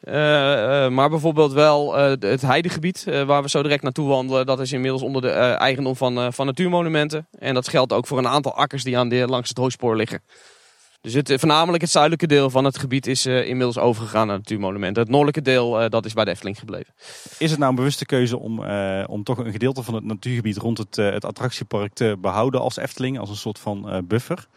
maar 0.89 1.09
bijvoorbeeld 1.09 1.53
wel 1.53 1.95
het 2.19 2.41
heidegebied 2.41 3.03
waar 3.25 3.41
we 3.41 3.49
zo 3.49 3.61
direct 3.61 3.83
naartoe 3.83 4.07
wandelen. 4.07 4.45
Dat 4.45 4.59
is 4.59 4.71
inmiddels 4.71 5.01
onder 5.01 5.21
de 5.21 5.29
eigendom 5.29 5.95
van, 5.95 6.33
van 6.33 6.45
natuurmonumenten. 6.45 7.27
En 7.39 7.53
dat 7.53 7.67
geldt 7.67 7.93
ook 7.93 8.07
voor 8.07 8.17
een 8.17 8.27
aantal 8.27 8.55
akkers 8.55 8.83
die 8.83 8.97
aan 8.97 9.09
de, 9.09 9.27
langs 9.27 9.49
het 9.49 9.57
hooispoor 9.57 9.95
liggen. 9.95 10.21
Dus 11.01 11.13
het, 11.13 11.29
eh, 11.29 11.37
voornamelijk 11.37 11.81
het 11.81 11.91
zuidelijke 11.91 12.27
deel 12.27 12.49
van 12.49 12.65
het 12.65 12.77
gebied 12.77 13.07
is 13.07 13.25
inmiddels 13.25 13.77
overgegaan 13.77 14.27
naar 14.27 14.37
natuurmonumenten. 14.37 15.01
Het 15.01 15.11
noordelijke 15.11 15.41
deel 15.41 15.89
dat 15.89 16.05
is 16.05 16.13
bij 16.13 16.25
de 16.25 16.31
Efteling 16.31 16.59
gebleven. 16.59 16.93
Is 17.37 17.49
het 17.49 17.59
nou 17.59 17.69
een 17.69 17.75
bewuste 17.75 18.05
keuze 18.05 18.37
om, 18.37 18.65
om 19.05 19.23
toch 19.23 19.37
een 19.37 19.51
gedeelte 19.51 19.83
van 19.83 19.93
het 19.93 20.03
natuurgebied 20.03 20.57
rond 20.57 20.77
het, 20.77 20.95
het 20.95 21.25
attractiepark 21.25 21.93
te 21.93 22.17
behouden 22.21 22.61
als 22.61 22.77
Efteling? 22.77 23.19
Als 23.19 23.29
een 23.29 23.35
soort 23.35 23.59
van 23.59 24.05
buffer? 24.07 24.47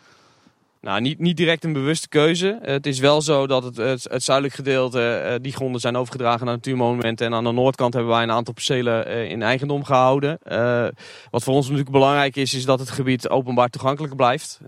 Nou, 0.81 1.01
niet, 1.01 1.19
niet 1.19 1.37
direct 1.37 1.65
een 1.65 1.73
bewuste 1.73 2.09
keuze. 2.09 2.59
Het 2.63 2.87
is 2.87 2.99
wel 2.99 3.23
zo 3.23 3.47
dat 3.47 3.65
het, 3.65 3.77
het, 4.05 4.23
zuidelijk 4.23 4.55
gedeelte, 4.57 5.23
uh, 5.25 5.35
die 5.41 5.53
gronden 5.53 5.81
zijn 5.81 5.97
overgedragen 5.97 6.47
naar 6.47 6.55
natuurmonumenten. 6.55 7.27
En 7.27 7.35
aan 7.35 7.45
de 7.45 7.53
noordkant 7.53 7.95
hebben 7.95 8.13
wij 8.13 8.23
een 8.23 8.31
aantal 8.31 8.55
percelen 8.55 9.09
uh, 9.09 9.31
in 9.31 9.43
eigendom 9.43 9.85
gehouden. 9.85 10.39
Uh, 10.45 10.87
wat 11.31 11.43
voor 11.43 11.55
ons 11.55 11.65
natuurlijk 11.65 11.93
belangrijk 11.93 12.37
is, 12.37 12.55
is 12.55 12.65
dat 12.65 12.79
het 12.79 12.91
gebied 12.91 13.29
openbaar 13.29 13.69
toegankelijk 13.69 14.17
blijft. 14.17 14.61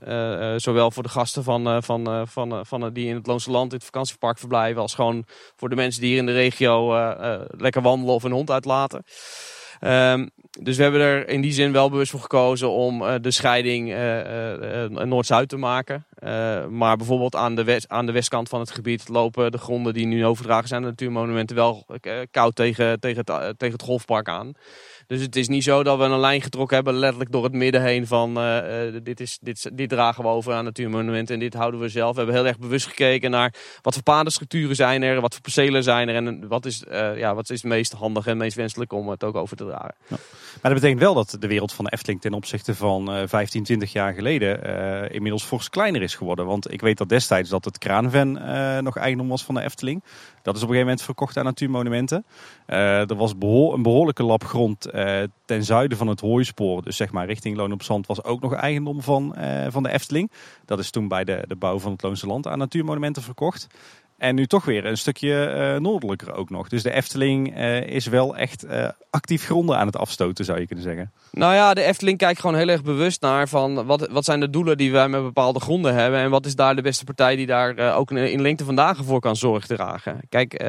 zowel 0.56 0.90
voor 0.90 1.02
de 1.02 1.08
gasten 1.08 1.44
van, 1.44 1.82
van, 1.82 2.28
van, 2.28 2.66
van, 2.66 2.92
die 2.92 3.08
in 3.08 3.14
het 3.14 3.26
Loonse 3.26 3.50
Land 3.50 3.70
in 3.70 3.76
het 3.76 3.86
vakantiepark 3.86 4.38
verblijven, 4.38 4.82
als 4.82 4.94
gewoon 4.94 5.24
voor 5.56 5.68
de 5.68 5.76
mensen 5.76 6.00
die 6.00 6.10
hier 6.10 6.18
in 6.18 6.26
de 6.26 6.32
regio 6.32 6.94
lekker 7.56 7.82
wandelen 7.82 8.14
of 8.14 8.22
een 8.22 8.32
hond 8.32 8.50
uitlaten. 8.50 9.04
Um, 9.84 10.30
dus 10.60 10.76
we 10.76 10.82
hebben 10.82 11.00
er 11.00 11.28
in 11.28 11.40
die 11.40 11.52
zin 11.52 11.72
wel 11.72 11.90
bewust 11.90 12.10
voor 12.10 12.20
gekozen 12.20 12.70
om 12.70 13.02
uh, 13.02 13.14
de 13.20 13.30
scheiding 13.30 13.88
uh, 13.88 14.16
uh, 14.16 15.04
Noord-Zuid 15.04 15.48
te 15.48 15.56
maken. 15.56 16.06
maar 16.70 16.96
bijvoorbeeld 16.96 17.36
aan 17.36 17.54
de, 17.54 17.64
west, 17.64 17.88
aan 17.88 18.06
de 18.06 18.12
westkant 18.12 18.48
van 18.48 18.60
het 18.60 18.70
gebied 18.70 19.08
lopen 19.08 19.52
de 19.52 19.58
gronden 19.58 19.94
die 19.94 20.06
nu 20.06 20.26
overdragen 20.26 20.68
zijn 20.68 20.82
aan 20.82 20.88
natuurmonumenten 20.88 21.56
wel 21.56 21.86
koud 22.30 22.56
tegen, 22.56 23.00
tegen, 23.00 23.24
tegen 23.56 23.72
het 23.72 23.82
golfpark 23.82 24.28
aan. 24.28 24.52
Dus 25.12 25.20
het 25.20 25.36
is 25.36 25.48
niet 25.48 25.62
zo 25.62 25.82
dat 25.82 25.98
we 25.98 26.04
een 26.04 26.20
lijn 26.20 26.42
getrokken 26.42 26.76
hebben, 26.76 26.94
letterlijk 26.94 27.32
door 27.32 27.44
het 27.44 27.52
midden 27.52 27.82
heen 27.82 28.06
van 28.06 28.38
uh, 28.38 28.58
dit, 29.02 29.20
is, 29.20 29.38
dit, 29.42 29.88
dragen 29.88 30.24
we 30.24 30.30
over 30.30 30.52
aan 30.52 30.64
natuurmonumenten 30.64 31.34
en 31.34 31.40
dit 31.40 31.54
houden 31.54 31.80
we 31.80 31.88
zelf. 31.88 32.10
We 32.10 32.16
hebben 32.16 32.34
heel 32.34 32.46
erg 32.46 32.58
bewust 32.58 32.86
gekeken 32.86 33.30
naar 33.30 33.54
wat 33.82 33.94
voor 33.94 34.02
padenstructuren 34.02 34.76
zijn 34.76 35.02
er, 35.02 35.20
wat 35.20 35.32
voor 35.32 35.42
percelen 35.42 35.82
zijn 35.82 36.08
er 36.08 36.14
en 36.14 36.48
wat 36.48 36.66
is, 36.66 36.84
uh, 36.90 37.18
ja, 37.18 37.34
wat 37.34 37.50
is 37.50 37.62
het 37.62 37.70
meest 37.70 37.92
handig 37.92 38.26
en 38.26 38.36
meest 38.36 38.56
wenselijk 38.56 38.92
om 38.92 39.08
het 39.08 39.24
ook 39.24 39.34
over 39.34 39.56
te 39.56 39.64
dragen. 39.64 39.94
Dat 40.62 40.74
betekent 40.74 41.00
wel 41.00 41.14
dat 41.14 41.36
de 41.38 41.46
wereld 41.46 41.72
van 41.72 41.84
de 41.84 41.92
Efteling 41.92 42.20
ten 42.20 42.32
opzichte 42.32 42.74
van 42.74 43.16
uh, 43.16 43.22
15, 43.26 43.62
20 43.62 43.92
jaar 43.92 44.12
geleden 44.12 45.10
inmiddels 45.10 45.44
fors 45.44 45.70
kleiner 45.70 46.02
is 46.02 46.14
geworden. 46.14 46.46
Want 46.46 46.72
ik 46.72 46.80
weet 46.80 46.98
dat 46.98 47.08
destijds 47.08 47.50
dat 47.50 47.64
het 47.64 47.78
kraanven 47.78 48.32
nog 48.84 48.96
eigendom 48.96 49.28
was 49.28 49.44
van 49.44 49.54
de 49.54 49.62
Efteling. 49.62 50.02
Dat 50.42 50.56
is 50.56 50.62
op 50.62 50.68
een 50.68 50.74
gegeven 50.74 50.80
moment 50.80 51.02
verkocht 51.02 51.36
aan 51.36 51.44
natuurmonumenten. 51.44 52.24
er 52.66 53.16
was 53.16 53.32
een 53.32 53.82
behoorlijke 53.82 54.22
lap 54.22 54.44
grond 54.44 54.88
ten 55.44 55.64
zuiden 55.64 55.98
van 55.98 56.06
het 56.06 56.20
hooispoor, 56.20 56.82
dus 56.82 56.96
zeg 56.96 57.12
maar 57.12 57.26
richting 57.26 57.56
Loon 57.56 57.72
op 57.72 57.82
Zand, 57.82 58.06
was 58.06 58.24
ook 58.24 58.40
nog 58.40 58.54
eigendom 58.54 59.02
van, 59.02 59.36
van 59.68 59.82
de 59.82 59.90
Efteling. 59.90 60.30
Dat 60.64 60.78
is 60.78 60.90
toen 60.90 61.08
bij 61.08 61.24
de, 61.24 61.44
de 61.46 61.56
bouw 61.56 61.78
van 61.78 61.92
het 61.92 62.02
Loonse 62.02 62.26
Land 62.26 62.46
aan 62.46 62.58
natuurmonumenten 62.58 63.22
verkocht. 63.22 63.66
En 64.22 64.34
nu 64.34 64.46
toch 64.46 64.64
weer 64.64 64.86
een 64.86 64.96
stukje 64.96 65.54
uh, 65.74 65.80
noordelijker 65.80 66.34
ook 66.34 66.50
nog. 66.50 66.68
Dus 66.68 66.82
de 66.82 66.90
Efteling 66.90 67.56
uh, 67.56 67.80
is 67.80 68.06
wel 68.06 68.36
echt 68.36 68.64
uh, 68.64 68.88
actief 69.10 69.44
gronden 69.44 69.76
aan 69.76 69.86
het 69.86 69.96
afstoten, 69.96 70.44
zou 70.44 70.60
je 70.60 70.66
kunnen 70.66 70.84
zeggen. 70.84 71.12
Nou 71.30 71.54
ja, 71.54 71.74
de 71.74 71.82
Efteling 71.82 72.18
kijkt 72.18 72.40
gewoon 72.40 72.56
heel 72.56 72.68
erg 72.68 72.82
bewust 72.82 73.20
naar 73.20 73.48
van 73.48 73.86
wat, 73.86 74.08
wat 74.10 74.24
zijn 74.24 74.40
de 74.40 74.50
doelen 74.50 74.76
die 74.76 74.92
wij 74.92 75.08
met 75.08 75.22
bepaalde 75.22 75.60
gronden 75.60 75.94
hebben. 75.94 76.20
En 76.20 76.30
wat 76.30 76.46
is 76.46 76.54
daar 76.54 76.76
de 76.76 76.82
beste 76.82 77.04
partij 77.04 77.36
die 77.36 77.46
daar 77.46 77.94
ook 77.96 78.10
in, 78.10 78.16
in 78.16 78.42
lengte 78.42 78.64
van 78.64 78.76
dagen 78.76 79.04
voor 79.04 79.20
kan 79.20 79.36
zorg 79.36 79.66
dragen. 79.66 80.20
Kijk, 80.28 80.64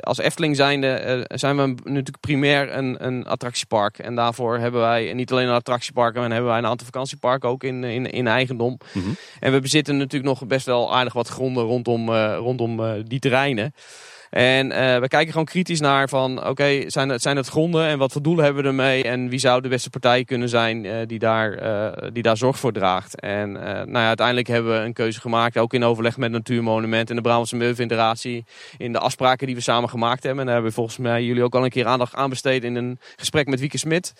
als 0.00 0.18
Efteling 0.18 0.56
zijnde 0.56 1.24
zijn 1.34 1.56
we 1.56 1.66
natuurlijk 1.66 2.20
primair 2.20 2.76
een, 2.76 3.06
een 3.06 3.26
attractiepark. 3.26 3.98
En 3.98 4.14
daarvoor 4.14 4.58
hebben 4.58 4.80
wij 4.80 5.12
niet 5.12 5.32
alleen 5.32 5.48
een 5.48 5.54
attractiepark, 5.54 6.14
maar 6.14 6.30
hebben 6.30 6.50
wij 6.50 6.58
een 6.58 6.66
aantal 6.66 6.86
vakantieparken 6.86 7.48
ook 7.48 7.64
in, 7.64 7.84
in, 7.84 8.10
in 8.10 8.26
eigendom. 8.26 8.78
Mm 8.92 9.02
-hmm. 9.02 9.16
En 9.40 9.52
we 9.52 9.60
bezitten 9.60 9.96
natuurlijk 9.96 10.30
nog 10.30 10.46
best 10.46 10.66
wel 10.66 10.94
aardig 10.94 11.12
wat 11.12 11.28
gronden 11.28 11.64
rondom, 11.64 12.10
rondom 12.14 12.79
eh, 12.86 13.02
die 13.04 13.18
terreinen. 13.18 13.74
En 14.30 14.66
uh, 14.66 14.98
we 14.98 15.08
kijken 15.08 15.30
gewoon 15.30 15.44
kritisch 15.44 15.80
naar 15.80 16.08
van, 16.08 16.46
oké, 16.46 16.82
zijn, 16.86 17.08
het, 17.08 17.22
zijn 17.22 17.36
het 17.36 17.48
gronden 17.48 17.86
en 17.86 17.98
wat 17.98 18.12
voor 18.12 18.22
doelen 18.22 18.44
hebben 18.44 18.62
we 18.62 18.68
ermee? 18.68 19.02
En 19.02 19.28
wie 19.28 19.38
zou 19.38 19.60
de 19.60 19.68
beste 19.68 19.90
partij 19.90 20.24
kunnen 20.24 20.48
zijn 20.48 20.84
uh, 20.84 20.96
die, 21.06 21.18
daar, 21.18 22.12
die 22.12 22.22
daar 22.22 22.36
zorg 22.36 22.58
voor 22.58 22.72
draagt? 22.72 23.20
En 23.20 23.52
nou 23.52 23.90
ja, 23.90 24.06
uiteindelijk 24.06 24.46
hebben 24.46 24.72
we 24.72 24.84
een 24.84 24.92
keuze 24.92 25.20
gemaakt, 25.20 25.58
ook 25.58 25.74
in 25.74 25.84
overleg 25.84 26.16
met 26.16 26.30
Natuurmonument 26.30 27.10
en 27.10 27.16
de 27.16 27.22
Brabantse 27.22 27.56
Milieufederatie, 27.56 28.44
in 28.76 28.92
de 28.92 28.98
afspraken 28.98 29.46
die 29.46 29.56
we 29.56 29.62
samen 29.62 29.88
gemaakt 29.88 30.22
hebben. 30.22 30.40
En 30.40 30.46
daar 30.46 30.54
hebben 30.54 30.70
we 30.70 30.76
volgens 30.76 30.98
mij 30.98 31.24
jullie 31.24 31.42
ook 31.42 31.54
al 31.54 31.64
een 31.64 31.70
keer 31.70 31.86
aandacht 31.86 32.14
aan 32.14 32.30
besteed 32.30 32.64
in 32.64 32.74
een 32.74 32.98
gesprek 33.16 33.46
met 33.46 33.60
Wieke 33.60 33.78
Smit. 33.78 34.12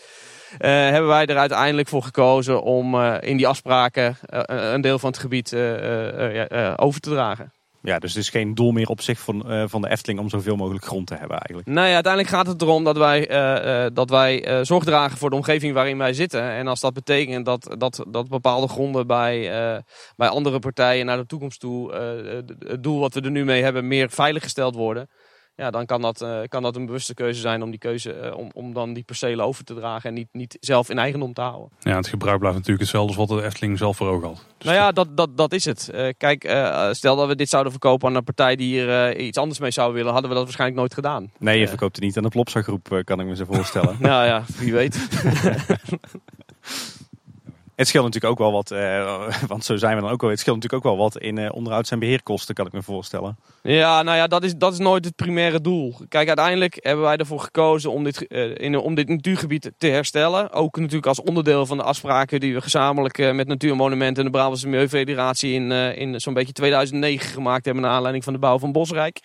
hebben 0.58 1.08
wij 1.08 1.26
er 1.26 1.36
uiteindelijk 1.36 1.88
voor 1.88 2.02
gekozen 2.02 2.62
om 2.62 3.00
in 3.04 3.36
die 3.36 3.46
afspraken 3.46 4.16
een 4.46 4.80
deel 4.80 4.98
van 4.98 5.10
het 5.10 5.20
gebied 5.20 5.54
over 6.76 7.00
te 7.00 7.10
dragen. 7.10 7.59
Ja, 7.82 7.98
dus 7.98 8.14
het 8.14 8.22
is 8.22 8.30
geen 8.30 8.54
doel 8.54 8.70
meer 8.70 8.88
op 8.88 9.00
zich 9.00 9.20
van, 9.20 9.52
uh, 9.52 9.64
van 9.66 9.80
de 9.80 9.90
Efteling 9.90 10.20
om 10.20 10.28
zoveel 10.28 10.56
mogelijk 10.56 10.84
grond 10.84 11.06
te 11.06 11.14
hebben 11.14 11.36
eigenlijk. 11.36 11.68
Nou 11.68 11.86
ja, 11.86 11.94
uiteindelijk 11.94 12.34
gaat 12.34 12.46
het 12.46 12.62
erom 12.62 12.84
dat 12.84 12.96
wij, 12.96 13.30
uh, 13.30 13.84
uh, 13.84 13.90
dat 13.92 14.10
wij 14.10 14.64
zorg 14.64 14.84
dragen 14.84 15.18
voor 15.18 15.30
de 15.30 15.36
omgeving 15.36 15.74
waarin 15.74 15.98
wij 15.98 16.12
zitten. 16.12 16.42
En 16.42 16.66
als 16.66 16.80
dat 16.80 16.92
betekent 16.92 17.44
dat, 17.44 17.74
dat, 17.78 18.04
dat 18.08 18.28
bepaalde 18.28 18.68
gronden 18.68 19.06
bij, 19.06 19.40
bij 20.16 20.28
andere 20.28 20.58
partijen 20.58 21.06
naar 21.06 21.16
de 21.16 21.26
toekomst 21.26 21.60
toe, 21.60 21.94
het 22.58 22.82
doel 22.82 23.00
wat 23.00 23.14
we 23.14 23.20
er 23.20 23.30
nu 23.30 23.44
mee 23.44 23.62
hebben, 23.62 23.88
meer 23.88 24.10
veiliggesteld 24.10 24.74
worden 24.74 25.08
ja, 25.60 25.70
dan 25.70 25.86
kan 25.86 26.00
dat, 26.00 26.22
uh, 26.22 26.38
kan 26.48 26.62
dat 26.62 26.76
een 26.76 26.86
bewuste 26.86 27.14
keuze 27.14 27.40
zijn 27.40 27.62
om 27.62 27.70
die 27.70 27.78
keuze 27.78 28.20
uh, 28.24 28.36
om, 28.36 28.50
om 28.52 28.72
dan 28.72 28.92
die 28.92 29.02
percelen 29.02 29.44
over 29.44 29.64
te 29.64 29.74
dragen 29.74 30.08
en 30.08 30.14
niet, 30.14 30.28
niet 30.32 30.56
zelf 30.60 30.90
in 30.90 30.98
eigendom 30.98 31.32
te 31.32 31.40
houden. 31.40 31.68
Ja, 31.78 31.96
het 31.96 32.08
gebruik 32.08 32.38
blijft 32.38 32.56
natuurlijk 32.56 32.82
hetzelfde 32.82 33.16
als 33.16 33.28
wat 33.28 33.38
de 33.38 33.44
Efteling 33.44 33.78
zelf 33.78 33.96
voor 33.96 34.08
ogen 34.08 34.28
had. 34.28 34.44
Dus 34.56 34.66
nou 34.66 34.76
ja, 34.76 34.92
dat, 34.92 35.16
dat, 35.16 35.36
dat 35.36 35.52
is 35.52 35.64
het. 35.64 35.90
Uh, 35.94 36.08
kijk, 36.16 36.42
stel 36.92 37.16
dat 37.16 37.28
we 37.28 37.36
dit 37.36 37.48
zouden 37.48 37.72
verkopen 37.72 38.08
aan 38.08 38.14
een 38.14 38.24
partij 38.24 38.56
die 38.56 38.66
hier 38.66 39.18
iets 39.18 39.38
anders 39.38 39.58
mee 39.58 39.70
zou 39.70 39.92
willen, 39.92 40.12
hadden 40.12 40.30
we 40.30 40.36
dat 40.36 40.44
waarschijnlijk 40.44 40.80
nooit 40.80 40.94
gedaan. 40.94 41.32
Nee, 41.38 41.58
je 41.58 41.68
verkoopt 41.68 41.96
het 41.96 42.04
niet 42.04 42.16
aan 42.16 42.22
de 42.22 42.28
Plopsa 42.28 42.62
groep, 42.62 43.00
kan 43.04 43.20
ik 43.20 43.26
me 43.26 43.36
zo 43.36 43.44
voorstellen. 43.44 43.96
nou 44.10 44.26
ja, 44.26 44.44
wie 44.58 44.72
weet. 44.72 44.98
Het 47.80 47.88
scheelt 47.88 48.04
natuurlijk 48.04 48.32
ook 48.32 48.38
wel 48.38 48.52
wat, 48.52 48.70
uh, 48.70 49.32
want 49.52 49.64
zo 49.64 49.76
zijn 49.76 49.96
we 49.96 50.02
dan 50.02 50.10
ook 50.10 50.20
wel. 50.20 50.30
Het 50.30 50.38
scheelt 50.38 50.56
natuurlijk 50.56 50.86
ook 50.86 50.92
wel 50.92 51.02
wat 51.02 51.18
in 51.18 51.36
uh, 51.36 51.48
onderhouds- 51.52 51.90
en 51.90 51.98
beheerkosten, 51.98 52.54
kan 52.54 52.66
ik 52.66 52.72
me 52.72 52.82
voorstellen. 52.82 53.38
Ja, 53.62 54.02
nou 54.02 54.16
ja, 54.16 54.26
dat 54.26 54.44
is, 54.44 54.56
dat 54.56 54.72
is 54.72 54.78
nooit 54.78 55.04
het 55.04 55.16
primaire 55.16 55.60
doel. 55.60 55.94
Kijk, 56.08 56.26
uiteindelijk 56.26 56.78
hebben 56.80 57.04
wij 57.04 57.16
ervoor 57.16 57.40
gekozen 57.40 57.90
om 57.90 58.04
dit, 58.04 58.26
uh, 58.28 58.54
in, 58.56 58.76
om 58.76 58.94
dit 58.94 59.08
natuurgebied 59.08 59.70
te 59.78 59.86
herstellen. 59.86 60.52
Ook 60.52 60.76
natuurlijk 60.76 61.06
als 61.06 61.20
onderdeel 61.20 61.66
van 61.66 61.76
de 61.76 61.82
afspraken 61.82 62.40
die 62.40 62.54
we 62.54 62.60
gezamenlijk 62.60 63.32
met 63.34 63.46
Natuurmonumenten 63.48 64.24
en 64.24 64.30
de 64.30 64.36
Brabantse 64.36 64.68
Milieufederatie 64.68 65.52
in, 65.52 65.72
in 65.72 66.20
zo'n 66.20 66.34
beetje 66.34 66.52
2009 66.52 67.30
gemaakt 67.30 67.64
hebben. 67.64 67.82
Naar 67.82 67.92
aanleiding 67.92 68.24
van 68.24 68.32
de 68.32 68.38
bouw 68.38 68.58
van 68.58 68.72
Bosrijk. 68.72 69.20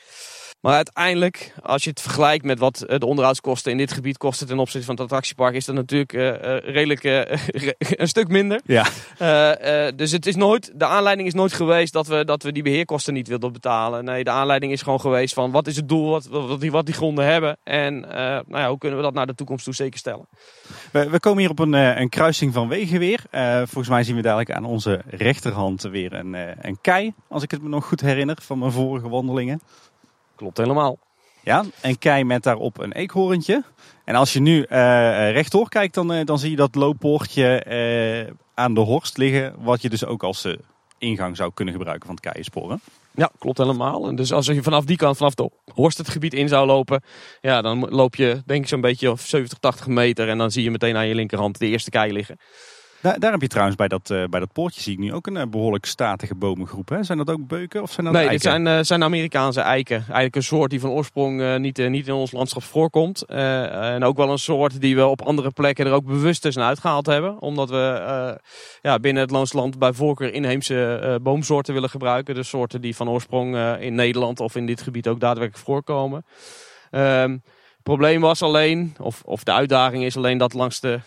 Maar 0.66 0.76
uiteindelijk, 0.76 1.53
als 1.61 1.84
je 1.84 1.89
het 1.89 2.01
vergelijkt 2.01 2.45
met 2.45 2.59
wat 2.59 2.86
de 2.88 3.05
onderhoudskosten 3.05 3.72
in 3.72 3.78
dit 3.78 3.91
gebied 3.91 4.18
kosten 4.18 4.47
ten 4.47 4.59
opzichte 4.59 4.86
van 4.86 4.95
het 4.95 5.03
attractiepark, 5.03 5.55
is 5.55 5.66
dat 5.66 5.76
natuurlijk 5.76 6.13
uh, 6.13 6.57
redelijk 6.59 7.03
uh, 7.07 7.22
een 7.78 8.07
stuk 8.07 8.28
minder. 8.28 8.61
Ja. 8.66 8.86
Uh, 9.22 9.88
dus 9.95 10.11
het 10.11 10.26
is 10.26 10.36
nooit, 10.36 10.72
de 10.76 10.86
aanleiding 10.86 11.28
is 11.28 11.34
nooit 11.34 11.53
geweest 11.53 11.93
dat 11.93 12.07
we, 12.07 12.26
dat 12.26 12.43
we 12.43 12.51
die 12.51 12.63
beheerkosten 12.63 13.13
niet 13.13 13.28
wilden 13.28 13.51
betalen. 13.51 14.05
Nee, 14.05 14.24
de 14.24 14.30
aanleiding 14.30 14.72
is 14.72 14.82
gewoon 14.82 14.99
geweest 14.99 15.34
van 15.34 15.51
wat 15.51 15.68
is 15.68 15.76
het 15.76 15.89
doel 15.89 16.09
wat, 16.09 16.26
wat, 16.26 16.61
die, 16.61 16.72
wat 16.72 16.86
die 16.86 16.95
gronden 16.95 17.26
hebben 17.26 17.57
en 17.63 17.99
nou 17.99 18.45
ja, 18.47 18.70
hoe 18.70 18.78
kunnen 18.78 18.97
we 18.97 19.03
dat 19.03 19.13
naar 19.13 19.28
de 19.28 19.36
toekomst 19.36 19.63
toe 19.63 19.74
zeker 19.74 19.99
stellen. 19.99 20.28
We, 20.91 21.09
we 21.09 21.20
komen 21.20 21.39
hier 21.39 21.49
op 21.49 21.59
een, 21.59 21.74
een 21.74 22.09
kruising 22.09 22.53
van 22.53 22.68
wegen 22.68 22.99
weer. 22.99 23.20
volgens 23.57 23.89
mij 23.89 24.03
zien 24.03 24.16
we 24.16 24.22
dadelijk 24.22 24.51
aan 24.51 24.66
onze 24.66 25.01
rechterhand 25.07 25.82
weer 25.82 26.13
een, 26.13 26.34
een 26.61 26.78
kei, 26.82 27.13
als 27.28 27.43
ik 27.43 27.51
het 27.51 27.61
me 27.61 27.70
nog 27.70 27.86
goed 27.86 28.01
herinner 28.01 28.38
van 28.41 28.59
mijn 28.59 28.72
vorige 28.72 29.09
wandelingen. 29.09 29.61
Klopt 30.36 30.57
helemaal. 30.57 30.97
Ja, 31.43 31.63
en 31.81 31.97
kei 31.97 32.23
met 32.23 32.43
daarop 32.43 32.79
een 32.79 32.91
eekhoorntje. 32.91 33.63
En 34.05 34.15
als 34.15 34.33
je 34.33 34.39
nu 34.39 34.57
uh, 34.57 35.31
rechtdoor 35.31 35.69
kijkt, 35.69 35.93
dan, 35.93 36.13
uh, 36.13 36.25
dan 36.25 36.39
zie 36.39 36.49
je 36.49 36.55
dat 36.55 36.75
looppoortje 36.75 37.65
uh, 38.27 38.33
aan 38.53 38.73
de 38.73 38.79
horst 38.79 39.17
liggen. 39.17 39.55
Wat 39.57 39.81
je 39.81 39.89
dus 39.89 40.05
ook 40.05 40.23
als 40.23 40.47
ingang 40.97 41.38
zou 41.38 41.51
kunnen 41.53 41.73
gebruiken 41.73 42.05
van 42.05 42.15
het 42.15 42.23
keiensporen. 42.23 42.81
Ja, 43.15 43.29
klopt 43.39 43.57
helemaal. 43.57 44.07
En 44.07 44.15
dus 44.15 44.31
als 44.31 44.45
je 44.45 44.63
vanaf 44.63 44.86
die 44.86 44.97
kant, 44.97 45.17
vanaf 45.17 45.33
de 45.33 45.49
horst 45.73 45.97
het 45.97 46.09
gebied 46.09 46.33
in 46.33 46.47
zou 46.47 46.65
lopen. 46.67 47.03
Ja, 47.41 47.61
dan 47.61 47.89
loop 47.89 48.15
je 48.15 48.41
denk 48.45 48.61
ik 48.61 48.67
zo'n 48.67 48.81
beetje 48.81 49.13
70, 49.17 49.57
80 49.57 49.88
meter. 49.88 50.29
En 50.29 50.38
dan 50.38 50.51
zie 50.51 50.63
je 50.63 50.71
meteen 50.71 50.95
aan 50.95 51.07
je 51.07 51.15
linkerhand 51.15 51.59
de 51.59 51.67
eerste 51.67 51.89
kei 51.89 52.13
liggen. 52.13 52.38
Daar, 53.05 53.19
daar 53.19 53.31
heb 53.31 53.41
je 53.41 53.47
trouwens 53.47 53.77
bij 53.77 53.87
dat, 53.87 54.09
uh, 54.09 54.23
bij 54.29 54.39
dat 54.39 54.53
poortje 54.53 54.81
zie 54.81 54.93
ik 54.93 54.99
nu 54.99 55.13
ook 55.13 55.27
een 55.27 55.35
uh, 55.35 55.43
behoorlijk 55.49 55.85
statige 55.85 56.35
bomengroep. 56.35 56.89
Hè? 56.89 57.03
Zijn 57.03 57.17
dat 57.17 57.29
ook 57.29 57.47
beuken 57.47 57.81
of 57.81 57.91
zijn 57.91 58.05
dat 58.05 58.15
Nee, 58.15 58.27
eiken? 58.27 58.41
dit 58.41 58.51
zijn, 58.51 58.77
uh, 58.77 58.83
zijn 58.83 59.03
Amerikaanse 59.03 59.61
eiken. 59.61 59.95
Eigenlijk 59.95 60.35
een 60.35 60.43
soort 60.43 60.69
die 60.69 60.79
van 60.79 60.89
oorsprong 60.89 61.57
niet, 61.57 61.89
niet 61.89 62.07
in 62.07 62.13
ons 62.13 62.31
landschap 62.31 62.63
voorkomt. 62.63 63.25
en 63.25 64.03
ook 64.03 64.17
wel 64.17 64.31
een 64.31 64.37
soort 64.37 64.81
die 64.81 64.95
we 64.95 65.05
op 65.05 65.21
andere 65.21 65.51
plekken 65.51 65.85
er 65.85 65.91
ook 65.91 66.05
bewust 66.05 66.41
tussenuit 66.41 66.69
uitgehaald 66.69 67.05
hebben. 67.05 67.41
Omdat 67.41 67.69
we 67.69 68.39
ja, 68.81 68.99
binnen 68.99 69.21
het 69.21 69.31
Loonsland 69.31 69.79
bij 69.79 69.93
voorkeur 69.93 70.33
inheemse 70.33 71.19
boomsoorten 71.21 71.73
willen 71.73 71.89
gebruiken. 71.89 72.35
Dus 72.35 72.49
soorten 72.49 72.81
die 72.81 72.95
van 72.95 73.09
oorsprong 73.09 73.77
in 73.79 73.95
Nederland 73.95 74.39
of 74.39 74.55
in 74.55 74.65
dit 74.65 74.81
gebied 74.81 75.07
ook 75.07 75.19
daadwerkelijk 75.19 75.65
voorkomen. 75.65 76.25
Um, 76.91 77.31
het 77.75 77.83
probleem 77.83 78.21
was 78.21 78.41
alleen, 78.41 78.95
of, 78.99 79.21
of 79.25 79.43
de 79.43 79.51
uitdaging 79.51 80.03
is 80.03 80.17
alleen 80.17 80.37
dat 80.37 80.53
langs 80.53 80.79
de 80.79 80.99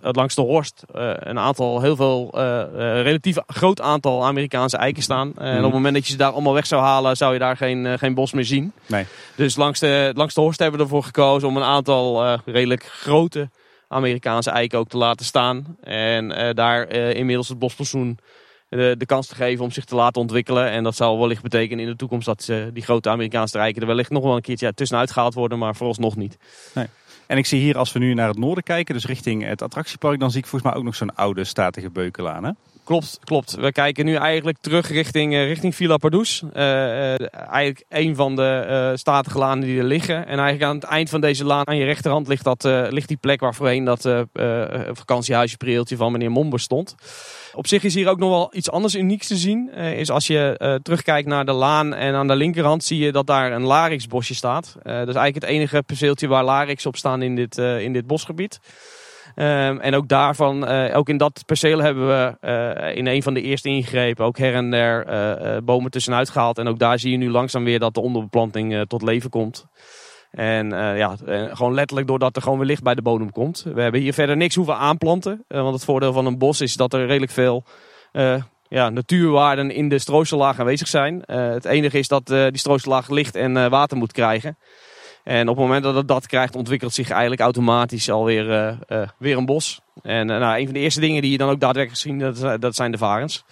langs 0.00 0.34
de 0.34 0.40
Horst 0.40 0.84
uh, 0.94 1.10
een 1.16 1.38
aantal, 1.38 1.80
heel 1.80 1.96
veel, 1.96 2.32
uh, 2.34 2.42
uh, 2.42 3.02
relatief 3.02 3.36
groot 3.46 3.80
aantal 3.80 4.24
Amerikaanse 4.24 4.76
eiken 4.76 5.02
staan. 5.02 5.32
En 5.36 5.56
op 5.56 5.62
het 5.64 5.72
moment 5.72 5.94
dat 5.94 6.06
je 6.06 6.12
ze 6.12 6.18
daar 6.18 6.32
allemaal 6.32 6.54
weg 6.54 6.66
zou 6.66 6.82
halen, 6.82 7.16
zou 7.16 7.32
je 7.32 7.38
daar 7.38 7.56
geen, 7.56 7.98
geen 7.98 8.14
bos 8.14 8.32
meer 8.32 8.44
zien. 8.44 8.72
Nee. 8.86 9.06
Dus 9.36 9.56
langs 9.56 9.80
de, 9.80 10.12
langs 10.14 10.34
de 10.34 10.40
Horst 10.40 10.58
hebben 10.58 10.78
we 10.78 10.84
ervoor 10.84 11.04
gekozen 11.04 11.48
om 11.48 11.56
een 11.56 11.62
aantal 11.62 12.38
redelijk 12.44 12.84
grote 12.84 13.50
Amerikaanse 13.88 14.50
eiken 14.50 14.78
ook 14.78 14.88
te 14.88 14.96
laten 14.96 15.26
staan. 15.26 15.76
En 15.82 16.54
daar 16.54 16.88
inmiddels 16.92 17.48
het 17.48 17.58
bospensioen 17.58 18.18
de, 18.68 18.94
de, 18.98 19.06
kans 19.06 19.26
te 19.26 19.34
geven 19.34 19.64
om 19.64 19.70
zich 19.70 19.84
te 19.84 19.94
laten 19.94 20.20
ontwikkelen. 20.20 20.70
En 20.70 20.82
dat 20.82 20.96
zal 20.96 21.18
wellicht 21.18 21.42
betekenen 21.42 21.84
in 21.84 21.90
de 21.90 21.96
toekomst 21.96 22.26
dat 22.26 22.52
die 22.72 22.82
grote 22.82 23.08
Amerikaanse 23.08 23.58
eiken 23.58 23.82
er 23.82 23.88
wellicht 23.88 24.10
nog 24.10 24.22
wel 24.22 24.36
een 24.36 24.42
keertje 24.42 24.74
tussenuit 24.74 25.10
gehaald 25.10 25.34
worden, 25.34 25.58
maar 25.58 25.76
vooralsnog 25.76 26.16
niet. 26.16 26.36
Nee. 26.74 26.86
En 27.28 27.36
ik 27.36 27.46
zie 27.46 27.60
hier, 27.60 27.78
als 27.78 27.92
we 27.92 27.98
nu 27.98 28.14
naar 28.14 28.28
het 28.28 28.38
noorden 28.38 28.64
kijken, 28.64 28.94
dus 28.94 29.06
richting 29.06 29.44
het 29.44 29.62
attractiepark, 29.62 30.20
dan 30.20 30.30
zie 30.30 30.40
ik 30.40 30.46
volgens 30.46 30.70
mij 30.70 30.80
ook 30.80 30.86
nog 30.86 30.94
zo'n 30.94 31.14
oude 31.14 31.44
statige 31.44 31.90
beukelaan. 31.90 32.56
Klopt, 32.88 33.18
klopt. 33.24 33.54
We 33.54 33.72
kijken 33.72 34.04
nu 34.04 34.14
eigenlijk 34.14 34.58
terug 34.60 34.88
richting, 34.90 35.32
uh, 35.32 35.46
richting 35.46 35.74
Villa 35.74 35.96
Pardoes. 35.96 36.42
Uh, 36.42 36.62
uh, 36.62 37.14
eigenlijk 37.32 37.84
een 37.88 38.16
van 38.16 38.36
de 38.36 38.92
statige 38.94 39.38
lanen 39.38 39.64
die 39.64 39.78
er 39.78 39.84
liggen. 39.84 40.16
En 40.16 40.38
eigenlijk 40.38 40.62
aan 40.62 40.74
het 40.74 40.84
eind 40.84 41.10
van 41.10 41.20
deze 41.20 41.44
laan, 41.44 41.66
aan 41.66 41.76
je 41.76 41.84
rechterhand, 41.84 42.28
ligt, 42.28 42.44
dat, 42.44 42.64
ligt 42.90 43.08
die 43.08 43.16
plek 43.16 43.40
waar 43.40 43.54
voorheen 43.54 43.84
dat 43.84 44.08
vakantiehuisje 44.92 45.56
Preeltje 45.56 45.96
van 45.96 46.12
meneer 46.12 46.30
Momber 46.30 46.60
stond. 46.60 46.94
Op 47.54 47.66
zich 47.66 47.84
is 47.84 47.94
hier 47.94 48.08
ook 48.08 48.18
nog 48.18 48.28
wel 48.28 48.50
iets 48.52 48.70
anders 48.70 48.94
unieks 48.94 49.26
te 49.26 49.36
zien. 49.36 49.70
is 49.74 50.10
als 50.10 50.26
je 50.26 50.78
terugkijkt 50.82 51.28
naar 51.28 51.44
de 51.44 51.52
laan 51.52 51.94
en 51.94 52.14
aan 52.14 52.28
de 52.28 52.36
linkerhand 52.36 52.84
zie 52.84 52.98
je 52.98 53.12
dat 53.12 53.26
daar 53.26 53.52
een 53.52 53.64
larixbosje 53.64 54.34
staat. 54.34 54.72
dat 54.82 55.08
is 55.08 55.14
eigenlijk 55.14 55.34
het 55.34 55.44
enige 55.44 55.82
perceeltje 55.82 56.28
waar 56.28 56.44
larix 56.44 56.86
op 56.86 56.96
staan 56.96 57.22
in 57.22 57.34
dit, 57.34 57.58
in 57.58 57.92
dit 57.92 58.06
bosgebied. 58.06 58.60
Um, 59.40 59.80
en 59.80 59.94
ook 59.94 60.08
daarvan, 60.08 60.70
uh, 60.70 60.96
ook 60.96 61.08
in 61.08 61.16
dat 61.16 61.42
perceel 61.46 61.78
hebben 61.78 62.06
we 62.06 62.36
uh, 62.40 62.96
in 62.96 63.06
een 63.06 63.22
van 63.22 63.34
de 63.34 63.42
eerste 63.42 63.68
ingrepen 63.68 64.24
ook 64.24 64.38
her 64.38 64.54
en 64.54 64.70
der 64.70 65.06
uh, 65.08 65.56
bomen 65.64 65.90
tussenuit 65.90 66.30
gehaald. 66.30 66.58
En 66.58 66.68
ook 66.68 66.78
daar 66.78 66.98
zie 66.98 67.10
je 67.10 67.16
nu 67.16 67.30
langzaam 67.30 67.64
weer 67.64 67.78
dat 67.78 67.94
de 67.94 68.00
onderbeplanting 68.00 68.86
tot 68.88 69.02
leven 69.02 69.30
komt. 69.30 69.66
En 70.30 70.68
ja, 70.96 71.16
gewoon 71.52 71.74
letterlijk 71.74 72.08
doordat 72.08 72.36
er 72.36 72.42
gewoon 72.42 72.58
weer 72.58 72.66
licht 72.66 72.82
bij 72.82 72.94
de 72.94 73.02
bodem 73.02 73.32
komt. 73.32 73.66
We 73.74 73.80
hebben 73.80 74.00
hier 74.00 74.12
verder 74.12 74.36
niks 74.36 74.54
hoeven 74.54 74.76
aanplanten. 74.76 75.44
want 75.48 75.74
het 75.74 75.84
voordeel 75.84 76.12
van 76.12 76.26
een 76.26 76.38
bos 76.38 76.60
is 76.60 76.74
dat 76.74 76.92
er 76.92 77.06
redelijk 77.06 77.32
veel 77.32 77.64
ja, 78.68 78.90
natuurwaarden 78.90 79.70
in 79.70 79.88
de 79.88 79.98
strooisellaag 79.98 80.58
aanwezig 80.58 80.88
zijn. 80.88 81.22
het 81.26 81.64
enige 81.64 81.98
is 81.98 82.08
dat 82.08 82.26
die 82.26 82.58
strooisellaag 82.58 83.08
licht 83.08 83.34
en 83.34 83.70
water 83.70 83.96
moet 83.96 84.12
krijgen. 84.12 84.56
En 85.28 85.48
op 85.48 85.56
het 85.56 85.64
moment 85.64 85.82
dat 85.82 85.94
het 85.94 86.08
dat 86.08 86.26
krijgt, 86.26 86.56
ontwikkelt 86.56 86.94
zich 86.94 87.10
eigenlijk 87.10 87.40
automatisch 87.40 88.10
alweer 88.10 88.78
uh, 88.90 89.08
weer 89.18 89.36
een 89.36 89.46
bos. 89.46 89.80
En 90.02 90.28
uh, 90.30 90.38
nou, 90.38 90.58
een 90.58 90.64
van 90.64 90.74
de 90.74 90.80
eerste 90.80 91.00
dingen 91.00 91.22
die 91.22 91.30
je 91.30 91.38
dan 91.38 91.50
ook 91.50 91.60
daadwerkelijk 91.60 92.00
ziet, 92.00 92.20
dat, 92.40 92.60
dat 92.60 92.74
zijn 92.74 92.92
de 92.92 92.98
varens. 92.98 93.44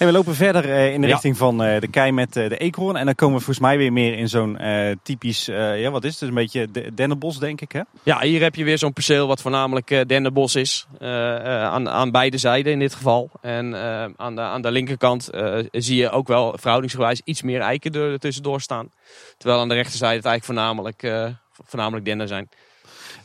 En 0.00 0.06
we 0.06 0.12
lopen 0.12 0.34
verder 0.34 0.64
uh, 0.64 0.92
in 0.92 1.00
de 1.00 1.06
Ja. 1.06 1.12
richting 1.12 1.36
van 1.36 1.62
eh, 1.62 1.80
de 1.80 1.88
kei 1.88 2.12
met 2.12 2.36
eh, 2.36 2.48
de 2.48 2.56
eekhoorn. 2.56 2.96
En 2.96 3.04
dan 3.04 3.14
komen 3.14 3.38
we 3.38 3.44
volgens 3.44 3.66
mij 3.66 3.76
weer 3.78 3.92
meer 3.92 4.18
in 4.18 4.28
zo'n 4.28 4.58
eh, 4.58 4.96
typisch, 5.02 5.48
eh, 5.48 5.80
ja 5.80 5.90
wat 5.90 6.04
is 6.04 6.10
het? 6.10 6.18
Dus 6.20 6.28
een 6.28 6.34
beetje 6.34 6.70
de- 6.70 6.94
dennenbos 6.94 7.38
denk 7.38 7.60
ik 7.60 7.72
hè? 7.72 7.80
Ja, 8.02 8.20
hier 8.20 8.42
heb 8.42 8.54
je 8.54 8.64
weer 8.64 8.78
zo'n 8.78 8.92
perceel 8.92 9.26
wat 9.26 9.40
voornamelijk 9.42 9.90
eh 9.90 10.00
dennenbos 10.06 10.54
is. 10.54 10.86
eh, 10.98 11.36
eh, 11.36 11.64
aan, 11.64 11.88
aan 11.88 12.10
beide 12.10 12.38
zijden 12.38 12.72
in 12.72 12.78
dit 12.78 12.94
geval. 12.94 13.30
En 13.40 13.74
eh, 13.74 14.06
aan, 14.16 14.34
de, 14.34 14.40
aan 14.40 14.62
de 14.62 14.70
linkerkant 14.70 15.28
eh, 15.28 15.58
zie 15.72 15.96
je 15.96 16.10
ook 16.10 16.28
wel 16.28 16.54
verhoudingsgewijs 16.58 17.20
iets 17.24 17.42
meer 17.42 17.60
eiken 17.60 17.92
er 17.92 18.18
tussendoor 18.18 18.60
staan. 18.60 18.90
Terwijl 19.38 19.60
aan 19.60 19.68
de 19.68 19.74
rechterzijde 19.74 20.16
het 20.16 20.24
eigenlijk 20.24 20.44
voornamelijk, 20.60 21.02
eh, 21.02 21.26
voornamelijk 21.64 22.04
dennen 22.04 22.28
zijn. 22.28 22.48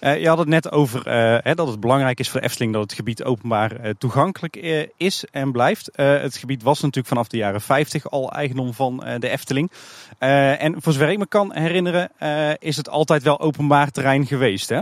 Eh, 0.05 0.19
je 0.19 0.27
had 0.27 0.37
het 0.37 0.47
net 0.47 0.71
over 0.71 1.07
eh, 1.07 1.37
hè, 1.41 1.55
dat 1.55 1.67
het 1.67 1.79
belangrijk 1.79 2.19
is 2.19 2.29
voor 2.29 2.39
de 2.39 2.45
Efteling 2.45 2.73
dat 2.73 2.81
het 2.81 2.93
gebied 2.93 3.23
openbaar 3.23 3.75
eh, 3.75 3.91
toegankelijk 3.97 4.55
is 4.97 5.25
en 5.31 5.51
blijft. 5.51 5.89
Het 5.95 6.37
gebied 6.37 6.63
was 6.63 6.79
natuurlijk 6.81 7.07
vanaf 7.07 7.27
de 7.27 7.37
jaren 7.37 7.61
50 7.61 8.09
al 8.09 8.31
eigendom 8.31 8.73
van 8.73 9.03
de 9.19 9.29
Efteling. 9.29 9.71
En 10.17 10.81
voor 10.81 10.93
zover 10.93 11.09
ik 11.09 11.17
me 11.17 11.27
kan 11.27 11.53
herinneren 11.53 12.11
is 12.59 12.77
het 12.77 12.89
altijd 12.89 13.23
wel 13.23 13.39
openbaar 13.39 13.91
terrein 13.91 14.25
geweest 14.25 14.69
hè? 14.69 14.79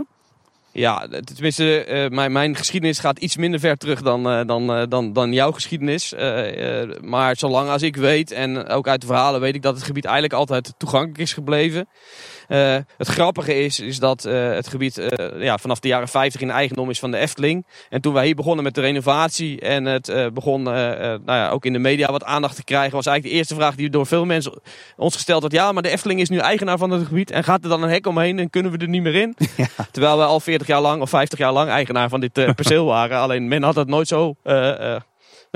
Ja, 0.72 1.08
tenminste, 1.34 2.08
mijn, 2.12 2.32
mijn 2.32 2.56
geschiedenis 2.56 2.98
gaat 2.98 3.18
iets 3.18 3.36
minder 3.36 3.60
ver 3.60 3.76
terug 3.76 4.02
dan, 4.02 4.46
dan, 4.46 4.88
dan, 4.88 5.12
dan 5.12 5.32
jouw 5.32 5.52
geschiedenis. 5.52 6.14
Maar 7.00 7.36
zolang 7.36 7.68
als 7.68 7.82
ik 7.82 7.96
weet, 7.96 8.30
en 8.30 8.68
ook 8.68 8.88
uit 8.88 9.00
de 9.00 9.06
verhalen 9.06 9.40
weet 9.40 9.54
ik 9.54 9.62
dat 9.62 9.74
het 9.74 9.84
gebied 9.84 10.04
eigenlijk 10.04 10.34
altijd 10.34 10.74
toegankelijk 10.76 11.18
is 11.18 11.32
gebleven. 11.32 11.88
Eh, 12.48 12.76
het 12.96 13.08
grappige 13.08 13.64
is, 13.64 13.80
is 13.80 13.98
dat 13.98 14.24
eh, 14.24 14.50
het 14.50 14.68
gebied 14.68 14.98
eh, 14.98 15.42
ja, 15.42 15.58
vanaf 15.58 15.80
de 15.80 15.88
jaren 15.88 16.08
50 16.08 16.40
in 16.40 16.50
eigendom 16.50 16.90
is 16.90 16.98
van 16.98 17.10
de 17.10 17.18
Efteling. 17.18 17.66
En 17.90 18.00
toen 18.00 18.12
wij 18.12 18.24
hier 18.24 18.34
begonnen 18.34 18.64
met 18.64 18.74
de 18.74 18.80
renovatie 18.80 19.60
en 19.60 19.84
het 19.84 20.12
begon 20.34 20.62
nou 20.62 21.22
ja, 21.26 21.50
ook 21.50 21.64
in 21.64 21.72
de 21.72 21.78
media 21.78 22.10
wat 22.10 22.24
aandacht 22.24 22.56
te 22.56 22.64
krijgen, 22.64 22.96
was 22.96 23.06
eigenlijk 23.06 23.34
de 23.34 23.40
eerste 23.40 23.54
vraag 23.54 23.74
die 23.74 23.90
door 23.90 24.06
veel 24.06 24.24
mensen 24.24 24.60
ons 24.96 25.14
gesteld 25.14 25.40
werd. 25.40 25.54
Ja, 25.54 25.72
maar 25.72 25.82
de 25.82 25.88
Efteling 25.88 26.20
is 26.20 26.28
nu 26.28 26.38
eigenaar 26.38 26.78
van 26.78 26.90
het 26.90 27.06
gebied 27.06 27.30
en 27.30 27.44
gaat 27.44 27.62
er 27.62 27.68
dan 27.68 27.82
een 27.82 27.90
hek 27.90 28.06
omheen 28.06 28.38
en 28.38 28.50
kunnen 28.50 28.72
we 28.72 28.78
er 28.78 28.88
niet 28.88 29.02
meer 29.02 29.14
in? 29.14 29.36
Terwijl 29.90 30.18
we 30.18 30.24
al 30.24 30.40
40 30.40 30.66
jaar 30.66 30.80
lang 30.80 31.02
of 31.02 31.10
50 31.10 31.38
jaar 31.38 31.52
lang 31.52 31.70
eigenaar 31.70 32.08
van 32.08 32.20
dit 32.20 32.32
perceel 32.54 32.84
waren. 32.84 33.18
Alleen 33.18 33.48
men 33.48 33.62
had 33.62 33.74
het 33.74 33.88
nooit 33.88 34.08
zo 34.08 34.34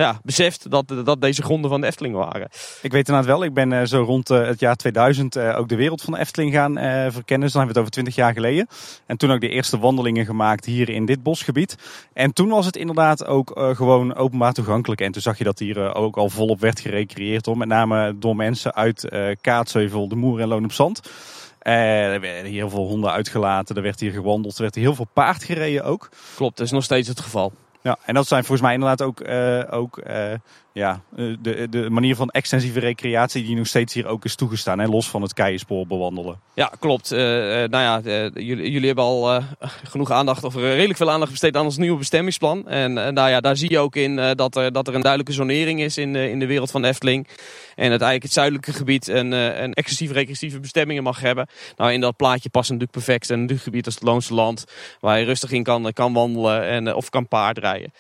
ja, 0.02 0.20
beseft 0.22 0.70
dat, 0.70 0.94
dat 1.04 1.20
deze 1.20 1.42
gronden 1.42 1.70
van 1.70 1.80
de 1.80 1.86
Efteling 1.86 2.14
waren. 2.14 2.48
Ik 2.82 2.92
weet 2.92 3.08
inderdaad 3.08 3.24
wel, 3.24 3.44
ik 3.44 3.54
ben 3.54 3.72
eh, 3.72 3.86
zo 3.86 4.02
rond 4.02 4.30
eh, 4.30 4.46
het 4.46 4.60
jaar 4.60 4.76
2000 4.76 5.36
eh, 5.36 5.58
ook 5.58 5.68
de 5.68 5.76
wereld 5.76 6.02
van 6.02 6.12
de 6.12 6.18
Efteling 6.18 6.52
gaan 6.52 6.74
verkennen. 7.12 7.40
Dus 7.40 7.52
dan 7.52 7.62
hebben 7.62 7.62
we 7.62 7.66
het 7.66 7.78
over 7.78 7.90
20 7.90 8.14
jaar 8.14 8.32
geleden. 8.32 8.68
En 9.06 9.16
toen 9.16 9.30
ook 9.30 9.40
de 9.40 9.48
eerste 9.48 9.78
wandelingen 9.78 10.24
gemaakt 10.24 10.64
hier 10.64 10.88
in 10.88 11.06
dit 11.06 11.22
bosgebied. 11.22 11.76
En 12.12 12.32
toen 12.32 12.48
was 12.48 12.66
het 12.66 12.76
inderdaad 12.76 13.26
ook 13.26 13.60
gewoon 13.74 14.14
openbaar 14.14 14.52
toegankelijk. 14.52 15.00
En 15.00 15.12
toen 15.12 15.22
zag 15.22 15.38
je 15.38 15.44
dat 15.44 15.58
hier 15.58 15.94
ook 15.94 16.16
al 16.16 16.28
volop 16.28 16.60
werd 16.60 16.80
gerecreëerd. 16.80 17.46
Hoor. 17.46 17.56
Met 17.56 17.68
name 17.68 18.18
door 18.18 18.36
mensen 18.36 18.74
uit 18.74 19.08
Kaatsheuvel, 19.40 20.08
de 20.08 20.16
Moer 20.16 20.40
en 20.40 20.48
Loon 20.48 20.64
op 20.64 20.72
Zand. 20.72 21.10
Er 21.58 22.20
werden 22.20 22.44
hier 22.44 22.60
heel 22.60 22.70
veel 22.70 22.86
honden 22.86 23.12
uitgelaten, 23.12 23.76
er 23.76 23.82
werd 23.82 24.00
hier 24.00 24.12
gewandeld, 24.12 24.56
er 24.56 24.62
werd 24.62 24.74
hier 24.74 24.84
heel 24.84 24.94
veel 24.94 25.08
paard 25.12 25.44
gereden 25.44 25.84
ook. 25.84 26.08
Klopt, 26.36 26.56
dat 26.56 26.66
is 26.66 26.72
nog 26.72 26.84
steeds 26.84 27.08
het 27.08 27.20
geval. 27.20 27.52
Ja, 27.82 27.98
en 28.04 28.14
dat 28.14 28.26
zijn 28.26 28.40
volgens 28.44 28.66
mij 28.66 28.74
inderdaad 28.74 29.02
ook, 29.02 29.20
eh, 29.20 29.62
ook 29.70 29.98
eh, 29.98 30.32
ja, 30.72 31.02
eh, 31.16 31.26
de, 31.40 31.68
de 31.70 31.90
manier 31.90 32.16
van 32.16 32.28
extensieve 32.28 32.80
recreatie 32.80 33.44
die 33.44 33.56
nog 33.56 33.66
steeds 33.66 33.94
hier 33.94 34.06
ook 34.06 34.24
is 34.24 34.34
toegestaan. 34.34 34.86
Los 34.88 35.08
van 35.08 35.22
het 35.22 35.34
keienspoor 35.34 35.86
bewandelen. 35.86 36.40
Ja, 36.54 36.72
klopt. 36.78 37.12
Eh, 37.12 37.18
nou 37.18 37.70
ja, 37.70 38.00
jullie, 38.34 38.70
jullie 38.70 38.86
hebben 38.86 39.04
al 39.04 39.42
genoeg 39.84 40.10
aandacht, 40.10 40.44
of 40.44 40.54
redelijk 40.54 40.96
veel 40.96 41.10
aandacht 41.10 41.30
besteed 41.30 41.56
aan 41.56 41.64
ons 41.64 41.76
nieuwe 41.76 41.98
bestemmingsplan. 41.98 42.68
En 42.68 42.92
nou 42.92 43.28
ja, 43.28 43.40
daar 43.40 43.56
zie 43.56 43.70
je 43.70 43.78
ook 43.78 43.96
in 43.96 44.16
dat, 44.16 44.56
er, 44.56 44.72
dat 44.72 44.88
er 44.88 44.94
een 44.94 45.00
duidelijke 45.00 45.32
zonering 45.32 45.80
is 45.80 45.96
in, 45.96 46.16
in 46.16 46.38
de 46.38 46.46
wereld 46.46 46.70
van 46.70 46.84
Efteling. 46.84 47.28
En 47.74 47.92
het 47.92 48.00
eigenlijk 48.00 48.22
het 48.22 48.32
zuidelijke 48.32 48.72
gebied 48.72 49.08
een, 49.08 49.32
een 49.32 49.72
recreatieve 49.98 50.60
bestemmingen 50.60 51.02
mag 51.02 51.20
hebben. 51.20 51.46
Nou, 51.76 51.92
in 51.92 52.00
dat 52.00 52.16
plaatje 52.16 52.48
past 52.48 52.70
natuurlijk 52.70 53.04
perfect 53.04 53.28
een 53.28 53.58
gebied 53.58 53.86
als 53.86 53.94
het 53.94 54.04
Loonse 54.04 54.34
Land. 54.34 54.64
Waar 55.00 55.18
je 55.18 55.24
rustig 55.24 55.50
in 55.50 55.62
kan, 55.62 55.92
kan 55.92 56.12
wandelen 56.12 56.66
en, 56.66 56.94
of 56.94 57.08
kan 57.08 57.28
paardrijden. 57.28 57.92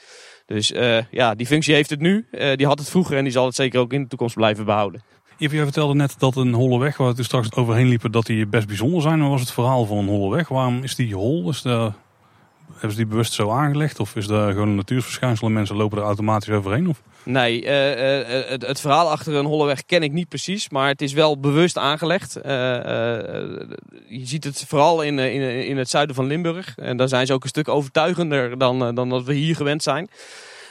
Dus 0.48 0.72
eh, 0.72 0.98
ja, 1.10 1.34
die 1.34 1.46
functie 1.46 1.74
heeft 1.74 1.90
het 1.90 2.00
nu. 2.00 2.26
Eh, 2.30 2.56
die 2.56 2.66
had 2.66 2.78
het 2.78 2.90
vroeger 2.90 3.16
en 3.16 3.22
die 3.22 3.32
zal 3.32 3.44
het 3.44 3.54
zeker 3.54 3.80
ook 3.80 3.92
in 3.92 4.02
de 4.02 4.08
toekomst 4.08 4.34
blijven 4.34 4.64
behouden. 4.64 5.02
Jij 5.36 5.48
vertelde 5.48 5.94
net 5.94 6.14
dat 6.18 6.36
een 6.36 6.52
holle 6.52 6.78
weg, 6.78 6.96
waar 6.96 7.08
we 7.08 7.14
toen 7.14 7.24
straks 7.24 7.54
overheen 7.54 7.88
liepen, 7.88 8.12
dat 8.12 8.26
die 8.26 8.46
best 8.46 8.66
bijzonder 8.66 9.02
zijn. 9.02 9.18
Maar 9.18 9.28
was 9.28 9.40
het 9.40 9.50
verhaal 9.50 9.84
van 9.84 9.98
een 9.98 10.08
holle 10.08 10.36
weg? 10.36 10.48
Waarom 10.48 10.82
is 10.82 10.94
die 10.94 11.14
hol? 11.14 11.48
Is 11.48 11.62
de, 11.62 11.92
hebben 12.72 12.90
ze 12.90 12.96
die 12.96 13.06
bewust 13.06 13.32
zo 13.32 13.50
aangelegd? 13.50 14.00
Of 14.00 14.16
is 14.16 14.26
dat 14.26 14.50
gewoon 14.50 14.68
een 14.68 14.74
natuursverschijnsel 14.74 15.46
en 15.46 15.52
mensen 15.52 15.76
lopen 15.76 15.98
er 15.98 16.04
automatisch 16.04 16.54
overheen? 16.54 16.88
Of? 16.88 17.02
Nee, 17.22 17.64
eh, 17.64 18.20
eh, 18.20 18.48
het, 18.48 18.66
het 18.66 18.80
verhaal 18.80 19.10
achter 19.10 19.34
een 19.34 19.44
holle 19.44 19.66
weg 19.66 19.84
ken 19.84 20.02
ik 20.02 20.12
niet 20.12 20.28
precies, 20.28 20.68
maar 20.68 20.88
het 20.88 21.02
is 21.02 21.12
wel 21.12 21.40
bewust 21.40 21.78
aangelegd. 21.78 22.36
Eh, 22.36 22.76
eh, 22.76 23.68
je 24.08 24.26
ziet 24.26 24.44
het 24.44 24.64
vooral 24.68 25.02
in, 25.02 25.18
eh, 25.18 25.34
in, 25.34 25.66
in 25.66 25.76
het 25.76 25.88
zuiden 25.88 26.14
van 26.14 26.26
Limburg. 26.26 26.76
En 26.76 26.96
daar 26.96 27.08
zijn 27.08 27.26
ze 27.26 27.32
ook 27.32 27.42
een 27.42 27.48
stuk 27.48 27.68
overtuigender 27.68 28.58
dan, 28.58 28.86
eh, 28.86 28.94
dan 28.94 29.08
dat 29.08 29.24
we 29.24 29.34
hier 29.34 29.56
gewend 29.56 29.82
zijn. 29.82 30.08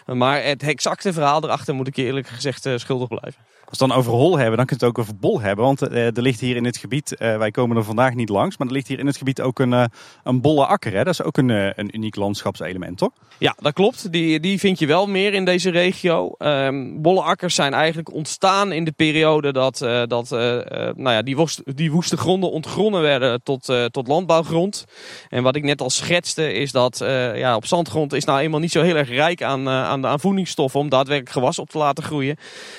Maar 0.06 0.44
het 0.44 0.64
exacte 0.64 1.14
verhaal 1.14 1.44
erachter 1.44 1.76
moet 1.76 1.88
ik 1.88 1.96
eerlijk 1.96 2.28
gezegd 2.28 2.66
eh, 2.66 2.74
schuldig 2.76 3.08
blijven. 3.08 3.42
Als 3.70 3.78
we 3.78 3.84
het 3.84 3.94
dan 3.94 4.04
over 4.04 4.20
hol 4.20 4.38
hebben, 4.38 4.58
dan 4.58 4.66
kun 4.66 4.78
je 4.80 4.86
het 4.86 4.96
ook 4.96 5.04
over 5.04 5.20
bol 5.20 5.42
hebben. 5.42 5.66
Want 5.66 5.82
eh, 5.82 6.06
er 6.06 6.22
ligt 6.22 6.40
hier 6.40 6.56
in 6.56 6.66
het 6.66 6.78
gebied, 6.78 7.16
eh, 7.16 7.38
wij 7.38 7.52
komen 7.52 7.78
er 7.78 7.84
vandaag 7.84 8.14
niet 8.14 8.30
langs, 8.30 8.58
maar 8.58 8.68
er 8.68 8.74
ligt 8.74 8.88
hier 8.88 9.00
in 9.00 9.06
het 9.06 9.18
gebied 9.18 9.42
ook 9.42 9.60
een, 9.60 9.74
eh, 9.74 9.84
een 10.24 10.42
bolle 10.42 10.66
akker. 10.66 10.92
Hè? 10.92 11.04
Dat 11.04 11.14
is 11.14 11.22
ook 11.22 11.38
een, 11.38 11.50
een 11.50 11.96
uniek 11.96 12.16
landschapselement, 12.16 12.98
toch? 12.98 13.12
Ja, 13.38 13.56
dat 13.60 13.74
klopt. 13.74 14.12
Die, 14.12 14.40
die 14.40 14.60
vind 14.60 14.80
je 14.80 14.88
wel 14.88 15.08
meer 15.08 15.34
in 15.34 15.46
deze 15.46 15.70
regio. 15.70 16.32
Ehm 16.38 17.02
bolle 17.02 17.22
akkers 17.22 17.56
zijn 17.56 17.74
eigenlijk 17.74 18.14
ontstaan 18.14 18.72
in 18.72 18.84
de 18.84 18.92
periode 18.92 19.54
dat, 19.54 19.78
dat 20.08 20.30
nou 20.30 21.10
ja, 21.10 21.22
die, 21.22 21.36
woest, 21.36 21.62
die 21.78 21.92
woeste 21.92 22.18
gronden 22.18 22.52
ontgronden 22.52 23.02
werden 23.02 23.44
tot, 23.44 23.74
tot 23.92 24.08
landbouwgrond. 24.08 24.86
En 25.30 25.44
wat 25.44 25.56
ik 25.56 25.64
net 25.64 25.82
al 25.82 25.90
schetste 25.90 26.54
is 26.54 26.72
dat 26.72 26.98
ja, 27.36 27.56
op 27.56 27.66
zandgrond 27.66 28.14
is 28.14 28.26
nou 28.26 28.40
eenmaal 28.40 28.60
niet 28.60 28.72
zo 28.72 28.82
heel 28.82 28.96
erg 28.96 29.10
rijk 29.10 29.44
aan, 29.44 29.70
aan, 29.70 30.06
aan 30.06 30.20
voedingsstoffen 30.20 30.80
om 30.80 30.90
daadwerkelijk 30.90 31.36
gewas 31.36 31.60
op 31.60 31.70
te 31.70 31.78
laten 31.78 32.04
groeien. 32.04 32.38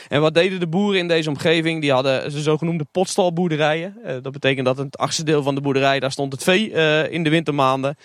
En 0.09 0.21
wat 0.21 0.35
deden 0.35 0.61
de 0.61 0.67
boeren 0.67 0.78
in 0.79 1.09
deze 1.09 1.29
omgeving? 1.29 1.81
Die 1.81 1.93
hadden 1.93 2.31
ze 2.31 2.41
zogenoemde 2.41 2.87
potstalboerderijen. 2.91 3.97
Eh, 4.05 4.17
dat 4.23 4.33
betekent 4.33 4.67
dat 4.67 4.77
het 4.77 4.99
achtste 4.99 5.25
deel 5.25 5.43
van 5.43 5.55
de 5.55 5.61
boerderij, 5.61 6.01
daar 6.01 6.13
stond 6.13 6.33
het 6.33 6.43
vee 6.43 6.73
eh, 6.73 7.13
in 7.13 7.23
de 7.23 7.31
wintermaanden. 7.31 7.97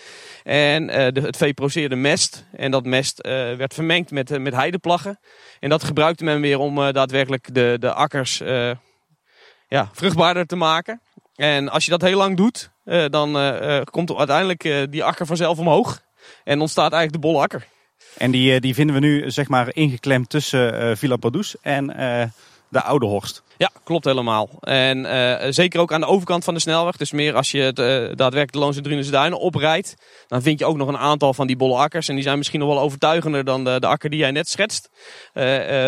En 0.43 0.89
eh, 0.89 1.23
het 1.23 1.37
vee 1.37 1.53
produceerde 1.53 1.95
mest. 1.95 2.45
En 2.51 2.71
dat 2.71 2.85
mest 2.85 3.27
werd 3.57 3.73
vermengd 3.73 4.11
met, 4.11 4.39
met 4.39 4.53
heideplaggen. 4.53 5.19
En 5.59 5.69
dat 5.69 5.83
gebruikte 5.83 6.23
men 6.23 6.41
weer 6.41 6.59
om 6.59 6.75
daadwerkelijk 6.75 7.53
de, 7.53 7.77
de 7.79 7.93
akkers 7.93 8.37
ja, 9.67 9.89
vruchtbaarder 9.91 10.45
te 10.45 10.55
maken. 10.55 11.01
En 11.35 11.69
als 11.69 11.85
je 11.85 11.91
dat 11.91 12.01
heel 12.01 12.17
lang 12.17 12.37
doet, 12.37 12.71
dan 13.09 13.37
komt 13.83 14.15
uiteindelijk 14.15 14.87
die 14.89 15.03
akker 15.03 15.25
vanzelf 15.25 15.59
omhoog. 15.59 16.01
En 16.43 16.59
ontstaat 16.59 16.91
eigenlijk 16.91 17.23
de 17.23 17.29
bolle 17.29 17.43
akker. 17.43 17.67
En 18.17 18.31
die, 18.31 18.59
die 18.59 18.73
vinden 18.73 18.95
we 18.95 19.01
nu 19.01 19.31
zeg 19.31 19.47
maar 19.47 19.75
ingeklemd 19.75 20.29
tussen 20.29 20.97
Villa 20.97 21.15
Padus 21.15 21.55
en 21.61 21.95
de 22.73 22.83
Oude 22.83 23.05
Horst. 23.05 23.43
Ja, 23.57 23.69
klopt 23.83 24.05
helemaal. 24.05 24.49
En 24.59 25.05
eh, 25.05 25.51
zeker 25.51 25.79
ook 25.79 25.93
aan 25.93 25.99
de 25.99 26.07
overkant 26.07 26.43
van 26.43 26.53
de 26.53 26.59
snelweg. 26.59 26.97
Dus 26.97 27.11
meer 27.11 27.35
als 27.35 27.51
je 27.51 27.61
het, 27.61 27.79
eh, 27.79 27.85
daadwerkelijk 27.85 28.51
de 28.51 28.59
Loonse 28.59 28.81
Drunense 28.81 29.11
Duinen 29.11 29.39
oprijdt. 29.39 29.95
Dan 30.27 30.41
vind 30.41 30.59
je 30.59 30.65
ook 30.65 30.77
nog 30.77 30.87
een 30.87 30.97
aantal 30.97 31.33
van 31.33 31.47
die 31.47 31.55
bolle 31.55 31.77
akkers. 31.77 32.07
En 32.07 32.15
die 32.15 32.23
zijn 32.23 32.37
misschien 32.37 32.59
nog 32.59 32.69
wel 32.69 32.79
overtuigender 32.79 33.43
dan 33.43 33.63
de, 33.63 33.79
de 33.79 33.87
akker 33.87 34.09
die 34.09 34.19
jij 34.19 34.31
net 34.31 34.49
schetst. 34.49 34.89
Eh, 35.33 35.43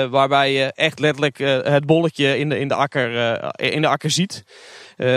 waarbij 0.06 0.54
je 0.54 0.72
echt 0.74 1.00
letterlijk 1.00 1.38
het 1.68 1.86
bolletje 1.86 2.38
in 2.38 2.50
de, 2.50 2.60
in 2.60 2.68
de, 2.68 2.76
akker, 2.76 3.10
in 3.60 3.82
de 3.82 3.88
akker 3.88 4.12
ziet. 4.12 4.44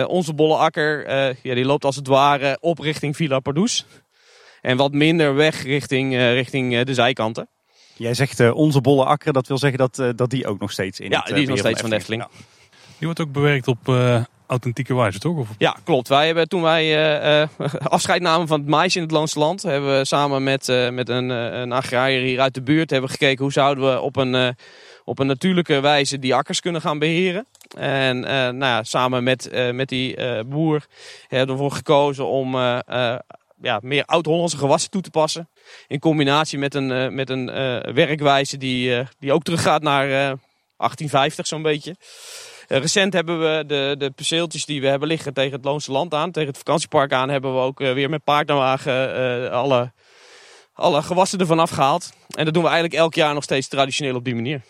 Onze 0.06 0.34
bolle 0.34 0.56
akker 0.56 1.10
ja, 1.42 1.54
die 1.54 1.64
loopt 1.64 1.84
als 1.84 1.96
het 1.96 2.06
ware 2.06 2.58
op 2.60 2.78
richting 2.78 3.16
Villa 3.16 3.40
Pardoes. 3.40 3.84
En 4.60 4.76
wat 4.76 4.92
minder 4.92 5.34
weg 5.34 5.62
richting, 5.62 6.14
richting 6.16 6.82
de 6.82 6.94
zijkanten. 6.94 7.48
Jij 7.98 8.14
zegt 8.14 8.40
eh, 8.40 8.54
onze 8.54 8.80
bolle 8.80 9.04
akker, 9.04 9.32
dat 9.32 9.46
wil 9.46 9.58
zeggen 9.58 9.78
dat, 9.78 9.98
eh, 9.98 10.08
dat 10.16 10.30
die 10.30 10.46
ook 10.46 10.60
nog 10.60 10.72
steeds 10.72 11.00
in 11.00 11.10
Ja, 11.10 11.18
het, 11.18 11.28
eh, 11.28 11.34
die 11.34 11.42
is 11.42 11.48
nog 11.48 11.58
steeds 11.58 11.80
van 11.80 11.90
de 11.90 11.96
Efteling. 11.96 12.24
Die 12.98 13.06
wordt 13.06 13.20
ook 13.20 13.32
bewerkt 13.32 13.68
op 13.68 13.88
eh, 13.88 14.24
authentieke 14.46 14.94
wijze, 14.94 15.18
toch? 15.18 15.36
Of, 15.36 15.48
Ja, 15.58 15.76
klopt. 15.84 16.08
Wij 16.08 16.26
hebben 16.26 16.48
toen 16.48 16.62
wij 16.62 16.82
eh, 16.84 17.42
eh, 17.42 17.48
afscheid 17.82 18.22
namen 18.22 18.46
van 18.48 18.60
het 18.60 18.68
mais 18.68 18.96
in 18.96 19.02
het 19.02 19.10
Loonse 19.10 19.38
Land, 19.38 19.62
hebben 19.62 19.98
we 19.98 20.04
samen 20.04 20.42
met, 20.42 20.68
eh, 20.68 20.90
met 20.90 21.08
een, 21.08 21.30
eh, 21.30 21.60
een 21.60 21.72
agrariër 21.72 22.22
hier 22.22 22.40
uit 22.40 22.54
de 22.54 22.62
buurt 22.62 22.90
hebben 22.90 23.10
we 23.10 23.16
gekeken 23.16 23.42
hoe 23.42 23.52
zouden 23.52 23.92
we 23.92 24.00
op 24.00 24.16
een, 24.16 24.34
eh, 24.34 24.48
op 25.04 25.18
een 25.18 25.26
natuurlijke 25.26 25.80
wijze 25.80 26.18
die 26.18 26.34
akkers 26.34 26.60
kunnen 26.60 26.80
gaan 26.80 26.98
beheren. 26.98 27.46
En 27.76 28.24
eh, 28.24 28.32
nou 28.34 28.58
ja, 28.58 28.82
samen 28.82 29.24
met, 29.24 29.48
eh, 29.48 29.70
met 29.70 29.88
die 29.88 30.16
eh, 30.16 30.44
boer 30.46 30.86
hebben 31.28 31.46
we 31.46 31.52
ervoor 31.52 31.76
gekozen 31.76 32.26
om 32.26 32.54
ja, 33.60 33.78
meer 33.82 34.04
oud-Hollandse 34.04 34.56
gewassen 34.56 34.90
toe 34.90 35.02
te 35.02 35.10
passen. 35.10 35.48
In 35.86 35.98
combinatie 35.98 36.58
met 36.58 36.74
een, 36.74 36.92
eh, 36.92 37.08
met 37.08 37.30
een 37.30 37.48
eh, 37.48 37.92
werkwijze 37.94 38.56
die, 38.56 38.96
eh, 38.96 39.06
die 39.18 39.32
ook 39.32 39.42
teruggaat 39.42 39.82
naar 39.82 40.04
eh, 40.04 40.32
1850 40.76 41.46
zo'n 41.46 41.62
beetje. 41.62 41.96
Recent 42.68 43.12
hebben 43.12 43.40
we 43.40 43.64
de, 43.66 43.94
de 43.98 44.10
perceeltjes 44.10 44.64
die 44.64 44.80
we 44.80 44.86
hebben 44.86 45.08
liggen 45.08 45.34
tegen 45.34 45.52
het 45.52 45.64
Loonse 45.64 45.92
Land 45.92 46.14
aan, 46.14 46.30
tegen 46.30 46.48
het 46.48 46.58
vakantiepark 46.58 47.12
aan, 47.12 47.28
hebben 47.28 47.54
we 47.54 47.60
ook 47.60 47.78
weer 47.78 48.10
met 48.10 48.24
paardenwagen 48.24 49.50
alle, 49.50 49.92
alle 50.72 51.02
gewassen 51.02 51.38
ervan 51.38 51.58
afgehaald. 51.58 52.12
En 52.36 52.44
dat 52.44 52.54
doen 52.54 52.62
we 52.62 52.68
eigenlijk 52.68 53.00
elk 53.00 53.14
jaar 53.14 53.34
nog 53.34 53.42
steeds 53.42 53.68
traditioneel 53.68 54.14
op 54.14 54.24
die 54.24 54.34
manier. 54.34 54.60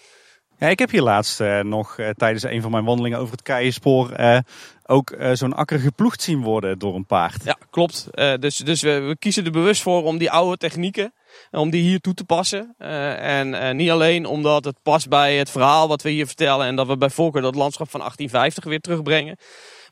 Ja, 0.58 0.68
ik 0.68 0.78
heb 0.78 0.90
hier 0.90 1.02
laatst 1.02 1.40
uh, 1.40 1.60
nog 1.60 1.98
uh, 1.98 2.08
tijdens 2.10 2.42
een 2.42 2.62
van 2.62 2.70
mijn 2.70 2.84
wandelingen 2.84 3.18
over 3.18 3.32
het 3.32 3.42
Keienspoor 3.42 4.20
uh, 4.20 4.38
ook 4.86 5.16
zo'n 5.32 5.54
akker 5.54 5.78
geploegd 5.78 6.22
zien 6.22 6.42
worden 6.42 6.78
door 6.78 6.94
een 6.94 7.06
paard. 7.06 7.44
Ja, 7.44 7.57
klopt. 7.70 8.08
dus 8.40 8.56
dus 8.56 8.82
we, 8.82 8.98
we, 8.98 9.16
kiezen 9.18 9.44
er 9.44 9.50
bewust 9.50 9.82
voor 9.82 10.04
om 10.04 10.18
die 10.18 10.30
oude 10.30 10.56
technieken, 10.56 11.12
om 11.50 11.70
die 11.70 11.82
hier 11.82 12.00
toe 12.00 12.14
te 12.14 12.24
passen. 12.24 12.74
en 12.78 13.76
niet 13.76 13.90
alleen 13.90 14.26
omdat 14.26 14.64
het 14.64 14.82
past 14.82 15.08
bij 15.08 15.36
het 15.36 15.50
verhaal 15.50 15.88
wat 15.88 16.02
we 16.02 16.10
hier 16.10 16.26
vertellen 16.26 16.66
en 16.66 16.76
dat 16.76 16.86
we 16.86 16.96
bij 16.96 17.10
voorkeur 17.10 17.42
dat 17.42 17.54
landschap 17.54 17.90
van 17.90 18.00
1850 18.00 18.64
weer 18.64 18.80
terugbrengen. 18.80 19.36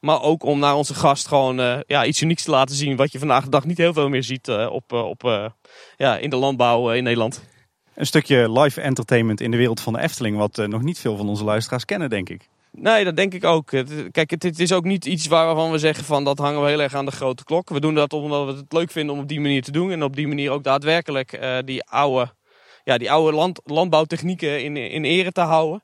Maar 0.01 0.23
ook 0.23 0.43
om 0.43 0.59
naar 0.59 0.75
onze 0.75 0.95
gast 0.95 1.29
gewoon 1.29 1.83
ja, 1.87 2.05
iets 2.05 2.21
unieks 2.21 2.43
te 2.43 2.51
laten 2.51 2.75
zien 2.75 2.97
wat 2.97 3.13
je 3.13 3.19
vandaag 3.19 3.45
de 3.45 3.51
dag 3.51 3.65
niet 3.65 3.79
heel 3.79 3.93
veel 3.93 4.09
meer 4.09 4.23
ziet 4.23 4.49
op, 4.49 4.93
op, 4.93 5.53
ja, 5.97 6.17
in 6.17 6.31
de 6.31 6.37
landbouw 6.37 6.93
in 6.93 7.03
Nederland. 7.03 7.43
Een 7.95 8.07
stukje 8.07 8.53
live 8.61 8.81
entertainment 8.81 9.41
in 9.41 9.51
de 9.51 9.57
wereld 9.57 9.81
van 9.81 9.93
de 9.93 10.01
Efteling, 10.01 10.37
wat 10.37 10.57
nog 10.57 10.83
niet 10.83 10.99
veel 10.99 11.17
van 11.17 11.29
onze 11.29 11.45
luisteraars 11.45 11.85
kennen, 11.85 12.11
denk 12.11 12.29
ik. 12.29 12.49
Nee, 12.79 13.05
dat 13.05 13.17
denk 13.17 13.35
ik 13.35 13.45
ook. 13.45 13.67
Kijk, 14.11 14.31
het, 14.31 14.59
is 14.59 14.73
ook 14.73 14.85
niet 14.85 15.05
iets 15.05 15.27
waarvan 15.27 15.71
we 15.71 15.79
zeggen 15.79 16.05
van 16.05 16.25
dat 16.25 16.39
hangen 16.39 16.63
we 16.63 16.69
heel 16.69 16.81
erg 16.81 16.95
aan 16.95 17.05
de 17.05 17.11
grote 17.11 17.45
klok. 17.45 17.69
We 17.69 17.81
doen 17.81 17.95
dat 17.95 18.13
omdat 18.13 18.47
we 18.47 18.53
het 18.53 18.73
leuk 18.73 18.91
vinden 18.91 19.15
om 19.15 19.21
op 19.21 19.29
die 19.29 19.41
manier 19.41 19.63
te 19.63 19.73
doen. 19.73 19.91
En 19.91 20.03
op 20.03 20.17
die 20.17 20.29
manier 20.29 20.51
ook 20.51 20.65
daadwerkelijk 20.65 21.33
uh, 21.33 21.59
die 21.65 21.85
oude, 21.85 22.33
ja, 22.85 22.99
die 22.99 23.11
oude 23.11 23.37
land, 23.37 23.61
landbouwtechnieken 23.65 24.63
in, 24.63 24.77
in 24.77 25.05
ere 25.05 25.33
te 25.33 25.41
houden. 25.41 25.83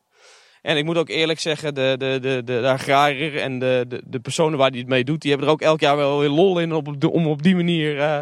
En 0.62 0.76
ik 0.76 0.84
moet 0.84 0.98
ook 0.98 1.08
eerlijk 1.08 1.40
zeggen, 1.40 1.74
de, 1.74 1.94
de, 1.98 2.18
de, 2.20 2.42
de, 2.44 2.68
agrariër 2.68 3.36
en 3.36 3.58
de, 3.58 3.84
de, 3.88 4.02
de 4.06 4.20
personen 4.20 4.58
waar 4.58 4.70
die 4.70 4.80
het 4.80 4.88
mee 4.88 5.04
doet, 5.04 5.20
die 5.20 5.30
hebben 5.30 5.48
er 5.48 5.54
ook 5.54 5.62
elk 5.62 5.80
jaar 5.80 5.96
wel 5.96 6.18
weer 6.18 6.28
lol 6.28 6.58
in 6.58 6.72
op, 6.72 7.04
om 7.10 7.26
op 7.26 7.42
die 7.42 7.56
manier 7.56 7.96
uh, 7.96 8.18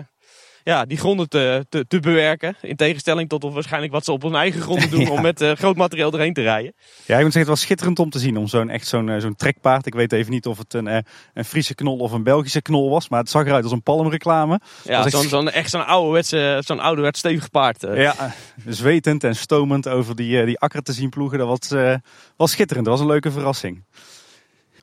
ja, 0.65 0.85
die 0.85 0.99
gronden 0.99 1.29
te, 1.29 1.67
te, 1.69 1.87
te, 1.89 2.01
bewerken. 2.01 2.57
In 2.63 2.77
tegenstelling 2.77 3.29
tot 3.29 3.45
of 3.45 3.55
waarschijnlijk 3.55 3.93
wat 3.93 4.05
ze 4.05 4.13
op 4.13 4.23
hun 4.23 4.35
eigen 4.35 4.61
gronden 4.61 4.91
doen 4.91 5.09
om 5.17 5.23
met 5.23 5.41
uh, 5.41 5.53
groot 5.53 5.77
materiaal 5.77 6.13
erheen 6.13 6.33
te 6.33 6.43
rijden. 6.43 6.73
Ja, 7.07 7.17
ik 7.17 7.23
moet 7.23 7.33
zeggen, 7.33 7.41
het 7.41 7.49
was 7.49 7.61
schitterend 7.61 7.99
om 7.99 8.11
te 8.11 8.19
zien. 8.19 8.37
Om 8.37 8.47
zo'n 8.47 8.71
echt 8.71 8.87
zo'n 8.87 9.09
uh, 9.09 9.21
zo'n 9.21 9.35
trekpaard. 9.35 9.87
Ik 9.87 9.95
weet 9.95 10.13
even 10.13 10.33
niet 10.33 10.47
of 10.47 10.59
het 10.59 10.75
een, 10.75 10.87
uh, 10.87 10.99
een 11.35 11.45
Friese 11.45 11.75
knol 11.75 11.99
of 11.99 12.13
een 12.13 12.23
Belgische 12.23 12.63
knol 12.63 12.91
was. 12.91 13.09
Maar 13.09 13.21
het 13.21 13.31
zag 13.31 13.47
eruit 13.47 13.65
als 13.65 13.73
een 13.73 13.83
palmreclame. 13.83 14.61
Ja, 14.85 15.09
zo'n 15.09 15.21
echt... 15.21 15.29
Zo 15.29 15.45
echt 15.45 15.71
zo'n 15.71 15.87
ouderwetse, 15.87 16.63
zo'n 16.65 16.81
ouderwets 16.81 17.19
stevig 17.19 17.51
paard. 17.51 17.87
Ja, 17.95 18.35
zwetend 18.67 19.25
en 19.25 19.37
stomend 19.37 19.89
over 19.89 20.17
die, 20.17 20.45
die 20.45 20.59
akker 20.59 20.83
te 20.83 20.93
zien 20.93 21.11
ploegen. 21.11 21.39
Dat 21.39 21.49
was, 21.49 21.99
was 22.37 22.51
schitterend. 22.51 22.87
Dat 22.87 22.95
was 22.95 23.05
een 23.05 23.13
leuke 23.13 23.31
verrassing. 23.31 23.85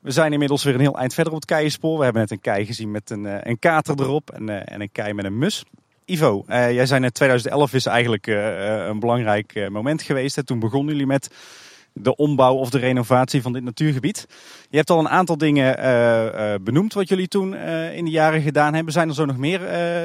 We 0.02 0.10
zijn 0.10 0.32
inmiddels 0.32 0.64
weer 0.64 0.74
een 0.74 0.80
heel 0.80 0.98
eind 0.98 1.14
verder 1.14 1.32
op 1.32 1.38
het 1.40 1.48
keienspoor. 1.48 1.98
We 1.98 2.04
hebben 2.04 2.22
net 2.22 2.30
een 2.30 2.40
kei 2.40 2.66
gezien 2.66 2.90
met 2.90 3.10
een, 3.10 3.48
een 3.48 3.58
kater 3.58 4.00
erop 4.00 4.30
en, 4.30 4.66
en 4.66 4.80
een 4.80 4.92
kei 4.92 5.12
met 5.12 5.24
een 5.24 5.38
mus. 5.38 5.64
Ivo, 6.04 6.44
uh, 6.48 6.72
jij 6.72 6.86
zei 6.86 7.00
net 7.00 7.14
2011 7.14 7.74
is 7.74 7.86
eigenlijk 7.86 8.26
een 8.26 9.00
belangrijk 9.00 9.68
moment 9.70 10.02
geweest. 10.02 10.46
Toen 10.46 10.58
begonnen 10.58 10.92
jullie 10.92 11.06
met 11.06 11.30
de 11.92 12.16
ombouw 12.16 12.54
of 12.54 12.70
de 12.70 12.78
renovatie 12.78 13.42
van 13.42 13.52
dit 13.52 13.62
natuurgebied. 13.62 14.26
Je 14.70 14.76
hebt 14.76 14.90
al 14.90 14.98
een 14.98 15.08
aantal 15.08 15.38
dingen 15.38 16.64
benoemd 16.64 16.94
wat 16.94 17.08
jullie 17.08 17.28
toen 17.28 17.54
in 17.94 18.04
de 18.04 18.10
jaren 18.10 18.42
gedaan 18.42 18.74
hebben. 18.74 18.92
Zijn 18.92 19.08
er 19.08 19.14
zo 19.14 19.24
nog 19.24 19.36
meer 19.36 19.60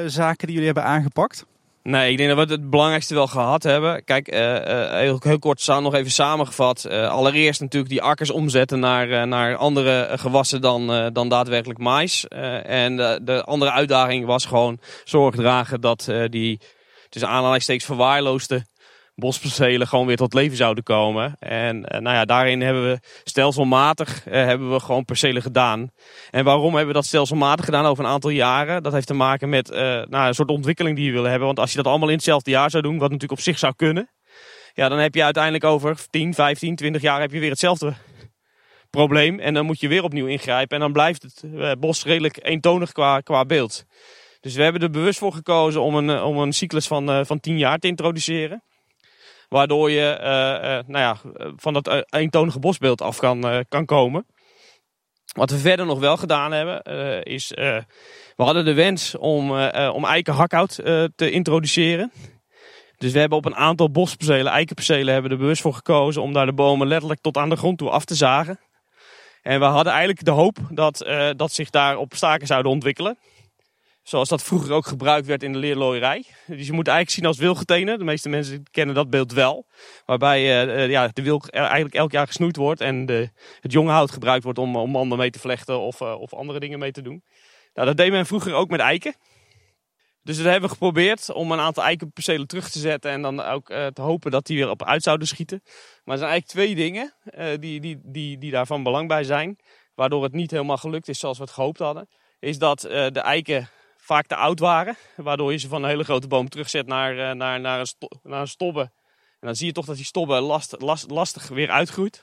zaken 0.06 0.46
die 0.46 0.56
jullie 0.56 0.72
hebben 0.72 0.84
aangepakt? 0.84 1.46
Nee, 1.88 2.10
ik 2.10 2.16
denk 2.16 2.36
dat 2.36 2.48
we 2.48 2.54
het 2.54 2.70
belangrijkste 2.70 3.14
wel 3.14 3.26
gehad 3.26 3.62
hebben. 3.62 4.04
Kijk, 4.04 4.34
uh, 4.34 4.38
heel, 4.90 5.18
heel, 5.20 5.38
kort 5.38 5.66
nog 5.66 5.94
even 5.94 6.10
samengevat. 6.10 6.84
Uh, 6.88 7.08
allereerst 7.08 7.60
natuurlijk 7.60 7.92
die 7.92 8.02
akkers 8.02 8.30
omzetten 8.30 8.78
naar, 8.78 9.28
naar 9.28 9.56
andere 9.56 10.08
gewassen 10.18 10.60
dan, 10.60 11.10
dan 11.12 11.28
daadwerkelijk 11.28 11.78
mais. 11.78 12.28
en 12.28 12.96
de 13.24 13.42
andere 13.44 13.70
uitdaging 13.70 14.26
was 14.26 14.44
gewoon 14.44 14.78
zorg 15.04 15.34
dragen 15.34 15.80
dat 15.80 16.12
die 16.28 16.60
tussen 17.08 17.30
aanhalingstekens 17.30 17.84
verwaarloosde 17.84 18.64
bospercelen 19.14 19.86
gewoon 19.86 20.06
weer 20.06 20.16
tot 20.16 20.34
leven 20.34 20.56
zouden 20.56 20.84
komen. 20.84 21.36
En 21.38 21.76
uh, 21.76 22.00
nou 22.00 22.16
ja, 22.16 22.24
daarin 22.24 22.60
hebben 22.60 22.90
we 22.90 22.98
stelselmatig 23.24 24.26
uh, 24.26 24.32
hebben 24.32 24.72
we 24.72 24.80
gewoon 24.80 25.04
percelen 25.04 25.42
gedaan. 25.42 25.90
En 26.30 26.44
waarom 26.44 26.70
hebben 26.70 26.86
we 26.86 26.92
dat 26.92 27.04
stelselmatig 27.04 27.64
gedaan 27.64 27.84
over 27.84 28.04
een 28.04 28.10
aantal 28.10 28.30
jaren? 28.30 28.82
Dat 28.82 28.92
heeft 28.92 29.06
te 29.06 29.14
maken 29.14 29.48
met 29.48 29.70
uh, 29.70 29.78
nou, 29.78 30.26
een 30.26 30.34
soort 30.34 30.50
ontwikkeling 30.50 30.96
die 30.96 31.06
je 31.06 31.12
willen 31.12 31.30
hebben. 31.30 31.46
Want 31.46 31.58
als 31.58 31.70
je 31.70 31.76
dat 31.76 31.86
allemaal 31.86 32.08
in 32.08 32.14
hetzelfde 32.14 32.50
jaar 32.50 32.70
zou 32.70 32.82
doen, 32.82 32.98
wat 32.98 33.10
natuurlijk 33.10 33.32
op 33.32 33.40
zich 33.40 33.58
zou 33.58 33.72
kunnen. 33.76 34.10
Ja, 34.74 34.88
dan 34.88 34.98
heb 34.98 35.14
je 35.14 35.24
uiteindelijk 35.24 35.64
over 35.64 35.96
10, 36.10 36.34
15, 36.34 36.76
20 36.76 37.02
jaar 37.02 37.20
heb 37.20 37.32
je 37.32 37.40
weer 37.40 37.50
hetzelfde 37.50 37.94
probleem. 38.90 39.38
En 39.38 39.54
dan 39.54 39.66
moet 39.66 39.80
je 39.80 39.88
weer 39.88 40.02
opnieuw 40.02 40.26
ingrijpen. 40.26 40.76
En 40.76 40.82
dan 40.82 40.92
blijft 40.92 41.22
het 41.22 41.80
bos 41.80 42.04
redelijk 42.04 42.38
eentonig 42.42 42.92
qua, 42.92 43.20
qua 43.20 43.44
beeld. 43.44 43.84
Dus 44.40 44.54
we 44.54 44.62
hebben 44.62 44.82
er 44.82 44.90
bewust 44.90 45.18
voor 45.18 45.32
gekozen 45.32 45.82
om 45.82 45.94
een, 45.94 46.22
om 46.22 46.38
een 46.38 46.52
cyclus 46.52 46.86
van, 46.86 47.26
van 47.26 47.40
10 47.40 47.58
jaar 47.58 47.78
te 47.78 47.86
introduceren. 47.86 48.62
Waardoor 49.54 49.90
je 49.90 50.18
uh, 50.20 50.70
uh, 50.70 50.78
nou 50.86 50.98
ja, 50.98 51.16
van 51.56 51.72
dat 51.72 52.04
eentonige 52.08 52.58
bosbeeld 52.58 53.02
af 53.02 53.18
kan, 53.18 53.64
kan 53.68 53.84
komen. 53.84 54.26
Wat 55.32 55.50
we 55.50 55.58
verder 55.58 55.86
nog 55.86 55.98
wel 55.98 56.16
gedaan 56.16 56.52
hebben, 56.52 56.82
is 57.22 57.48
we 58.36 58.42
hadden 58.42 58.64
de 58.64 58.74
wens 58.74 59.16
om, 59.16 59.50
om 59.92 60.04
eikenhakhout 60.04 60.74
te 61.14 61.30
introduceren. 61.30 62.12
Dus 62.96 63.12
we 63.12 63.18
hebben 63.18 63.38
op 63.38 63.44
een 63.44 63.56
aantal 63.56 63.90
bospercelen, 63.90 64.52
eikenpercelen, 64.52 65.12
hebben 65.12 65.30
er 65.30 65.38
bewust 65.38 65.62
voor 65.62 65.74
gekozen 65.74 66.22
om 66.22 66.32
daar 66.32 66.46
de 66.46 66.54
bomen 66.54 66.86
letterlijk 66.86 67.20
tot 67.20 67.36
aan 67.36 67.48
de 67.48 67.56
grond 67.56 67.78
toe 67.78 67.90
af 67.90 68.04
te 68.04 68.14
zagen. 68.14 68.60
En 69.42 69.58
we 69.58 69.66
hadden 69.66 69.92
eigenlijk 69.92 70.24
de 70.24 70.30
hoop 70.30 70.56
dat, 70.70 71.06
dat 71.36 71.52
zich 71.52 71.70
daar 71.70 71.96
op 71.96 72.14
staken 72.14 72.46
zouden 72.46 72.72
ontwikkelen. 72.72 73.18
Zoals 74.04 74.28
dat 74.28 74.42
vroeger 74.42 74.72
ook 74.72 74.86
gebruikt 74.86 75.26
werd 75.26 75.42
in 75.42 75.52
de 75.52 75.58
leerlooierij. 75.58 76.24
Dus 76.46 76.66
je 76.66 76.72
moet 76.72 76.86
eigenlijk 76.88 77.16
zien 77.16 77.26
als 77.26 77.38
wilgetenen. 77.38 77.98
De 77.98 78.04
meeste 78.04 78.28
mensen 78.28 78.62
kennen 78.70 78.94
dat 78.94 79.10
beeld 79.10 79.32
wel. 79.32 79.66
Waarbij 80.04 80.66
uh, 80.66 80.90
ja, 80.90 81.08
de 81.08 81.22
wilg 81.22 81.48
eigenlijk 81.48 81.94
elk 81.94 82.12
jaar 82.12 82.26
gesnoeid 82.26 82.56
wordt. 82.56 82.80
En 82.80 83.06
de, 83.06 83.30
het 83.60 83.72
jonge 83.72 83.90
hout 83.90 84.10
gebruikt 84.10 84.44
wordt 84.44 84.58
om, 84.58 84.76
om 84.76 84.90
manden 84.90 85.18
mee 85.18 85.30
te 85.30 85.38
vlechten 85.38 85.78
of, 85.78 86.00
uh, 86.00 86.20
of 86.20 86.34
andere 86.34 86.60
dingen 86.60 86.78
mee 86.78 86.92
te 86.92 87.02
doen. 87.02 87.24
Nou, 87.74 87.86
dat 87.86 87.96
deed 87.96 88.10
men 88.10 88.26
vroeger 88.26 88.54
ook 88.54 88.70
met 88.70 88.80
eiken. 88.80 89.14
Dus 90.22 90.36
dat 90.36 90.44
hebben 90.44 90.62
we 90.68 90.74
geprobeerd 90.74 91.32
om 91.32 91.52
een 91.52 91.60
aantal 91.60 91.82
eikenpercelen 91.82 92.46
terug 92.46 92.70
te 92.70 92.78
zetten. 92.78 93.10
En 93.10 93.22
dan 93.22 93.40
ook 93.40 93.66
te 93.66 94.02
hopen 94.02 94.30
dat 94.30 94.46
die 94.46 94.56
weer 94.56 94.70
op 94.70 94.84
uit 94.84 95.02
zouden 95.02 95.26
schieten. 95.26 95.60
Maar 95.64 96.14
er 96.14 96.18
zijn 96.18 96.30
eigenlijk 96.30 96.46
twee 96.46 96.74
dingen 96.74 97.14
die, 97.60 97.80
die, 97.80 98.00
die, 98.02 98.38
die 98.38 98.50
daarvan 98.50 98.82
belang 98.82 99.08
bij 99.08 99.24
zijn. 99.24 99.58
Waardoor 99.94 100.22
het 100.22 100.32
niet 100.32 100.50
helemaal 100.50 100.76
gelukt 100.76 101.08
is 101.08 101.18
zoals 101.18 101.38
we 101.38 101.44
het 101.44 101.52
gehoopt 101.52 101.78
hadden. 101.78 102.08
Is 102.38 102.58
dat 102.58 102.80
de 102.80 103.20
eiken 103.20 103.68
vaak 104.04 104.26
te 104.26 104.36
oud 104.36 104.58
waren. 104.58 104.96
Waardoor 105.16 105.52
je 105.52 105.58
ze 105.58 105.68
van 105.68 105.82
een 105.82 105.88
hele 105.88 106.04
grote 106.04 106.26
boom 106.26 106.48
terugzet 106.48 106.86
naar, 106.86 107.18
eh, 107.18 107.34
naar, 107.34 107.60
naar, 107.60 107.80
een, 107.80 107.86
sto 107.86 108.08
naar 108.22 108.40
een 108.40 108.48
stobbe. 108.48 108.80
En 109.40 109.50
dan 109.50 109.54
zie 109.54 109.66
je 109.66 109.72
toch 109.72 109.86
dat 109.86 109.96
die 109.96 110.04
stobbe 110.04 110.40
last, 110.40 110.74
last, 110.78 111.10
lastig 111.10 111.48
weer 111.48 111.70
uitgroeit. 111.70 112.22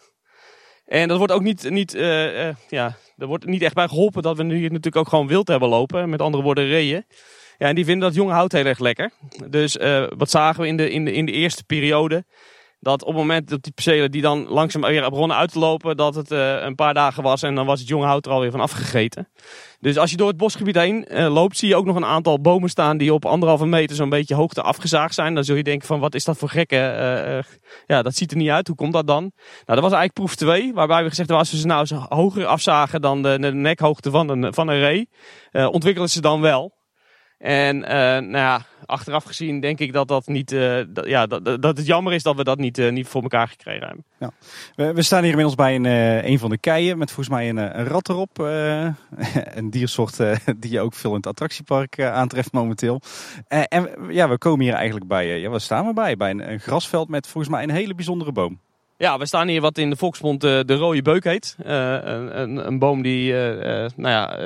En 0.86 1.07
dat 1.07 1.17
wordt 1.17 1.34
ook 1.34 1.41
niet, 1.41 1.69
niet, 1.69 1.95
uh, 1.95 2.47
uh, 2.47 2.55
ja, 2.69 2.97
er 3.17 3.27
wordt 3.27 3.45
niet 3.45 3.61
echt 3.61 3.73
bij 3.73 3.88
geholpen 3.88 4.21
dat 4.21 4.38
we 4.38 4.43
nu 4.43 4.61
natuurlijk 4.61 4.95
ook 4.95 5.09
gewoon 5.09 5.27
wild 5.27 5.47
hebben 5.47 5.69
lopen. 5.69 6.09
Met 6.09 6.21
andere 6.21 6.43
woorden 6.43 6.67
reeën. 6.67 7.05
Ja, 7.57 7.67
en 7.67 7.75
die 7.75 7.86
vinden 7.86 8.07
dat 8.07 8.17
jonge 8.17 8.34
hout 8.34 8.51
heel 8.51 8.65
erg 8.65 8.79
lekker. 8.79 9.11
Dus 9.49 9.77
wat 10.17 10.29
zagen 10.29 10.61
we 10.61 10.67
in 10.67 10.77
de, 10.77 10.89
in 10.89 11.05
de, 11.05 11.11
in 11.11 11.25
de 11.25 11.32
eerste 11.32 11.63
periode? 11.63 12.25
Dat 12.82 13.01
op 13.01 13.07
het 13.07 13.17
moment 13.17 13.49
dat 13.49 13.63
die 13.63 13.71
percelen 13.73 14.11
die 14.11 14.21
dan 14.21 14.47
langzaam 14.47 14.82
weer 14.82 15.09
begonnen 15.09 15.38
uit 15.38 15.51
te 15.51 15.59
lopen, 15.59 15.97
dat 15.97 16.15
het 16.15 16.32
uh, 16.32 16.61
een 16.61 16.75
paar 16.75 16.93
dagen 16.93 17.23
was 17.23 17.43
en 17.43 17.55
dan 17.55 17.65
was 17.65 17.79
het 17.79 17.88
jonge 17.88 18.05
hout 18.05 18.25
er 18.25 18.32
alweer 18.32 18.51
van 18.51 18.59
afgegeten. 18.59 19.27
Dus 19.79 19.97
als 19.97 20.11
je 20.11 20.17
door 20.17 20.27
het 20.27 20.38
bosgebied 20.38 20.75
heen 20.75 21.05
uh, 21.09 21.34
loopt, 21.34 21.57
zie 21.57 21.67
je 21.67 21.75
ook 21.75 21.86
nog 21.86 21.95
een 21.95 22.05
aantal 22.05 22.41
bomen 22.41 22.69
staan 22.69 22.97
die 22.97 23.13
op 23.13 23.25
anderhalve 23.25 23.65
meter 23.65 23.95
zo'n 23.95 24.09
beetje 24.09 24.36
hoogte 24.36 24.61
afgezaagd 24.61 25.13
zijn. 25.13 25.36
Dan 25.36 25.43
zul 25.43 25.55
je 25.55 25.63
denken 25.63 25.88
van 25.88 25.99
wat 25.99 26.15
is 26.15 26.23
dat 26.23 26.38
voor 26.38 26.49
gekke, 26.49 26.75
uh, 26.75 27.55
ja 27.86 28.01
dat 28.01 28.15
ziet 28.15 28.32
er 28.32 28.38
niet 28.38 28.49
uit, 28.49 28.67
hoe 28.67 28.75
komt 28.75 28.93
dat 28.93 29.07
dan? 29.07 29.21
Nou 29.21 29.32
dat 29.65 29.79
was 29.79 29.91
eigenlijk 29.91 30.13
proef 30.13 30.36
2, 30.36 30.73
waarbij 30.73 31.03
we 31.03 31.09
gezegd 31.09 31.29
hebben 31.29 31.38
als 31.38 31.51
we 31.51 31.57
ze 31.57 31.67
nou 31.67 31.79
eens 31.79 31.91
hoger 32.09 32.45
afzagen 32.45 33.01
dan 33.01 33.21
de, 33.21 33.38
nekhoogte 33.53 34.11
van 34.11 34.29
een, 34.29 34.53
van 34.53 34.67
een 34.67 34.79
ree, 34.79 35.09
ontwikkelen 35.51 36.09
ze 36.09 36.21
dan 36.21 36.41
wel. 36.41 36.79
En 37.38 37.79
nou 37.79 38.32
ja, 38.32 38.65
achteraf 38.91 39.23
gezien 39.23 39.59
denk 39.59 39.79
ik 39.79 39.93
dat, 39.93 40.07
dat, 40.07 40.27
niet, 40.27 40.49
dat, 40.49 41.05
ja, 41.05 41.25
dat, 41.25 41.61
dat 41.61 41.77
het 41.77 41.85
jammer 41.85 42.13
is 42.13 42.23
dat 42.23 42.35
we 42.35 42.43
dat 42.43 42.57
niet, 42.57 42.77
uh, 42.77 42.91
niet 42.91 43.07
voor 43.07 43.21
elkaar 43.21 43.47
gekregen 43.47 43.87
hebben. 43.87 44.05
Ja. 44.19 44.31
We, 44.75 44.93
we, 44.93 45.01
staan 45.01 45.19
hier 45.19 45.29
inmiddels 45.29 45.55
bij 45.55 45.75
een, 45.75 45.85
een 46.31 46.39
van 46.39 46.49
de 46.49 46.57
keien 46.57 46.97
met 46.97 47.11
volgens 47.11 47.35
mij 47.35 47.49
een, 47.49 47.57
een 47.57 47.85
rat 47.85 48.09
erop. 48.09 48.37
een 49.59 49.69
diersoort 49.69 50.17
die 50.59 50.71
je 50.71 50.79
ook 50.79 50.93
veel 50.93 51.09
in 51.09 51.15
het 51.15 51.27
attractiepark 51.27 52.01
aantreft 52.01 52.51
momenteel. 52.51 53.01
en 53.47 53.89
ja, 54.09 54.29
we 54.29 54.37
komen 54.37 54.65
hier 54.65 54.73
eigenlijk 54.73 55.07
bij, 55.07 55.39
ja, 55.39 55.49
waar 55.49 55.61
staan 55.61 55.85
we 55.85 55.93
bij? 55.93 56.17
Bij 56.17 56.31
een 56.31 56.59
grasveld 56.59 57.09
met 57.09 57.27
volgens 57.27 57.53
mij 57.53 57.63
een 57.63 57.69
hele 57.69 57.95
bijzondere 57.95 58.31
boom. 58.31 58.59
Ja, 59.01 59.17
we 59.17 59.25
staan 59.25 59.47
hier 59.47 59.61
wat 59.61 59.77
in 59.77 59.89
de 59.89 59.95
volksmond 59.95 60.43
uh, 60.43 60.59
de 60.65 60.75
rode 60.75 61.01
beuk 61.01 61.23
heet. 61.23 61.55
Uh, 61.65 61.93
een, 62.01 62.67
een, 62.67 62.79
boom 62.79 63.01
die 63.01 63.31
uh, 63.31 63.37
nou 63.95 64.09
ja, 64.09 64.37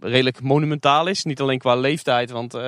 redelijk 0.00 0.42
monumentaal 0.42 1.06
is. 1.06 1.24
Niet 1.24 1.40
alleen 1.40 1.58
qua 1.58 1.74
leeftijd, 1.74 2.30
want 2.30 2.58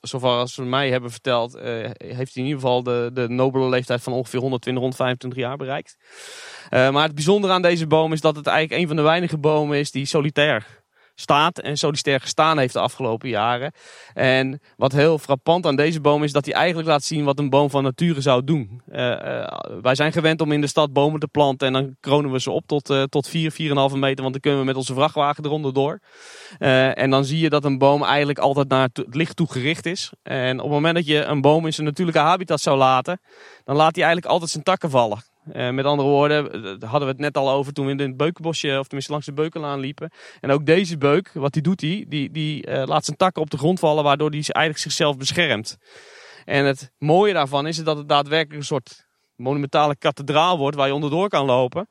zover 0.00 0.28
als 0.28 0.54
ze 0.54 0.62
mij 0.62 0.90
hebben 0.90 1.10
verteld, 1.10 1.58
heeft 1.98 2.34
hij 2.34 2.42
in 2.42 2.44
ieder 2.44 2.60
geval 2.60 2.82
de, 2.82 3.10
de 3.12 3.28
nobele 3.28 3.68
leeftijd 3.68 4.02
van 4.02 4.12
ongeveer 4.12 4.40
120, 4.40 4.82
125 4.82 5.42
jaar 5.42 5.56
bereikt. 5.56 5.96
maar 6.70 7.02
het 7.02 7.14
bijzondere 7.14 7.52
aan 7.52 7.62
deze 7.62 7.86
boom 7.86 8.12
is 8.12 8.20
dat 8.20 8.36
het 8.36 8.46
eigenlijk 8.46 8.80
een 8.80 8.88
van 8.88 8.96
de 8.96 9.02
weinige 9.02 9.38
bomen 9.38 9.78
is 9.78 9.90
die 9.90 10.06
solitair 10.06 10.83
staat 11.14 11.58
en 11.58 11.76
solitair 11.76 12.20
gestaan 12.20 12.58
heeft 12.58 12.72
de 12.72 12.80
afgelopen 12.80 13.28
jaren. 13.28 13.72
En 14.14 14.60
wat 14.76 14.92
heel 14.92 15.18
frappant 15.18 15.66
aan 15.66 15.76
deze 15.76 16.00
boom 16.00 16.22
is 16.22 16.32
dat 16.32 16.44
hij 16.44 16.54
eigenlijk 16.54 16.88
laat 16.88 17.04
zien 17.04 17.24
wat 17.24 17.38
een 17.38 17.50
boom 17.50 17.70
van 17.70 17.82
nature 17.82 18.20
zou 18.20 18.44
doen. 18.44 18.82
Uh, 18.92 18.98
uh, 18.98 19.46
wij 19.82 19.94
zijn 19.94 20.12
gewend 20.12 20.40
om 20.40 20.52
in 20.52 20.60
de 20.60 20.66
stad 20.66 20.92
bomen 20.92 21.20
te 21.20 21.28
planten 21.28 21.66
en 21.66 21.72
dan 21.72 21.96
kronen 22.00 22.30
we 22.30 22.40
ze 22.40 22.50
op 22.50 22.66
tot, 22.66 22.90
uh, 22.90 23.02
tot 23.02 23.28
4, 23.28 23.52
4,5 23.52 23.56
meter, 23.96 24.22
want 24.22 24.32
dan 24.32 24.40
kunnen 24.40 24.60
we 24.60 24.66
met 24.66 24.76
onze 24.76 24.94
vrachtwagen 24.94 25.44
eronder 25.44 25.72
door. 25.72 26.00
en 26.58 27.10
dan 27.10 27.24
zie 27.24 27.38
je 27.38 27.48
dat 27.48 27.64
een 27.64 27.78
boom 27.78 28.02
eigenlijk 28.02 28.38
altijd 28.38 28.68
naar 28.68 28.88
het 28.92 29.14
licht 29.14 29.36
toe 29.36 29.50
gericht 29.50 29.86
is. 29.86 30.10
En 30.22 30.56
op 30.56 30.64
het 30.64 30.72
moment 30.72 30.94
dat 30.94 31.06
je 31.06 31.24
een 31.24 31.40
boom 31.40 31.66
in 31.66 31.72
zijn 31.72 31.86
natuurlijke 31.86 32.20
habitat 32.20 32.60
zou 32.60 32.76
laten, 32.76 33.20
dan 33.64 33.76
laat 33.76 33.94
hij 33.94 34.04
eigenlijk 34.04 34.32
altijd 34.32 34.50
zijn 34.50 34.64
takken 34.64 34.90
vallen. 34.90 35.33
Uh, 35.52 35.70
met 35.70 35.84
andere 35.84 36.08
woorden, 36.08 36.62
daar 36.78 36.90
hadden 36.90 37.08
we 37.08 37.14
het 37.14 37.22
net 37.22 37.36
al 37.36 37.50
over 37.50 37.72
toen 37.72 37.86
we 37.86 37.92
in 37.92 37.98
het 37.98 38.16
beukenbosje, 38.16 38.78
of 38.78 38.84
tenminste 38.84 39.12
langs 39.12 39.26
de 39.26 39.32
beukenlaan 39.32 39.80
liepen. 39.80 40.10
En 40.40 40.50
ook 40.50 40.66
deze 40.66 40.98
beuk, 40.98 41.30
wat 41.32 41.52
die 41.52 41.62
doet 41.62 41.80
hij, 41.80 42.04
die, 42.08 42.30
die 42.30 42.66
uh, 42.66 42.82
laat 42.84 43.04
zijn 43.04 43.16
takken 43.16 43.42
op 43.42 43.50
de 43.50 43.58
grond 43.58 43.78
vallen, 43.78 44.04
waardoor 44.04 44.30
hij 44.30 44.40
eigenlijk 44.40 44.78
zichzelf 44.78 45.16
beschermt. 45.16 45.76
En 46.44 46.64
het 46.64 46.92
mooie 46.98 47.32
daarvan 47.32 47.66
is 47.66 47.76
dat 47.76 47.96
het 47.96 48.08
daadwerkelijk 48.08 48.60
een 48.60 48.66
soort 48.66 49.06
monumentale 49.36 49.96
kathedraal 49.96 50.58
wordt 50.58 50.76
waar 50.76 50.86
je 50.86 50.94
onderdoor 50.94 51.28
kan 51.28 51.46
lopen. 51.46 51.88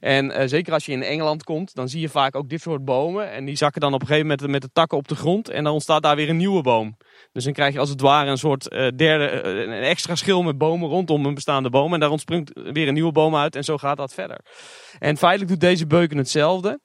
En 0.00 0.48
zeker 0.48 0.72
als 0.72 0.86
je 0.86 0.92
in 0.92 1.02
Engeland 1.02 1.44
komt, 1.44 1.74
dan 1.74 1.88
zie 1.88 2.00
je 2.00 2.08
vaak 2.08 2.36
ook 2.36 2.48
dit 2.48 2.60
soort 2.60 2.84
bomen. 2.84 3.30
En 3.30 3.44
die 3.44 3.56
zakken 3.56 3.80
dan 3.80 3.94
op 3.94 4.00
een 4.00 4.06
gegeven 4.06 4.28
moment 4.28 4.50
met 4.50 4.62
de 4.62 4.70
takken 4.72 4.98
op 4.98 5.08
de 5.08 5.16
grond. 5.16 5.48
En 5.48 5.64
dan 5.64 5.72
ontstaat 5.72 6.02
daar 6.02 6.16
weer 6.16 6.28
een 6.28 6.36
nieuwe 6.36 6.62
boom. 6.62 6.96
Dus 7.36 7.44
dan 7.44 7.52
krijg 7.52 7.72
je 7.72 7.78
als 7.78 7.88
het 7.88 8.00
ware 8.00 8.30
een 8.30 8.38
soort 8.38 8.72
uh, 8.72 8.88
derde, 8.96 9.42
uh, 9.44 9.60
een 9.60 9.82
extra 9.82 10.14
schil 10.14 10.42
met 10.42 10.58
bomen 10.58 10.88
rondom 10.88 11.26
een 11.26 11.34
bestaande 11.34 11.70
boom. 11.70 11.94
En 11.94 12.00
daar 12.00 12.10
ontspringt 12.10 12.50
weer 12.54 12.88
een 12.88 12.94
nieuwe 12.94 13.12
boom 13.12 13.36
uit 13.36 13.56
en 13.56 13.64
zo 13.64 13.78
gaat 13.78 13.96
dat 13.96 14.14
verder. 14.14 14.40
En 14.98 15.16
feitelijk 15.16 15.50
doet 15.50 15.60
deze 15.60 15.86
beuken 15.86 16.16
hetzelfde. 16.16 16.80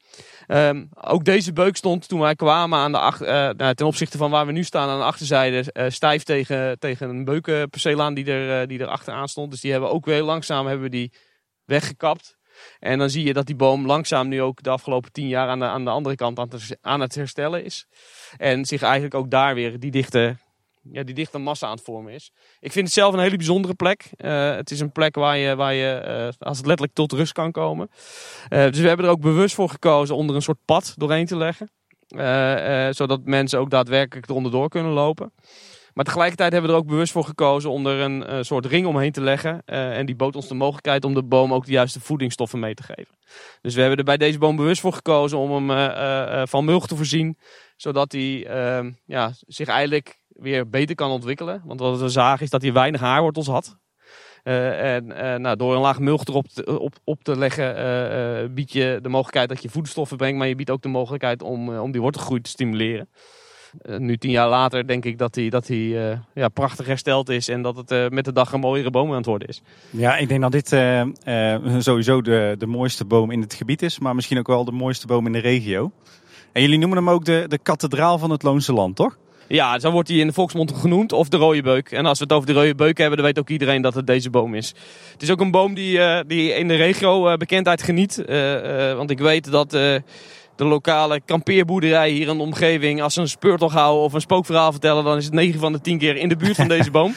Um, 0.48 0.90
ook 1.02 1.24
deze 1.24 1.54
beuk 1.54 1.76
stond 1.76 2.08
toen 2.08 2.20
wij 2.20 2.36
kwamen 2.36 2.80
aan 2.80 2.92
de 2.92 2.98
achter, 2.98 3.28
uh, 3.28 3.50
nou, 3.58 3.74
ten 3.74 3.86
opzichte 3.86 4.18
van 4.18 4.32
waar 4.32 4.46
we 4.46 4.52
nu 4.52 4.64
staan 4.64 4.90
aan 4.90 4.98
de 4.98 5.06
achterzijde 5.06 5.66
stijf 5.88 6.24
tegen, 6.24 6.80
tegen 6.80 7.10
een 7.10 7.26
beukenperceel 7.26 8.02
aan 8.02 8.14
die 8.14 8.26
er, 8.26 8.68
die 8.68 8.80
er 8.80 8.88
achteraan 8.88 9.28
stond. 9.28 9.52
Dus 9.52 9.62
die 9.62 9.72
hebben 9.72 9.92
ook 9.92 10.06
weer 10.06 10.22
langzaam 10.22 10.68
hebben 10.68 10.92
die 10.92 11.14
weggekapt. 11.66 12.38
En 12.80 12.98
dan 13.00 13.10
zie 13.10 13.26
je 13.26 13.34
dat 13.34 13.46
die 13.46 13.56
boom 13.56 13.86
langzaam 13.86 14.28
nu 14.28 14.42
ook 14.42 14.64
de 14.64 14.70
afgelopen 14.70 15.12
tien 15.12 15.28
jaar 15.28 15.48
aan 15.48 15.60
de, 15.60 15.66
aan 15.66 15.84
de 15.84 15.90
andere 15.90 16.16
kant 16.16 16.40
aan, 16.40 16.50
te, 16.50 16.78
aan 16.82 17.00
het 17.00 17.16
herstellen 17.16 17.64
is. 17.64 17.88
En 18.38 18.66
zich 18.66 18.82
eigenlijk 18.82 19.14
ook 19.14 19.32
daar 19.32 19.56
weer 19.56 19.80
die 19.80 19.92
dichte, 19.92 20.38
ja, 20.92 21.04
die 21.04 21.16
dichte 21.16 21.38
massa 21.38 21.68
aan 21.68 21.76
het 21.76 21.84
vormen 21.84 22.14
is. 22.14 22.32
Ik 22.60 22.72
vind 22.72 22.86
het 22.86 22.94
zelf 22.94 23.14
een 23.14 23.20
hele 23.20 23.38
bijzondere 23.38 23.74
plek. 23.74 24.10
Uh, 24.18 24.56
het 24.56 24.72
is 24.72 24.80
een 24.80 24.92
plek 24.92 25.16
waar 25.16 25.38
je, 25.38 25.56
waar 25.56 25.74
je 25.74 26.04
uh, 26.06 26.48
als 26.48 26.58
het 26.58 26.66
letterlijk 26.66 26.96
tot 26.96 27.12
rust 27.12 27.34
kan 27.34 27.52
komen. 27.52 27.90
Uh, 28.50 28.64
dus 28.64 28.80
we 28.80 28.88
hebben 28.88 29.06
er 29.06 29.12
ook 29.12 29.22
bewust 29.22 29.56
voor 29.56 29.70
gekozen 29.70 30.16
om 30.16 30.30
er 30.30 30.36
een 30.36 30.42
soort 30.42 30.66
pad 30.66 30.94
doorheen 30.98 31.26
te 31.26 31.38
leggen. 31.38 31.70
zodat 32.96 33.20
mensen 33.24 33.60
ook 33.60 33.70
daadwerkelijk 33.70 34.30
eronder 34.30 34.52
door 34.52 34.70
kunnen 34.70 34.92
lopen. 34.92 35.34
Maar 35.94 36.06
tegelijkertijd 36.06 36.52
hebben 36.52 36.70
we 36.70 36.76
er 36.76 36.82
ook 36.84 36.90
bewust 36.90 37.12
voor 37.12 37.24
gekozen 37.24 37.70
om 37.70 37.88
er 37.88 38.00
een 38.00 38.30
uh, 38.30 38.38
soort 38.42 38.66
ring 38.66 38.86
omheen 38.86 39.12
te 39.12 39.22
leggen. 39.22 39.62
Uh, 39.66 39.98
en 39.98 40.06
die 40.06 40.16
bood 40.16 40.36
ons 40.36 40.48
de 40.48 40.54
mogelijkheid 40.54 41.06
om 41.06 41.14
de 41.14 41.24
boom 41.24 41.54
ook 41.54 41.66
de 41.66 41.72
juiste 41.72 42.00
voedingsstoffen 42.00 42.60
mee 42.60 42.74
te 42.74 42.84
geven. 42.84 43.16
Dus 43.62 43.74
we 43.74 43.80
hebben 43.80 44.00
er 44.00 44.04
bij 44.04 44.18
deze 44.18 44.38
boom 44.38 44.56
bewust 44.56 44.82
voor 44.82 44.94
gekozen 44.94 45.38
om 45.38 45.52
hem 45.52 45.70
uh, 45.70 46.42
van 46.46 46.66
mulch 46.66 46.88
te 46.88 46.96
voorzien. 46.96 47.38
Zodat 47.76 48.12
hij 48.12 48.46
ehm, 48.48 48.92
ja, 49.06 49.32
zich 49.48 49.68
eigenlijk 49.68 50.20
weer 50.28 50.70
beter 50.70 50.96
kan 50.96 51.12
ontwikkelen. 51.12 51.62
Want 51.66 51.80
wat 51.80 52.00
we 52.00 52.10
zagen 52.10 52.44
is 52.44 52.50
dat 52.50 52.62
hij 52.62 52.74
weinig 52.74 53.02
haarwortels 53.02 53.48
had. 53.48 53.78
en 54.44 55.08
nou, 55.42 55.56
door 55.56 55.76
een 55.76 55.82
laag 55.82 56.00
mulch 56.00 56.26
erop 56.26 56.48
te, 56.48 56.80
op, 56.80 56.96
op 57.04 57.24
te 57.24 57.38
leggen 57.38 58.54
bied 58.54 58.72
je 58.72 59.00
de 59.02 59.10
mogelijkheid 59.10 59.50
dat 59.50 59.62
je 59.62 59.70
voedingsstoffen 59.70 60.18
brengt. 60.18 60.38
Maar 60.38 60.48
je 60.48 60.56
biedt 60.56 60.70
ook 60.70 60.82
de 60.82 60.88
mogelijkheid 60.88 61.42
om, 61.42 61.78
om 61.78 61.92
die 61.92 62.02
wortelgroei 62.02 62.42
te 62.42 62.50
stimuleren. 62.50 63.10
Uh, 63.86 63.98
nu 63.98 64.18
tien 64.18 64.32
jaar 64.32 64.50
later 64.50 64.88
denk 64.88 65.06
ik 65.06 65.18
dat 65.18 65.36
hij, 65.36 65.50
dat 65.50 65.68
hij 65.68 65.78
uh, 65.78 66.18
ja, 66.34 66.48
prachtig 66.48 66.86
hersteld 66.86 67.30
is 67.30 67.48
en 67.48 67.62
dat 67.62 67.78
het 67.78 67.92
uh, 67.92 68.08
met 68.08 68.26
de 68.26 68.34
dag 68.34 68.52
een 68.52 68.60
mooiere 68.60 68.90
boom 68.90 69.10
aan 69.10 69.16
het 69.16 69.26
worden 69.26 69.48
is. 69.48 69.62
Ja, 69.90 70.18
ik 70.18 70.28
denk 70.28 70.42
dat 70.42 70.52
dit 70.52 70.68
sowieso 71.84 72.22
de, 72.22 72.56
de 72.58 72.66
mooiste 72.66 73.06
boom 73.06 73.32
in 73.32 73.42
het 73.42 73.54
gebied 73.54 73.82
is, 73.82 74.00
maar 74.00 74.16
misschien 74.16 74.38
ook 74.38 74.48
wel 74.48 74.66
de 74.66 74.72
mooiste 74.72 75.08
boom 75.08 75.26
in 75.26 75.32
de 75.32 75.40
regio. 75.40 75.92
En 76.52 76.62
jullie 76.62 76.78
noemen 76.78 76.98
hem 76.98 77.10
ook 77.10 77.26
de, 77.26 77.46
de 77.48 77.58
kathedraal 77.58 78.18
van 78.18 78.30
het 78.30 78.44
Loonse 78.44 78.74
Land, 78.74 78.96
toch? 78.96 79.18
Ja, 79.48 79.80
zo 79.80 79.92
wordt 79.92 80.10
hij 80.10 80.18
in 80.18 80.28
de 80.28 80.34
volksmond 80.34 80.72
genoemd, 80.72 81.12
of 81.12 81.30
de 81.30 81.38
rode 81.38 81.62
beuk. 81.62 81.92
En 81.92 82.06
als 82.06 82.18
we 82.18 82.24
het 82.24 82.34
over 82.34 82.48
de 82.48 82.54
rode 82.54 82.76
beuk 82.76 82.98
hebben, 82.98 83.18
dan 83.18 83.26
weet 83.26 83.40
ook 83.40 83.50
iedereen 83.50 83.82
dat 83.82 83.94
het 83.94 84.08
deze 84.08 84.30
boom 84.30 84.56
is. 84.56 84.74
Het 85.12 85.22
is 85.22 85.32
ook 85.32 85.40
een 85.40 85.52
boom 85.52 85.74
die, 85.74 86.00
die 86.26 86.54
in 86.54 86.68
de 86.68 86.76
regio 86.76 87.38
bekendheid 87.38 87.82
geniet. 87.82 88.24
want 88.96 89.10
ik 89.10 89.20
weet 89.20 89.52
dat 89.52 89.78
de 90.56 90.66
lokale 90.66 91.22
kampeerboerderij 91.26 92.10
hier 92.10 92.28
in 92.28 92.38
de 92.38 92.44
omgeving, 92.44 93.02
als 93.02 93.14
ze 93.14 93.22
een 93.22 93.28
speurtocht 93.28 93.76
houden 93.76 94.04
of 94.04 94.14
een 94.14 94.22
spookverhaal 94.22 94.72
vertellen, 94.72 95.04
dan 95.04 95.18
is 95.18 95.26
het 95.26 95.34
9 95.34 95.60
van 95.60 95.72
de 95.72 95.82
10 95.82 95.98
keer 95.98 96.16
in 96.16 96.30
de 96.30 96.36
buurt 96.36 96.56
van 96.56 96.68
deze 96.78 96.92
boom. 96.92 97.16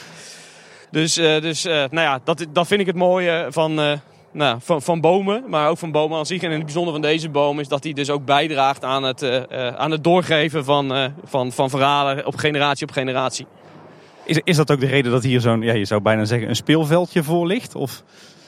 Dus, 0.91 1.17
uh, 1.17 1.41
dus 1.41 1.65
uh, 1.65 1.73
nou 1.73 1.91
ja, 1.95 2.19
dat, 2.23 2.45
dat 2.53 2.67
vind 2.67 2.81
ik 2.81 2.87
het 2.87 2.95
mooie 2.95 3.47
van, 3.49 3.79
uh, 3.79 3.91
nou, 4.31 4.57
van, 4.61 4.81
van 4.81 5.01
bomen, 5.01 5.43
maar 5.47 5.69
ook 5.69 5.77
van 5.77 5.91
bomen 5.91 6.17
aan 6.17 6.25
zich. 6.25 6.41
En 6.41 6.51
het 6.51 6.63
bijzondere 6.63 6.97
van 6.97 7.09
deze 7.09 7.29
boom 7.29 7.59
is 7.59 7.67
dat 7.67 7.83
hij 7.83 7.93
dus 7.93 8.09
ook 8.09 8.25
bijdraagt 8.25 8.83
aan 8.83 9.03
het, 9.03 9.49
aan 9.77 9.91
het 9.91 10.03
doorgeven 10.03 10.65
van, 10.65 11.13
van, 11.23 11.51
van 11.51 11.69
verhalen 11.69 12.25
op 12.25 12.35
generatie 12.35 12.87
op 12.87 12.93
generatie. 12.93 13.45
Is, 14.25 14.39
is 14.43 14.55
dat 14.55 14.71
ook 14.71 14.79
de 14.79 14.85
reden 14.85 15.11
dat 15.11 15.23
hier 15.23 15.41
zo'n, 15.41 15.61
ja, 15.61 15.73
je 15.73 15.85
zou 15.85 16.01
bijna 16.01 16.25
zeggen, 16.25 16.49
een 16.49 16.55
speelveldje 16.55 17.23
voor 17.23 17.47
ligt? 17.47 17.75
Of? 17.75 18.03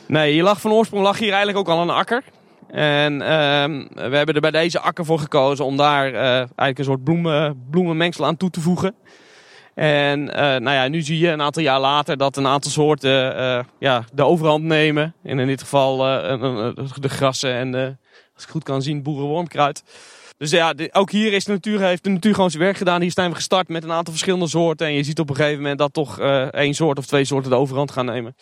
Nee, 0.08 0.32
hier 0.32 0.44
lag 0.44 0.62
van 0.62 0.72
oorsprong 0.72 1.04
lag 1.04 1.20
hier 1.20 1.34
eigenlijk 1.34 1.58
ook 1.58 1.76
al 1.76 1.82
een 1.82 1.90
akker. 1.90 2.24
En 2.72 3.14
uh, 3.14 4.10
we 4.10 4.16
hebben 4.16 4.36
er 4.36 4.42
bij 4.42 4.52
deze 4.52 4.80
akker 4.80 5.06
voor 5.06 5.20
gekozen 5.20 5.66
om 5.66 5.78
daar 5.78 6.12
uh, 6.12 6.22
eigenlijk 6.22 6.78
een 6.78 6.84
soort 6.84 7.04
bloemen, 7.04 7.66
bloemenmengsel 7.70 8.26
aan 8.26 8.38
toe 8.38 8.50
te 8.50 8.62
voegen. 8.62 8.96
En 9.76 10.20
uh, 10.20 10.36
nou 10.36 10.72
ja, 10.72 10.88
nu 10.88 11.02
zie 11.02 11.20
je 11.20 11.30
een 11.30 11.42
aantal 11.42 11.64
jaar 11.64 11.80
later 11.80 12.18
dat 12.18 12.38
een 12.38 12.48
aantal 12.48 12.72
soorten 12.72 13.40
uh, 13.40 13.60
ja, 13.80 14.04
de 14.14 14.24
overhand 14.24 14.64
nemen. 14.64 15.14
En 15.24 15.40
in 15.40 15.48
dit 15.48 15.62
geval 15.62 15.98
de 15.98 17.10
grassen 17.10 17.54
en 17.54 18.00
als 18.36 18.44
ik 18.44 18.50
goed 18.50 18.64
kan 18.64 18.82
zien, 18.82 19.04
boerenwormkruid. 19.04 19.84
Dus 20.38 20.52
ja, 20.52 20.74
ook 20.92 21.12
hier 21.12 21.34
is 21.34 21.44
de 21.44 21.52
natuur, 21.52 21.82
heeft 21.82 22.04
de 22.04 22.10
natuur 22.10 22.34
gewoon 22.34 22.50
zijn 22.50 22.64
werk 22.64 22.78
gedaan. 22.78 23.02
Hier 23.02 23.12
zijn 23.12 23.30
we 23.30 23.36
gestart 23.36 23.68
met 23.68 23.84
een 23.84 23.92
aantal 23.92 24.14
verschillende 24.14 24.48
soorten. 24.48 24.88
En 24.88 24.94
je 24.94 25.04
ziet 25.04 25.20
op 25.20 25.30
een 25.30 25.36
gegeven 25.36 25.62
moment 25.62 25.80
dat 25.80 25.94
toch 25.94 26.20
één 26.52 26.74
soort 26.74 26.98
of 26.98 27.06
twee 27.06 27.26
soorten 27.26 27.50
de 27.50 27.58
overhand 27.58 27.92
gaan 27.92 28.06
nemen. 28.06 28.36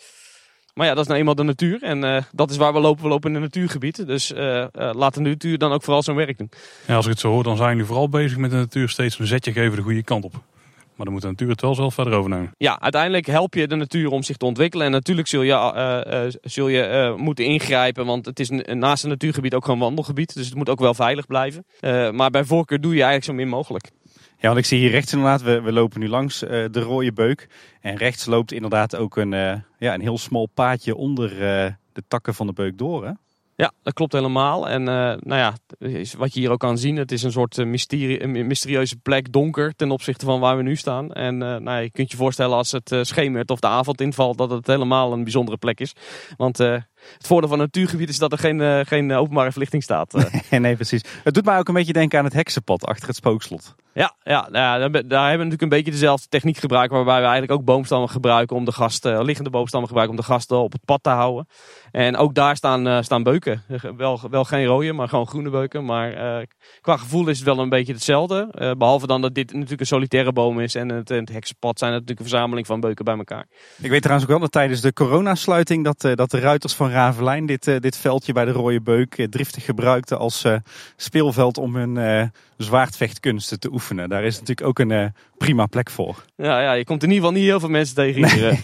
Maar 0.76 0.86
ja, 0.86 0.92
dat 0.92 1.02
is 1.02 1.06
nou 1.06 1.18
eenmaal 1.18 1.34
de 1.34 1.42
natuur. 1.42 1.82
En 1.82 2.04
uh, 2.04 2.22
dat 2.32 2.50
is 2.50 2.56
waar 2.56 2.72
we 2.72 2.80
lopen. 2.80 3.02
We 3.02 3.08
lopen 3.08 3.30
in 3.30 3.36
een 3.36 3.42
natuurgebied. 3.42 4.06
Dus 4.06 4.32
uh, 4.32 4.38
uh, 4.38 4.66
laat 4.72 5.14
de 5.14 5.20
natuur 5.20 5.58
dan 5.58 5.72
ook 5.72 5.82
vooral 5.82 6.02
zijn 6.02 6.16
werk 6.16 6.38
doen. 6.38 6.50
Ja, 6.86 6.96
als 6.96 7.04
ik 7.04 7.10
het 7.10 7.20
zo 7.20 7.30
hoor, 7.30 7.42
dan 7.42 7.56
zijn 7.56 7.70
jullie 7.70 7.84
vooral 7.84 8.08
bezig 8.08 8.38
met 8.38 8.50
de 8.50 8.56
natuur 8.56 8.88
steeds 8.88 9.18
een 9.18 9.26
zetje 9.26 9.52
geven 9.52 9.76
de 9.76 9.82
goede 9.82 10.02
kant 10.02 10.24
op. 10.24 10.32
Maar 10.32 11.04
dan 11.04 11.12
moet 11.12 11.22
de 11.22 11.28
natuur 11.28 11.48
het 11.48 11.60
wel 11.60 11.74
zelf 11.74 11.94
verder 11.94 12.12
overnemen. 12.12 12.50
Ja, 12.58 12.80
uiteindelijk 12.80 13.26
help 13.26 13.54
je 13.54 13.66
de 13.66 13.74
natuur 13.74 14.10
om 14.10 14.22
zich 14.22 14.36
te 14.36 14.46
ontwikkelen. 14.46 14.86
En 14.86 14.92
natuurlijk 14.92 15.28
zul 15.28 15.42
je, 15.42 16.38
zul 16.42 16.68
je 16.68 17.14
moeten 17.16 17.44
ingrijpen. 17.44 18.06
Want 18.06 18.26
het 18.26 18.40
is 18.40 18.50
naast 18.64 19.02
een 19.02 19.08
natuurgebied 19.08 19.54
ook 19.54 19.64
gewoon 19.64 19.78
een 19.78 19.84
wandelgebied. 19.84 20.34
Dus 20.34 20.46
het 20.46 20.54
moet 20.54 20.68
ook 20.68 20.80
wel 20.80 20.94
veilig 20.94 21.26
blijven. 21.26 21.64
maar 22.12 22.30
bij 22.30 22.44
voorkeur 22.44 22.80
doe 22.80 22.94
je 22.94 23.02
eigenlijk 23.02 23.24
zo 23.24 23.32
min 23.32 23.48
mogelijk. 23.48 23.90
Ja, 24.38 24.48
want 24.48 24.58
ik 24.58 24.64
zie 24.64 24.78
hier 24.78 24.90
rechts 24.90 25.12
inderdaad, 25.12 25.42
we, 25.42 25.60
we 25.60 25.72
lopen 25.72 26.00
nu 26.00 26.08
langs 26.08 26.42
uh, 26.42 26.50
de 26.50 26.80
rode 26.80 27.12
beuk. 27.12 27.48
En 27.80 27.96
rechts 27.96 28.26
loopt 28.26 28.52
inderdaad 28.52 28.96
ook 28.96 29.16
een, 29.16 29.32
uh, 29.32 29.54
ja, 29.78 29.94
een 29.94 30.00
heel 30.00 30.18
smal 30.18 30.48
paadje 30.54 30.96
onder 30.96 31.32
uh, 31.32 31.38
de 31.92 32.02
takken 32.08 32.34
van 32.34 32.46
de 32.46 32.52
beuk 32.52 32.78
door. 32.78 33.06
Hè? 33.06 33.12
Ja, 33.54 33.72
dat 33.82 33.94
klopt 33.94 34.12
helemaal. 34.12 34.68
En 34.68 34.82
nou 34.82 35.18
ja, 35.20 35.54
wat 36.16 36.34
je 36.34 36.40
hier 36.40 36.50
ook 36.50 36.58
kan 36.58 36.78
zien, 36.78 36.96
het 36.96 37.12
is 37.12 37.22
een 37.22 37.32
soort 37.32 37.56
mysterie, 37.56 38.26
mysterieuze 38.26 38.96
plek, 38.96 39.32
donker 39.32 39.74
ten 39.76 39.90
opzichte 39.90 40.24
van 40.24 40.40
waar 40.40 40.56
we 40.56 40.62
nu 40.62 40.76
staan. 40.76 41.12
En 41.12 41.38
nou, 41.38 41.80
je 41.80 41.90
kunt 41.90 42.10
je 42.10 42.16
voorstellen 42.16 42.56
als 42.56 42.72
het 42.72 42.96
schemert 43.00 43.50
of 43.50 43.60
de 43.60 43.66
avond 43.66 44.00
invalt, 44.00 44.38
dat 44.38 44.50
het 44.50 44.66
helemaal 44.66 45.12
een 45.12 45.22
bijzondere 45.22 45.56
plek 45.56 45.80
is. 45.80 45.92
Want 46.36 46.58
het 46.58 46.86
voordeel 47.18 47.48
van 47.48 47.58
een 47.58 47.64
natuurgebied 47.64 48.08
is 48.08 48.18
dat 48.18 48.32
er 48.32 48.38
geen, 48.38 48.86
geen 48.86 49.12
openbare 49.12 49.50
verlichting 49.50 49.82
staat. 49.82 50.12
Nee, 50.50 50.74
precies. 50.74 51.04
Het 51.24 51.34
doet 51.34 51.44
mij 51.44 51.58
ook 51.58 51.68
een 51.68 51.74
beetje 51.74 51.92
denken 51.92 52.18
aan 52.18 52.24
het 52.24 52.34
heksenpad 52.34 52.84
achter 52.84 53.06
het 53.06 53.16
spookslot. 53.16 53.74
Ja, 53.96 54.14
ja, 54.22 54.48
ja 54.52 54.78
daar, 54.78 54.88
hebben 54.88 55.08
we 55.10 55.20
natuurlijk 55.20 55.62
een 55.62 55.68
beetje 55.68 55.90
dezelfde 55.90 56.28
techniek 56.28 56.56
gebruikt. 56.56 56.92
Waarbij 56.92 57.16
we 57.16 57.22
eigenlijk 57.22 57.52
ook 57.52 57.64
boomstammen 57.64 58.08
gebruiken 58.08 58.56
om 58.56 58.64
de 58.64 58.72
gasten, 58.72 59.24
liggende 59.24 59.50
boomstammen 59.50 59.88
gebruiken 59.88 60.18
om 60.18 60.24
de 60.24 60.32
gasten 60.32 60.58
op 60.58 60.72
het 60.72 60.84
pad 60.84 61.02
te 61.02 61.10
houden. 61.10 61.48
En 61.90 62.16
ook 62.16 62.34
daar 62.34 62.56
staan, 62.56 62.86
uh, 62.86 63.02
staan 63.02 63.22
beuken. 63.22 63.62
Wel, 63.96 64.20
wel 64.30 64.44
geen 64.44 64.64
rode, 64.64 64.92
maar 64.92 65.08
gewoon 65.08 65.26
groene 65.26 65.50
beuken. 65.50 65.84
Maar 65.84 66.12
qua 66.80 66.96
gevoel 66.96 67.28
is 67.28 67.36
het 67.36 67.46
wel 67.46 67.58
een 67.58 67.68
beetje 67.68 67.92
hetzelfde. 67.92 68.74
Behalve 68.78 69.06
dan 69.06 69.20
dat 69.20 69.34
dit 69.34 69.52
natuurlijk 69.52 69.80
een 69.80 69.86
solitaire 69.86 70.32
boom 70.32 70.60
is. 70.60 70.74
En 70.74 70.88
het, 70.88 71.08
het 71.08 71.28
heksenpad 71.28 71.78
zijn 71.78 71.90
natuurlijk 71.90 72.20
een 72.20 72.28
verzameling 72.28 72.66
van 72.66 72.80
beuken 72.80 73.04
bij 73.04 73.16
elkaar. 73.16 73.46
Ik 73.82 73.90
weet 73.90 74.02
trouwens 74.02 74.26
ook 74.26 74.32
wel 74.32 74.42
dat 74.42 74.52
tijdens 74.52 74.80
de 74.80 74.92
coronasluiting 74.92 75.84
dat, 75.84 76.16
dat 76.16 76.30
de 76.30 76.40
ruiters 76.40 76.74
van 76.74 76.90
Ravelijn 76.90 77.46
dit, 77.46 77.64
dit 77.64 77.96
veldje 77.96 78.32
bij 78.32 78.44
de 78.44 78.52
rode 78.52 78.80
beuk 78.80 79.26
driftig 79.30 79.64
gebruikten 79.64 80.18
als 80.18 80.44
speelveld 80.96 81.58
om 81.58 81.76
hun 81.76 82.30
zwaardvechtkunsten 82.56 83.60
te 83.60 83.68
oefenen. 83.72 83.85
Daar 83.94 84.24
is 84.24 84.38
natuurlijk 84.38 84.66
ook 84.66 84.78
een 84.78 85.14
prima 85.38 85.66
plek 85.66 85.90
voor. 85.90 86.24
Ja, 86.36 86.60
ja, 86.60 86.72
je 86.72 86.84
komt 86.84 87.02
in 87.02 87.10
ieder 87.10 87.24
geval 87.24 87.40
niet 87.40 87.48
heel 87.48 87.60
veel 87.60 87.68
mensen 87.68 87.94
tegen 87.94 88.28
hier. 88.28 88.40
Nee. 88.40 88.60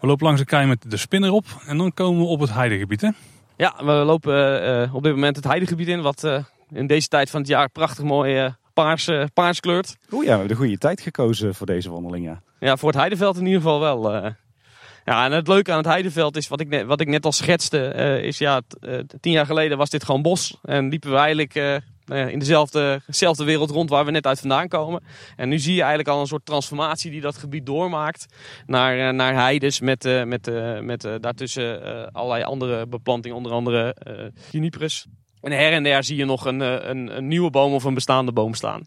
We 0.00 0.06
lopen 0.06 0.26
langs 0.26 0.40
de 0.40 0.46
kei 0.46 0.66
met 0.66 0.90
de 0.90 0.96
spinner 0.96 1.30
op 1.30 1.44
en 1.66 1.78
dan 1.78 1.94
komen 1.94 2.20
we 2.20 2.26
op 2.26 2.40
het 2.40 2.52
heidegebied 2.52 3.00
hè? 3.00 3.10
Ja, 3.56 3.74
we 3.84 3.92
lopen 3.92 4.62
uh, 4.84 4.94
op 4.94 5.02
dit 5.02 5.12
moment 5.12 5.36
het 5.36 5.44
heidegebied 5.44 5.88
in 5.88 6.00
wat 6.00 6.24
uh, 6.24 6.44
in 6.72 6.86
deze 6.86 7.08
tijd 7.08 7.30
van 7.30 7.40
het 7.40 7.48
jaar 7.48 7.70
prachtig 7.70 8.04
mooi 8.04 8.44
uh, 8.44 8.50
paars, 8.74 9.08
uh, 9.08 9.24
paars 9.34 9.60
kleurt. 9.60 9.96
Oeh 10.12 10.24
ja, 10.24 10.30
we 10.30 10.38
hebben 10.38 10.48
de 10.48 10.62
goede 10.62 10.78
tijd 10.78 11.00
gekozen 11.00 11.54
voor 11.54 11.66
deze 11.66 11.90
wandeling, 11.90 12.24
ja. 12.24 12.42
Ja, 12.60 12.76
voor 12.76 12.88
het 12.88 12.98
Heideveld 12.98 13.36
in 13.36 13.46
ieder 13.46 13.60
geval 13.60 13.80
wel. 13.80 14.12
Ja, 15.04 15.24
en 15.24 15.32
het 15.32 15.48
leuke 15.48 15.70
aan 15.70 15.76
het 15.76 15.86
Heideveld 15.86 16.36
is, 16.36 16.48
wat 16.48 16.60
ik 16.60 16.68
net, 16.68 16.86
wat 16.86 17.00
ik 17.00 17.08
net 17.08 17.24
al 17.24 17.32
schetste, 17.32 17.78
is 18.22 18.38
ja, 18.38 18.60
tien 19.20 19.32
jaar 19.32 19.46
geleden 19.46 19.78
was 19.78 19.90
dit 19.90 20.04
gewoon 20.04 20.22
bos. 20.22 20.56
En 20.62 20.88
liepen 20.88 21.10
we 21.10 21.16
eigenlijk 21.16 21.82
in 22.08 22.38
dezelfde, 22.38 23.00
dezelfde 23.06 23.44
wereld 23.44 23.70
rond 23.70 23.90
waar 23.90 24.04
we 24.04 24.10
net 24.10 24.26
uit 24.26 24.40
vandaan 24.40 24.68
komen. 24.68 25.02
En 25.36 25.48
nu 25.48 25.58
zie 25.58 25.74
je 25.74 25.80
eigenlijk 25.80 26.08
al 26.08 26.20
een 26.20 26.26
soort 26.26 26.46
transformatie 26.46 27.10
die 27.10 27.20
dat 27.20 27.36
gebied 27.36 27.66
doormaakt 27.66 28.26
naar, 28.66 29.08
eh, 29.08 29.14
naar 29.14 29.34
heides 29.34 29.80
met, 29.80 30.04
uh, 30.04 30.24
met, 30.24 30.48
uh, 30.48 30.80
met 30.80 31.08
daartussen 31.20 32.12
allerlei 32.12 32.42
andere 32.42 32.86
beplanting, 32.86 33.34
onder 33.34 33.52
andere 33.52 33.96
juniperus. 34.50 35.06
En 35.40 35.52
her 35.52 35.72
en 35.72 35.82
der 35.82 36.04
zie 36.04 36.16
je 36.16 36.24
nog 36.24 36.44
een, 36.44 36.60
een, 36.60 37.16
een 37.16 37.28
nieuwe 37.28 37.50
boom 37.50 37.72
of 37.72 37.84
een 37.84 37.94
bestaande 37.94 38.32
boom 38.32 38.54
staan. 38.54 38.86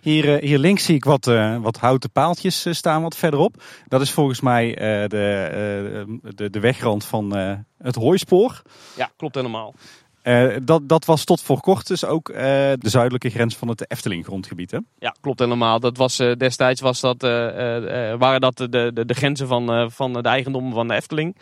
Hier, 0.00 0.38
hier 0.38 0.58
links 0.58 0.84
zie 0.84 0.94
ik 0.94 1.04
wat, 1.04 1.24
wat 1.60 1.76
houten 1.76 2.10
paaltjes 2.10 2.66
staan 2.70 3.02
wat 3.02 3.16
verderop. 3.16 3.62
Dat 3.88 4.00
is 4.00 4.10
volgens 4.10 4.40
mij 4.40 4.74
de, 5.08 6.18
de, 6.34 6.50
de 6.50 6.60
wegrand 6.60 7.04
van 7.04 7.32
het 7.78 7.94
hooispoor. 7.94 8.62
Ja, 8.96 9.10
klopt 9.16 9.34
helemaal. 9.34 9.74
Uh, 10.22 10.56
dat, 10.62 10.88
dat 10.88 11.04
was 11.04 11.24
tot 11.24 11.42
voor 11.42 11.60
kort 11.60 11.86
dus 11.86 12.04
ook 12.04 12.28
uh, 12.28 12.36
de 12.36 12.88
zuidelijke 12.88 13.30
grens 13.30 13.56
van 13.56 13.68
het 13.68 13.90
Efteling 13.90 14.24
grondgebied. 14.24 14.70
Hè? 14.70 14.78
Ja, 14.98 15.14
klopt 15.20 15.38
helemaal. 15.38 15.80
Dat 15.80 15.96
was, 15.96 16.20
uh, 16.20 16.32
destijds 16.36 16.80
was 16.80 17.00
dat, 17.00 17.22
waren 18.18 18.40
dat 18.40 18.56
de, 18.56 18.68
de, 18.68 19.04
de 19.06 19.14
grenzen 19.14 19.46
van, 19.46 19.90
van 19.90 20.12
de 20.12 20.22
eigendom 20.22 20.72
van 20.72 20.88
de 20.88 20.94
Efteling. 20.94 21.36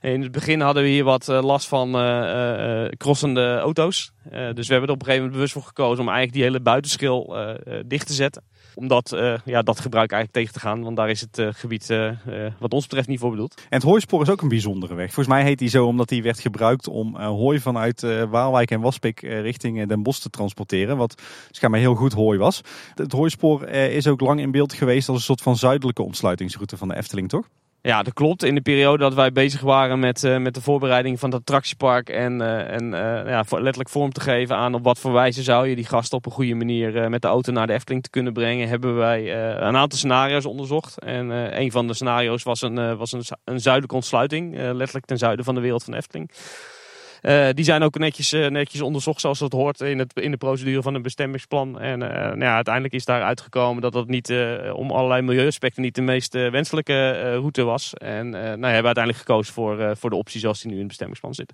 In 0.00 0.22
het 0.22 0.32
begin 0.32 0.60
hadden 0.60 0.82
we 0.82 0.88
hier 0.88 1.04
wat 1.04 1.26
last 1.26 1.68
van 1.68 1.90
crossende 2.96 3.58
auto's. 3.58 4.12
dus 4.54 4.66
we 4.66 4.72
hebben 4.72 4.88
er 4.88 4.94
op 4.94 5.00
een 5.00 5.06
gegeven 5.06 5.16
moment 5.16 5.32
bewust 5.32 5.52
voor 5.52 5.62
gekozen 5.62 6.00
om 6.00 6.08
eigenlijk 6.08 6.32
die 6.32 6.42
hele 6.42 6.60
buitenschil 6.60 7.36
dicht 7.86 8.06
te 8.06 8.12
zetten 8.12 8.42
omdat 8.78 9.12
uh, 9.14 9.34
ja, 9.44 9.62
dat 9.62 9.80
gebruik 9.80 10.12
eigenlijk 10.12 10.32
tegen 10.32 10.60
te 10.60 10.68
gaan. 10.68 10.82
Want 10.82 10.96
daar 10.96 11.10
is 11.10 11.20
het 11.20 11.38
uh, 11.38 11.48
gebied 11.50 11.90
uh, 11.90 12.10
wat 12.58 12.72
ons 12.72 12.86
betreft 12.86 13.08
niet 13.08 13.18
voor 13.18 13.30
bedoeld. 13.30 13.54
En 13.56 13.64
het 13.68 13.82
hooispoor 13.82 14.22
is 14.22 14.30
ook 14.30 14.42
een 14.42 14.48
bijzondere 14.48 14.94
weg. 14.94 15.06
Volgens 15.12 15.34
mij 15.34 15.44
heet 15.44 15.58
die 15.58 15.68
zo 15.68 15.86
omdat 15.86 16.08
die 16.08 16.22
werd 16.22 16.40
gebruikt 16.40 16.88
om 16.88 17.16
hooi 17.16 17.60
vanuit 17.60 18.00
Waalwijk 18.30 18.70
en 18.70 18.80
Waspik 18.80 19.20
richting 19.20 19.86
Den 19.86 20.02
Bosch 20.02 20.20
te 20.20 20.30
transporteren. 20.30 20.96
Wat 20.96 21.22
schijnbaar 21.50 21.80
heel 21.80 21.94
goed 21.94 22.12
hooi 22.12 22.38
was. 22.38 22.60
Het 22.94 23.12
hooispoor 23.12 23.68
is 23.68 24.06
ook 24.06 24.20
lang 24.20 24.40
in 24.40 24.50
beeld 24.50 24.72
geweest 24.72 25.08
als 25.08 25.16
een 25.16 25.22
soort 25.22 25.42
van 25.42 25.56
zuidelijke 25.56 26.02
ontsluitingsroute 26.02 26.76
van 26.76 26.88
de 26.88 26.96
Efteling, 26.96 27.28
toch? 27.28 27.48
Ja, 27.82 28.02
dat 28.02 28.12
klopt. 28.12 28.42
In 28.42 28.54
de 28.54 28.60
periode 28.60 28.98
dat 28.98 29.14
wij 29.14 29.32
bezig 29.32 29.60
waren 29.60 29.98
met, 29.98 30.22
uh, 30.22 30.38
met 30.38 30.54
de 30.54 30.60
voorbereiding 30.60 31.18
van 31.18 31.30
het 31.30 31.40
attractiepark 31.40 32.08
en, 32.08 32.40
uh, 32.40 32.70
en 32.70 32.84
uh, 32.84 33.30
ja, 33.30 33.44
letterlijk 33.50 33.88
vorm 33.88 34.12
te 34.12 34.20
geven 34.20 34.56
aan 34.56 34.74
op 34.74 34.84
wat 34.84 34.98
voor 34.98 35.12
wijze 35.12 35.42
zou 35.42 35.68
je 35.68 35.74
die 35.74 35.84
gasten 35.86 36.18
op 36.18 36.26
een 36.26 36.32
goede 36.32 36.54
manier 36.54 37.10
met 37.10 37.22
de 37.22 37.28
auto 37.28 37.52
naar 37.52 37.66
de 37.66 37.72
Efteling 37.72 38.02
te 38.02 38.10
kunnen 38.10 38.32
brengen, 38.32 38.68
hebben 38.68 38.96
wij 38.96 39.36
een 39.56 39.76
aantal 39.76 39.98
scenario's 39.98 40.44
onderzocht. 40.44 40.98
En 40.98 41.30
een 41.60 41.70
van 41.70 41.86
de 41.86 41.94
scenario's 41.94 42.42
was 42.42 42.62
een, 42.62 42.96
was 42.96 43.12
een, 43.12 43.22
een 43.44 43.60
zuidelijke 43.60 43.96
ontsluiting, 43.96 44.56
letterlijk 44.56 45.06
ten 45.06 45.18
zuiden 45.18 45.44
van 45.44 45.54
de 45.54 45.60
wereld 45.60 45.84
van 45.84 45.94
Efteling. 45.94 46.30
Uh, 47.22 47.48
die 47.52 47.64
zijn 47.64 47.82
ook 47.82 47.98
netjes, 47.98 48.32
uh, 48.32 48.46
netjes 48.46 48.80
onderzocht 48.80 49.20
zoals 49.20 49.38
dat 49.38 49.52
hoort 49.52 49.80
in, 49.80 49.98
het, 49.98 50.20
in 50.20 50.30
de 50.30 50.36
procedure 50.36 50.82
van 50.82 50.94
een 50.94 51.02
bestemmingsplan. 51.02 51.80
En 51.80 52.00
uh, 52.00 52.08
nou 52.08 52.40
ja, 52.40 52.54
uiteindelijk 52.54 52.94
is 52.94 53.04
daar 53.04 53.22
uitgekomen 53.22 53.82
dat 53.82 53.92
dat 53.92 54.08
niet 54.08 54.32
om 54.72 54.90
allerlei 54.90 55.22
milieuaspecten 55.22 55.82
niet 55.82 55.94
de 55.94 56.02
meest 56.02 56.32
wenselijke 56.32 57.32
route 57.32 57.62
was. 57.62 57.94
En 57.94 58.30
nou, 58.30 58.44
hebben 58.44 58.60
we 58.60 58.86
uiteindelijk 58.86 59.18
gekozen 59.18 59.54
voor, 59.54 59.96
voor 59.96 60.10
de 60.10 60.16
optie 60.16 60.40
zoals 60.40 60.60
die 60.60 60.66
nu 60.66 60.74
in 60.74 60.80
het 60.80 60.88
bestemmingsplan 60.88 61.34
zit. 61.34 61.52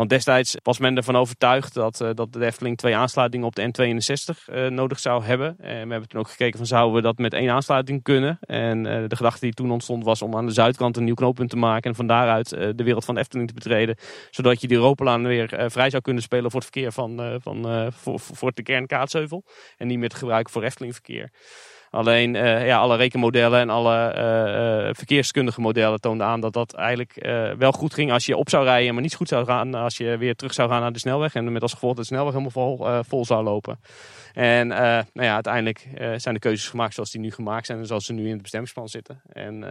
Want 0.00 0.12
destijds 0.12 0.56
was 0.62 0.78
men 0.78 0.96
ervan 0.96 1.16
overtuigd 1.16 1.74
dat, 1.74 2.00
uh, 2.00 2.10
dat 2.14 2.32
de 2.32 2.44
Efteling 2.44 2.76
twee 2.76 2.96
aansluitingen 2.96 3.46
op 3.46 3.54
de 3.54 3.62
N62 3.62 4.48
uh, 4.48 4.66
eh, 4.66 4.72
nodig 4.72 4.98
zou 4.98 5.24
hebben. 5.24 5.56
En 5.58 5.84
we 5.84 5.90
hebben 5.90 6.08
toen 6.08 6.20
ook 6.20 6.30
gekeken 6.30 6.58
van 6.58 6.66
zouden 6.66 6.94
we 6.94 7.02
dat 7.02 7.18
met 7.18 7.32
één 7.32 7.50
aansluiting 7.50 8.02
kunnen. 8.02 8.38
En 8.40 8.82
de 8.82 9.16
gedachte 9.16 9.40
die 9.40 9.52
toen 9.52 9.70
ontstond 9.70 10.04
was 10.04 10.22
om 10.22 10.36
aan 10.36 10.46
de 10.46 10.52
zuidkant 10.52 10.96
een 10.96 11.04
nieuw 11.04 11.14
knooppunt 11.14 11.50
te 11.50 11.56
maken. 11.56 11.90
En 11.90 11.96
van 11.96 12.06
daaruit 12.06 12.48
de 12.48 12.84
wereld 12.84 13.04
van 13.04 13.14
de 13.14 13.20
Efteling 13.20 13.48
te 13.48 13.54
betreden. 13.54 13.96
Zodat 14.30 14.60
je 14.60 14.68
die 14.68 14.76
Europalaan 14.76 15.26
weer 15.26 15.70
vrij 15.70 15.90
zou 15.90 16.02
kunnen 16.02 16.22
spelen 16.22 16.50
voor 16.50 16.60
het 16.60 16.70
verkeer 16.72 16.92
van, 16.92 17.40
van, 17.42 17.92
voor, 17.92 18.20
voor 18.20 18.52
de 18.54 18.62
kern 18.62 18.86
Kaatsheuvel. 18.86 19.44
En 19.76 19.86
niet 19.86 19.98
meer 19.98 20.08
te 20.08 20.16
gebruiken 20.16 20.52
voor 20.52 20.62
Efteling 20.62 20.92
verkeer. 20.92 21.30
Alleen 21.90 22.34
uh, 22.34 22.66
ja, 22.66 22.78
alle 22.78 22.96
rekenmodellen 22.96 23.60
en 23.60 23.70
alle 23.70 24.14
uh, 24.14 24.94
verkeerskundige 24.94 25.60
modellen 25.60 26.00
toonden 26.00 26.26
aan 26.26 26.40
dat 26.40 26.52
dat 26.52 26.74
eigenlijk 26.74 27.28
wel 27.58 27.72
goed 27.72 27.94
ging 27.94 28.12
als 28.12 28.26
je 28.26 28.36
op 28.36 28.48
zou 28.50 28.64
rijden, 28.64 28.92
maar 28.94 29.02
niet 29.02 29.14
goed 29.14 29.28
zou 29.28 29.44
gaan 29.44 29.74
als 29.74 29.96
je 29.96 30.16
weer 30.16 30.34
terug 30.34 30.54
zou 30.54 30.68
gaan 30.70 30.80
naar 30.80 30.92
de 30.92 30.98
snelweg. 30.98 31.34
En 31.34 31.52
met 31.52 31.62
als 31.62 31.72
gevolg 31.72 31.94
dat 31.94 32.02
de 32.02 32.14
snelweg 32.14 32.32
helemaal 32.32 32.50
vol, 32.50 33.02
vol 33.02 33.24
zou 33.24 33.44
lopen. 33.44 33.80
En 34.32 34.68
nou 34.68 35.04
ja, 35.12 35.34
uiteindelijk 35.34 35.86
zijn 36.16 36.34
de 36.34 36.40
keuzes 36.40 36.68
gemaakt 36.68 36.94
zoals 36.94 37.10
die 37.10 37.20
nu 37.20 37.30
gemaakt 37.30 37.66
zijn 37.66 37.78
en 37.78 37.86
zoals 37.86 38.04
ze 38.04 38.12
nu 38.12 38.24
in 38.24 38.32
het 38.32 38.42
bestemmingsplan 38.42 38.88
zitten. 38.88 39.20
En 39.32 39.64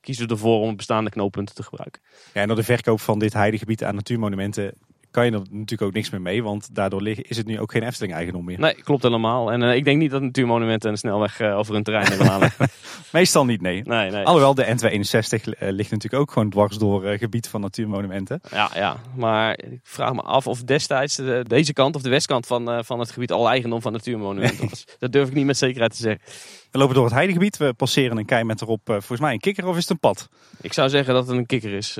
kiezen 0.00 0.26
we 0.26 0.32
ervoor 0.32 0.60
om 0.60 0.76
bestaande 0.76 1.10
knooppunten 1.10 1.54
te 1.54 1.62
gebruiken. 1.62 2.02
Ja, 2.34 2.40
en 2.40 2.46
door 2.46 2.56
de 2.56 2.62
verkoop 2.62 3.00
van 3.00 3.18
dit 3.18 3.32
heidegebied 3.32 3.84
aan 3.84 3.94
natuurmonumenten 3.94 4.72
kan 5.10 5.24
je 5.24 5.32
er 5.32 5.38
natuurlijk 5.38 5.82
ook 5.82 5.92
niks 5.92 6.10
meer 6.10 6.20
mee. 6.20 6.42
Want 6.42 6.74
daardoor 6.74 7.08
is 7.08 7.36
het 7.36 7.46
nu 7.46 7.60
ook 7.60 7.72
geen 7.72 7.82
Efteling-eigendom 7.82 8.44
meer. 8.44 8.58
Nee, 8.58 8.74
klopt 8.74 9.02
helemaal. 9.02 9.52
En 9.52 9.62
uh, 9.62 9.74
ik 9.74 9.84
denk 9.84 9.98
niet 9.98 10.10
dat 10.10 10.22
natuurmonumenten 10.22 10.90
een 10.90 10.96
snelweg 10.96 11.40
uh, 11.40 11.58
over 11.58 11.74
hun 11.74 11.82
terrein 11.82 12.06
hebben 12.06 12.30
aanleggen. 12.30 12.68
Meestal 13.12 13.44
niet, 13.44 13.60
nee. 13.60 13.82
nee, 13.84 14.10
nee. 14.10 14.24
Alhoewel, 14.24 14.54
de 14.54 14.64
N261 14.64 14.68
uh, 14.78 15.68
eh, 15.68 15.74
ligt 15.74 15.90
natuurlijk 15.90 16.22
ook 16.22 16.32
gewoon 16.32 16.50
dwars 16.50 16.76
door 16.76 17.02
gebied 17.02 17.48
van 17.48 17.60
natuurmonumenten. 17.60 18.40
Ja, 18.50 18.70
ja, 18.74 18.96
maar 19.14 19.58
ik 19.58 19.80
vraag 19.82 20.12
me 20.12 20.22
af 20.22 20.46
of 20.46 20.62
destijds 20.62 21.16
de, 21.16 21.44
deze 21.46 21.72
kant 21.72 21.96
of 21.96 22.02
de 22.02 22.10
westkant 22.10 22.46
van, 22.46 22.84
van 22.84 22.98
het 22.98 23.10
gebied 23.10 23.32
al 23.32 23.48
eigendom 23.48 23.82
van 23.82 23.92
natuurmonumenten 23.92 24.68
was. 24.68 24.84
dat 24.98 25.12
durf 25.12 25.28
ik 25.28 25.34
niet 25.34 25.46
met 25.46 25.58
zekerheid 25.58 25.90
te 25.90 26.02
zeggen. 26.02 26.20
We 26.70 26.78
lopen 26.78 26.94
door 26.94 27.04
het 27.04 27.14
heidegebied. 27.14 27.56
We 27.56 27.72
passeren 27.72 28.16
een 28.16 28.24
kei 28.24 28.44
met 28.44 28.60
erop 28.60 28.80
volgens 28.84 29.20
mij 29.20 29.32
een 29.32 29.40
kikker 29.40 29.66
of 29.66 29.76
is 29.76 29.82
het 29.82 29.90
een 29.90 29.98
pad? 29.98 30.28
Ik 30.60 30.72
zou 30.72 30.88
zeggen 30.88 31.14
dat 31.14 31.26
het 31.26 31.36
een 31.36 31.46
kikker 31.46 31.72
is. 31.72 31.98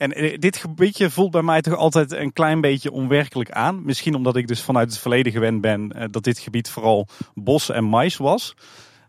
En 0.00 0.12
eh, 0.12 0.38
dit 0.38 0.56
gebiedje 0.56 1.10
voelt 1.10 1.30
bij 1.30 1.42
mij 1.42 1.60
toch 1.60 1.76
altijd 1.76 2.12
een 2.12 2.32
klein 2.32 2.60
beetje 2.60 2.92
onwerkelijk 2.92 3.50
aan. 3.50 3.84
Misschien 3.84 4.14
omdat 4.14 4.36
ik 4.36 4.48
dus 4.48 4.62
vanuit 4.62 4.90
het 4.90 4.98
verleden 4.98 5.32
gewend 5.32 5.60
ben 5.60 5.92
eh, 5.92 6.04
dat 6.10 6.24
dit 6.24 6.38
gebied 6.38 6.68
vooral 6.68 7.06
bos 7.34 7.70
en 7.70 7.84
mais 7.84 8.16
was. 8.16 8.54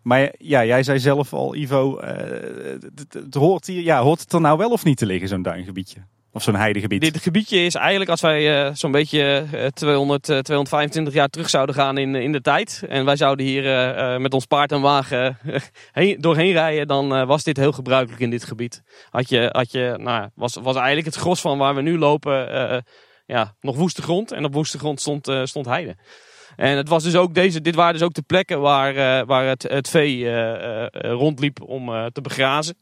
Maar 0.01 0.33
ja, 0.37 0.65
jij 0.65 0.83
zei 0.83 0.99
zelf 0.99 1.33
al, 1.33 1.55
Ivo, 1.55 1.99
het, 2.01 3.13
het, 3.13 3.33
hoort, 3.33 3.67
hier, 3.67 3.81
ja, 3.81 4.01
hoort 4.01 4.19
het 4.19 4.33
er 4.33 4.41
nou 4.41 4.57
wel 4.57 4.69
of 4.69 4.83
niet 4.83 4.97
te 4.97 5.05
liggen, 5.05 5.27
zo'n 5.27 5.41
duingebiedje? 5.41 5.99
Of 6.33 6.43
zo'n 6.43 6.55
heidegebied. 6.55 7.01
Dit 7.01 7.21
gebiedje 7.21 7.65
is 7.65 7.75
eigenlijk 7.75 8.09
als 8.09 8.21
wij 8.21 8.65
uh, 8.65 8.73
zo'n 8.73 8.91
beetje 8.91 9.45
uh, 9.53 9.65
200, 9.65 10.29
uh, 10.29 10.37
225 10.37 11.13
jaar 11.13 11.29
terug 11.29 11.49
zouden 11.49 11.75
gaan 11.75 11.97
in, 11.97 12.15
in 12.15 12.31
de 12.31 12.41
tijd. 12.41 12.83
En 12.89 13.05
wij 13.05 13.15
zouden 13.15 13.45
hier 13.45 13.63
met 14.19 14.33
ons 14.33 14.45
paard 14.45 14.71
en 14.71 14.81
wagen 14.81 15.37
heen, 15.91 16.21
doorheen 16.21 16.51
rijden. 16.51 16.87
Dan 16.87 17.25
was 17.25 17.43
dit 17.43 17.57
heel 17.57 17.71
gebruikelijk 17.71 18.21
in 18.21 18.29
dit 18.29 18.43
gebied. 18.43 18.81
Had 19.09 19.29
je, 19.29 19.49
had 19.51 19.71
je, 19.71 19.95
nou, 19.97 20.29
was, 20.35 20.57
was 20.61 20.75
eigenlijk 20.75 21.05
het 21.05 21.15
gros 21.15 21.41
van 21.41 21.57
waar 21.57 21.75
we 21.75 21.81
nu 21.81 21.97
lopen 21.97 22.83
ja, 23.25 23.55
nog 23.59 23.75
woeste 23.75 24.01
grond. 24.01 24.31
En 24.31 24.45
op 24.45 24.53
woeste 24.53 24.79
grond 24.79 24.99
stond, 24.99 25.31
stond 25.43 25.65
heide. 25.65 25.95
En 26.55 26.77
het 26.77 26.89
was 26.89 27.03
dus 27.03 27.15
ook 27.15 27.33
deze, 27.33 27.61
dit 27.61 27.75
waren 27.75 27.93
dus 27.93 28.03
ook 28.03 28.13
de 28.13 28.21
plekken 28.21 28.61
waar, 28.61 29.25
waar 29.25 29.45
het, 29.45 29.63
het 29.63 29.89
vee 29.89 30.29
rondliep 30.91 31.61
om 31.61 32.11
te 32.11 32.21
begrazen. 32.21 32.75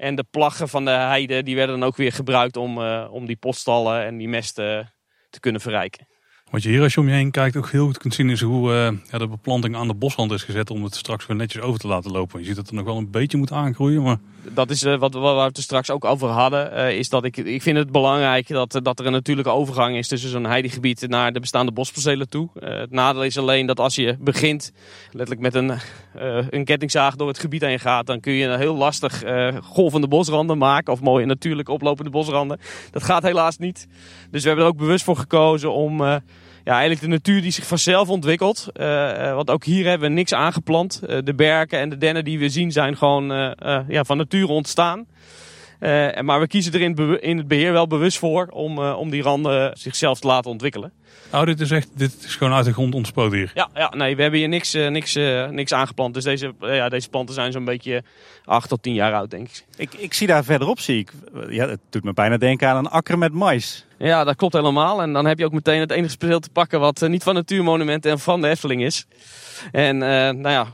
En 0.00 0.14
de 0.14 0.24
plaggen 0.30 0.68
van 0.68 0.84
de 0.84 0.90
heide 0.90 1.42
die 1.42 1.56
werden 1.56 1.78
dan 1.78 1.88
ook 1.88 1.96
weer 1.96 2.12
gebruikt 2.12 2.56
om, 2.56 2.78
uh, 2.78 3.08
om 3.10 3.26
die 3.26 3.36
poststallen 3.36 4.04
en 4.04 4.16
die 4.16 4.28
mest 4.28 4.54
te 4.54 5.40
kunnen 5.40 5.60
verrijken. 5.60 6.09
Wat 6.50 6.62
je 6.62 6.68
hier 6.68 6.82
als 6.82 6.94
je 6.94 7.00
om 7.00 7.08
je 7.08 7.14
heen 7.14 7.30
kijkt 7.30 7.56
ook 7.56 7.70
heel 7.70 7.86
goed 7.86 7.98
kunt 7.98 8.14
zien 8.14 8.30
is 8.30 8.40
hoe 8.40 8.70
uh, 8.70 8.88
ja, 9.10 9.18
de 9.18 9.28
beplanting 9.28 9.76
aan 9.76 9.88
de 9.88 9.94
bosrand 9.94 10.32
is 10.32 10.42
gezet 10.42 10.70
om 10.70 10.84
het 10.84 10.94
straks 10.94 11.26
weer 11.26 11.36
netjes 11.36 11.62
over 11.62 11.80
te 11.80 11.86
laten 11.86 12.10
lopen. 12.10 12.40
Je 12.40 12.46
ziet 12.46 12.56
dat 12.56 12.68
er 12.68 12.74
nog 12.74 12.84
wel 12.84 12.96
een 12.96 13.10
beetje 13.10 13.38
moet 13.38 13.52
aangroeien, 13.52 14.02
maar 14.02 14.18
dat 14.52 14.70
is 14.70 14.82
uh, 14.82 14.98
wat, 14.98 15.14
wat, 15.14 15.36
we 15.36 15.42
het 15.42 15.56
er 15.56 15.62
straks 15.62 15.90
ook 15.90 16.04
over 16.04 16.28
hadden. 16.28 16.72
Uh, 16.72 16.98
is 16.98 17.08
dat 17.08 17.24
ik, 17.24 17.36
ik 17.36 17.62
vind 17.62 17.76
het 17.76 17.92
belangrijk 17.92 18.48
dat, 18.48 18.80
dat 18.82 18.98
er 18.98 19.06
een 19.06 19.12
natuurlijke 19.12 19.50
overgang 19.50 19.96
is 19.96 20.08
tussen 20.08 20.30
zo'n 20.30 20.44
heidegebied 20.44 21.08
naar 21.08 21.32
de 21.32 21.40
bestaande 21.40 21.72
bospercelen 21.72 22.28
toe. 22.28 22.48
Het 22.58 22.90
nadeel 22.90 23.24
is 23.24 23.38
alleen 23.38 23.66
dat 23.66 23.80
als 23.80 23.94
je 23.94 24.16
begint, 24.20 24.72
letterlijk 25.10 25.40
met 25.40 25.54
een, 25.54 25.72
een 26.50 26.64
kettingzaag 26.64 27.16
door 27.16 27.28
het 27.28 27.38
gebied 27.38 27.60
heen 27.60 27.80
gaat, 27.80 28.06
dan 28.06 28.20
kun 28.20 28.32
je 28.32 28.46
een 28.46 28.58
heel 28.58 28.76
lastig 28.76 29.22
golvende 29.62 30.08
bosranden 30.08 30.58
maken. 30.58 30.92
Of 30.92 31.00
mooie 31.00 31.26
natuurlijk 31.26 31.68
oplopende 31.68 32.10
bosranden. 32.10 32.60
Dat 32.90 33.02
gaat 33.02 33.22
helaas 33.22 33.58
niet. 33.58 33.86
Dus 34.30 34.42
we 34.42 34.48
hebben 34.48 34.66
er 34.66 34.72
ook 34.72 34.78
bewust 34.78 35.04
voor 35.04 35.16
gekozen 35.16 35.72
om 35.72 36.20
ja, 36.64 36.72
eigenlijk 36.72 37.00
de 37.00 37.08
natuur 37.08 37.42
die 37.42 37.50
zich 37.50 37.66
vanzelf 37.66 38.08
ontwikkelt. 38.08 38.66
Uh, 38.74 39.34
want 39.34 39.50
ook 39.50 39.64
hier 39.64 39.86
hebben 39.86 40.08
we 40.08 40.14
niks 40.14 40.34
aangeplant. 40.34 41.00
Uh, 41.02 41.18
de 41.24 41.34
berken 41.34 41.78
en 41.78 41.88
de 41.88 41.98
dennen 41.98 42.24
die 42.24 42.38
we 42.38 42.48
zien 42.48 42.72
zijn 42.72 42.96
gewoon 42.96 43.54
ja, 43.88 44.04
van 44.04 44.16
natuur 44.16 44.48
ontstaan. 44.48 45.06
Uh, 45.80 46.20
maar 46.20 46.40
we 46.40 46.46
kiezen 46.46 46.72
er 46.72 46.80
in, 46.80 47.20
in, 47.20 47.36
het 47.36 47.48
beheer 47.48 47.72
wel 47.72 47.86
bewust 47.86 48.18
voor 48.18 48.46
om, 48.46 48.78
uh, 48.78 48.98
om 48.98 49.10
die 49.10 49.22
randen 49.22 49.76
zichzelf 49.78 50.20
te 50.20 50.26
laten 50.26 50.50
ontwikkelen. 50.50 50.92
Oh, 51.32 51.44
dit 51.44 51.60
is 51.60 51.70
echt 51.70 51.88
dit 51.94 52.24
is 52.24 52.36
gewoon 52.36 52.52
uit 52.52 52.64
de 52.64 52.72
grond 52.72 52.94
ontsproten 52.94 53.38
hier? 53.38 53.50
Ja, 53.54 53.68
ja 53.74 53.88
nee, 53.96 54.16
we 54.16 54.22
hebben 54.22 54.40
hier 54.40 54.48
niks, 54.48 54.74
uh, 54.74 54.88
niks, 54.88 55.14
niks 55.50 55.72
aangeplant. 55.72 56.14
Dus 56.14 56.24
deze, 56.24 56.54
ja, 56.60 56.88
deze 56.88 57.08
planten 57.08 57.34
zijn 57.34 57.52
zo'n 57.52 57.64
beetje 57.64 58.02
8 58.44 58.68
tot 58.68 58.82
10 58.82 58.94
jaar 58.94 59.14
oud, 59.14 59.30
denk 59.30 59.48
ik. 59.48 59.64
ik. 59.76 59.94
Ik 59.94 60.14
zie 60.14 60.26
daar 60.26 60.44
verderop, 60.44 60.80
zie 60.80 60.98
ik, 60.98 61.12
ja, 61.48 61.68
het 61.68 61.80
doet 61.90 62.04
me 62.04 62.12
bijna 62.12 62.36
denken 62.36 62.68
aan 62.68 62.76
een 62.76 62.90
akker 62.90 63.18
met 63.18 63.32
mais. 63.32 63.86
Ja, 63.98 64.24
dat 64.24 64.36
klopt 64.36 64.54
helemaal. 64.54 65.02
En 65.02 65.12
dan 65.12 65.26
heb 65.26 65.38
je 65.38 65.44
ook 65.44 65.52
meteen 65.52 65.80
het 65.80 65.90
enige 65.90 66.10
speel 66.10 66.40
te 66.40 66.50
pakken 66.50 66.80
wat 66.80 67.00
niet 67.08 67.22
van 67.22 67.34
Natuurmonument 67.34 68.06
en 68.06 68.18
van 68.18 68.40
de 68.40 68.48
Efteling 68.48 68.82
is. 68.82 69.06
En 69.72 69.98
nou 69.98 70.48
ja... 70.48 70.66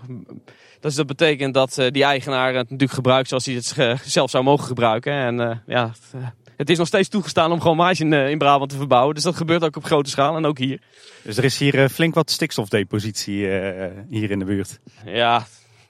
Dus 0.86 0.94
dat 0.94 1.06
betekent 1.06 1.54
dat 1.54 1.78
uh, 1.78 1.90
die 1.90 2.04
eigenaar 2.04 2.46
het 2.46 2.62
natuurlijk 2.62 2.92
gebruikt 2.92 3.28
zoals 3.28 3.46
hij 3.46 3.54
het 3.54 4.00
zelf 4.04 4.30
zou 4.30 4.44
mogen 4.44 4.66
gebruiken. 4.66 5.12
En 5.12 5.40
uh, 5.40 5.50
ja, 5.66 5.92
het 6.56 6.70
is 6.70 6.78
nog 6.78 6.86
steeds 6.86 7.08
toegestaan 7.08 7.52
om 7.52 7.60
gewoon 7.60 7.94
uh, 7.98 8.30
in 8.30 8.38
Brabant 8.38 8.70
te 8.70 8.76
verbouwen. 8.76 9.14
Dus 9.14 9.24
dat 9.24 9.36
gebeurt 9.36 9.64
ook 9.64 9.76
op 9.76 9.84
grote 9.84 10.10
schaal 10.10 10.36
en 10.36 10.44
ook 10.44 10.58
hier. 10.58 10.80
Dus 11.22 11.36
er 11.36 11.44
is 11.44 11.58
hier 11.58 11.88
flink 11.88 12.14
wat 12.14 12.30
stikstofdepositie 12.30 13.46
hier 14.10 14.30
in 14.30 14.38
de 14.38 14.44
buurt. 14.44 14.78
Ja, 15.04 15.46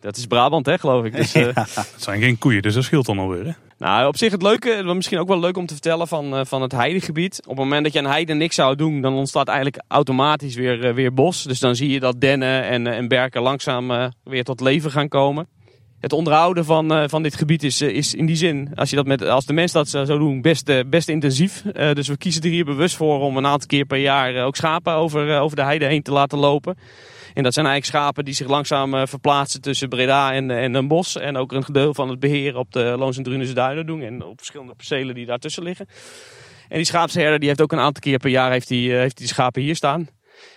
dat 0.06 0.16
is 0.16 0.26
Brabant 0.26 0.66
hè, 0.66 0.78
geloof 0.78 1.04
ik. 1.04 1.16
Dus, 1.16 1.32
ja. 1.42 1.50
Het 1.54 1.94
zijn 1.96 2.20
geen 2.20 2.38
koeien, 2.38 2.62
dus 2.62 2.74
dat 2.74 2.84
scheelt 2.84 3.06
dan 3.06 3.18
alweer 3.18 3.44
hè? 3.44 3.52
Nou, 3.78 4.06
op 4.06 4.16
zich 4.16 4.32
het 4.32 4.42
leuke, 4.42 4.82
misschien 4.84 5.18
ook 5.18 5.28
wel 5.28 5.40
leuk 5.40 5.56
om 5.56 5.66
te 5.66 5.72
vertellen 5.72 6.08
van, 6.08 6.34
uh, 6.34 6.40
van 6.44 6.62
het 6.62 6.72
heidegebied. 6.72 7.40
Op 7.42 7.48
het 7.48 7.58
moment 7.58 7.84
dat 7.84 7.92
je 7.92 7.98
aan 7.98 8.06
heide 8.06 8.34
niks 8.34 8.54
zou 8.54 8.76
doen, 8.76 9.00
dan 9.00 9.14
ontstaat 9.14 9.48
eigenlijk 9.48 9.82
automatisch 9.88 10.54
weer, 10.54 10.84
uh, 10.84 10.94
weer 10.94 11.14
bos. 11.14 11.42
Dus 11.42 11.58
dan 11.58 11.76
zie 11.76 11.90
je 11.90 12.00
dat 12.00 12.20
dennen 12.20 12.64
en, 12.64 12.86
uh, 12.86 12.96
en 12.96 13.08
berken 13.08 13.42
langzaam 13.42 14.12
weer 14.24 14.44
tot 14.44 14.60
leven 14.60 14.90
gaan 14.90 15.08
komen. 15.08 15.48
Het 16.00 16.12
onderhouden 16.12 16.64
van, 16.64 17.08
van 17.08 17.22
dit 17.22 17.36
gebied 17.36 17.62
is, 17.62 17.80
is 17.80 18.14
in 18.14 18.26
die 18.26 18.36
zin, 18.36 18.70
als, 18.74 18.90
je 18.90 18.96
dat 18.96 19.06
met, 19.06 19.22
als 19.22 19.46
de 19.46 19.52
mens 19.52 19.72
dat 19.72 19.88
zou 19.88 20.06
doen, 20.06 20.42
best, 20.42 20.90
best 20.90 21.08
intensief. 21.08 21.62
dus 21.92 22.08
we 22.08 22.16
kiezen 22.16 22.42
er 22.42 22.48
hier 22.48 22.64
bewust 22.64 22.96
voor 22.96 23.20
om 23.20 23.36
een 23.36 23.46
aantal 23.46 23.66
keer 23.66 23.84
per 23.84 23.98
jaar 23.98 24.44
ook 24.44 24.56
schapen 24.56 24.92
over, 24.92 25.38
over 25.38 25.56
de 25.56 25.62
heide 25.62 25.84
heen 25.84 26.02
te 26.02 26.12
laten 26.12 26.38
lopen. 26.38 26.76
En 27.36 27.42
dat 27.42 27.54
zijn 27.54 27.66
eigenlijk 27.66 27.96
schapen 27.96 28.24
die 28.24 28.34
zich 28.34 28.48
langzaam 28.48 28.94
uh, 28.94 29.02
verplaatsen 29.06 29.60
tussen 29.60 29.88
Breda 29.88 30.32
en, 30.32 30.50
en 30.50 30.72
Den 30.72 30.88
Bosch. 30.88 31.16
En 31.16 31.36
ook 31.36 31.52
een 31.52 31.64
gedeelte 31.64 31.94
van 31.94 32.08
het 32.08 32.20
beheer 32.20 32.56
op 32.56 32.72
de 32.72 32.94
Loons 32.98 33.16
en 33.16 33.22
Drunense 33.22 33.52
Duinen 33.52 33.86
doen. 33.86 34.02
En 34.02 34.24
op 34.24 34.36
verschillende 34.36 34.74
percelen 34.74 35.14
die 35.14 35.26
daartussen 35.26 35.62
liggen. 35.62 35.86
En 36.68 36.76
die 36.76 36.86
schaapsherder 36.86 37.38
die 37.38 37.48
heeft 37.48 37.60
ook 37.60 37.72
een 37.72 37.78
aantal 37.78 38.02
keer 38.02 38.18
per 38.18 38.30
jaar 38.30 38.50
heeft 38.50 38.68
die, 38.68 38.90
uh, 38.90 38.96
heeft 38.96 39.16
die 39.16 39.26
schapen 39.26 39.62
hier 39.62 39.76
staan. 39.76 40.08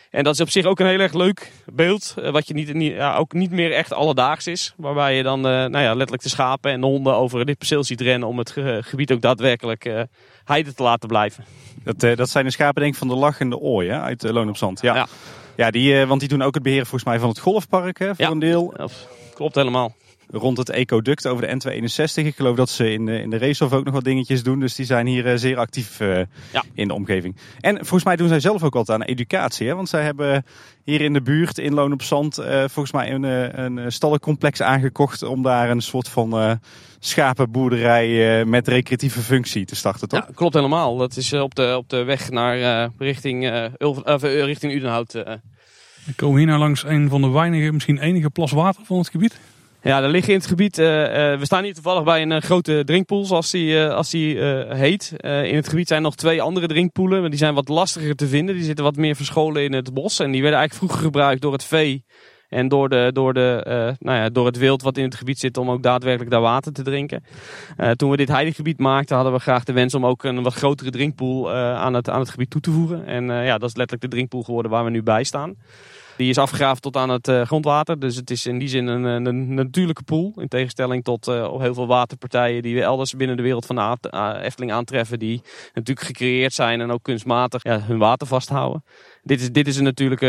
En 0.10 0.24
dat 0.24 0.34
is 0.34 0.42
op 0.42 0.50
zich 0.50 0.66
ook 0.66 0.80
een 0.80 0.88
heel 0.88 1.00
erg 1.00 1.14
leuk 1.14 1.52
beeld. 1.74 2.14
Wat 2.32 2.48
je 2.48 2.54
niet, 2.54 2.74
niet, 2.74 2.94
ja, 2.94 3.16
ook 3.16 3.34
niet 3.34 3.52
meer 3.52 3.72
echt 3.72 3.94
alledaags 3.94 4.48
is. 4.48 4.74
Waarbij 4.78 5.16
je 5.16 5.24
dan 5.24 5.42
nou 5.42 5.80
ja, 5.80 5.94
letterlijk 5.94 6.24
de 6.24 6.30
schapen 6.30 6.72
en 6.72 6.82
de 6.82 6.88
honden 6.88 7.16
over 7.16 7.46
dit 7.46 7.58
perceel 7.58 7.84
ziet 7.84 8.02
rennen. 8.02 8.28
Om 8.28 8.38
het 8.38 8.56
gebied 8.80 9.12
ook 9.12 9.22
daadwerkelijk 9.22 10.08
heide 10.44 10.74
te 10.74 10.84
laten 10.84 11.08
blijven. 11.08 11.46
Dat, 11.84 12.18
dat 12.18 12.30
zijn 12.30 12.46
de 12.46 12.52
schapen 12.52 12.82
denk 12.82 12.94
ik 12.94 13.00
van 13.00 13.08
de 13.08 13.16
lachende 13.16 13.60
ooi 13.60 13.90
hè? 13.90 14.00
uit 14.00 14.24
Loon 14.24 14.50
op 14.50 14.58
Zand. 14.58 14.82
ja. 14.82 14.96
ja. 14.96 15.08
Ja, 15.60 15.72
die, 15.72 16.00
eh, 16.00 16.08
want 16.08 16.20
die 16.20 16.30
doen 16.30 16.42
ook 16.42 16.54
het 16.54 16.64
beheer 16.64 16.82
volgens 16.82 17.04
mij 17.04 17.20
van 17.20 17.30
het 17.30 17.40
golfpark 17.40 18.00
hè, 18.00 18.16
voor 18.16 18.26
een 18.26 18.40
deel. 18.40 18.74
klopt 19.34 19.56
helemaal. 19.56 19.96
Rond 20.32 20.58
het 20.58 20.70
ecoduct 20.70 21.28
over 21.28 21.48
de 21.48 21.54
N261. 21.54 22.26
Ik 22.26 22.36
geloof 22.36 22.56
dat 22.56 22.70
ze 22.70 22.92
in 22.92 23.06
de, 23.06 23.22
in 23.22 23.30
de 23.30 23.38
racehof 23.38 23.74
ook 23.74 23.86
nog 23.86 23.94
wat 23.94 24.04
dingetjes 24.04 24.44
doen. 24.44 24.60
Dus 24.60 24.76
die 24.76 24.86
zijn 24.86 25.08
hier 25.08 25.28
eh, 25.28 25.38
zeer 25.38 25.58
actief 25.58 26.00
uh, 26.00 26.18
ja. 26.54 26.64
in 26.74 26.88
de 26.88 26.94
omgeving. 26.94 27.36
En 27.60 27.76
volgens 27.76 28.04
mij 28.04 28.16
doen 28.16 28.28
zij 28.28 28.40
zelf 28.40 28.64
ook 28.64 28.76
altijd 28.76 29.02
aan 29.02 29.08
educatie. 29.08 29.68
Hè? 29.68 29.76
Want 29.76 29.90
zij 29.90 30.04
hebben 30.04 30.46
hier 30.84 31.02
in 31.02 31.14
de 31.14 31.22
buurt, 31.22 31.58
in 31.58 31.74
Loon 31.74 31.94
op 31.94 32.02
Zand, 32.02 32.40
uh, 32.40 32.46
volgens 32.46 32.92
mij 32.92 33.12
een, 33.12 33.24
een 33.64 33.92
stallencomplex 33.92 34.62
aangekocht. 34.62 35.24
Om 35.24 35.44
daar 35.44 35.70
een 35.70 35.82
soort 35.82 36.10
van 36.10 36.60
schapenboerderij 37.00 38.46
met 38.46 38.68
recreatieve 38.68 39.20
functie 39.20 39.66
te 39.66 39.76
starten, 39.76 40.08
toch? 40.08 40.20
Ja, 40.28 40.34
klopt 40.34 40.54
helemaal. 40.54 40.98
Dat 40.98 41.16
is 41.18 41.34
op, 41.34 41.56
de, 41.56 41.76
op 41.78 41.90
de 41.90 42.04
weg 42.04 42.30
naar 42.30 42.90
richting, 42.98 43.70
Ulf, 43.78 44.22
richting 44.22 44.74
Udenhout 44.74 45.16
we 46.10 46.16
komen 46.16 46.38
hier 46.38 46.48
nou 46.48 46.60
langs 46.60 46.84
een 46.84 47.10
van 47.10 47.22
de 47.22 47.30
weinige, 47.30 47.72
misschien 47.72 47.98
enige 47.98 48.30
plas 48.30 48.52
water 48.52 48.86
van 48.86 48.98
het 48.98 49.10
gebied. 49.10 49.40
Ja, 49.84 50.02
er 50.02 50.10
liggen 50.10 50.34
in 50.34 50.40
het 50.40 50.48
gebied. 50.48 50.78
Uh, 50.78 50.86
uh, 50.86 51.40
we 51.40 51.46
staan 51.46 51.64
hier 51.64 51.74
toevallig 51.74 52.04
bij 52.04 52.22
een 52.22 52.32
uh, 52.32 52.42
grote 52.42 52.82
drinkpool, 52.86 53.26
zoals 53.26 53.52
die, 53.52 53.82
als 53.82 54.10
die 54.10 54.44
heet. 54.70 55.14
in 55.22 55.56
het 55.56 55.70
gebied 55.70 55.88
zijn 55.88 56.02
nog 56.02 56.16
twee 56.16 56.42
andere 56.42 56.68
drinkpoelen, 56.68 57.22
maar 57.22 57.30
die 57.30 57.40
zijn 57.40 57.54
wat 57.54 57.68
lastiger 57.68 58.16
te 58.16 58.28
vinden. 58.28 58.56
Die 58.56 58.64
zitten 58.64 58.84
wat 58.84 58.96
meer 58.96 59.16
verscholen 59.16 59.64
in 59.64 59.74
het 59.74 59.94
bos. 59.94 60.20
En 60.20 60.32
die 60.32 60.42
werden 60.42 60.60
eigenlijk 60.60 60.74
vroeger 60.74 61.06
gebruikt 61.06 61.42
door 61.42 61.54
het 61.54 61.64
vee 61.64 62.04
en 62.50 62.68
door, 62.68 62.90
de, 62.90 63.10
door, 63.14 63.34
de, 63.34 63.64
nou 64.00 64.18
ja, 64.18 64.30
door 64.30 64.46
het 64.46 64.58
wild 64.58 64.82
wat 64.82 64.98
in 64.98 65.04
het 65.04 65.16
gebied 65.16 65.40
zit 65.40 65.58
om 65.58 65.72
ook 65.72 65.84
daadwerkelijk 65.84 66.32
daar 66.32 66.42
water 66.42 66.74
te 66.74 66.84
drinken. 66.84 67.24
toen 67.96 68.10
we 68.10 68.18
dit 68.18 68.28
heidegebied 68.28 68.80
maakten, 68.80 69.16
hadden 69.16 69.34
we 69.34 69.40
graag 69.40 69.64
de 69.64 69.74
wens 69.74 69.94
om 69.94 70.06
ook 70.06 70.24
een 70.24 70.44
wat 70.44 70.54
grotere 70.54 70.90
drinkpoel 70.90 71.52
aan, 71.54 71.94
het, 71.94 72.10
aan 72.10 72.20
het 72.20 72.30
gebied 72.30 72.50
toe 72.50 72.62
te 72.62 72.72
voegen. 72.72 73.06
En 73.06 73.26
ja, 73.26 73.58
dat 73.58 73.70
is 73.70 73.76
letterlijk 73.76 74.02
de 74.02 74.08
drinkpoel 74.08 74.44
geworden 74.44 74.72
waar 74.72 74.84
we 74.84 74.90
nu 74.90 75.04
bij 75.04 75.24
staan. 75.24 75.56
Die 76.20 76.30
is 76.30 76.38
afgegraven 76.38 76.82
tot 76.82 76.98
aan 76.98 77.10
het 77.10 77.28
uh, 77.28 77.42
grondwater. 77.42 78.00
Dus 78.00 78.16
het 78.16 78.30
is 78.30 78.46
in 78.46 78.60
die 78.60 78.68
zin 78.68 78.88
een, 78.88 79.26
een 79.26 79.54
natuurlijke 79.54 80.04
pool. 80.04 80.34
In 80.36 80.48
tegenstelling 80.48 81.04
tot 81.04 81.28
uh, 81.28 81.60
heel 81.60 81.74
veel 81.74 81.88
waterpartijen 81.88 82.62
die 82.62 82.76
we 82.76 82.82
elders 82.82 83.16
binnen 83.16 83.38
de 83.38 83.44
wereld 83.44 83.66
van 83.66 83.76
de 83.76 84.10
uh, 84.12 84.34
Efteling 84.42 84.72
aantreffen. 84.72 85.20
Die 85.20 85.42
natuurlijk 85.74 86.08
gecreëerd 86.08 86.54
zijn 86.54 86.82
en 86.82 86.92
ook 86.92 87.04
kunstmatig 87.04 87.64
ja, 87.64 87.82
hun 87.82 87.98
water 87.98 88.28
vasthouden. 88.28 88.84
Dit 89.24 89.42
is, 89.42 89.52
dit 89.52 89.68
is 89.68 89.78
een 89.78 89.84
natuurlijke, 89.84 90.28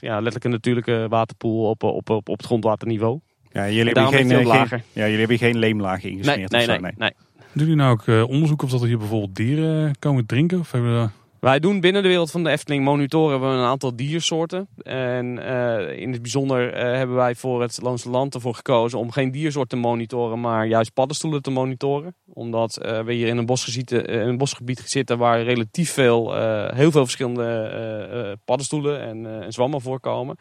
ja, 0.00 0.14
letterlijk 0.14 0.44
een 0.44 0.50
natuurlijke 0.50 1.06
waterpool 1.08 1.68
op, 1.68 1.82
op, 1.82 2.10
op, 2.10 2.28
op 2.28 2.36
het 2.36 2.46
grondwaterniveau. 2.46 3.20
Ja, 3.52 3.68
jullie 3.68 3.92
hebben, 3.92 4.08
geen, 4.08 4.30
geen, 4.30 4.82
ja, 4.92 5.04
jullie 5.04 5.18
hebben 5.18 5.38
geen 5.38 5.58
leemlagen 5.58 6.10
ingesmeerd. 6.10 6.50
Nee, 6.50 6.66
nee, 6.66 6.78
nee, 6.80 6.92
nee, 6.96 7.12
Doen 7.52 7.66
jullie 7.66 7.74
nou 7.74 7.92
ook 7.92 8.28
onderzoek 8.28 8.62
of 8.62 8.70
dat 8.70 8.80
er 8.80 8.86
hier 8.86 8.98
bijvoorbeeld 8.98 9.34
dieren 9.34 9.98
komen 9.98 10.26
drinken? 10.26 10.58
Of 10.58 10.72
hebben 10.72 11.02
we 11.02 11.08
wij 11.42 11.58
doen 11.60 11.80
binnen 11.80 12.02
de 12.02 12.08
wereld 12.08 12.30
van 12.30 12.44
de 12.44 12.50
Efteling 12.50 12.84
monitoren 12.84 13.40
we 13.40 13.46
een 13.46 13.64
aantal 13.64 13.96
diersoorten. 13.96 14.68
En 14.82 15.38
uh, 15.38 15.98
in 15.98 16.12
het 16.12 16.22
bijzonder 16.22 16.74
uh, 16.74 16.80
hebben 16.80 17.16
wij 17.16 17.34
voor 17.34 17.62
het 17.62 17.78
Loonse 17.82 18.10
Land 18.10 18.34
ervoor 18.34 18.54
gekozen 18.54 18.98
om 18.98 19.10
geen 19.10 19.30
diersoort 19.30 19.68
te 19.68 19.76
monitoren, 19.76 20.40
maar 20.40 20.66
juist 20.66 20.92
paddenstoelen 20.92 21.42
te 21.42 21.50
monitoren. 21.50 22.14
Omdat 22.32 22.78
uh, 22.82 23.00
we 23.00 23.12
hier 23.12 23.26
in 23.26 23.36
een, 23.36 23.46
bosgebied, 23.46 23.90
een 24.08 24.38
bosgebied 24.38 24.82
zitten 24.84 25.18
waar 25.18 25.42
relatief 25.42 25.92
veel, 25.92 26.34
heel 26.74 26.90
veel 26.90 27.04
verschillende 27.04 28.38
paddenstoelen 28.44 29.00
en, 29.00 29.42
en 29.42 29.52
zwammen 29.52 29.80
voorkomen. 29.80 30.36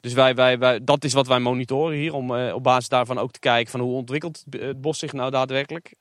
Dus 0.00 0.12
wij, 0.12 0.34
wij, 0.34 0.58
wij, 0.58 0.84
dat 0.84 1.04
is 1.04 1.12
wat 1.12 1.26
wij 1.26 1.38
monitoren 1.38 1.96
hier, 1.96 2.14
om 2.14 2.30
op 2.34 2.62
basis 2.62 2.88
daarvan 2.88 3.18
ook 3.18 3.30
te 3.30 3.38
kijken 3.38 3.70
van 3.70 3.80
hoe 3.80 3.96
ontwikkelt 3.96 4.44
het 4.50 4.80
bos 4.80 4.98
zich 4.98 5.12
nou 5.12 5.30
daadwerkelijk. 5.30 5.94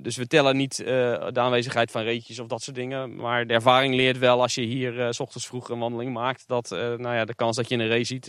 Dus 0.00 0.16
we 0.16 0.26
tellen 0.26 0.56
niet 0.56 0.78
uh, 0.80 0.86
de 0.86 1.40
aanwezigheid 1.40 1.90
van 1.90 2.02
reetjes 2.02 2.38
of 2.38 2.46
dat 2.46 2.62
soort 2.62 2.76
dingen. 2.76 3.16
Maar 3.16 3.46
de 3.46 3.54
ervaring 3.54 3.94
leert 3.94 4.18
wel 4.18 4.42
als 4.42 4.54
je 4.54 4.60
hier 4.60 4.98
uh, 4.98 5.06
s 5.10 5.20
ochtends 5.20 5.46
vroeg 5.46 5.68
een 5.68 5.78
wandeling 5.78 6.12
maakt. 6.12 6.44
Dat 6.46 6.70
uh, 6.72 6.78
nou 6.78 7.14
ja, 7.14 7.24
de 7.24 7.34
kans 7.34 7.56
dat 7.56 7.68
je 7.68 7.74
een 7.74 7.86
ree 7.86 8.04
ziet 8.04 8.28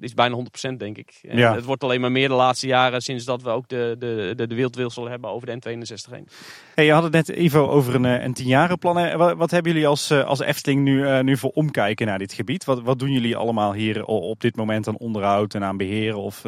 is 0.00 0.14
bijna 0.14 0.36
100% 0.70 0.76
denk 0.76 0.98
ik. 0.98 1.18
En 1.22 1.38
ja. 1.38 1.54
Het 1.54 1.64
wordt 1.64 1.84
alleen 1.84 2.00
maar 2.00 2.12
meer 2.12 2.28
de 2.28 2.34
laatste 2.34 2.66
jaren 2.66 3.00
sinds 3.00 3.24
dat 3.24 3.42
we 3.42 3.50
ook 3.50 3.68
de, 3.68 3.96
de, 3.98 4.32
de, 4.36 4.46
de 4.46 4.54
wildwilsel 4.54 5.08
hebben 5.08 5.30
over 5.30 5.46
de 5.46 5.56
N62 5.56 6.10
heen. 6.10 6.28
Hey, 6.74 6.84
je 6.84 6.92
had 6.92 7.02
het 7.02 7.12
net 7.12 7.28
Ivo 7.28 7.66
over 7.66 7.94
een, 7.94 8.04
een 8.04 8.34
tienjarenplan. 8.34 9.16
Wat, 9.16 9.36
wat 9.36 9.50
hebben 9.50 9.72
jullie 9.72 9.86
als, 9.86 10.10
als 10.10 10.40
Efteling 10.40 10.82
nu, 10.82 11.22
nu 11.22 11.36
voor 11.36 11.50
omkijken 11.50 12.06
naar 12.06 12.18
dit 12.18 12.32
gebied? 12.32 12.64
Wat, 12.64 12.82
wat 12.82 12.98
doen 12.98 13.12
jullie 13.12 13.36
allemaal 13.36 13.72
hier 13.72 14.04
op 14.04 14.40
dit 14.40 14.56
moment 14.56 14.88
aan 14.88 14.98
onderhoud 14.98 15.54
en 15.54 15.64
aan 15.64 15.76
beheren? 15.76 16.18
Of, 16.18 16.44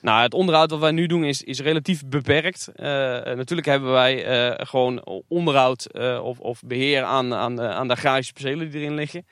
nou, 0.00 0.22
het 0.22 0.34
onderhoud 0.34 0.70
wat 0.70 0.80
wij 0.80 0.90
nu 0.90 1.06
doen 1.06 1.24
is, 1.24 1.42
is 1.42 1.60
relatief 1.60 2.06
beperkt. 2.06 2.68
Uh, 2.76 2.86
natuurlijk 3.22 3.66
hebben 3.66 3.90
wij 3.90 4.48
uh, 4.48 4.66
gewoon 4.66 5.22
onderhoud 5.28 5.88
uh, 5.92 6.24
of, 6.24 6.38
of 6.38 6.62
beheer 6.66 7.02
aan, 7.02 7.34
aan, 7.34 7.56
de, 7.56 7.68
aan 7.68 7.88
de 7.88 7.94
agrarische 7.94 8.32
percelen 8.32 8.70
die 8.70 8.80
erin 8.80 8.94
liggen. 8.94 9.26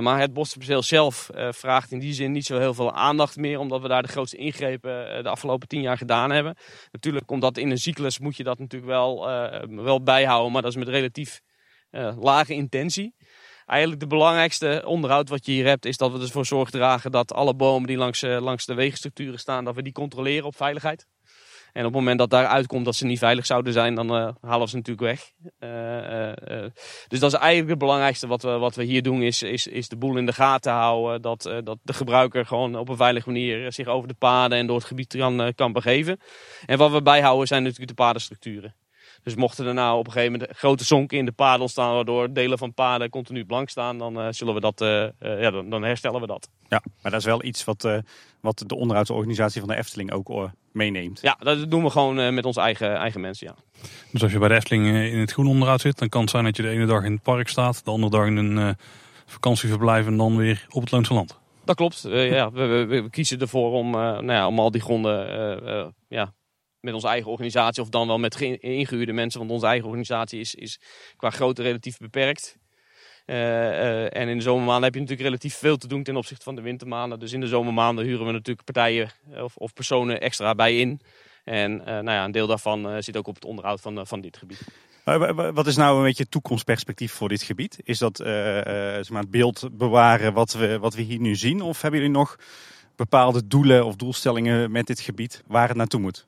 maar 0.00 0.20
het 0.20 0.32
bosperceel 0.32 0.82
zelf 0.82 1.30
vraagt 1.50 1.92
in 1.92 1.98
die 1.98 2.12
zin 2.12 2.32
niet 2.32 2.46
zo 2.46 2.58
heel 2.58 2.74
veel 2.74 2.92
aandacht 2.92 3.36
meer, 3.36 3.58
omdat 3.58 3.82
we 3.82 3.88
daar 3.88 4.02
de 4.02 4.08
grootste 4.08 4.36
ingrepen 4.36 5.22
de 5.22 5.28
afgelopen 5.28 5.68
tien 5.68 5.80
jaar 5.80 5.98
gedaan 5.98 6.30
hebben. 6.30 6.56
Natuurlijk, 6.92 7.30
omdat 7.30 7.56
in 7.56 7.70
een 7.70 7.78
cyclus 7.78 8.18
moet 8.18 8.36
je 8.36 8.44
dat 8.44 8.58
natuurlijk 8.58 8.92
wel, 8.92 9.26
wel 9.68 10.02
bijhouden, 10.02 10.52
maar 10.52 10.62
dat 10.62 10.70
is 10.70 10.76
met 10.76 10.88
relatief 10.88 11.40
lage 12.16 12.54
intentie 12.54 13.14
eigenlijk 13.68 14.00
de 14.00 14.06
belangrijkste 14.06 14.82
onderhoud 14.86 15.28
wat 15.28 15.46
je 15.46 15.52
hier 15.52 15.66
hebt, 15.66 15.84
is 15.84 15.96
dat 15.96 16.12
we 16.12 16.20
ervoor 16.20 16.46
zorg 16.46 16.70
dragen 16.70 17.10
dat 17.10 17.32
alle 17.32 17.54
bomen 17.54 17.88
die 17.88 17.96
langs, 17.96 18.22
uh, 18.22 18.40
langs 18.40 18.66
de 18.66 18.74
wegenstructuren 18.74 19.38
staan, 19.38 19.64
dat 19.64 19.74
we 19.74 19.82
die 19.82 19.92
controleren 19.92 20.46
op 20.46 20.56
veiligheid. 20.56 21.06
En 21.72 21.84
op 21.84 21.92
het 21.92 22.00
moment 22.00 22.18
dat 22.18 22.30
daaruit 22.30 22.66
komt 22.66 22.84
dat 22.84 22.94
ze 22.94 23.06
niet 23.06 23.18
veilig 23.18 23.46
zouden 23.46 23.72
zijn, 23.72 23.94
dan 23.94 24.16
uh, 24.16 24.28
halen 24.40 24.60
we 24.60 24.68
ze 24.68 24.76
natuurlijk 24.76 25.06
weg. 25.06 25.30
Uh, 25.60 26.72
dus 27.08 27.20
dat 27.20 27.32
is 27.32 27.38
eigenlijk 27.38 27.70
het 27.70 27.78
belangrijkste 27.78 28.26
wat 28.26 28.42
we, 28.42 28.50
wat 28.50 28.74
we 28.74 28.84
hier 28.84 29.02
doen, 29.02 29.22
is, 29.22 29.42
is, 29.42 29.66
is 29.66 29.88
de 29.88 29.96
boel 29.96 30.16
in 30.16 30.26
de 30.26 30.32
gaten 30.32 30.72
houden. 30.72 31.22
Dat, 31.22 31.42
dat 31.64 31.78
de 31.82 31.92
gebruiker 31.92 32.46
gewoon 32.46 32.76
op 32.76 32.88
een 32.88 32.96
veilige 32.96 33.28
manier 33.28 33.72
zich 33.72 33.86
over 33.86 34.08
de 34.08 34.14
paden 34.14 34.58
en 34.58 34.66
door 34.66 34.76
het 34.76 34.86
gebied 34.86 35.16
kan, 35.16 35.52
kan 35.54 35.72
begeven. 35.72 36.20
En 36.66 36.78
wat 36.78 36.90
we 36.90 37.02
bijhouden 37.02 37.46
zijn 37.46 37.62
natuurlijk 37.62 37.88
de 37.88 38.02
padenstructuren. 38.02 38.74
Dus 39.22 39.34
mochten 39.34 39.66
er 39.66 39.74
nou 39.74 39.98
op 39.98 40.06
een 40.06 40.12
gegeven 40.12 40.32
moment 40.32 40.50
grote 40.56 40.84
zonken 40.84 41.18
in 41.18 41.24
de 41.24 41.32
paden 41.32 41.60
ontstaan, 41.60 41.94
waardoor 41.94 42.32
delen 42.32 42.58
van 42.58 42.74
paden 42.74 43.10
continu 43.10 43.44
blank 43.44 43.68
staan, 43.68 43.98
dan 43.98 44.20
uh, 44.20 44.26
zullen 44.30 44.54
we 44.54 44.60
dat, 44.60 44.80
uh, 44.80 44.88
uh, 44.88 45.40
ja, 45.40 45.50
dan, 45.50 45.70
dan, 45.70 45.82
herstellen 45.82 46.20
we 46.20 46.26
dat. 46.26 46.48
Ja, 46.68 46.82
maar 47.02 47.10
dat 47.10 47.20
is 47.20 47.26
wel 47.26 47.44
iets 47.44 47.64
wat, 47.64 47.88
wat 48.40 48.64
de 48.66 48.74
onderhoudsorganisatie 48.74 49.60
van 49.60 49.68
de 49.68 49.76
Efteling 49.76 50.12
ook 50.12 50.28
meeneemt. 50.78 51.20
Ja, 51.20 51.36
dat 51.38 51.70
doen 51.70 51.82
we 51.82 51.90
gewoon 51.90 52.18
eh, 52.18 52.32
met 52.32 52.44
onze 52.44 52.60
eigen, 52.60 52.96
eigen 52.96 53.20
mensen, 53.20 53.46
ja. 53.46 53.54
Dus 54.12 54.22
als 54.22 54.32
je 54.32 54.38
bij 54.38 54.48
de 54.48 54.54
Efteling 54.54 54.86
eh, 54.86 55.12
in 55.12 55.18
het 55.18 55.32
groen 55.32 55.46
onderuit 55.46 55.80
zit, 55.80 55.98
dan 55.98 56.08
kan 56.08 56.20
het 56.20 56.30
zijn 56.30 56.44
dat 56.44 56.56
je 56.56 56.62
de 56.62 56.68
ene 56.68 56.86
dag 56.86 57.04
in 57.04 57.12
het 57.12 57.22
park 57.22 57.48
staat, 57.48 57.84
de 57.84 57.90
andere 57.90 58.12
dag 58.12 58.26
in 58.26 58.36
een 58.36 58.58
eh, 58.58 58.74
vakantieverblijf 59.26 60.06
en 60.06 60.16
dan 60.16 60.36
weer 60.36 60.66
op 60.70 60.80
het 60.80 60.90
Loonse 60.90 61.14
Land. 61.14 61.38
Dat 61.64 61.76
klopt. 61.76 62.04
Eh, 62.04 62.30
ja, 62.30 62.50
we, 62.52 62.66
we, 62.66 62.86
we 62.86 63.10
kiezen 63.10 63.40
ervoor 63.40 63.72
om, 63.72 63.94
eh, 63.94 64.00
nou 64.00 64.32
ja, 64.32 64.46
om 64.46 64.58
al 64.58 64.70
die 64.70 64.80
gronden 64.80 65.28
eh, 65.28 65.80
eh, 65.80 65.86
ja, 66.08 66.32
met 66.80 66.94
onze 66.94 67.08
eigen 67.08 67.30
organisatie 67.30 67.82
of 67.82 67.88
dan 67.88 68.06
wel 68.06 68.18
met 68.18 68.36
ge- 68.36 68.58
ingehuurde 68.58 69.12
mensen. 69.12 69.38
Want 69.38 69.50
onze 69.50 69.66
eigen 69.66 69.86
organisatie 69.86 70.40
is, 70.40 70.54
is 70.54 70.80
qua 71.16 71.30
grootte 71.30 71.62
relatief 71.62 71.98
beperkt. 71.98 72.56
Eh, 73.28 73.68
eh, 73.68 74.16
en 74.16 74.28
in 74.28 74.36
de 74.36 74.42
zomermaanden 74.42 74.84
heb 74.84 74.94
je 74.94 75.00
natuurlijk 75.00 75.28
relatief 75.28 75.54
veel 75.54 75.76
te 75.76 75.88
doen 75.88 76.02
ten 76.02 76.16
opzichte 76.16 76.44
van 76.44 76.54
de 76.54 76.62
wintermaanden. 76.62 77.18
Dus 77.18 77.32
in 77.32 77.40
de 77.40 77.46
zomermaanden 77.46 78.04
huren 78.04 78.26
we 78.26 78.32
natuurlijk 78.32 78.64
partijen 78.64 79.10
eh, 79.32 79.42
of, 79.42 79.56
of 79.56 79.72
personen 79.72 80.20
extra 80.20 80.54
bij 80.54 80.78
in. 80.78 81.00
En 81.44 81.76
nou 81.76 82.10
ja, 82.10 82.24
een 82.24 82.32
deel 82.32 82.46
daarvan 82.46 83.02
zit 83.02 83.16
ook 83.16 83.26
op 83.26 83.34
het 83.34 83.44
onderhoud 83.44 83.80
van, 83.80 84.06
van 84.06 84.20
dit 84.20 84.36
gebied. 84.36 84.60
Wat 85.54 85.66
is 85.66 85.76
nou 85.76 85.98
een 85.98 86.04
beetje 86.04 86.28
toekomstperspectief 86.28 87.12
voor 87.12 87.28
dit 87.28 87.42
gebied? 87.42 87.78
Is 87.84 87.98
dat 87.98 88.16
zeg 88.16 89.10
maar 89.10 89.22
het 89.22 89.30
beeld 89.30 89.68
bewaren 89.72 90.32
wat 90.32 90.52
we, 90.52 90.78
wat 90.78 90.94
we 90.94 91.02
hier 91.02 91.18
nu 91.20 91.36
zien? 91.36 91.60
Of 91.60 91.82
hebben 91.82 92.00
jullie 92.00 92.14
nog 92.16 92.36
bepaalde 92.96 93.46
doelen 93.46 93.84
of 93.84 93.96
doelstellingen 93.96 94.70
met 94.70 94.86
dit 94.86 95.00
gebied 95.00 95.42
waar 95.46 95.68
het 95.68 95.76
naartoe 95.76 96.00
moet? 96.00 96.26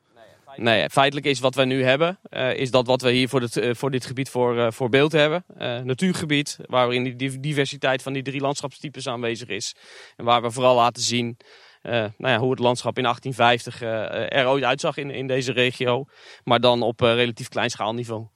Nee, 0.56 0.90
feitelijk 0.90 1.26
is 1.26 1.40
wat 1.40 1.54
wij 1.54 1.64
nu 1.64 1.84
hebben, 1.84 2.18
eh, 2.22 2.54
is 2.54 2.70
dat 2.70 2.86
wat 2.86 3.02
we 3.02 3.10
hier 3.10 3.28
voor 3.28 3.40
dit, 3.40 3.56
eh, 3.56 3.74
voor 3.74 3.90
dit 3.90 4.06
gebied 4.06 4.30
voor, 4.30 4.58
eh, 4.58 4.70
voor 4.70 4.88
beeld 4.88 5.12
hebben. 5.12 5.44
Natuurgebied, 5.84 6.58
waarin 6.66 7.04
die 7.04 7.16
div- 7.16 7.36
diversiteit 7.40 8.02
van 8.02 8.12
die 8.12 8.22
drie 8.22 8.40
landschapstypes 8.40 9.06
aanwezig 9.08 9.48
is. 9.48 9.74
En 10.16 10.24
waar 10.24 10.42
we 10.42 10.50
vooral 10.50 10.74
laten 10.74 11.02
zien 11.02 11.36
nou 11.82 12.12
ja, 12.18 12.38
hoe 12.38 12.50
het 12.50 12.58
landschap 12.58 12.98
in 12.98 13.02
1850 13.06 13.82
eh, 13.82 14.38
er 14.40 14.46
ooit 14.48 14.64
uitzag 14.64 14.96
in, 14.96 15.10
in 15.10 15.26
deze 15.26 15.52
regio. 15.52 16.04
Maar 16.44 16.60
dan 16.60 16.82
op 16.82 17.00
relatief 17.00 17.48
kleinschaalniveau. 17.48 18.26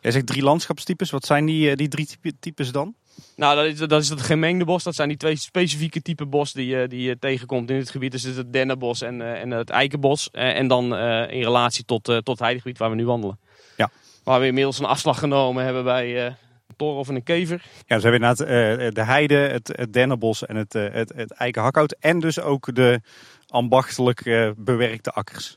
Jij 0.00 0.10
zegt 0.10 0.26
drie 0.26 0.42
landschapstypes. 0.42 1.10
Wat 1.10 1.24
zijn 1.26 1.44
die, 1.46 1.76
die 1.76 1.88
drie 1.88 2.06
type- 2.06 2.38
types 2.40 2.72
dan? 2.72 2.94
Nou, 3.36 3.56
dat 3.56 3.64
is, 3.64 3.78
dat 3.88 4.02
is 4.02 4.08
het 4.08 4.20
gemengde 4.20 4.64
bos. 4.64 4.82
Dat 4.82 4.94
zijn 4.94 5.08
die 5.08 5.16
twee 5.16 5.36
specifieke 5.36 6.02
typen 6.02 6.30
bos 6.30 6.52
die, 6.52 6.66
je- 6.66 6.88
die 6.88 7.02
je 7.02 7.18
tegenkomt 7.18 7.70
in 7.70 7.76
het 7.76 7.90
gebied. 7.90 8.12
Dus 8.12 8.22
het 8.22 8.52
dennenbos 8.52 9.00
en, 9.02 9.20
eh, 9.22 9.40
en 9.40 9.50
het 9.50 9.70
eikenbos. 9.70 10.28
Eh, 10.30 10.56
en 10.58 10.66
dan 10.68 10.94
eh, 10.96 11.30
in 11.30 11.42
relatie 11.42 11.84
tot, 11.84 12.08
eh, 12.08 12.14
tot 12.16 12.26
het 12.28 12.38
heidegebied 12.38 12.78
waar 12.78 12.90
we 12.90 12.96
nu 12.96 13.04
wandelen. 13.06 13.38
Ja. 13.76 13.90
Waar 14.24 14.40
we 14.40 14.46
inmiddels 14.46 14.78
een 14.78 14.84
afslag 14.84 15.18
genomen 15.18 15.64
hebben 15.64 15.84
bij 15.84 16.16
eh, 16.18 16.24
een 16.24 16.76
toren 16.76 16.98
of 16.98 17.08
een 17.08 17.22
kever. 17.22 17.62
Ja, 17.86 17.94
dus 17.94 18.02
we 18.04 18.10
hebben 18.10 18.28
inderdaad 18.28 18.40
eh, 18.40 18.90
de 18.94 19.04
heide, 19.04 19.34
het, 19.34 19.68
het 19.76 19.92
dennenbos 19.92 20.46
en 20.46 20.56
het, 20.56 20.74
eh, 20.74 20.92
het, 20.92 21.12
het 21.16 21.32
eikenhakhout. 21.32 21.96
En 22.00 22.20
dus 22.20 22.40
ook 22.40 22.74
de 22.74 23.00
ambachtelijk 23.48 24.20
eh, 24.20 24.50
bewerkte 24.56 25.10
akkers. 25.12 25.54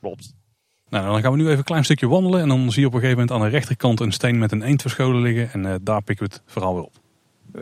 Klopt. 0.00 0.32
Nou, 0.90 1.06
dan 1.06 1.20
gaan 1.20 1.32
we 1.32 1.36
nu 1.36 1.44
even 1.44 1.58
een 1.58 1.64
klein 1.64 1.84
stukje 1.84 2.08
wandelen 2.08 2.40
en 2.40 2.48
dan 2.48 2.72
zie 2.72 2.80
je 2.80 2.86
op 2.86 2.94
een 2.94 3.00
gegeven 3.00 3.20
moment 3.20 3.40
aan 3.40 3.46
de 3.46 3.56
rechterkant 3.56 4.00
een 4.00 4.12
steen 4.12 4.38
met 4.38 4.52
een 4.52 4.62
eend 4.62 4.82
verscholen 4.82 5.22
liggen 5.22 5.52
en 5.52 5.72
eh, 5.72 5.78
daar 5.82 6.02
pikken 6.02 6.26
we 6.26 6.32
het 6.32 6.42
verhaal 6.46 6.74
weer 6.74 6.84
op. 6.84 6.92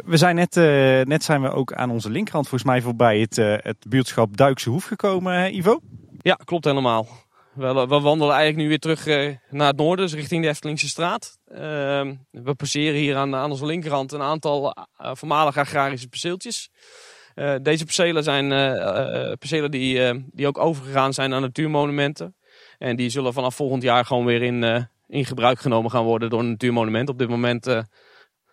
We 0.05 0.17
zijn 0.17 0.35
net, 0.35 0.57
eh, 0.57 0.65
net 1.01 1.25
zijn 1.25 1.43
we 1.43 1.51
ook 1.51 1.73
aan 1.73 1.91
onze 1.91 2.11
linkerhand 2.11 2.49
volgens 2.49 2.71
mij 2.71 2.83
voorbij 2.83 3.21
het, 3.21 3.39
eh, 3.39 3.55
het 3.57 3.77
buurtschap 3.89 4.37
Duikse 4.37 4.71
Hoef 4.71 4.85
gekomen, 4.85 5.35
hè, 5.35 5.49
Ivo? 5.49 5.81
Ja, 6.19 6.35
klopt 6.35 6.65
helemaal. 6.65 7.07
We, 7.55 7.73
we 7.73 8.01
wandelen 8.01 8.35
eigenlijk 8.35 8.57
nu 8.57 8.69
weer 8.69 8.79
terug 8.79 9.07
eh, 9.07 9.37
naar 9.51 9.67
het 9.67 9.77
noorden, 9.77 10.05
dus 10.05 10.15
richting 10.15 10.43
de 10.43 10.49
Eftelingse 10.49 10.89
straat. 10.89 11.39
Ehm, 11.47 12.15
we 12.31 12.55
passeren 12.55 13.01
hier 13.01 13.17
aan, 13.17 13.35
aan 13.35 13.51
onze 13.51 13.67
linkerhand 13.67 14.13
een 14.13 14.23
aantal 14.23 14.75
voormalige 14.97 15.61
agrarische 15.61 16.09
perceeltjes. 16.09 16.71
Eh, 17.39 17.55
deze 17.63 17.85
percelen 17.85 18.23
zijn 18.23 18.49
percelen 19.39 19.71
die, 19.71 20.05
eh, 20.05 20.17
die 20.31 20.47
ook 20.47 20.59
overgegaan 20.59 21.15
zijn 21.15 21.35
aan 21.35 21.41
natuurmonumenten. 21.41 22.35
En 22.79 22.97
die 22.97 23.11
zullen 23.11 23.33
vanaf 23.33 23.55
volgend 23.55 23.83
jaar 23.83 24.05
gewoon 24.05 24.25
weer 24.25 24.43
in, 24.43 24.65
eh, 24.65 24.83
in 25.07 25.25
gebruik 25.25 25.59
genomen 25.61 25.91
gaan 25.91 26.05
worden 26.05 26.31
door 26.31 26.41
een 26.41 26.51
natuurmonument. 26.51 27.09
Op 27.09 27.19
dit 27.19 27.29
moment 27.29 27.67
eh, 27.67 27.83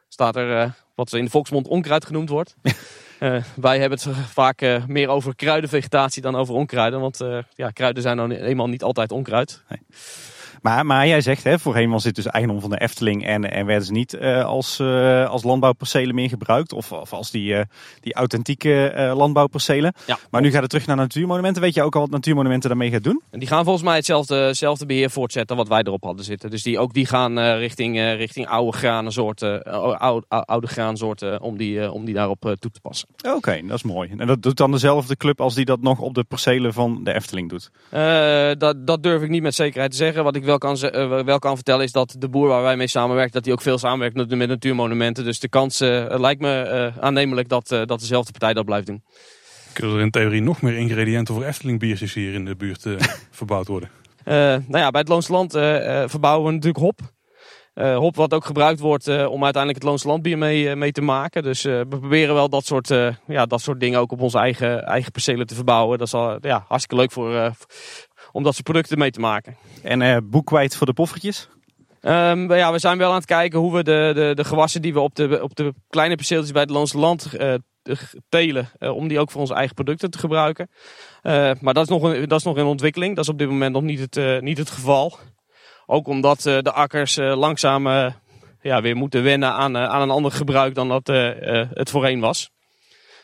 staat 0.08 0.36
er 0.36 0.58
eh, 0.62 0.72
wat 0.96 1.14
in 1.14 1.24
de 1.24 1.30
volksmond 1.30 1.68
onkruid 1.68 2.06
genoemd 2.06 2.30
wordt. 2.30 2.56
Wij 3.56 3.80
hebben 3.80 4.00
het 4.04 4.18
vaak 4.28 4.88
meer 4.88 5.08
over 5.08 5.36
kruidenvegetatie 5.36 6.22
dan 6.22 6.36
over 6.36 6.56
onkruiden. 6.56 7.00
Want 7.00 7.20
ja, 7.56 7.70
kruiden 7.70 8.02
zijn 8.04 8.18
nou 8.18 8.36
eenmaal 8.36 8.68
niet 8.68 8.84
altijd 8.84 9.12
onkruid. 9.12 9.64
Maar, 10.66 10.86
maar 10.86 11.08
jij 11.08 11.22
zegt, 11.22 11.44
hè, 11.44 11.60
voorheen 11.60 11.90
was 11.90 12.04
dit 12.04 12.16
dus 12.16 12.26
eigendom 12.26 12.62
van 12.62 12.70
de 12.70 12.80
Efteling 12.80 13.26
en, 13.26 13.52
en 13.52 13.66
werden 13.66 13.86
ze 13.86 13.92
niet 13.92 14.14
eh, 14.14 14.46
als, 14.46 14.80
eh, 14.80 15.30
als 15.30 15.44
landbouwpercelen 15.44 16.16
meer 16.16 16.30
gebruikt. 16.30 16.74
Of, 16.74 16.92
of 16.92 17.14
als 17.14 17.32
die, 17.32 17.56
eh, 17.56 17.66
die 18.02 18.14
authentieke 18.14 19.12
landbouwpercelen. 19.16 19.94
Ja. 20.08 20.18
Maar 20.30 20.42
nu 20.42 20.52
gaat 20.52 20.62
het 20.62 20.70
terug 20.70 20.86
naar 20.88 20.96
natuurmonumenten. 20.96 21.62
Weet 21.62 21.74
je 21.74 21.84
ook 21.84 21.96
al 21.96 22.02
wat 22.02 22.10
natuurmonumenten 22.10 22.70
daarmee 22.70 22.92
gaat 22.92 23.04
doen? 23.04 23.22
En 23.30 23.40
die 23.40 23.48
gaan 23.48 23.64
volgens 23.64 23.84
mij 23.84 23.96
hetzelfde, 23.96 24.36
hetzelfde 24.36 24.86
beheer 24.86 25.10
voortzetten 25.10 25.56
wat 25.56 25.68
wij 25.68 25.82
erop 25.82 26.04
hadden 26.04 26.26
zitten. 26.26 26.50
Dus 26.50 26.64
die, 26.64 26.80
ook 26.80 26.94
die 26.94 27.06
gaan 27.06 27.40
richting, 27.40 28.00
richting 28.00 28.48
oude 28.48 28.78
granensoorten, 28.78 29.64
oude, 30.00 30.26
oude 30.28 30.68
graansoorten 30.68 31.42
om 31.42 31.58
die, 31.58 31.92
om 31.92 32.06
die 32.06 32.14
daarop 32.14 32.56
toe 32.60 32.72
te 32.72 32.82
passen. 32.82 33.08
Oké, 33.36 33.62
dat 33.62 33.76
is 33.78 33.84
mooi. 33.84 34.14
En 34.18 34.28
dat 34.28 34.42
doet 34.42 34.58
dan 34.58 34.72
dezelfde 34.72 35.16
club 35.16 35.42
als 35.42 35.56
die 35.56 35.66
dat 35.66 35.82
nog 35.82 36.00
op 36.00 36.14
de 36.14 36.24
percelen 36.24 36.74
van 36.74 37.04
de 37.04 37.14
Efteling 37.14 37.50
doet. 37.50 37.72
Dat, 38.60 38.88
dat 38.88 39.04
durf 39.04 39.22
ik 39.22 39.30
niet 39.30 39.42
met 39.42 39.56
zekerheid 39.56 39.92
te 39.92 39.98
zeggen. 39.98 40.24
Wat 40.24 40.36
ik 40.36 40.44
wel 40.44 40.55
kan, 40.58 40.78
ze- 40.78 40.90
eh, 40.90 41.24
wel 41.24 41.40
kan 41.40 41.56
vertellen 41.56 41.84
is 41.84 41.92
dat 41.92 42.16
de 42.18 42.30
boer 42.30 42.48
waar 42.48 42.62
wij 42.62 42.78
mee 42.78 42.88
samenwerken, 42.88 43.34
dat 43.34 43.44
hij 43.46 43.54
ook 43.54 43.62
veel 43.62 43.78
samenwerkt 43.78 44.16
met, 44.16 44.48
natuurmonumenten. 44.48 45.24
Dus 45.24 45.40
de 45.40 45.50
kans 45.50 45.80
eh, 45.82 46.06
lijkt 46.20 46.42
me 46.42 46.62
eh, 46.62 47.04
aannemelijk 47.04 47.50
dat, 47.50 47.68
dat 47.68 48.00
dezelfde 48.00 48.32
partij 48.32 48.54
dat 48.54 48.66
blijft 48.66 48.88
doen. 48.88 49.04
Kunnen 49.74 49.96
er 49.96 50.02
in 50.02 50.12
theorie 50.12 50.42
nog 50.42 50.62
meer 50.62 50.78
ingrediënten 50.78 51.34
voor 51.34 51.44
Efteling 51.44 51.80
biertjes 51.80 52.14
hier 52.14 52.34
in 52.34 52.46
de 52.46 52.56
buurt 52.56 52.86
verbouwd 53.32 53.68
worden? 53.68 53.90
Nou 54.26 54.78
ja, 54.78 54.90
bij 54.92 55.00
het 55.02 55.10
Loonse 55.10 55.32
Land 55.32 55.54
eh, 55.56 56.04
verbouwen 56.08 56.46
we 56.48 56.52
natuurlijk 56.54 56.84
hop. 56.84 57.00
Hop 57.76 58.16
wat 58.16 58.34
ook 58.34 58.46
gebruikt 58.46 58.80
wordt 58.80 59.08
om 59.08 59.44
uiteindelijk 59.44 59.74
het 59.76 59.84
Loonse 59.84 60.08
Landbier 60.08 60.38
mee, 60.38 60.76
mee 60.76 60.92
te 60.92 61.02
maken. 61.02 61.44
Dus 61.44 61.62
we 61.64 61.86
proberen 61.90 62.34
wel 62.36 62.50
dat 62.50 62.66
soort, 62.66 62.88
ja, 63.28 63.46
dat 63.46 63.62
soort 63.62 63.80
dingen 63.80 64.00
ook 64.00 64.12
op 64.12 64.22
onze 64.22 64.38
eigen, 64.38 64.84
eigen 64.84 65.12
percelen 65.12 65.48
te 65.48 65.56
verbouwen. 65.56 65.98
Dat 65.98 66.08
is 66.08 66.14
al, 66.14 66.38
ja, 66.42 66.66
hartstikke 66.68 66.96
leuk 66.96 67.12
voor, 67.12 67.52
om 68.36 68.44
dat 68.44 68.54
soort 68.54 68.64
producten 68.64 68.98
mee 68.98 69.12
te 69.12 69.20
maken. 69.20 69.56
En 69.84 70.02
eh 70.02 70.18
boek 70.24 70.46
kwijt 70.46 70.76
voor 70.76 70.88
de 70.88 70.94
poffertjes. 70.94 71.50
Ehm, 72.02 72.54
ja, 72.54 72.72
we 72.72 72.80
zijn 72.80 72.98
wel 72.98 73.10
aan 73.10 73.16
het 73.16 73.26
kijken 73.26 73.60
hoe 73.60 73.74
we 73.74 73.84
de, 73.84 74.12
de, 74.16 74.32
de 74.36 74.44
gewassen 74.44 74.82
die 74.82 74.94
we 74.94 75.00
op 75.00 75.16
de, 75.16 75.44
op 75.44 75.56
de 75.56 75.74
kleine 75.90 76.16
perceeltjes 76.16 76.52
bij 76.52 76.62
het 76.62 76.72
Loonse 76.72 76.98
Land 76.98 77.34
eh, 77.34 77.54
telen, 78.30 78.70
eh, 78.80 78.96
om 78.96 79.08
die 79.08 79.20
ook 79.20 79.32
voor 79.32 79.42
onze 79.42 79.54
eigen 79.54 79.76
producten 79.76 80.12
te 80.12 80.18
gebruiken. 80.18 80.70
Maar 81.62 81.74
dat 81.74 81.84
is, 81.84 81.88
nog 81.88 82.04
een, 82.04 82.28
dat 82.28 82.40
is 82.40 82.46
nog 82.46 82.58
in 82.58 82.66
ontwikkeling. 82.66 83.16
Dat 83.16 83.24
is 83.24 83.30
op 83.30 83.38
dit 83.38 83.50
moment 83.50 83.74
nog 83.74 83.84
niet 83.84 84.00
het, 84.00 84.42
niet 84.42 84.58
het 84.58 84.70
geval. 84.70 85.18
Ook 85.86 86.08
omdat 86.08 86.42
de 86.42 86.72
akkers 86.72 87.16
langzaam 87.16 87.88
ja, 88.62 88.82
weer 88.82 88.96
moeten 88.96 89.24
wennen 89.24 89.52
aan, 89.52 89.78
aan 89.78 90.02
een 90.02 90.10
ander 90.10 90.32
gebruik 90.32 90.76
dan 90.76 90.88
dat 90.88 91.08
het 91.74 91.90
voorheen 91.90 92.20
was. 92.20 92.50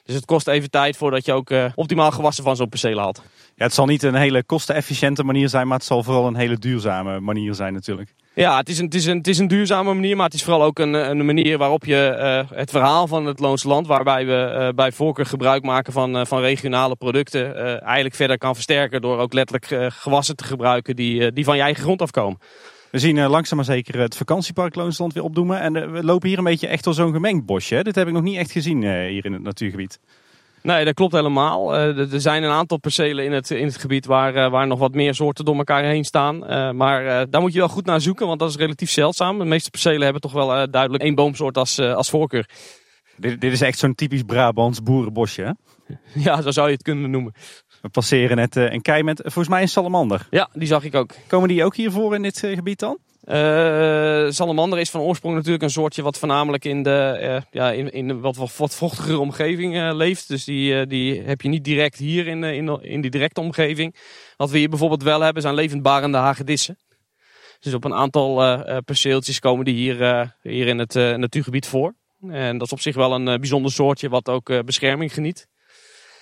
Dus 0.04 0.16
het 0.16 0.26
kost 0.26 0.48
even 0.48 0.70
tijd 0.70 0.98
voordat 0.98 1.26
je 1.26 1.34
ook 1.34 1.52
optimaal 1.76 2.12
gewassen 2.12 2.44
van 2.44 2.56
zo'n 2.56 2.70
percelen 2.70 3.04
haalt. 3.04 3.22
Ja, 3.62 3.68
het 3.68 3.76
zal 3.76 3.86
niet 3.86 4.04
een 4.04 4.16
hele 4.16 4.44
kostenefficiënte 4.44 5.24
manier 5.24 5.50
zijn, 5.50 5.68
maar 5.68 5.78
het 5.78 5.86
zal 5.86 6.04
vooral 6.04 6.28
een 6.28 6.36
hele 6.36 6.58
duurzame 6.58 7.20
manier 7.20 7.54
zijn 7.54 7.74
natuurlijk. 7.74 8.14
Ja, 8.34 8.58
het 8.58 8.70
is, 8.70 8.78
een, 8.78 8.86
het, 8.86 8.94
is 8.94 9.06
een, 9.06 9.18
het 9.18 9.28
is 9.28 9.38
een 9.38 9.48
duurzame 9.48 9.94
manier, 9.94 10.16
maar 10.16 10.26
het 10.26 10.34
is 10.34 10.44
vooral 10.44 10.64
ook 10.64 10.80
een, 10.80 10.94
een 10.94 11.26
manier 11.26 11.58
waarop 11.58 11.86
je 11.86 12.08
eh, 12.08 12.58
het 12.58 12.70
verhaal 12.70 13.08
van 13.08 13.26
het 13.26 13.40
Loonse 13.40 13.68
Land, 13.68 13.88
waarbij 13.88 14.26
we 14.26 14.44
eh, 14.44 14.70
bij 14.76 14.92
voorkeur 14.92 15.26
gebruik 15.26 15.64
maken 15.64 15.94
van, 15.94 16.18
eh, 16.18 16.26
van 16.26 16.40
regionale 16.40 16.96
producten, 16.96 17.56
eh, 17.56 17.82
eigenlijk 17.84 18.16
verder 18.16 18.38
kan 18.38 18.54
versterken 18.54 19.02
door 19.02 19.20
ook 19.20 19.34
letterlijk 19.34 19.72
eh, 19.72 19.86
gewassen 19.90 20.36
te 20.36 20.44
gebruiken 20.44 20.96
die, 20.96 21.26
eh, 21.26 21.32
die 21.34 21.44
van 21.44 21.56
je 21.56 21.62
eigen 21.62 21.84
grond 21.84 22.02
afkomen. 22.02 22.40
We 22.92 23.00
zien 23.00 23.18
eh, 23.18 23.30
langzaam 23.30 23.58
maar 23.58 23.66
zeker 23.66 24.00
het 24.00 24.18
vakantiepark 24.18 24.76
Loonsland 24.76 25.14
weer 25.14 25.24
opdoemen. 25.24 25.60
En 25.60 25.76
eh, 25.76 25.92
we 25.92 26.04
lopen 26.04 26.30
hier 26.30 26.38
een 26.38 26.44
beetje 26.44 26.68
echt 26.68 26.84
door 26.84 26.94
zo'n 26.94 27.14
gemengd 27.14 27.46
bosje. 27.46 27.84
Dit 27.84 27.96
heb 27.96 28.08
ik 28.08 28.14
nog 28.14 28.24
niet 28.24 28.38
echt 28.38 28.52
gezien 28.52 28.84
eh, 28.84 29.10
hier 29.10 29.26
in 29.26 29.34
het 29.34 29.42
natuurgebied. 29.42 30.00
Nee, 30.64 30.86
dat 30.86 30.94
klopt 30.94 31.14
helemaal. 31.14 31.76
Eh, 31.76 31.98
er- 32.14 32.22
zijn 32.22 32.44
een 32.44 32.52
aantal 32.52 32.78
percelen 32.78 33.26
in 33.26 33.32
het, 33.32 33.52
in 33.52 33.66
het 33.66 33.78
gebied 33.78 34.06
waar, 34.06 34.36
eh, 34.36 34.52
waar 34.52 34.68
nog 34.68 34.80
wat 34.80 34.94
meer 34.94 35.14
soorten 35.16 35.46
door 35.46 35.56
elkaar 35.58 35.84
heen 35.84 36.04
staan. 36.04 36.46
Eh, 36.48 36.72
maar 36.72 37.30
daar 37.30 37.42
moet 37.42 37.54
je 37.54 37.60
wel 37.60 37.68
goed 37.68 37.86
naar 37.86 38.02
zoeken, 38.02 38.28
want 38.28 38.40
dat 38.40 38.50
is 38.50 38.56
relatief 38.56 38.90
zeldzaam. 38.92 39.40
De 39.40 39.46
meeste 39.46 39.70
percelen 39.70 40.02
hebben 40.02 40.22
toch 40.22 40.32
wel 40.32 40.70
duidelijk 40.72 41.04
één 41.04 41.16
boomsoort 41.16 41.58
als, 41.58 41.80
als 41.80 42.10
voorkeur. 42.10 42.50
Dit, 43.18 43.42
dit 43.42 43.52
is 43.52 43.62
echt 43.62 43.78
zo'n 43.80 43.96
typisch 43.96 44.24
Brabants 44.24 44.84
boerenbosje. 44.84 45.42
Hè? 45.42 45.94
ja, 46.24 46.42
zo 46.42 46.52
zou 46.52 46.68
je 46.68 46.74
het 46.74 46.84
kunnen 46.84 47.12
noemen. 47.12 47.34
We 47.82 47.90
passeren 47.90 48.38
net 48.38 48.56
een 48.56 48.82
kei 48.82 49.04
met 49.04 49.22
volgens 49.24 49.48
mij 49.48 49.62
een 49.62 49.68
salamander. 49.70 50.28
Ja, 50.30 50.50
die 50.54 50.68
zag 50.68 50.84
ik 50.84 50.96
ook. 50.96 51.12
Komen 51.28 51.48
die 51.48 51.64
ook 51.64 51.76
hier 51.76 51.92
voor 51.92 52.16
in 52.16 52.22
dit 52.22 52.40
gebied 52.40 52.80
dan? 52.80 52.98
Eh, 53.22 54.26
salamander 54.30 54.80
is 54.80 54.90
van 54.90 55.02
oorsprong 55.02 55.36
natuurlijk 55.36 55.64
een 55.64 55.70
soortje 55.70 56.02
wat 56.02 56.18
voornamelijk 56.18 56.66
in 56.66 56.84
de 56.84 57.18
eh, 57.22 57.42
ja, 57.52 57.72
in, 57.72 57.92
in 57.92 58.22
wat, 58.22 58.36
wat, 58.36 58.76
vochtigere 58.76 59.20
omgeving 59.20 59.76
eh, 59.76 59.92
leeft. 59.94 60.28
Dus 60.28 60.44
die, 60.44 60.88
die 60.88 61.22
heb 61.22 61.42
je 61.42 61.50
niet 61.50 61.64
direct 61.64 61.98
hier 61.98 62.28
in, 62.28 62.44
in, 62.44 62.82
in 62.82 63.02
die 63.02 63.12
directe 63.12 63.42
omgeving. 63.42 63.96
Wat 64.38 64.50
we 64.50 64.58
hier 64.58 64.70
bijvoorbeeld 64.70 65.04
wel 65.04 65.22
hebben 65.22 65.42
zijn 65.42 65.54
levendbarende 65.54 66.18
hagedissen. 66.18 66.78
Dus 67.60 67.74
op 67.74 67.84
een 67.84 67.94
aantal 67.94 68.64
perceeltjes 68.86 69.40
komen 69.40 69.66
die 69.66 69.76
hier, 69.76 70.36
hier 70.42 70.68
in 70.68 70.80
het 70.80 70.94
natuurgebied 70.94 71.68
voor. 71.68 71.94
En 72.30 72.58
dat 72.58 72.68
is 72.68 72.74
op 72.74 72.80
zich 72.80 72.96
wel 72.96 73.14
een 73.14 73.26
bijzonder 73.26 73.72
soortje 73.72 74.10
wat 74.10 74.30
ook 74.30 74.66
bescherming 74.66 75.14
geniet. 75.14 75.48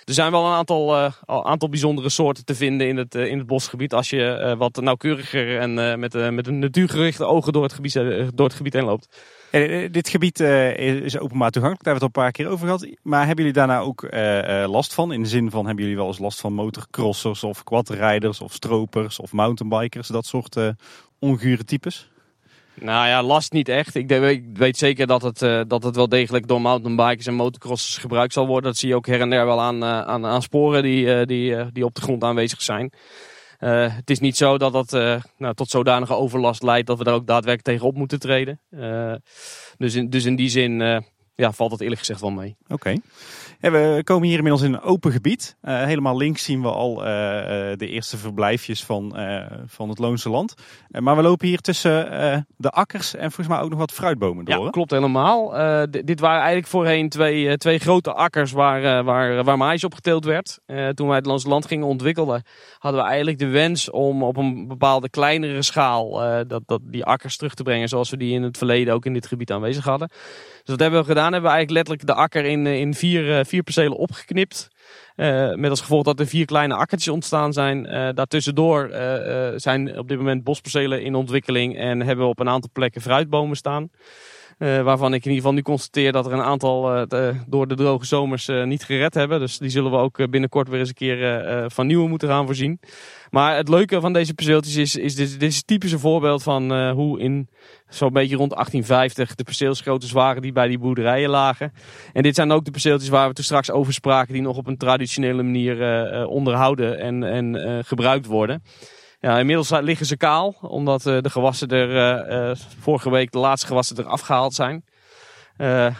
Er 0.09 0.15
zijn 0.15 0.31
wel 0.31 0.45
een 0.45 0.53
aantal, 0.53 0.95
uh, 0.95 1.11
aantal 1.25 1.69
bijzondere 1.69 2.09
soorten 2.09 2.45
te 2.45 2.55
vinden 2.55 2.87
in 2.87 2.97
het, 2.97 3.15
in 3.15 3.37
het 3.37 3.47
bosgebied. 3.47 3.93
Als 3.93 4.09
je 4.09 4.55
wat 4.57 4.81
nauwkeuriger 4.81 5.59
en 5.59 5.99
met, 5.99 6.31
met 6.31 6.47
een 6.47 6.59
natuurgerichte 6.59 7.25
ogen 7.25 7.53
door 7.53 7.63
het 7.63 7.73
gebied, 7.73 7.93
door 8.35 8.47
het 8.47 8.53
gebied 8.53 8.73
heen 8.73 8.83
loopt. 8.83 9.07
dit 9.91 10.09
gebied 10.09 10.39
is 10.39 11.19
openbaar 11.19 11.51
toegankelijk, 11.51 11.83
daar 11.83 11.93
hebben 11.93 11.93
we 11.93 11.93
het 11.93 12.01
al 12.01 12.05
een 12.05 12.11
paar 12.11 12.31
keer 12.31 12.47
over 12.47 12.65
gehad. 12.65 12.87
Maar 13.03 13.25
hebben 13.25 13.45
jullie 13.45 13.59
daarna 13.59 13.79
ook 13.79 14.07
last 14.67 14.93
van? 14.93 15.13
In 15.13 15.23
de 15.23 15.29
zin 15.29 15.49
van, 15.49 15.65
hebben 15.65 15.83
jullie 15.83 15.99
wel 15.99 16.07
eens 16.07 16.19
last 16.19 16.39
van 16.39 16.53
motorcrossers 16.53 17.43
of 17.43 17.63
quadrijders 17.63 18.41
of 18.41 18.53
stropers 18.53 19.19
of 19.19 19.31
mountainbikers? 19.31 20.07
Dat 20.07 20.25
soort 20.25 20.55
ongure 21.19 21.63
types? 21.63 22.09
Nou 22.81 23.07
ja, 23.07 23.23
last 23.23 23.51
niet 23.51 23.69
echt. 23.69 23.95
Ik 23.95 24.09
weet 24.53 24.77
zeker 24.77 25.07
dat 25.07 25.21
het, 25.21 25.41
uh, 25.41 25.61
dat 25.67 25.83
het 25.83 25.95
wel 25.95 26.09
degelijk 26.09 26.47
door 26.47 26.61
mountainbikers 26.61 27.25
en 27.25 27.33
motocrossers 27.33 27.97
gebruikt 27.97 28.33
zal 28.33 28.47
worden. 28.47 28.69
Dat 28.69 28.77
zie 28.77 28.89
je 28.89 28.95
ook 28.95 29.07
her 29.07 29.21
en 29.21 29.29
der 29.29 29.45
wel 29.45 29.61
aan, 29.61 29.83
uh, 29.83 30.01
aan, 30.01 30.25
aan 30.25 30.41
sporen 30.41 30.83
die, 30.83 31.05
uh, 31.05 31.25
die, 31.25 31.71
die 31.71 31.85
op 31.85 31.95
de 31.95 32.01
grond 32.01 32.23
aanwezig 32.23 32.61
zijn. 32.61 32.93
het 33.59 34.09
is 34.09 34.19
niet 34.19 34.37
zo 34.37 34.57
dat 34.57 34.73
dat 34.73 34.91
nou, 35.37 35.53
tot 35.53 35.69
zodanige 35.69 36.13
overlast 36.13 36.63
leidt 36.63 36.87
dat 36.87 36.97
we 36.97 37.03
daar 37.03 37.13
ook 37.13 37.27
daadwerkelijk 37.27 37.63
tegen 37.63 37.87
op 37.87 37.95
moeten 37.95 38.19
treden. 38.19 38.59
dus, 39.77 39.95
in, 39.95 40.09
dus 40.09 40.25
in 40.25 40.35
die 40.35 40.49
zin 40.49 41.03
ja, 41.35 41.51
valt 41.51 41.71
het 41.71 41.81
eerlijk 41.81 41.99
gezegd 41.99 42.21
wel 42.21 42.31
mee. 42.31 42.55
Oké. 42.67 42.95
We 43.59 44.01
komen 44.03 44.27
hier 44.27 44.37
inmiddels 44.37 44.63
in 44.63 44.73
een 44.73 44.81
open 44.81 45.11
gebied. 45.11 45.55
Uh, 45.61 45.83
helemaal 45.83 46.17
links 46.17 46.43
zien 46.43 46.61
we 46.61 46.67
al 46.67 46.97
uh, 46.97 47.05
de 47.75 47.87
eerste 47.87 48.17
verblijfjes 48.17 48.83
van, 48.83 49.19
uh, 49.19 49.45
van 49.65 49.89
het 49.89 49.99
Loonse 49.99 50.29
Land. 50.29 50.53
maar 50.89 51.15
we 51.15 51.21
lopen 51.21 51.47
hier 51.47 51.59
tussen 51.59 52.47
de 52.57 52.69
akkers 52.69 53.15
en 53.15 53.31
volgens 53.31 53.47
mij 53.47 53.59
ook 53.59 53.69
nog 53.69 53.79
wat 53.79 53.91
fruitbomen 53.91 54.45
door. 54.45 54.63
Ja, 54.63 54.69
klopt 54.69 54.91
helemaal. 54.91 55.49
dit 55.89 56.19
waren 56.19 56.37
eigenlijk 56.37 56.67
voorheen 56.67 57.09
twee, 57.09 57.57
twee 57.57 57.79
grote 57.79 58.13
akkers 58.13 58.51
waar, 58.51 59.03
waar, 59.03 59.43
waar 59.43 59.57
mais 59.57 59.83
op 59.83 59.93
geteeld 59.93 60.25
werd. 60.25 60.59
toen 60.93 61.07
wij 61.07 61.17
het 61.17 61.25
Loonse 61.25 61.47
Land 61.47 61.65
gingen 61.65 61.87
ontwikkelen, 61.87 62.43
hadden 62.77 63.01
we 63.01 63.07
eigenlijk 63.07 63.39
de 63.39 63.47
wens 63.47 63.89
om 63.89 64.23
op 64.23 64.37
een 64.37 64.67
bepaalde 64.67 65.09
kleinere 65.09 65.61
schaal 65.61 66.11
dat, 66.47 66.61
dat 66.65 66.81
die 66.83 67.05
akkers 67.05 67.37
terug 67.37 67.53
te 67.53 67.63
brengen 67.63 67.87
zoals 67.87 68.09
we 68.09 68.17
die 68.17 68.33
in 68.33 68.43
het 68.43 68.57
verleden 68.57 68.93
ook 68.93 69.05
in 69.05 69.13
dit 69.13 69.27
gebied 69.27 69.51
aanwezig 69.51 69.83
hadden. 69.83 70.09
Dus 70.69 70.77
wat 70.77 70.87
hebben 70.87 71.05
we 71.05 71.13
gedaan? 71.13 71.33
Hebben 71.33 71.51
we 71.51 71.57
eigenlijk 71.57 71.87
letterlijk 71.87 72.07
de 72.07 72.21
akker 72.23 72.45
in, 72.45 72.65
eh, 72.67 72.79
in 72.79 72.93
vier, 72.93 73.37
eh, 73.37 73.45
vier 73.45 73.63
percelen 73.63 73.97
opgeknipt. 73.97 74.67
Uh, 75.15 75.53
met 75.53 75.69
als 75.69 75.81
gevolg 75.81 76.03
dat 76.03 76.19
er 76.19 76.27
vier 76.27 76.45
kleine 76.45 76.73
akkertjes 76.73 77.13
ontstaan 77.13 77.53
zijn. 77.53 77.85
Uh, 77.85 78.09
daartussendoor 78.13 78.89
zijn 79.55 79.97
op 79.97 80.07
dit 80.07 80.17
moment 80.17 80.43
bospercelen 80.43 81.03
in 81.03 81.15
ontwikkeling 81.15 81.77
en 81.77 81.99
hebben 81.99 82.25
we 82.25 82.31
op 82.31 82.39
een 82.39 82.49
aantal 82.49 82.69
plekken 82.73 83.01
fruitbomen 83.01 83.55
staan. 83.55 83.89
Waarvan 84.59 85.13
ik 85.13 85.25
in 85.25 85.31
ieder 85.31 85.35
geval 85.35 85.53
nu 85.53 85.61
constateer 85.61 86.11
dat 86.11 86.25
er 86.25 86.33
een 86.33 86.41
aantal 86.41 87.05
door 87.47 87.67
de 87.67 87.75
droge 87.75 88.05
zomers 88.05 88.47
niet 88.63 88.83
gered 88.83 89.13
hebben. 89.13 89.39
Dus 89.39 89.57
die 89.57 89.69
zullen 89.69 89.91
we 89.91 89.97
ook 89.97 90.29
binnenkort 90.29 90.69
weer 90.69 90.79
eens 90.79 90.89
een 90.89 90.95
keer 90.95 91.65
van 91.71 91.87
nieuwe 91.87 92.09
moeten 92.09 92.27
gaan 92.27 92.45
voorzien. 92.45 92.79
Maar 93.29 93.55
het 93.55 93.69
leuke 93.69 94.01
van 94.01 94.13
deze 94.13 94.33
perceeltjes 94.33 94.75
is, 94.75 94.95
is 94.95 95.15
dit, 95.15 95.39
dit 95.39 95.51
is 95.51 95.63
typisch 95.63 95.91
een 95.91 95.99
voorbeeld 95.99 96.43
van 96.43 96.89
hoe 96.91 97.19
in 97.19 97.49
zo'n 97.87 98.13
beetje 98.13 98.35
rond 98.35 98.51
1850 98.51 99.35
de 99.35 99.43
perceelsgroottes 99.43 100.11
waren 100.11 100.41
die 100.41 100.51
bij 100.51 100.67
die 100.67 100.79
boerderijen 100.79 101.29
lagen. 101.29 101.73
En 102.13 102.23
dit 102.23 102.35
zijn 102.35 102.51
ook 102.51 102.65
de 102.65 102.71
perceeltjes 102.71 103.09
waar 103.09 103.27
we 103.27 103.33
toen 103.33 103.43
straks 103.43 103.71
over 103.71 103.93
spraken, 103.93 104.33
die 104.33 104.41
nog 104.41 104.57
op 104.57 104.67
een 104.67 104.77
traditionele 104.77 105.43
manier 105.43 106.25
onderhouden 106.27 106.99
en, 106.99 107.23
en 107.23 107.85
gebruikt 107.85 108.25
worden. 108.25 108.63
Ja, 109.19 109.39
inmiddels 109.39 109.69
liggen 109.69 110.05
ze 110.05 110.17
kaal, 110.17 110.55
omdat 110.61 111.01
de 111.01 111.29
gewassen 111.29 111.67
er 111.67 112.57
vorige 112.79 113.09
week 113.09 113.31
de 113.31 113.37
laatste 113.37 113.67
gewassen 113.67 113.97
er 113.97 114.05
afgehaald 114.05 114.53
zijn. 114.53 114.83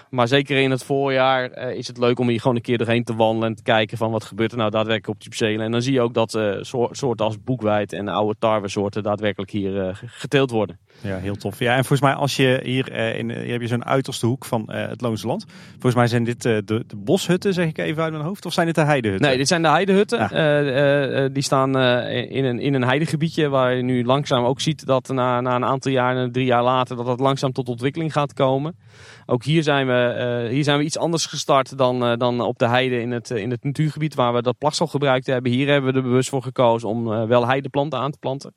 Maar 0.10 0.28
zeker 0.28 0.58
in 0.58 0.72
het 0.72 0.84
voorjaar 0.84 1.52
is 1.52 1.88
het 1.88 1.98
leuk 1.98 2.20
om 2.20 2.30
hier 2.30 2.42
gewoon 2.42 2.56
een 2.56 2.62
keer 2.62 2.78
doorheen 2.78 3.04
te 3.04 3.16
wandelen 3.16 3.50
en 3.50 3.56
te 3.56 3.64
kijken 3.64 3.98
van 3.98 4.12
wat 4.12 4.24
gebeurt 4.24 4.52
er 4.52 4.58
nou 4.58 4.70
daadwerkelijk 4.70 5.16
op 5.16 5.20
die 5.20 5.30
percelen. 5.30 5.66
En 5.66 5.72
dan 5.72 5.82
zie 5.82 5.94
je 5.94 6.02
ook 6.02 6.14
dat 6.14 6.34
uh, 6.34 6.58
soorten 6.92 7.26
als 7.26 7.44
boekwijd 7.44 7.94
en 7.94 8.08
oude 8.08 8.36
tarwesoorten 8.40 9.04
daadwerkelijk 9.04 9.52
hier 9.52 10.02
geteeld 10.06 10.52
worden. 10.52 10.80
Ja, 11.02 11.18
heel 11.18 11.36
tof. 11.36 11.60
Ja, 11.60 11.72
en 11.72 11.86
volgens 11.86 12.02
mij 12.02 12.14
als 12.14 12.36
je 12.36 12.60
hier, 12.64 12.94
in, 13.16 13.32
hier 13.32 13.52
heb 13.52 13.62
je 13.62 13.68
zo'n 13.68 13.86
uiterste 13.86 14.26
hoek 14.26 14.46
van 14.46 14.72
het 14.72 15.02
Loonse 15.02 15.28
Land. 15.28 15.46
Volgens 15.72 15.96
mij 15.96 16.08
zijn 16.08 16.24
dit 16.24 16.42
de, 16.42 16.62
de, 16.66 16.86
boshutten, 16.98 17.54
zeg 17.54 17.68
ik 17.68 17.78
even 17.78 18.04
uit 18.04 18.12
mijn 18.12 18.24
hoofd, 18.24 18.46
of 18.46 18.54
zijn 18.54 18.66
dit 18.66 18.76
de 18.76 18.82
heidehutten? 18.82 19.28
Nee, 19.28 19.38
dit 19.38 19.48
zijn 19.48 19.62
de 19.62 19.68
heidehutten. 19.68 20.20
Ja. 20.20 21.28
die 21.28 21.44
staan 21.44 21.80
in, 22.10 22.46
een, 22.46 22.60
in 22.60 22.74
een 22.74 22.84
heidegebiedje 22.84 23.50
waar 23.50 23.74
je 23.74 23.84
nu 23.84 24.06
langzaam 24.06 24.44
ook 24.44 24.62
ziet 24.62 24.86
dat 24.86 25.08
na, 25.08 25.42
na 25.42 25.56
een 25.56 25.66
aantal 25.66 25.92
jaar, 25.92 26.32
drie 26.32 26.46
jaar 26.46 26.64
later, 26.64 26.96
dat 26.96 27.06
dat 27.06 27.20
langzaam 27.20 27.52
tot 27.52 27.70
ontwikkeling 27.70 28.12
gaat 28.12 28.34
komen. 28.34 28.78
Ook 29.26 29.44
hier 29.44 29.64
zijn 29.64 29.88
we, 29.88 30.48
hier 30.52 30.64
zijn 30.64 30.78
we 30.78 30.84
iets 30.84 30.98
anders 30.98 31.26
gestart 31.26 31.78
dan, 31.78 32.18
dan 32.18 32.42
op 32.42 32.60
de 32.60 32.68
heide 32.68 33.02
in 33.02 33.12
het, 33.12 33.30
in 33.30 33.52
het 33.52 33.64
natuurgebied 33.64 34.16
waar 34.16 34.34
we 34.34 34.42
dat 34.42 34.58
plaksel 34.58 34.88
gebruikt 34.88 35.26
hebben. 35.26 35.52
Hier 35.52 35.68
hebben 35.68 35.92
we 35.92 35.98
er 35.98 36.04
bewust 36.04 36.30
voor 36.30 36.44
gekozen 36.44 36.90
om 36.90 37.28
wel 37.28 37.48
heideplanten 37.48 38.00
aan 38.00 38.12
te 38.12 38.18
planten. 38.20 38.54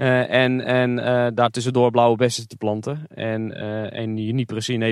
Uh, 0.00 0.30
en 0.30 0.60
en 0.60 0.98
uh, 0.98 1.26
daartussendoor 1.34 1.90
blauwe 1.90 2.16
bessen 2.16 2.48
te 2.48 2.56
planten. 2.56 3.06
En, 3.14 3.50
uh, 3.50 3.96
en 3.96 4.16
Juniperus 4.16 4.68
in 4.68 4.82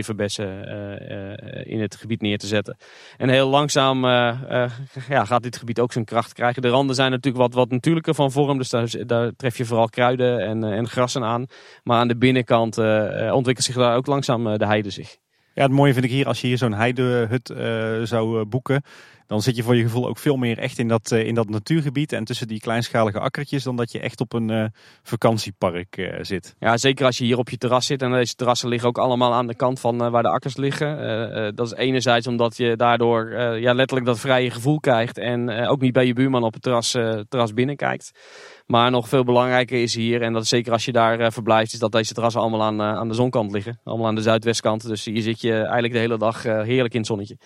het 1.80 1.96
gebied 1.96 2.20
neer 2.20 2.38
te 2.38 2.46
zetten. 2.46 2.76
En 3.16 3.28
heel 3.28 3.48
langzaam 3.48 4.04
ja, 4.04 5.24
gaat 5.24 5.42
dit 5.42 5.56
gebied 5.56 5.80
ook 5.80 5.92
zijn 5.92 6.04
kracht 6.04 6.32
krijgen. 6.32 6.62
De 6.62 6.68
randen 6.68 6.94
zijn 6.94 7.10
natuurlijk 7.10 7.44
wat, 7.44 7.54
wat 7.54 7.70
natuurlijker 7.70 8.14
van 8.14 8.32
vorm. 8.32 8.58
Dus 8.58 8.70
daar, 8.70 9.06
daar 9.06 9.32
tref 9.36 9.56
je 9.56 9.64
vooral 9.64 9.88
kruiden 9.88 10.40
en, 10.40 10.64
en 10.64 10.88
grassen 10.88 11.24
aan. 11.24 11.46
Maar 11.82 11.98
aan 11.98 12.08
de 12.08 12.16
binnenkant 12.16 12.78
ontwikkelt 13.32 13.66
zich 13.66 13.74
daar 13.74 13.96
ook 13.96 14.06
langzaam 14.06 14.58
de 14.58 14.66
heide 14.66 14.90
zich. 14.90 15.16
Ja, 15.54 15.62
het 15.62 15.72
mooie 15.72 15.92
vind 15.92 16.04
ik 16.04 16.10
hier, 16.10 16.26
als 16.26 16.40
je 16.40 16.46
hier 16.46 16.58
zo'n 16.58 16.74
heidehut 16.74 17.52
zou 18.02 18.44
boeken, 18.44 18.82
dan 19.28 19.42
zit 19.42 19.56
je 19.56 19.62
voor 19.62 19.76
je 19.76 19.82
gevoel 19.82 20.08
ook 20.08 20.18
veel 20.18 20.36
meer 20.36 20.58
echt 20.58 20.78
in 20.78 20.88
dat, 20.88 21.10
uh, 21.10 21.26
in 21.26 21.34
dat 21.34 21.48
natuurgebied 21.48 22.12
en 22.12 22.24
tussen 22.24 22.48
die 22.48 22.60
kleinschalige 22.60 23.18
akkertjes 23.18 23.62
dan 23.62 23.76
dat 23.76 23.92
je 23.92 24.00
echt 24.00 24.20
op 24.20 24.32
een 24.32 24.48
uh, 24.48 24.64
vakantiepark 25.02 25.96
uh, 25.96 26.18
zit. 26.20 26.56
Ja, 26.58 26.76
zeker 26.76 27.06
als 27.06 27.18
je 27.18 27.24
hier 27.24 27.38
op 27.38 27.50
je 27.50 27.58
terras 27.58 27.86
zit 27.86 28.02
en 28.02 28.12
deze 28.12 28.34
terrassen 28.34 28.68
liggen 28.68 28.88
ook 28.88 28.98
allemaal 28.98 29.34
aan 29.34 29.46
de 29.46 29.54
kant 29.54 29.80
van 29.80 30.10
waar 30.10 30.22
de 30.22 30.28
akkers 30.28 30.56
liggen. 30.56 31.54
dat 31.54 31.66
is 31.66 31.72
enerzijds 31.72 32.26
omdat 32.26 32.56
je 32.56 32.76
daardoor 32.76 33.30
ja, 33.60 33.74
letterlijk 33.74 34.06
dat 34.06 34.20
vrije 34.20 34.50
gevoel 34.50 34.80
krijgt 34.80 35.18
en 35.18 35.50
ook 35.50 35.80
niet 35.80 35.92
bij 35.92 36.06
je 36.06 36.12
buurman 36.12 36.42
op 36.42 36.52
het 36.52 36.62
terras, 36.62 36.90
terras 37.28 37.54
binnenkijkt. 37.54 38.10
Maar 38.66 38.90
nog 38.90 39.08
veel 39.08 39.24
belangrijker 39.24 39.82
is 39.82 39.94
hier, 39.94 40.22
en 40.22 40.32
dat 40.32 40.42
is 40.42 40.48
zeker 40.48 40.72
als 40.72 40.84
je 40.84 40.92
daar 40.92 41.32
verblijft, 41.32 41.72
is 41.72 41.78
dat 41.78 41.92
deze 41.92 42.14
terrassen 42.14 42.40
allemaal 42.40 42.62
aan, 42.62 42.82
aan 42.82 43.08
de 43.08 43.14
zonkant 43.14 43.52
liggen. 43.52 43.80
Allemaal 43.84 44.06
aan 44.06 44.14
de 44.14 44.22
zuidwestkant. 44.22 44.86
Dus 44.86 45.04
hier 45.04 45.22
zit 45.22 45.40
je 45.40 45.54
eigenlijk 45.54 45.92
de 45.92 45.98
hele 45.98 46.18
dag 46.18 46.42
heerlijk 46.42 46.92
in 46.92 46.98
het 46.98 47.08
zonnetje. 47.08 47.36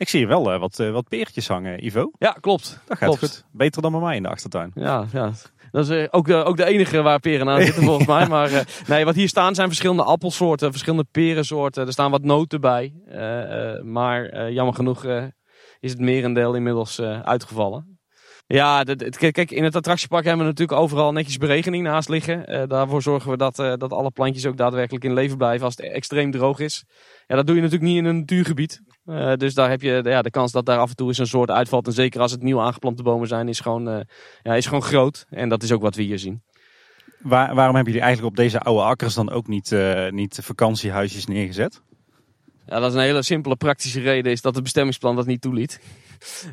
Ik 0.00 0.08
zie 0.08 0.18
hier 0.18 0.28
wel 0.28 0.52
uh, 0.52 0.60
wat, 0.60 0.78
uh, 0.78 0.90
wat 0.90 1.08
peertjes 1.08 1.48
hangen, 1.48 1.84
Ivo. 1.84 2.10
Ja, 2.18 2.36
klopt. 2.40 2.80
Dat 2.86 2.98
gaat 2.98 3.08
klopt. 3.08 3.18
goed. 3.18 3.44
Beter 3.52 3.82
dan 3.82 3.92
bij 3.92 4.00
mij 4.00 4.16
in 4.16 4.22
de 4.22 4.28
achtertuin. 4.28 4.70
Ja, 4.74 5.06
ja. 5.12 5.32
Dat 5.70 5.88
is 5.88 5.96
uh, 5.96 6.06
ook, 6.10 6.26
de, 6.26 6.34
ook 6.34 6.56
de 6.56 6.64
enige 6.64 7.02
waar 7.02 7.20
peren 7.20 7.48
aan 7.48 7.62
zitten 7.62 7.82
volgens 7.82 8.06
mij. 8.06 8.26
Maar 8.34 8.64
nee, 8.86 9.04
wat 9.04 9.14
hier 9.14 9.28
staan 9.28 9.54
zijn 9.54 9.68
verschillende 9.68 10.02
appelsoorten, 10.02 10.70
verschillende 10.70 11.06
perensoorten. 11.10 11.86
Er 11.86 11.92
staan 11.92 12.10
wat 12.10 12.22
noten 12.22 12.60
bij. 12.60 12.92
maar 13.84 14.52
jammer 14.52 14.74
genoeg 14.74 15.04
is 15.80 15.90
het 15.90 16.00
merendeel 16.00 16.54
inmiddels 16.54 17.00
uitgevallen. 17.00 17.98
Ja, 18.46 18.84
kijk, 19.10 19.50
in 19.50 19.64
het 19.64 19.76
attractiepark 19.76 20.24
hebben 20.24 20.44
we 20.44 20.50
natuurlijk 20.50 20.80
overal 20.80 21.12
netjes 21.12 21.36
beregening 21.36 21.82
naast 21.82 22.08
liggen. 22.08 22.68
daarvoor 22.68 23.02
zorgen 23.02 23.30
we 23.30 23.36
dat, 23.36 23.56
dat 23.56 23.92
alle 23.92 24.10
plantjes 24.10 24.46
ook 24.46 24.56
daadwerkelijk 24.56 25.04
in 25.04 25.12
leven 25.12 25.36
blijven 25.36 25.66
als 25.66 25.76
het 25.76 25.86
extreem 25.86 26.30
droog 26.30 26.58
is. 26.58 26.84
Ja, 27.26 27.36
dat 27.36 27.46
doe 27.46 27.56
je 27.56 27.62
natuurlijk 27.62 27.90
niet 27.90 27.98
in 27.98 28.04
een 28.04 28.18
natuurgebied. 28.18 28.82
Uh, 29.06 29.32
dus 29.34 29.54
daar 29.54 29.70
heb 29.70 29.82
je 29.82 30.00
ja, 30.04 30.22
de 30.22 30.30
kans 30.30 30.52
dat 30.52 30.66
daar 30.66 30.78
af 30.78 30.88
en 30.88 30.96
toe 30.96 31.08
eens 31.08 31.18
een 31.18 31.26
soort 31.26 31.50
uitvalt. 31.50 31.86
En 31.86 31.92
zeker 31.92 32.20
als 32.20 32.30
het 32.30 32.42
nieuw 32.42 32.60
aangeplante 32.60 33.02
bomen 33.02 33.28
zijn, 33.28 33.48
is 33.48 33.60
gewoon, 33.60 33.88
uh, 33.88 34.00
ja, 34.42 34.54
is 34.54 34.66
gewoon 34.66 34.82
groot. 34.82 35.26
En 35.30 35.48
dat 35.48 35.62
is 35.62 35.72
ook 35.72 35.82
wat 35.82 35.94
we 35.94 36.02
hier 36.02 36.18
zien. 36.18 36.42
Waar, 37.18 37.54
waarom 37.54 37.74
hebben 37.74 37.92
jullie 37.92 38.06
eigenlijk 38.06 38.36
op 38.36 38.42
deze 38.44 38.60
oude 38.60 38.82
akkers 38.82 39.14
dan 39.14 39.30
ook 39.30 39.46
niet, 39.46 39.70
uh, 39.70 40.10
niet 40.10 40.38
vakantiehuisjes 40.42 41.26
neergezet? 41.26 41.82
Ja, 42.66 42.80
dat 42.80 42.90
is 42.90 42.96
een 42.96 43.04
hele 43.04 43.22
simpele 43.22 43.56
praktische 43.56 44.00
reden, 44.00 44.32
is 44.32 44.40
dat 44.40 44.54
het 44.54 44.62
bestemmingsplan 44.62 45.16
dat 45.16 45.26
niet 45.26 45.40
toeliet. 45.40 45.80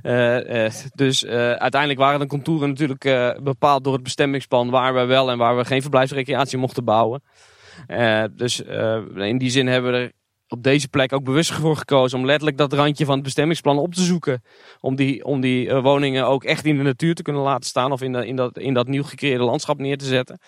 dus 0.94 1.26
uiteindelijk 1.26 2.00
waren 2.00 2.20
de 2.20 2.28
contouren 2.28 2.70
natuurlijk 2.70 3.04
bepaald 3.44 3.84
door 3.84 3.94
het 3.94 4.04
bestemmingsplan 4.04 4.70
waar 4.70 4.94
we 4.94 5.06
wel 5.06 5.32
en 5.32 5.38
waar 5.38 5.58
we 5.58 5.66
geen 5.66 5.82
verblijfsrecreatie 5.82 6.58
mochten 6.58 6.84
bouwen. 6.84 7.24
dus 8.32 8.62
in 9.16 9.38
die 9.38 9.50
zin 9.50 9.68
hebben 9.68 9.92
we 9.92 9.98
er 9.98 10.12
op 10.48 10.64
deze 10.64 10.88
plek 10.88 11.14
ook 11.14 11.24
bewust 11.24 11.52
voor 11.52 11.78
gekozen 11.78 12.20
om 12.20 12.26
letterlijk 12.26 12.58
dat 12.58 12.74
randje 12.74 13.06
van 13.06 13.14
het 13.14 13.24
bestemmingsplan 13.24 13.78
op 13.78 13.94
te 13.94 14.02
zoeken. 14.02 14.44
Om 14.80 14.96
die, 14.96 15.26
om 15.26 15.42
die 15.42 15.66
uh, 15.66 15.82
woningen 15.82 16.28
ook 16.28 16.44
echt 16.44 16.66
in 16.66 16.78
de 16.78 16.84
natuur 16.84 17.16
te 17.16 17.22
kunnen 17.22 17.42
laten 17.42 17.70
staan 17.70 17.92
of 17.92 18.02
in, 18.02 18.12
de, 18.12 18.28
in, 18.28 18.36
dat, 18.36 18.58
in 18.58 18.74
dat 18.74 18.88
nieuw 18.88 19.04
gecreëerde 19.04 19.44
landschap 19.44 19.78
neer 19.78 19.98
te 19.98 20.06
zetten. 20.06 20.40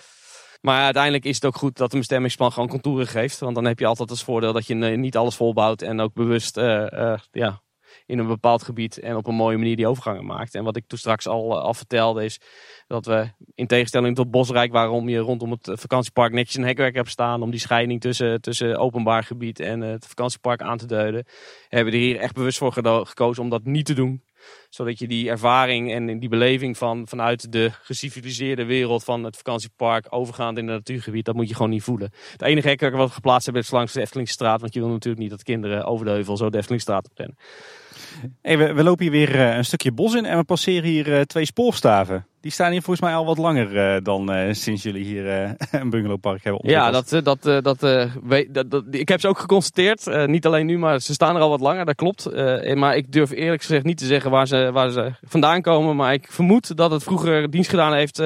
Maar 0.62 0.84
uiteindelijk 0.84 1.26
is 1.26 1.36
het 1.36 1.46
ook 1.46 1.56
goed 1.56 1.78
dat 1.78 1.94
een 1.94 2.00
bestemmingsplan 2.00 2.52
gewoon 2.52 2.70
contouren 2.70 3.08
geeft. 3.08 3.40
Want 3.40 3.56
dan 3.56 3.66
heb 3.66 3.80
je 3.80 3.86
altijd 3.86 4.10
als 4.10 4.24
voordeel 4.24 4.54
dat 4.54 4.68
je 4.68 4.76
niet 4.76 5.18
alles 5.18 5.36
volbouwt 5.36 5.82
en 5.82 6.00
ook 6.00 6.14
bewust 6.14 6.58
uh, 6.58 7.14
ja, 7.32 7.62
in 8.06 8.20
een 8.20 8.28
bepaald 8.28 8.64
gebied 8.64 9.00
en 9.00 9.16
op 9.16 9.28
een 9.28 9.36
mooie 9.36 9.58
manier 9.58 9.76
die 9.76 9.88
overgangen 9.88 10.26
maakt. 10.26 10.56
En 10.56 10.64
wat 10.64 10.76
ik 10.76 10.84
toen 10.88 10.98
straks 10.98 11.28
al, 11.28 11.60
al 11.60 11.74
vertelde 11.74 12.26
is 12.26 12.40
dat 12.88 13.06
we 13.06 13.28
in 13.56 13.68
tegenstelling 13.68 14.16
tot 14.16 14.32
Bosrijk, 14.32 14.72
waarom 14.72 15.10
je 15.10 15.18
rondom 15.18 15.52
het 15.52 15.72
vakantiepark 15.74 16.34
netjes 16.34 16.56
een 16.56 16.64
hekwerk 16.64 16.96
hebt 16.96 17.10
staan 17.10 17.42
om 17.42 17.52
die 17.52 17.60
scheiding 17.60 18.02
tussen, 18.02 18.42
tussen 18.42 18.78
openbaar 18.78 19.24
gebied 19.24 19.60
en 19.60 19.82
het 19.82 20.06
vakantiepark 20.06 20.62
aan 20.62 20.78
te 20.78 20.86
duiden, 20.86 21.26
hebben 21.68 21.94
we 21.94 22.00
er 22.00 22.06
hier 22.06 22.20
echt 22.20 22.34
bewust 22.34 22.58
voor 22.58 22.74
gekozen 23.08 23.44
om 23.44 23.50
dat 23.50 23.64
niet 23.64 23.86
te 23.86 23.94
doen. 23.94 24.22
Zodat 24.70 25.00
je 25.00 25.08
die 25.08 25.30
ervaring 25.30 25.92
en 25.92 26.20
die 26.20 26.30
beleving 26.30 26.78
van, 26.78 27.08
vanuit 27.08 27.52
de 27.52 27.72
geciviliseerde 27.82 28.66
wereld 28.66 29.04
van 29.04 29.24
het 29.24 29.38
vakantiepark 29.38 30.06
overgaand 30.10 30.58
in 30.58 30.68
het 30.68 30.76
natuurgebied, 30.76 31.26
dat 31.26 31.36
moet 31.36 31.48
je 31.48 31.56
gewoon 31.56 31.72
niet 31.72 31.84
voelen. 31.84 32.12
Het 32.32 32.42
enige 32.42 32.68
hek 32.68 32.82
wat 32.82 33.08
we 33.08 33.14
geplaatst 33.14 33.46
hebben 33.46 33.64
is 33.64 33.72
langs 33.72 33.94
de 33.94 34.02
Eftelingstraat. 34.02 34.62
Want 34.62 34.74
je 34.74 34.80
wil 34.80 34.90
natuurlijk 34.90 35.22
niet 35.22 35.32
dat 35.32 35.44
kinderen 35.44 35.86
over 35.86 36.06
de 36.06 36.12
heuvel 36.12 36.38
zo 36.38 36.50
de 36.50 36.58
Eftelingstraat 36.58 37.10
op 37.10 37.18
rennen. 37.18 37.38
We, 38.42 38.74
we, 38.74 38.84
lopen 38.84 39.04
hier 39.04 39.12
weer 39.12 39.36
uh, 39.36 39.56
een 39.56 39.66
stukje 39.66 39.92
bos 39.92 40.14
in 40.14 40.26
en 40.26 40.38
we 40.38 40.44
passeren 40.44 40.90
hier 40.90 41.08
uh, 41.08 41.22
twee 41.22 41.46
spoorstaven. 41.46 42.26
Die 42.42 42.52
staan 42.52 42.72
hier 42.72 42.82
volgens 42.82 43.06
mij 43.06 43.16
al 43.16 43.26
wat 43.26 43.38
langer 43.38 43.96
uh, 43.96 44.04
dan 44.04 44.56
sinds 44.56 44.84
jullie 44.84 45.04
hier 45.04 45.26
een 45.72 45.90
bungalowpark 45.90 46.44
hebben 46.44 46.62
ontwikkeld. 46.62 47.12
Ja, 47.12 47.22
dat, 47.22 47.44
dat, 47.44 47.64
dat, 47.64 48.12
weet, 48.24 48.54
dat, 48.54 48.72
dat, 48.72 48.84
ik 48.90 49.08
heb 49.08 49.20
ze 49.20 49.28
ook 49.28 49.40
geconstateerd. 49.40 50.28
niet 50.28 50.46
alleen 50.46 50.66
nu, 50.66 50.78
maar 50.78 51.00
ze 51.00 51.14
staan 51.14 51.36
er 51.36 51.42
al 51.42 51.50
wat 51.50 51.60
langer, 51.60 51.86
dat 51.86 51.96
klopt. 51.96 52.36
maar 52.76 52.96
ik 52.96 53.12
durf 53.12 53.32
eerlijk 53.32 53.62
gezegd 53.62 53.84
niet 53.84 53.98
te 53.98 54.06
zeggen 54.06 54.32
waar 54.32 54.48
ze, 54.48 54.70
waar 54.74 54.90
ze 54.90 55.12
vandaan 55.22 55.62
komen. 55.62 55.96
Maar 55.96 56.14
ik 56.14 56.32
vermoed 56.32 56.78
dat 56.78 56.92
het 56.92 57.04
vroeger 57.04 57.50
dienst 57.50 57.70
gedaan 57.70 57.94
heeft 57.94 58.20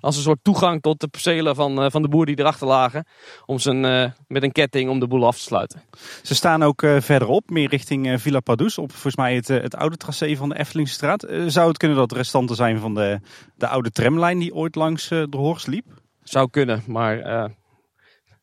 als 0.00 0.16
een 0.16 0.22
soort 0.22 0.38
toegang 0.42 0.82
tot 0.82 1.00
de 1.00 1.08
percelen 1.08 1.54
van, 1.54 1.90
van 1.90 2.02
de 2.02 2.08
boer 2.08 2.26
die 2.26 2.38
erachter 2.38 2.66
lagen. 2.66 3.06
Om 3.46 3.58
ze 3.58 4.10
met 4.26 4.42
een 4.42 4.52
ketting 4.52 4.90
om 4.90 5.00
de 5.00 5.06
boel 5.06 5.26
af 5.26 5.36
te 5.36 5.42
sluiten. 5.42 5.82
Ze 6.22 6.34
staan 6.34 6.62
ook 6.62 6.84
verderop, 6.98 7.50
meer 7.50 7.68
richting 7.68 8.20
Villa 8.20 8.40
Padus, 8.40 8.78
op 8.78 8.90
volgens 8.90 9.16
mij 9.16 9.34
het, 9.34 9.48
het 9.48 9.76
oude 9.76 9.96
tracé 9.96 10.36
van 10.36 10.48
de 10.48 10.58
Eftelingstraat. 10.58 11.26
zou 11.46 11.68
het 11.68 11.76
kunnen 11.76 11.96
dat 11.96 12.12
restanten 12.12 12.56
zijn 12.56 12.78
van 12.78 12.94
de 12.94 13.20
de 13.62 13.68
oude 13.68 13.90
tramlijn 13.90 14.38
die 14.38 14.54
ooit 14.54 14.74
langs 14.74 15.10
uh, 15.10 15.24
de 15.28 15.36
Horst 15.36 15.66
liep? 15.66 15.84
Zou 16.22 16.50
kunnen, 16.50 16.82
maar 16.86 17.18
uh, 17.18 17.44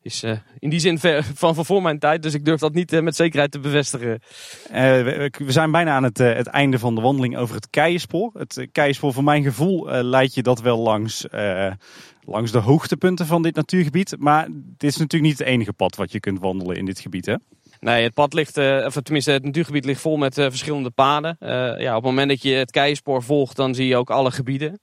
is 0.02 0.24
uh, 0.24 0.36
in 0.58 0.70
die 0.70 0.78
zin 0.78 0.98
ver, 0.98 1.24
van, 1.34 1.54
van 1.54 1.64
voor 1.64 1.82
mijn 1.82 1.98
tijd. 1.98 2.22
Dus 2.22 2.34
ik 2.34 2.44
durf 2.44 2.60
dat 2.60 2.74
niet 2.74 3.00
met 3.02 3.16
zekerheid 3.16 3.50
te 3.50 3.58
bevestigen. 3.58 4.20
We, 4.70 5.30
we, 5.38 5.52
zijn 5.52 5.70
bijna 5.70 5.94
aan 5.94 6.02
het, 6.02 6.18
het 6.18 6.46
einde 6.46 6.78
van 6.78 6.94
de 6.94 7.00
wandeling 7.00 7.36
over 7.36 7.54
het 7.54 7.70
Keienspoor. 7.70 8.30
Het 8.34 8.68
Keienspoor, 8.72 9.12
voor 9.12 9.24
mijn 9.24 9.42
gevoel, 9.42 9.86
leidt 10.02 10.34
je 10.34 10.42
dat 10.42 10.60
wel 10.60 10.78
langs, 10.78 11.26
langs 12.20 12.52
de 12.52 12.58
hoogtepunten 12.58 13.26
van 13.26 13.42
dit 13.42 13.54
natuurgebied. 13.54 14.14
Maar 14.18 14.48
dit 14.52 14.90
is 14.90 14.96
natuurlijk 14.96 15.30
niet 15.30 15.38
het 15.38 15.48
enige 15.48 15.72
pad 15.72 15.96
wat 15.96 16.12
je 16.12 16.20
kunt 16.20 16.40
wandelen 16.40 16.76
in 16.76 16.84
dit 16.84 17.00
gebied, 17.00 17.26
hè? 17.26 17.34
Nee, 17.80 18.02
het 18.02 18.14
pad 18.14 18.32
ligt, 18.32 18.58
uh, 18.58 18.84
of 18.86 18.94
tenminste 19.02 19.30
het 19.30 19.44
natuurgebied 19.44 19.84
ligt 19.84 20.00
vol 20.00 20.16
met 20.16 20.38
uh, 20.38 20.46
verschillende 20.48 20.90
paden. 20.90 21.36
Uh, 21.40 21.48
ja, 21.80 21.96
op 21.96 22.02
het 22.02 22.10
moment 22.10 22.28
dat 22.28 22.42
je 22.42 22.52
het 22.52 22.70
keienspoor 22.70 23.22
volgt, 23.22 23.56
dan 23.56 23.74
zie 23.74 23.86
je 23.86 23.96
ook 23.96 24.10
alle 24.10 24.30
gebieden. 24.30 24.80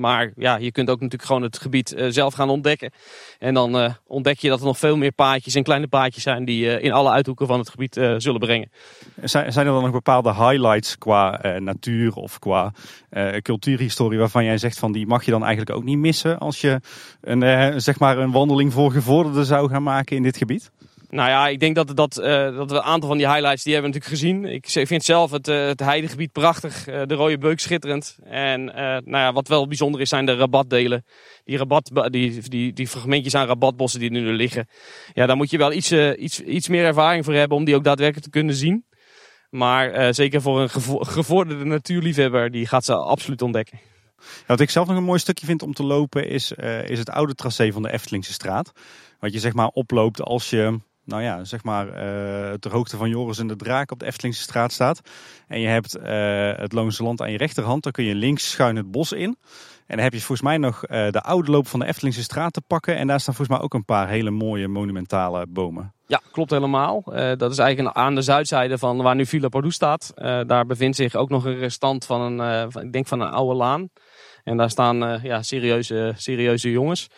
maar 0.00 0.32
ja, 0.36 0.56
je 0.56 0.72
kunt 0.72 0.90
ook 0.90 1.00
natuurlijk 1.00 1.28
gewoon 1.28 1.42
het 1.42 1.58
gebied 1.58 1.94
zelf 2.08 2.34
gaan 2.34 2.50
ontdekken. 2.50 2.92
En 3.38 3.54
dan 3.54 3.94
ontdek 4.06 4.38
je 4.38 4.48
dat 4.48 4.60
er 4.60 4.66
nog 4.66 4.78
veel 4.78 4.96
meer 4.96 5.12
paadjes 5.12 5.54
en 5.54 5.62
kleine 5.62 5.88
paadjes 5.88 6.22
zijn 6.22 6.44
die 6.44 6.80
in 6.80 6.92
alle 6.92 7.10
uithoeken 7.10 7.46
van 7.46 7.58
het 7.58 7.70
gebied 7.70 7.94
zullen 8.16 8.40
brengen. 8.40 8.70
Zijn, 9.22 9.52
zijn 9.52 9.66
er 9.66 9.72
dan 9.72 9.82
nog 9.82 9.92
bepaalde 9.92 10.34
highlights 10.34 10.98
qua 10.98 11.40
natuur 11.58 12.14
of 12.14 12.38
qua 12.38 12.72
cultuurhistorie 13.42 14.18
waarvan 14.18 14.44
jij 14.44 14.58
zegt 14.58 14.78
van 14.78 14.92
die 14.92 15.06
mag 15.06 15.24
je 15.24 15.30
dan 15.30 15.44
eigenlijk 15.44 15.76
ook 15.76 15.84
niet 15.84 15.98
missen 15.98 16.38
als 16.38 16.60
je 16.60 16.80
een, 17.20 17.80
zeg 17.80 17.98
maar 17.98 18.18
een 18.18 18.32
wandeling 18.32 18.72
voor 18.72 18.92
gevorderden 18.92 19.44
zou 19.44 19.68
gaan 19.68 19.82
maken 19.82 20.16
in 20.16 20.22
dit 20.22 20.36
gebied? 20.36 20.70
Nou 21.08 21.28
ja, 21.28 21.48
ik 21.48 21.60
denk 21.60 21.74
dat, 21.74 21.96
dat, 21.96 22.18
uh, 22.18 22.24
dat 22.56 22.70
we 22.70 22.76
een 22.76 22.82
aantal 22.82 23.08
van 23.08 23.18
die 23.18 23.28
highlights 23.28 23.62
die 23.62 23.72
hebben 23.72 23.90
natuurlijk 23.90 24.20
gezien. 24.20 24.44
Ik 24.44 24.88
vind 24.88 25.04
zelf 25.04 25.30
het, 25.30 25.48
uh, 25.48 25.66
het 25.66 25.80
heidegebied 25.80 26.32
prachtig, 26.32 26.88
uh, 26.88 27.02
de 27.06 27.14
rode 27.14 27.38
beuk 27.38 27.60
schitterend. 27.60 28.18
En 28.24 28.64
nou 28.64 29.02
ja, 29.04 29.32
wat 29.32 29.48
wel 29.48 29.66
bijzonder 29.66 30.00
is 30.00 30.08
zijn 30.08 30.26
de 30.26 30.36
rabatdelen. 30.36 31.04
Die, 31.44 31.56
rabat, 31.58 31.90
die, 32.10 32.48
die, 32.48 32.72
die 32.72 32.88
fragmentjes 32.88 33.34
aan 33.34 33.46
rabatbossen 33.46 34.00
die 34.00 34.10
er 34.10 34.20
nu 34.20 34.32
liggen. 34.32 34.68
Ja, 35.12 35.26
daar 35.26 35.36
moet 35.36 35.50
je 35.50 35.58
wel 35.58 35.72
iets, 35.72 35.92
iets, 35.92 36.40
iets 36.40 36.68
meer 36.68 36.84
ervaring 36.84 37.24
voor 37.24 37.34
hebben 37.34 37.56
om 37.56 37.64
die 37.64 37.74
ook 37.74 37.84
daadwerkelijk 37.84 38.24
te 38.24 38.38
kunnen 38.38 38.54
zien. 38.54 38.84
Maar 39.50 40.14
zeker 40.14 40.42
voor 40.42 40.60
een 40.60 40.70
gevorderde 41.06 41.64
natuurliefhebber, 41.64 42.50
die 42.50 42.66
gaat 42.66 42.84
ze 42.84 42.94
absoluut 42.96 43.42
ontdekken. 43.42 43.80
Wat 44.46 44.60
ik 44.60 44.70
zelf 44.70 44.86
nog 44.86 44.96
een 44.96 45.04
mooi 45.04 45.18
stukje 45.18 45.46
vind 45.46 45.62
om 45.62 45.72
te 45.72 45.84
lopen 45.84 46.28
is, 46.28 46.52
is 46.86 46.98
het 46.98 47.10
oude 47.10 47.34
tracé 47.34 47.72
van 47.72 47.82
de 47.82 47.92
Eftelingse 47.92 48.32
straat. 48.32 48.72
Wat 49.18 49.32
je 49.32 49.38
zeg 49.38 49.52
maar 49.52 49.68
oploopt 49.68 50.20
als 50.20 50.50
je 50.50 50.78
nou 51.04 51.22
ja, 51.22 51.44
zeg 51.44 51.64
maar, 51.64 51.86
uh, 51.86 52.52
ter 52.52 52.72
hoogte 52.72 52.96
van 52.96 53.08
Joris 53.08 53.38
en 53.38 53.46
de 53.46 53.56
Draak 53.56 53.90
op 53.90 53.98
de 53.98 54.06
Eftelingse 54.06 54.42
straat 54.42 54.72
staat. 54.72 55.00
En 55.48 55.60
je 55.60 55.66
hebt 55.66 55.96
uh, 55.96 56.04
het 56.62 56.72
Loonse 56.72 57.02
Land 57.02 57.20
aan 57.20 57.30
je 57.30 57.36
rechterhand. 57.36 57.82
Dan 57.82 57.92
kun 57.92 58.04
je 58.04 58.14
links 58.14 58.50
schuin 58.50 58.76
het 58.76 58.90
bos 58.90 59.12
in. 59.12 59.36
En 59.86 59.96
dan 59.96 60.04
heb 60.04 60.12
je 60.12 60.18
volgens 60.18 60.40
mij 60.40 60.58
nog 60.58 60.88
uh, 60.88 61.10
de 61.10 61.20
oude 61.20 61.50
loop 61.50 61.66
van 61.66 61.80
de 61.80 61.86
Eftelingse 61.86 62.22
straat 62.22 62.52
te 62.52 62.62
pakken. 62.66 62.96
En 62.96 63.06
daar 63.06 63.20
staan 63.20 63.34
volgens 63.34 63.56
mij 63.56 63.66
ook 63.66 63.74
een 63.74 63.84
paar 63.84 64.08
hele 64.08 64.30
mooie 64.30 64.68
monumentale 64.68 65.46
bomen. 65.48 65.92
Ja, 66.06 66.20
klopt 66.32 66.50
helemaal. 66.50 67.02
dat 67.36 67.50
is 67.50 67.58
eigenlijk 67.58 67.96
aan 67.96 68.14
de 68.14 68.22
zuidzijde 68.22 68.78
van 68.78 69.02
waar 69.02 69.14
nu 69.14 69.26
Villa 69.26 69.48
Pardoes 69.48 69.74
staat. 69.74 70.12
daar 70.46 70.66
bevindt 70.66 70.96
zich 70.96 71.14
ook 71.14 71.28
nog 71.28 71.44
een 71.44 71.58
restant 71.58 72.06
van 72.06 72.20
een, 72.20 72.70
ik 72.82 72.92
denk 72.92 73.06
van 73.06 73.20
een 73.20 73.30
oude 73.30 73.54
laan. 73.54 73.88
En 74.44 74.56
daar 74.56 74.70
staan 74.70 75.20
ja, 75.22 75.42
serieuze, 75.42 76.12
serieuze 76.16 76.70
jongens. 76.70 77.08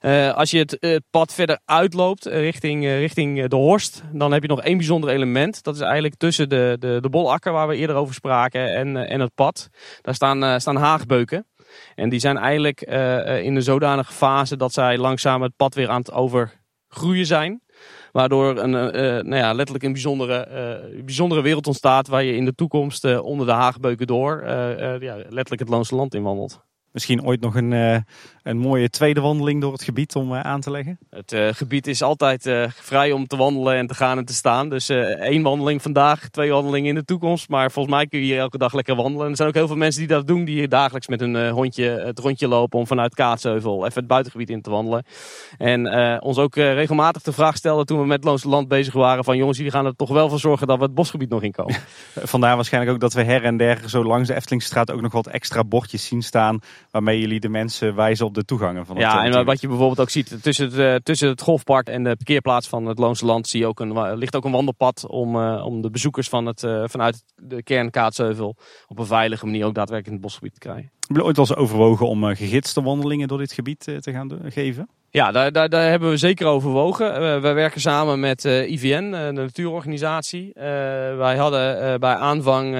Uh, 0.00 0.34
als 0.34 0.50
je 0.50 0.58
het, 0.58 0.76
het, 0.80 1.02
pad 1.10 1.34
verder 1.34 1.58
uitloopt 1.64 2.26
uh, 2.26 2.32
richting, 2.32 2.84
richting 2.84 3.46
de 3.46 3.56
Horst, 3.56 4.02
dan 4.12 4.32
heb 4.32 4.42
je 4.42 4.48
nog 4.48 4.62
één 4.62 4.76
bijzonder 4.76 5.10
element. 5.10 5.62
Dat 5.62 5.74
is 5.74 5.80
eigenlijk 5.80 6.14
tussen 6.16 6.48
de, 6.48 6.76
de, 6.78 6.98
de 7.00 7.08
bolakker 7.08 7.52
waar 7.52 7.68
we 7.68 7.76
eerder 7.76 7.96
over 7.96 8.14
spraken 8.14 8.74
en, 8.74 8.96
en 8.96 9.20
het 9.20 9.34
pad. 9.34 9.68
Daar 10.00 10.14
staan, 10.14 10.60
staan 10.60 10.76
haagbeuken. 10.76 11.46
En 11.94 12.08
die 12.08 12.20
zijn 12.20 12.36
eigenlijk 12.36 12.80
in 13.42 13.56
een 13.56 13.62
zodanige 13.62 14.12
fase 14.12 14.56
dat 14.56 14.72
zij 14.72 14.98
langzaam 14.98 15.42
het 15.42 15.56
pad 15.56 15.74
weer 15.74 15.88
aan 15.88 16.00
het 16.00 16.12
overgroeien 16.12 17.26
zijn. 17.26 17.62
Waardoor 18.12 18.58
een, 18.58 18.70
nou 18.70 19.36
ja, 19.36 19.52
letterlijk 19.52 19.84
een 19.84 19.92
bijzondere, 19.92 20.48
bijzondere 21.04 21.42
wereld 21.42 21.66
ontstaat 21.66 22.08
waar 22.08 22.22
je 22.22 22.36
in 22.36 22.44
de 22.44 22.54
toekomst 22.54 23.20
onder 23.20 23.46
de 23.46 23.52
haagbeuken 23.52 24.06
door 24.06 24.42
ja, 25.00 25.16
letterlijk 25.16 25.60
het 25.60 25.68
Loonse 25.68 25.94
land 25.94 26.14
in 26.14 26.22
wandelt. 26.22 26.66
Misschien 26.92 27.24
ooit 27.24 27.40
nog 27.40 27.54
een, 27.54 28.04
een 28.48 28.58
mooie 28.58 28.90
tweede 28.90 29.20
wandeling 29.20 29.60
door 29.60 29.72
het 29.72 29.82
gebied 29.82 30.14
om 30.14 30.32
uh, 30.32 30.40
aan 30.40 30.60
te 30.60 30.70
leggen? 30.70 30.98
Het 31.10 31.32
uh, 31.32 31.48
gebied 31.52 31.86
is 31.86 32.02
altijd 32.02 32.50
vrij 32.74 33.12
om 33.12 33.26
te 33.26 33.36
wandelen 33.36 33.76
en 33.76 33.86
te 33.86 33.94
gaan 33.94 34.18
en 34.18 34.24
te 34.24 34.34
staan. 34.34 34.68
Dus 34.68 34.88
één 34.88 35.42
wandeling 35.42 35.82
vandaag, 35.82 36.28
twee 36.28 36.50
wandelingen 36.50 36.88
in 36.88 36.94
de 36.94 37.04
toekomst. 37.04 37.48
Maar 37.48 37.70
volgens 37.70 37.94
mij 37.94 38.06
kun 38.06 38.18
je 38.18 38.24
hier 38.24 38.38
elke 38.38 38.58
dag 38.58 38.72
lekker 38.72 38.96
wandelen. 38.96 39.24
En 39.24 39.30
er 39.30 39.36
zijn 39.36 39.48
ook 39.48 39.54
heel 39.54 39.66
veel 39.66 39.76
mensen 39.76 40.00
die 40.00 40.10
dat 40.10 40.26
doen, 40.26 40.44
die 40.44 40.54
hier 40.54 40.68
dagelijks 40.68 41.08
met 41.08 41.20
hun 41.20 41.48
hondje 41.48 41.84
het 41.84 42.18
rondje 42.18 42.48
lopen 42.48 42.78
om 42.78 42.86
vanuit 42.86 43.14
Kaatsheuvel 43.14 43.86
even 43.86 43.98
het 43.98 44.06
buitengebied 44.06 44.50
in 44.50 44.62
te 44.62 44.70
wandelen. 44.70 45.04
En 45.58 46.22
ons 46.22 46.38
ook 46.38 46.54
regelmatig 46.54 47.22
de 47.22 47.32
vraag 47.32 47.56
stelden 47.56 47.86
toen 47.86 48.00
we 48.00 48.06
met 48.06 48.24
Loonse 48.24 48.48
Land 48.48 48.68
bezig 48.68 48.94
waren 48.94 49.24
van 49.24 49.36
jongens, 49.36 49.56
jullie 49.56 49.72
gaan 49.72 49.86
er 49.86 49.96
toch 49.96 50.10
wel 50.10 50.28
voor 50.28 50.38
zorgen 50.38 50.66
dat 50.66 50.78
we 50.78 50.84
het 50.84 50.94
bosgebied 50.94 51.28
nog 51.30 51.42
inkomen. 51.42 51.76
Vandaar 52.14 52.56
waarschijnlijk 52.56 52.94
ook 52.94 53.00
dat 53.00 53.12
we 53.12 53.22
her 53.22 53.44
en 53.44 53.56
der 53.56 53.82
zo 53.86 54.04
langs 54.04 54.28
de 54.28 54.34
Eftelingstraat 54.34 54.90
ook 54.90 55.00
nog 55.00 55.12
wat 55.12 55.26
extra 55.26 55.64
bordjes 55.64 56.06
zien 56.06 56.22
staan 56.22 56.60
waarmee 56.90 57.20
jullie 57.20 57.40
de 57.40 57.48
mensen 57.48 57.94
wijzen 57.94 58.26
op 58.26 58.34
de 58.34 58.37
toegangen 58.44 58.86
van 58.86 58.96
het 58.96 59.04
Ja, 59.04 59.24
en 59.24 59.44
wat 59.44 59.60
je 59.60 59.68
bijvoorbeeld 59.68 60.00
ook 60.00 60.10
ziet 60.10 60.42
tussen 60.42 60.64
het, 60.64 60.74
uh, 60.74 60.94
tussen 60.94 61.28
het 61.28 61.42
golfpark 61.42 61.88
en 61.88 62.02
de 62.02 62.16
parkeerplaats 62.16 62.68
van 62.68 62.86
het 62.86 62.98
Loonse 62.98 63.24
Land 63.24 63.48
zie 63.48 63.60
je 63.60 63.66
ook 63.66 63.80
een, 63.80 64.16
ligt 64.18 64.36
ook 64.36 64.44
een 64.44 64.52
wandelpad 64.52 65.06
om, 65.06 65.36
uh, 65.36 65.64
om 65.64 65.82
de 65.82 65.90
bezoekers 65.90 66.28
van 66.28 66.46
het, 66.46 66.62
uh, 66.62 66.82
vanuit 66.86 67.24
de 67.36 67.62
kern 67.62 67.90
Kaatsheuvel 67.90 68.56
op 68.86 68.98
een 68.98 69.06
veilige 69.06 69.46
manier 69.46 69.66
ook 69.66 69.74
daadwerkelijk 69.74 70.06
in 70.06 70.12
het 70.12 70.22
bosgebied 70.22 70.52
te 70.52 70.58
krijgen. 70.58 70.97
Heb 71.08 71.16
je 71.16 71.24
ooit 71.24 71.36
wel 71.36 71.46
eens 71.48 71.56
overwogen 71.56 72.08
om 72.08 72.24
gegidste 72.24 72.82
wandelingen 72.82 73.28
door 73.28 73.38
dit 73.38 73.52
gebied 73.52 73.78
te 73.78 74.12
gaan 74.12 74.40
geven? 74.44 74.88
Ja, 75.10 75.32
daar, 75.32 75.52
daar, 75.52 75.68
daar, 75.68 75.90
hebben 75.90 76.10
we 76.10 76.16
zeker 76.16 76.46
overwogen. 76.46 77.06
Uh, 77.06 77.40
wij 77.40 77.54
werken 77.54 77.80
samen 77.80 78.20
met 78.20 78.44
uh, 78.44 78.70
IVN, 78.70 79.10
de 79.10 79.30
natuurorganisatie. 79.32 80.50
wij 81.16 81.36
hadden 81.36 82.00
bij 82.00 82.14
aanvang 82.14 82.74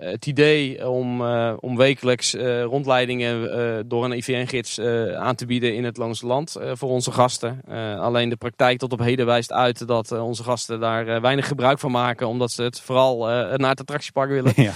het 0.00 0.26
idee 0.26 0.88
om, 0.90 1.22
om 1.60 1.76
wekelijks 1.76 2.34
rondleidingen 2.62 3.88
door 3.88 4.04
een 4.04 4.16
IVN-gids 4.16 4.80
aan 5.14 5.34
te 5.34 5.46
bieden 5.46 5.74
in 5.74 5.84
het 5.84 5.96
Loonse 5.96 6.26
Land 6.26 6.56
voor 6.72 6.88
onze 6.88 7.12
gasten. 7.12 7.60
alleen 7.98 8.28
de 8.28 8.36
praktijk 8.36 8.78
tot 8.78 8.92
op 8.92 8.98
heden 8.98 9.26
wijst 9.26 9.52
uit 9.52 9.86
dat 9.86 10.12
onze 10.12 10.42
gasten 10.42 10.80
daar 10.80 11.20
weinig 11.20 11.46
gebruik 11.46 11.78
van 11.78 11.90
maken, 11.90 12.28
omdat 12.28 12.50
ze 12.50 12.62
het 12.62 12.80
vooral 12.80 13.18
naar 13.56 13.70
het 13.70 13.80
attractiepark 13.80 14.30
willen. 14.30 14.52
Ja. 14.68 14.72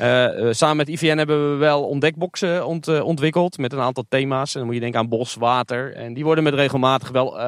Uh, 0.00 0.52
samen 0.52 0.76
met 0.76 0.88
IVN 0.88 1.16
hebben 1.16 1.50
we 1.52 1.56
wel 1.56 1.84
ontdekboxen 1.84 2.66
ont, 2.66 2.88
uh, 2.88 3.04
ontwikkeld 3.04 3.58
met 3.58 3.72
een 3.72 3.80
aantal 3.80 4.04
thema's. 4.08 4.52
En 4.52 4.58
dan 4.58 4.66
moet 4.66 4.74
je 4.74 4.80
denken 4.80 5.00
aan 5.00 5.08
bos, 5.08 5.34
water. 5.34 5.94
En 5.94 6.14
die 6.14 6.24
worden 6.24 6.44
met, 6.44 6.54
regelmatig 6.54 7.10
wel, 7.10 7.38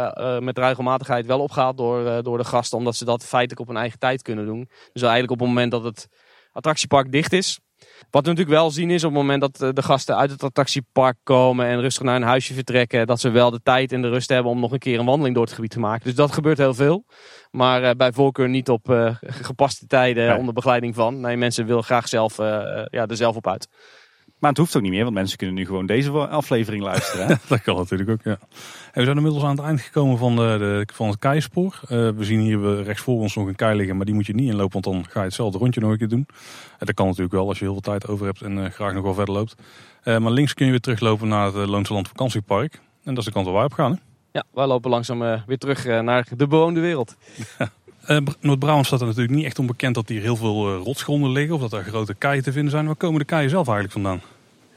met 0.41 0.59
regelmatigheid 0.59 1.27
wel 1.27 1.41
opgehaald 1.41 1.77
door, 1.77 2.23
door 2.23 2.39
de 2.39 2.45
gasten, 2.45 2.79
omdat 2.79 2.97
ze 2.97 3.05
dat 3.05 3.25
feitelijk 3.25 3.61
op 3.61 3.67
hun 3.67 3.77
eigen 3.77 3.99
tijd 3.99 4.23
kunnen 4.23 4.47
doen. 4.47 4.69
Dus 4.93 5.03
eigenlijk 5.03 5.33
op 5.33 5.39
het 5.39 5.49
moment 5.49 5.71
dat 5.71 5.85
het 5.85 6.09
attractiepark 6.53 7.13
dicht 7.13 7.33
is, 7.33 7.61
wat 8.11 8.25
we 8.25 8.31
natuurlijk 8.31 8.59
wel 8.59 8.71
zien 8.71 8.91
is 8.91 9.05
op 9.05 9.11
het 9.11 9.19
moment 9.19 9.41
dat 9.41 9.63
eh, 9.63 9.69
de 9.73 9.83
gasten 9.83 10.17
uit 10.17 10.31
het 10.31 10.43
attractiepark 10.43 11.17
komen 11.23 11.67
en 11.67 11.81
rustig 11.81 12.03
naar 12.03 12.17
een 12.17 12.23
huisje 12.23 12.55
vertrekken, 12.55 13.07
dat 13.07 13.21
ze 13.21 13.31
wel 13.31 13.51
de 13.51 13.61
tijd 13.63 13.93
en 13.93 14.03
de 14.03 14.09
rust 14.09 14.29
hebben 14.29 14.53
om 14.53 14.61
nog 14.61 14.73
een 14.73 14.79
keer 14.79 14.99
een 14.99 15.07
wandeling 15.07 15.35
door 15.35 15.45
het 15.45 15.55
gebied 15.55 15.71
te 15.71 15.81
maken. 15.81 16.05
Dus 16.05 16.15
dat 16.15 16.33
gebeurt 16.33 16.59
heel 16.59 16.75
veel. 16.75 17.05
Maar 17.51 17.83
uh, 17.83 17.91
bij 17.97 18.13
voorkeur 18.13 18.49
niet 18.49 18.69
op 18.69 18.91
uh, 18.91 19.17
gepaste 19.21 19.87
tijden 19.87 20.37
onder 20.39 20.55
begeleiding 20.55 20.95
van. 20.95 21.21
Nee, 21.21 21.37
mensen 21.37 21.67
willen 21.67 21.85
graag 21.85 22.09
zelf, 22.09 22.37
ja, 22.37 23.07
er 23.07 23.17
zelf 23.17 23.37
op 23.37 23.49
uit. 23.49 23.69
Maar 24.39 24.51
het 24.51 24.59
hoeft 24.59 24.77
ook 24.77 24.83
niet 24.83 24.91
meer, 24.91 25.03
want 25.03 25.15
mensen 25.15 25.39
kunnen 25.39 25.57
nu 25.57 25.67
gewoon 25.67 25.87
deze 25.87 26.11
aflevering 26.11 26.83
luisteren. 26.83 27.27
Hè? 27.27 27.35
dat 27.49 27.63
kan 27.63 27.77
natuurlijk 27.77 28.11
ook, 28.11 28.23
ja. 28.23 28.31
En 28.31 28.39
we 28.93 29.05
zijn 29.05 29.17
inmiddels 29.17 29.45
aan 29.45 29.57
het 29.57 29.65
eind 29.65 29.81
gekomen 29.81 30.19
van, 30.19 30.37
de, 30.37 30.57
de 30.59 30.89
van 30.95 31.09
het 31.09 31.19
keispoor. 31.19 31.81
Uh, 31.83 31.89
we 31.89 32.25
zien 32.25 32.41
hier 32.41 32.83
rechts 32.83 33.03
voor 33.03 33.21
ons 33.21 33.35
nog 33.35 33.47
een 33.47 33.55
kei 33.55 33.77
liggen, 33.77 33.97
maar 33.97 34.07
die 34.07 34.15
moet 34.15 34.27
je 34.27 34.35
niet 34.35 34.51
inlopen, 34.51 34.83
want 34.83 34.85
dan 34.85 35.13
ga 35.13 35.21
je 35.21 35.27
hetzelfde 35.27 35.59
rondje 35.59 35.81
nog 35.81 35.91
een 35.91 35.99
keer 35.99 36.09
doen. 36.09 36.27
En 36.79 36.87
dat 36.87 36.95
kan 36.95 37.07
natuurlijk 37.07 37.35
wel 37.35 37.49
als 37.49 37.59
je 37.59 37.65
heel 37.65 37.73
veel 37.73 37.83
tijd 37.83 38.09
over 38.09 38.27
hebt 38.27 38.43
en 38.43 38.57
uh, 38.57 38.65
graag 38.65 38.93
nog 38.93 39.03
wel 39.03 39.15
verder 39.15 39.35
loopt. 39.35 39.55
Uh, 40.05 40.19
maar 40.19 40.33
links 40.33 40.55
kun 40.55 40.65
je 40.65 40.71
weer 40.71 40.81
teruglopen 40.81 41.29
naar 41.29 41.47
het 41.47 41.69
Loonse 41.69 41.93
Land 41.93 42.09
vakantiepark. 42.09 42.75
En 42.75 43.15
dat 43.15 43.19
is 43.19 43.25
de 43.25 43.33
kant 43.33 43.47
waar 43.47 43.55
wij 43.55 43.65
op 43.65 43.73
gaan, 43.73 43.93
hè? 43.93 43.99
Ja, 44.33 44.45
wij 44.53 44.67
lopen 44.67 44.91
langzaam 44.91 45.43
weer 45.47 45.59
terug 45.59 45.85
naar 45.85 46.27
de 46.37 46.47
bewoonde 46.47 46.81
wereld. 46.81 47.17
Uh, 48.09 48.17
Noord-Brabant 48.41 48.87
staat 48.87 49.01
er 49.01 49.07
natuurlijk 49.07 49.35
niet 49.35 49.45
echt 49.45 49.59
onbekend 49.59 49.95
dat 49.95 50.09
hier 50.09 50.21
heel 50.21 50.37
veel 50.37 50.75
uh, 50.75 50.83
rotsgronden 50.83 51.31
liggen 51.31 51.55
of 51.55 51.61
dat 51.61 51.73
er 51.73 51.85
grote 51.85 52.15
keien 52.15 52.43
te 52.43 52.53
vinden 52.53 52.71
zijn. 52.71 52.87
Waar 52.87 52.97
komen 52.97 53.19
de 53.19 53.25
keien 53.25 53.51
zelf 53.51 53.69
eigenlijk 53.69 53.93
vandaan? 53.93 54.21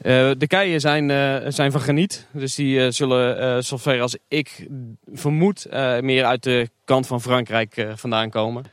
Uh, 0.02 0.30
de 0.38 0.46
keien 0.46 0.80
zijn, 0.80 1.10
zijn 1.52 1.72
van 1.72 1.80
graniet. 1.80 2.26
Dus 2.32 2.54
die 2.54 2.90
zullen, 2.90 3.64
zover 3.64 4.00
als 4.00 4.16
ik 4.28 4.68
vermoed, 5.12 5.66
meer 6.00 6.24
uit 6.24 6.42
de 6.42 6.68
kant 6.84 7.06
van 7.06 7.20
Frankrijk 7.20 7.86
vandaan 7.94 8.30
komen. 8.30 8.64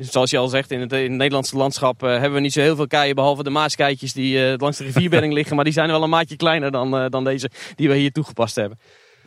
Zoals 0.00 0.30
je 0.30 0.38
al 0.38 0.48
zegt, 0.48 0.70
in 0.70 0.80
het, 0.80 0.92
in 0.92 0.98
het 0.98 1.10
Nederlandse 1.10 1.56
landschap 1.56 2.00
hebben 2.00 2.32
we 2.32 2.40
niet 2.40 2.52
zo 2.52 2.60
heel 2.60 2.76
veel 2.76 2.86
keien. 2.86 3.14
Behalve 3.14 3.42
de 3.42 3.50
maaskaitjes 3.50 4.12
die 4.12 4.58
langs 4.58 4.78
de 4.78 4.84
rivierbedding 4.84 5.32
liggen. 5.32 5.56
Maar 5.56 5.64
die 5.64 5.72
zijn 5.72 5.88
wel 5.88 6.02
een 6.02 6.10
maatje 6.10 6.36
kleiner 6.36 6.70
dan, 6.70 7.10
dan 7.10 7.24
deze 7.24 7.50
die 7.74 7.88
we 7.88 7.96
hier 7.96 8.12
toegepast 8.12 8.56
hebben. 8.56 8.78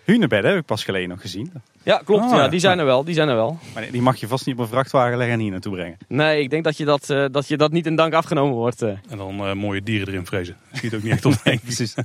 Hunebedden 0.03 0.51
heb 0.51 0.59
ik 0.59 0.65
pas 0.65 0.83
geleden 0.83 1.09
nog 1.09 1.21
gezien. 1.21 1.51
Ja, 1.89 2.01
klopt. 2.05 2.23
Ah, 2.23 2.29
ja, 2.29 2.47
die 2.47 2.59
zijn 2.59 2.79
er 2.79 2.85
wel. 2.85 3.03
Die 3.03 3.13
zijn 3.13 3.29
er 3.29 3.35
wel. 3.35 3.57
Maar 3.73 3.91
die 3.91 4.01
mag 4.01 4.17
je 4.17 4.27
vast 4.27 4.45
niet 4.45 4.55
op 4.55 4.61
een 4.61 4.67
vrachtwagen 4.67 5.17
leggen 5.17 5.35
en 5.35 5.41
hier 5.41 5.51
naartoe 5.51 5.73
brengen. 5.73 5.97
Nee, 6.07 6.41
ik 6.41 6.49
denk 6.49 6.63
dat 6.63 6.77
je 6.77 6.85
dat, 6.85 7.09
uh, 7.09 7.25
dat, 7.31 7.47
je 7.47 7.57
dat 7.57 7.71
niet 7.71 7.85
in 7.85 7.95
dank 7.95 8.13
afgenomen 8.13 8.55
wordt. 8.55 8.83
Uh. 8.83 8.89
En 9.09 9.17
dan 9.17 9.47
uh, 9.47 9.53
mooie 9.53 9.83
dieren 9.83 10.07
erin 10.07 10.25
vrezen. 10.25 10.55
Schiet 10.73 10.93
ook 10.93 11.03
niet 11.03 11.11
echt 11.11 11.25
op. 11.25 11.33
nee, 11.43 11.59
precies. 11.63 11.95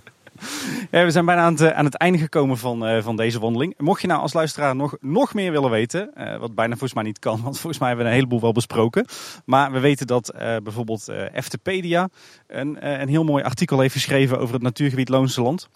We 0.90 1.10
zijn 1.10 1.24
bijna 1.24 1.42
aan 1.42 1.52
het, 1.54 1.72
aan 1.72 1.84
het 1.84 1.94
einde 1.94 2.18
gekomen 2.18 2.58
van, 2.58 2.88
uh, 2.88 3.02
van 3.02 3.16
deze 3.16 3.40
wandeling. 3.40 3.74
Mocht 3.78 4.00
je 4.00 4.06
nou 4.06 4.20
als 4.20 4.32
luisteraar 4.32 4.76
nog, 4.76 4.96
nog 5.00 5.34
meer 5.34 5.52
willen 5.52 5.70
weten, 5.70 6.10
uh, 6.18 6.36
wat 6.36 6.54
bijna 6.54 6.70
volgens 6.70 6.94
mij 6.94 7.02
niet 7.02 7.18
kan, 7.18 7.42
want 7.44 7.58
volgens 7.58 7.78
mij 7.78 7.88
hebben 7.88 8.06
we 8.06 8.12
een 8.12 8.18
heleboel 8.18 8.40
wel 8.40 8.52
besproken. 8.52 9.06
Maar 9.44 9.72
we 9.72 9.80
weten 9.80 10.06
dat 10.06 10.34
bijvoorbeeld 10.62 11.08
Eftepedia 11.32 12.08
een, 12.46 13.00
een 13.00 13.08
heel 13.08 13.24
mooi 13.24 13.44
artikel 13.44 13.80
heeft 13.80 13.94
geschreven 13.94 14.38
over 14.38 14.54
het 14.54 14.62
natuurgebied 14.62 15.08
Loonse 15.08 15.42
Land. 15.42 15.68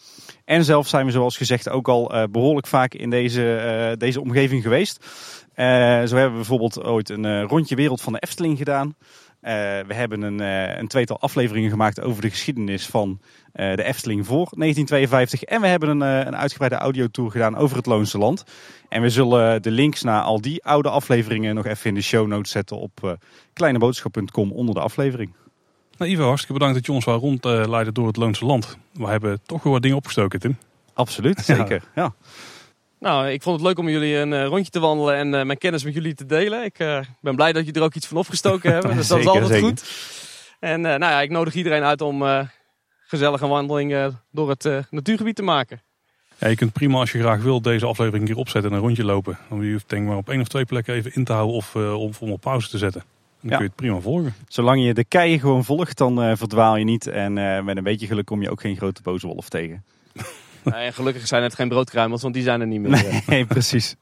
En 0.45 0.65
zelf 0.65 0.89
zijn 0.89 1.07
we 1.07 1.13
zoals 1.13 1.37
gezegd 1.37 1.69
ook 1.69 1.89
al 1.89 2.29
behoorlijk 2.31 2.67
vaak 2.67 2.95
in 2.95 3.11
deze, 3.11 3.95
deze 3.99 4.21
omgeving 4.21 4.63
geweest. 4.63 5.05
zo 5.55 5.63
hebben 5.63 6.31
we 6.31 6.31
bijvoorbeeld 6.31 6.85
ooit 6.85 7.09
een 7.09 7.43
rondje 7.43 7.77
wereld 7.77 8.01
van 8.01 8.13
de 8.13 8.19
Efteling 8.19 8.59
gedaan. 8.59 8.95
Uh, 9.43 9.51
we 9.87 9.95
hebben 9.95 10.23
een, 10.23 10.41
uh, 10.41 10.79
een, 10.79 10.89
tweetal 10.89 11.21
afleveringen 11.21 11.71
gemaakt 11.71 12.01
over 12.01 12.23
de 12.23 12.31
geschiedenis 12.31 12.87
van 12.87 13.21
uh, 13.21 13.75
de 13.77 13.83
Efteling 13.83 14.27
voor 14.27 14.49
1952. 14.57 15.43
En 15.43 15.61
we 15.61 15.67
hebben 15.67 15.89
een, 15.89 16.01
een 16.01 16.37
uitgebreide 16.37 16.77
audiotour 16.77 17.31
gedaan 17.31 17.57
over 17.57 17.77
het 17.77 17.87
Loonse 17.87 18.19
Land. 18.19 18.45
En 18.89 19.03
we 19.03 19.11
zullen 19.11 19.63
de 19.63 19.71
links 19.71 20.03
naar 20.03 20.23
al 20.23 20.41
die 20.41 20.65
oude 20.65 20.89
afleveringen 20.89 21.55
nog 21.55 21.67
even 21.67 21.89
in 21.89 21.95
de 21.95 22.03
show 22.03 22.27
notes 22.27 22.51
zetten 22.51 22.79
op 22.79 23.19
kleineboodschap.com 23.53 24.53
onder 24.53 24.75
de 24.75 24.81
aflevering. 24.81 25.33
Nou 25.99 26.11
Ivo, 26.11 26.25
hartstikke 26.25 26.53
bedankt 26.53 26.75
dat 26.75 26.87
je 26.87 26.93
ons 26.93 27.05
wou 27.05 27.21
rondleiden 27.21 27.95
door 27.95 28.07
het 28.07 28.17
Loonse 28.17 28.45
Land. 28.45 28.79
We 28.93 29.07
hebben 29.07 29.41
toch 29.47 29.63
wel 29.63 29.73
wat 29.73 29.83
dingen 29.83 29.97
opgestoken, 29.97 30.41
Tim. 30.41 30.59
Absoluut, 30.95 31.41
zeker. 31.55 31.83
ja. 31.95 32.15
Nou, 33.01 33.29
ik 33.29 33.43
vond 33.43 33.57
het 33.57 33.67
leuk 33.67 33.79
om 33.79 33.89
jullie 33.89 34.17
een 34.17 34.33
uh, 34.33 34.45
rondje 34.45 34.71
te 34.71 34.81
wandelen 34.81 35.15
en 35.15 35.27
uh, 35.27 35.43
mijn 35.43 35.59
kennis 35.59 35.85
met 35.85 35.95
jullie 35.95 36.15
te 36.15 36.27
delen. 36.27 36.65
Ik 36.65 36.79
uh, 36.79 37.01
ben 37.21 37.37
blij 37.37 37.53
dat 37.53 37.65
jullie 37.65 37.81
er 37.81 37.87
ook 37.87 37.95
iets 37.95 38.07
van 38.07 38.17
opgestoken 38.17 38.73
hebben. 38.75 38.97
Dus 38.97 39.09
dat 39.09 39.19
is 39.19 39.27
altijd 39.27 39.47
zeker. 39.47 39.67
goed. 39.67 39.85
En 40.61 40.81
nou 40.81 41.01
ja, 41.01 41.21
ik 41.21 41.31
nodig 41.31 41.55
iedereen 41.55 41.83
uit 41.83 42.01
om 42.01 42.49
gezellige 43.07 43.47
wandeling 43.47 44.13
door 44.31 44.49
het 44.49 44.87
natuurgebied 44.91 45.37
te 45.37 45.43
maken. 45.43 45.83
Ja, 46.39 46.49
je 46.49 46.57
kunt 46.57 46.73
prima 46.73 46.99
als 46.99 47.13
je 47.13 47.19
graag 47.19 47.43
wil 47.43 47.61
deze 47.61 47.87
aflevering 47.87 48.27
hier 48.27 48.37
opzetten 48.37 48.71
en 48.71 48.77
een 48.77 48.83
rondje 48.83 49.05
lopen. 49.05 49.39
Dan 49.49 49.65
je 49.65 49.73
hoeft 49.73 49.89
denk 49.89 50.07
maar 50.07 50.17
op 50.17 50.29
één 50.29 50.41
of 50.41 50.49
twee 50.49 50.65
plekken 50.65 50.95
even 50.95 51.15
in 51.15 51.25
te 51.25 51.33
houden 51.33 51.57
of 51.57 51.77
om, 51.77 52.11
om 52.21 52.31
op 52.33 52.41
pauze 52.41 52.69
te 52.69 52.79
zetten. 52.79 53.03
Dan 53.41 53.51
kun 53.51 53.59
je 53.59 53.65
het 53.65 53.75
prima 53.75 54.01
volgen. 54.01 54.35
Zolang 54.49 54.85
je 54.85 54.95
de 54.95 55.05
keien 55.05 55.41
gewoon 55.41 55.65
volgt, 55.65 55.99
dan 55.99 56.37
verdwaal 56.37 56.77
je 56.77 56.85
niet. 56.85 57.07
En 57.07 57.33
met 57.65 57.77
een 57.77 57.83
beetje 57.83 58.07
geluk 58.07 58.27
kom 58.27 58.43
je 58.43 58.51
ook 58.51 58.61
geen 58.61 58.77
grote 58.77 59.03
boze 59.03 59.27
wolf 59.27 59.49
tegen. 59.49 59.85
En 60.73 60.93
gelukkig 60.93 61.27
zijn 61.27 61.43
het 61.43 61.55
geen 61.55 61.69
broodkruimels, 61.69 62.23
want 62.23 62.35
die 62.35 62.43
zijn 62.43 62.61
er 62.61 62.67
niet 62.67 62.81
meer. 62.81 63.23
Nee, 63.27 63.45
precies. 63.55 63.97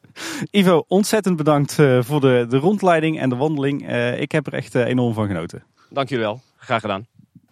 Ivo, 0.51 0.84
ontzettend 0.88 1.36
bedankt 1.36 1.78
uh, 1.78 2.02
voor 2.02 2.20
de, 2.20 2.47
de 2.48 2.56
rondleiding 2.56 3.20
en 3.20 3.28
de 3.28 3.36
wandeling. 3.36 3.88
Uh, 3.88 4.20
ik 4.20 4.32
heb 4.32 4.47
er 4.47 4.52
echt 4.52 4.74
uh, 4.74 4.86
enorm 4.86 5.14
van 5.14 5.26
genoten. 5.26 5.64
Dank 5.90 6.09
jullie 6.09 6.24
wel. 6.24 6.40
Graag 6.56 6.80
gedaan. 6.80 7.06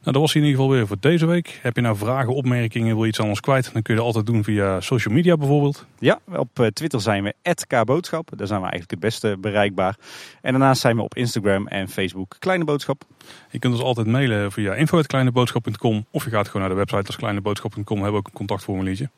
Nou, 0.05 0.16
dat 0.16 0.24
was 0.24 0.35
in 0.35 0.43
ieder 0.43 0.56
geval 0.56 0.74
weer 0.74 0.86
voor 0.86 0.97
deze 1.01 1.26
week. 1.26 1.59
Heb 1.62 1.76
je 1.76 1.82
nou 1.82 1.97
vragen, 1.97 2.35
opmerkingen, 2.35 2.94
wil 2.94 3.02
je 3.02 3.09
iets 3.09 3.20
aan 3.20 3.28
ons 3.28 3.40
kwijt? 3.40 3.72
Dan 3.72 3.82
kun 3.82 3.94
je 3.94 4.01
dat 4.01 4.09
altijd 4.09 4.26
doen 4.26 4.44
via 4.44 4.81
social 4.81 5.14
media 5.14 5.36
bijvoorbeeld. 5.36 5.86
Ja, 5.98 6.18
op 6.32 6.60
eh, 6.60 6.66
Twitter 6.66 7.01
zijn 7.01 7.24
we 7.24 7.35
@kboodschap. 7.66 8.31
Daar 8.36 8.47
zijn 8.47 8.60
we 8.60 8.66
eigenlijk 8.68 8.90
het 8.90 9.01
beste 9.01 9.36
bereikbaar. 9.40 9.97
En 10.40 10.51
daarnaast 10.51 10.81
zijn 10.81 10.97
we 10.97 11.02
op 11.02 11.14
Instagram 11.16 11.66
en 11.66 11.89
Facebook 11.89 12.36
Kleine 12.39 12.64
Boodschap. 12.64 13.02
Je 13.51 13.59
kunt 13.59 13.74
ons 13.74 13.82
altijd 13.82 14.06
mailen 14.06 14.52
via 14.52 14.74
info.kleineboodschap.com 14.74 16.06
of 16.10 16.24
je 16.24 16.31
gaat 16.31 16.47
gewoon 16.47 16.62
naar 16.62 16.70
de 16.70 16.76
website 16.76 17.06
als 17.06 17.16
kleineboodschap.com. 17.16 17.97
We 17.97 18.02
hebben 18.02 18.20
ook 18.20 18.26
een 18.26 18.32
contactformuliertje. 18.32 19.10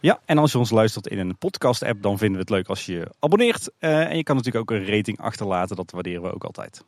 Ja, 0.00 0.20
en 0.24 0.38
als 0.38 0.52
je 0.52 0.58
ons 0.58 0.70
luistert 0.70 1.06
in 1.06 1.18
een 1.18 1.36
podcast 1.36 1.82
app, 1.82 2.02
dan 2.02 2.18
vinden 2.18 2.36
we 2.36 2.40
het 2.40 2.50
leuk 2.50 2.68
als 2.68 2.86
je 2.86 2.92
je 2.92 3.10
abonneert. 3.18 3.70
Uh, 3.80 4.10
en 4.10 4.16
je 4.16 4.22
kan 4.22 4.36
natuurlijk 4.36 4.70
ook 4.70 4.78
een 4.78 4.86
rating 4.86 5.20
achterlaten, 5.20 5.76
dat 5.76 5.90
waarderen 5.90 6.22
we 6.22 6.34
ook 6.34 6.44
altijd. 6.44 6.84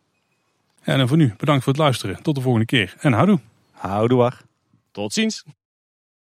En 0.85 1.09
voor 1.09 1.17
nu, 1.17 1.35
bedankt 1.37 1.65
voor 1.65 1.73
het 1.73 1.83
luisteren. 1.83 2.23
Tot 2.23 2.35
de 2.35 2.41
volgende 2.41 2.67
keer 2.67 2.95
en 2.99 3.13
houdoe. 3.13 3.41
Houdoe. 3.73 4.33
Tot 4.91 5.13
ziens. 5.13 5.45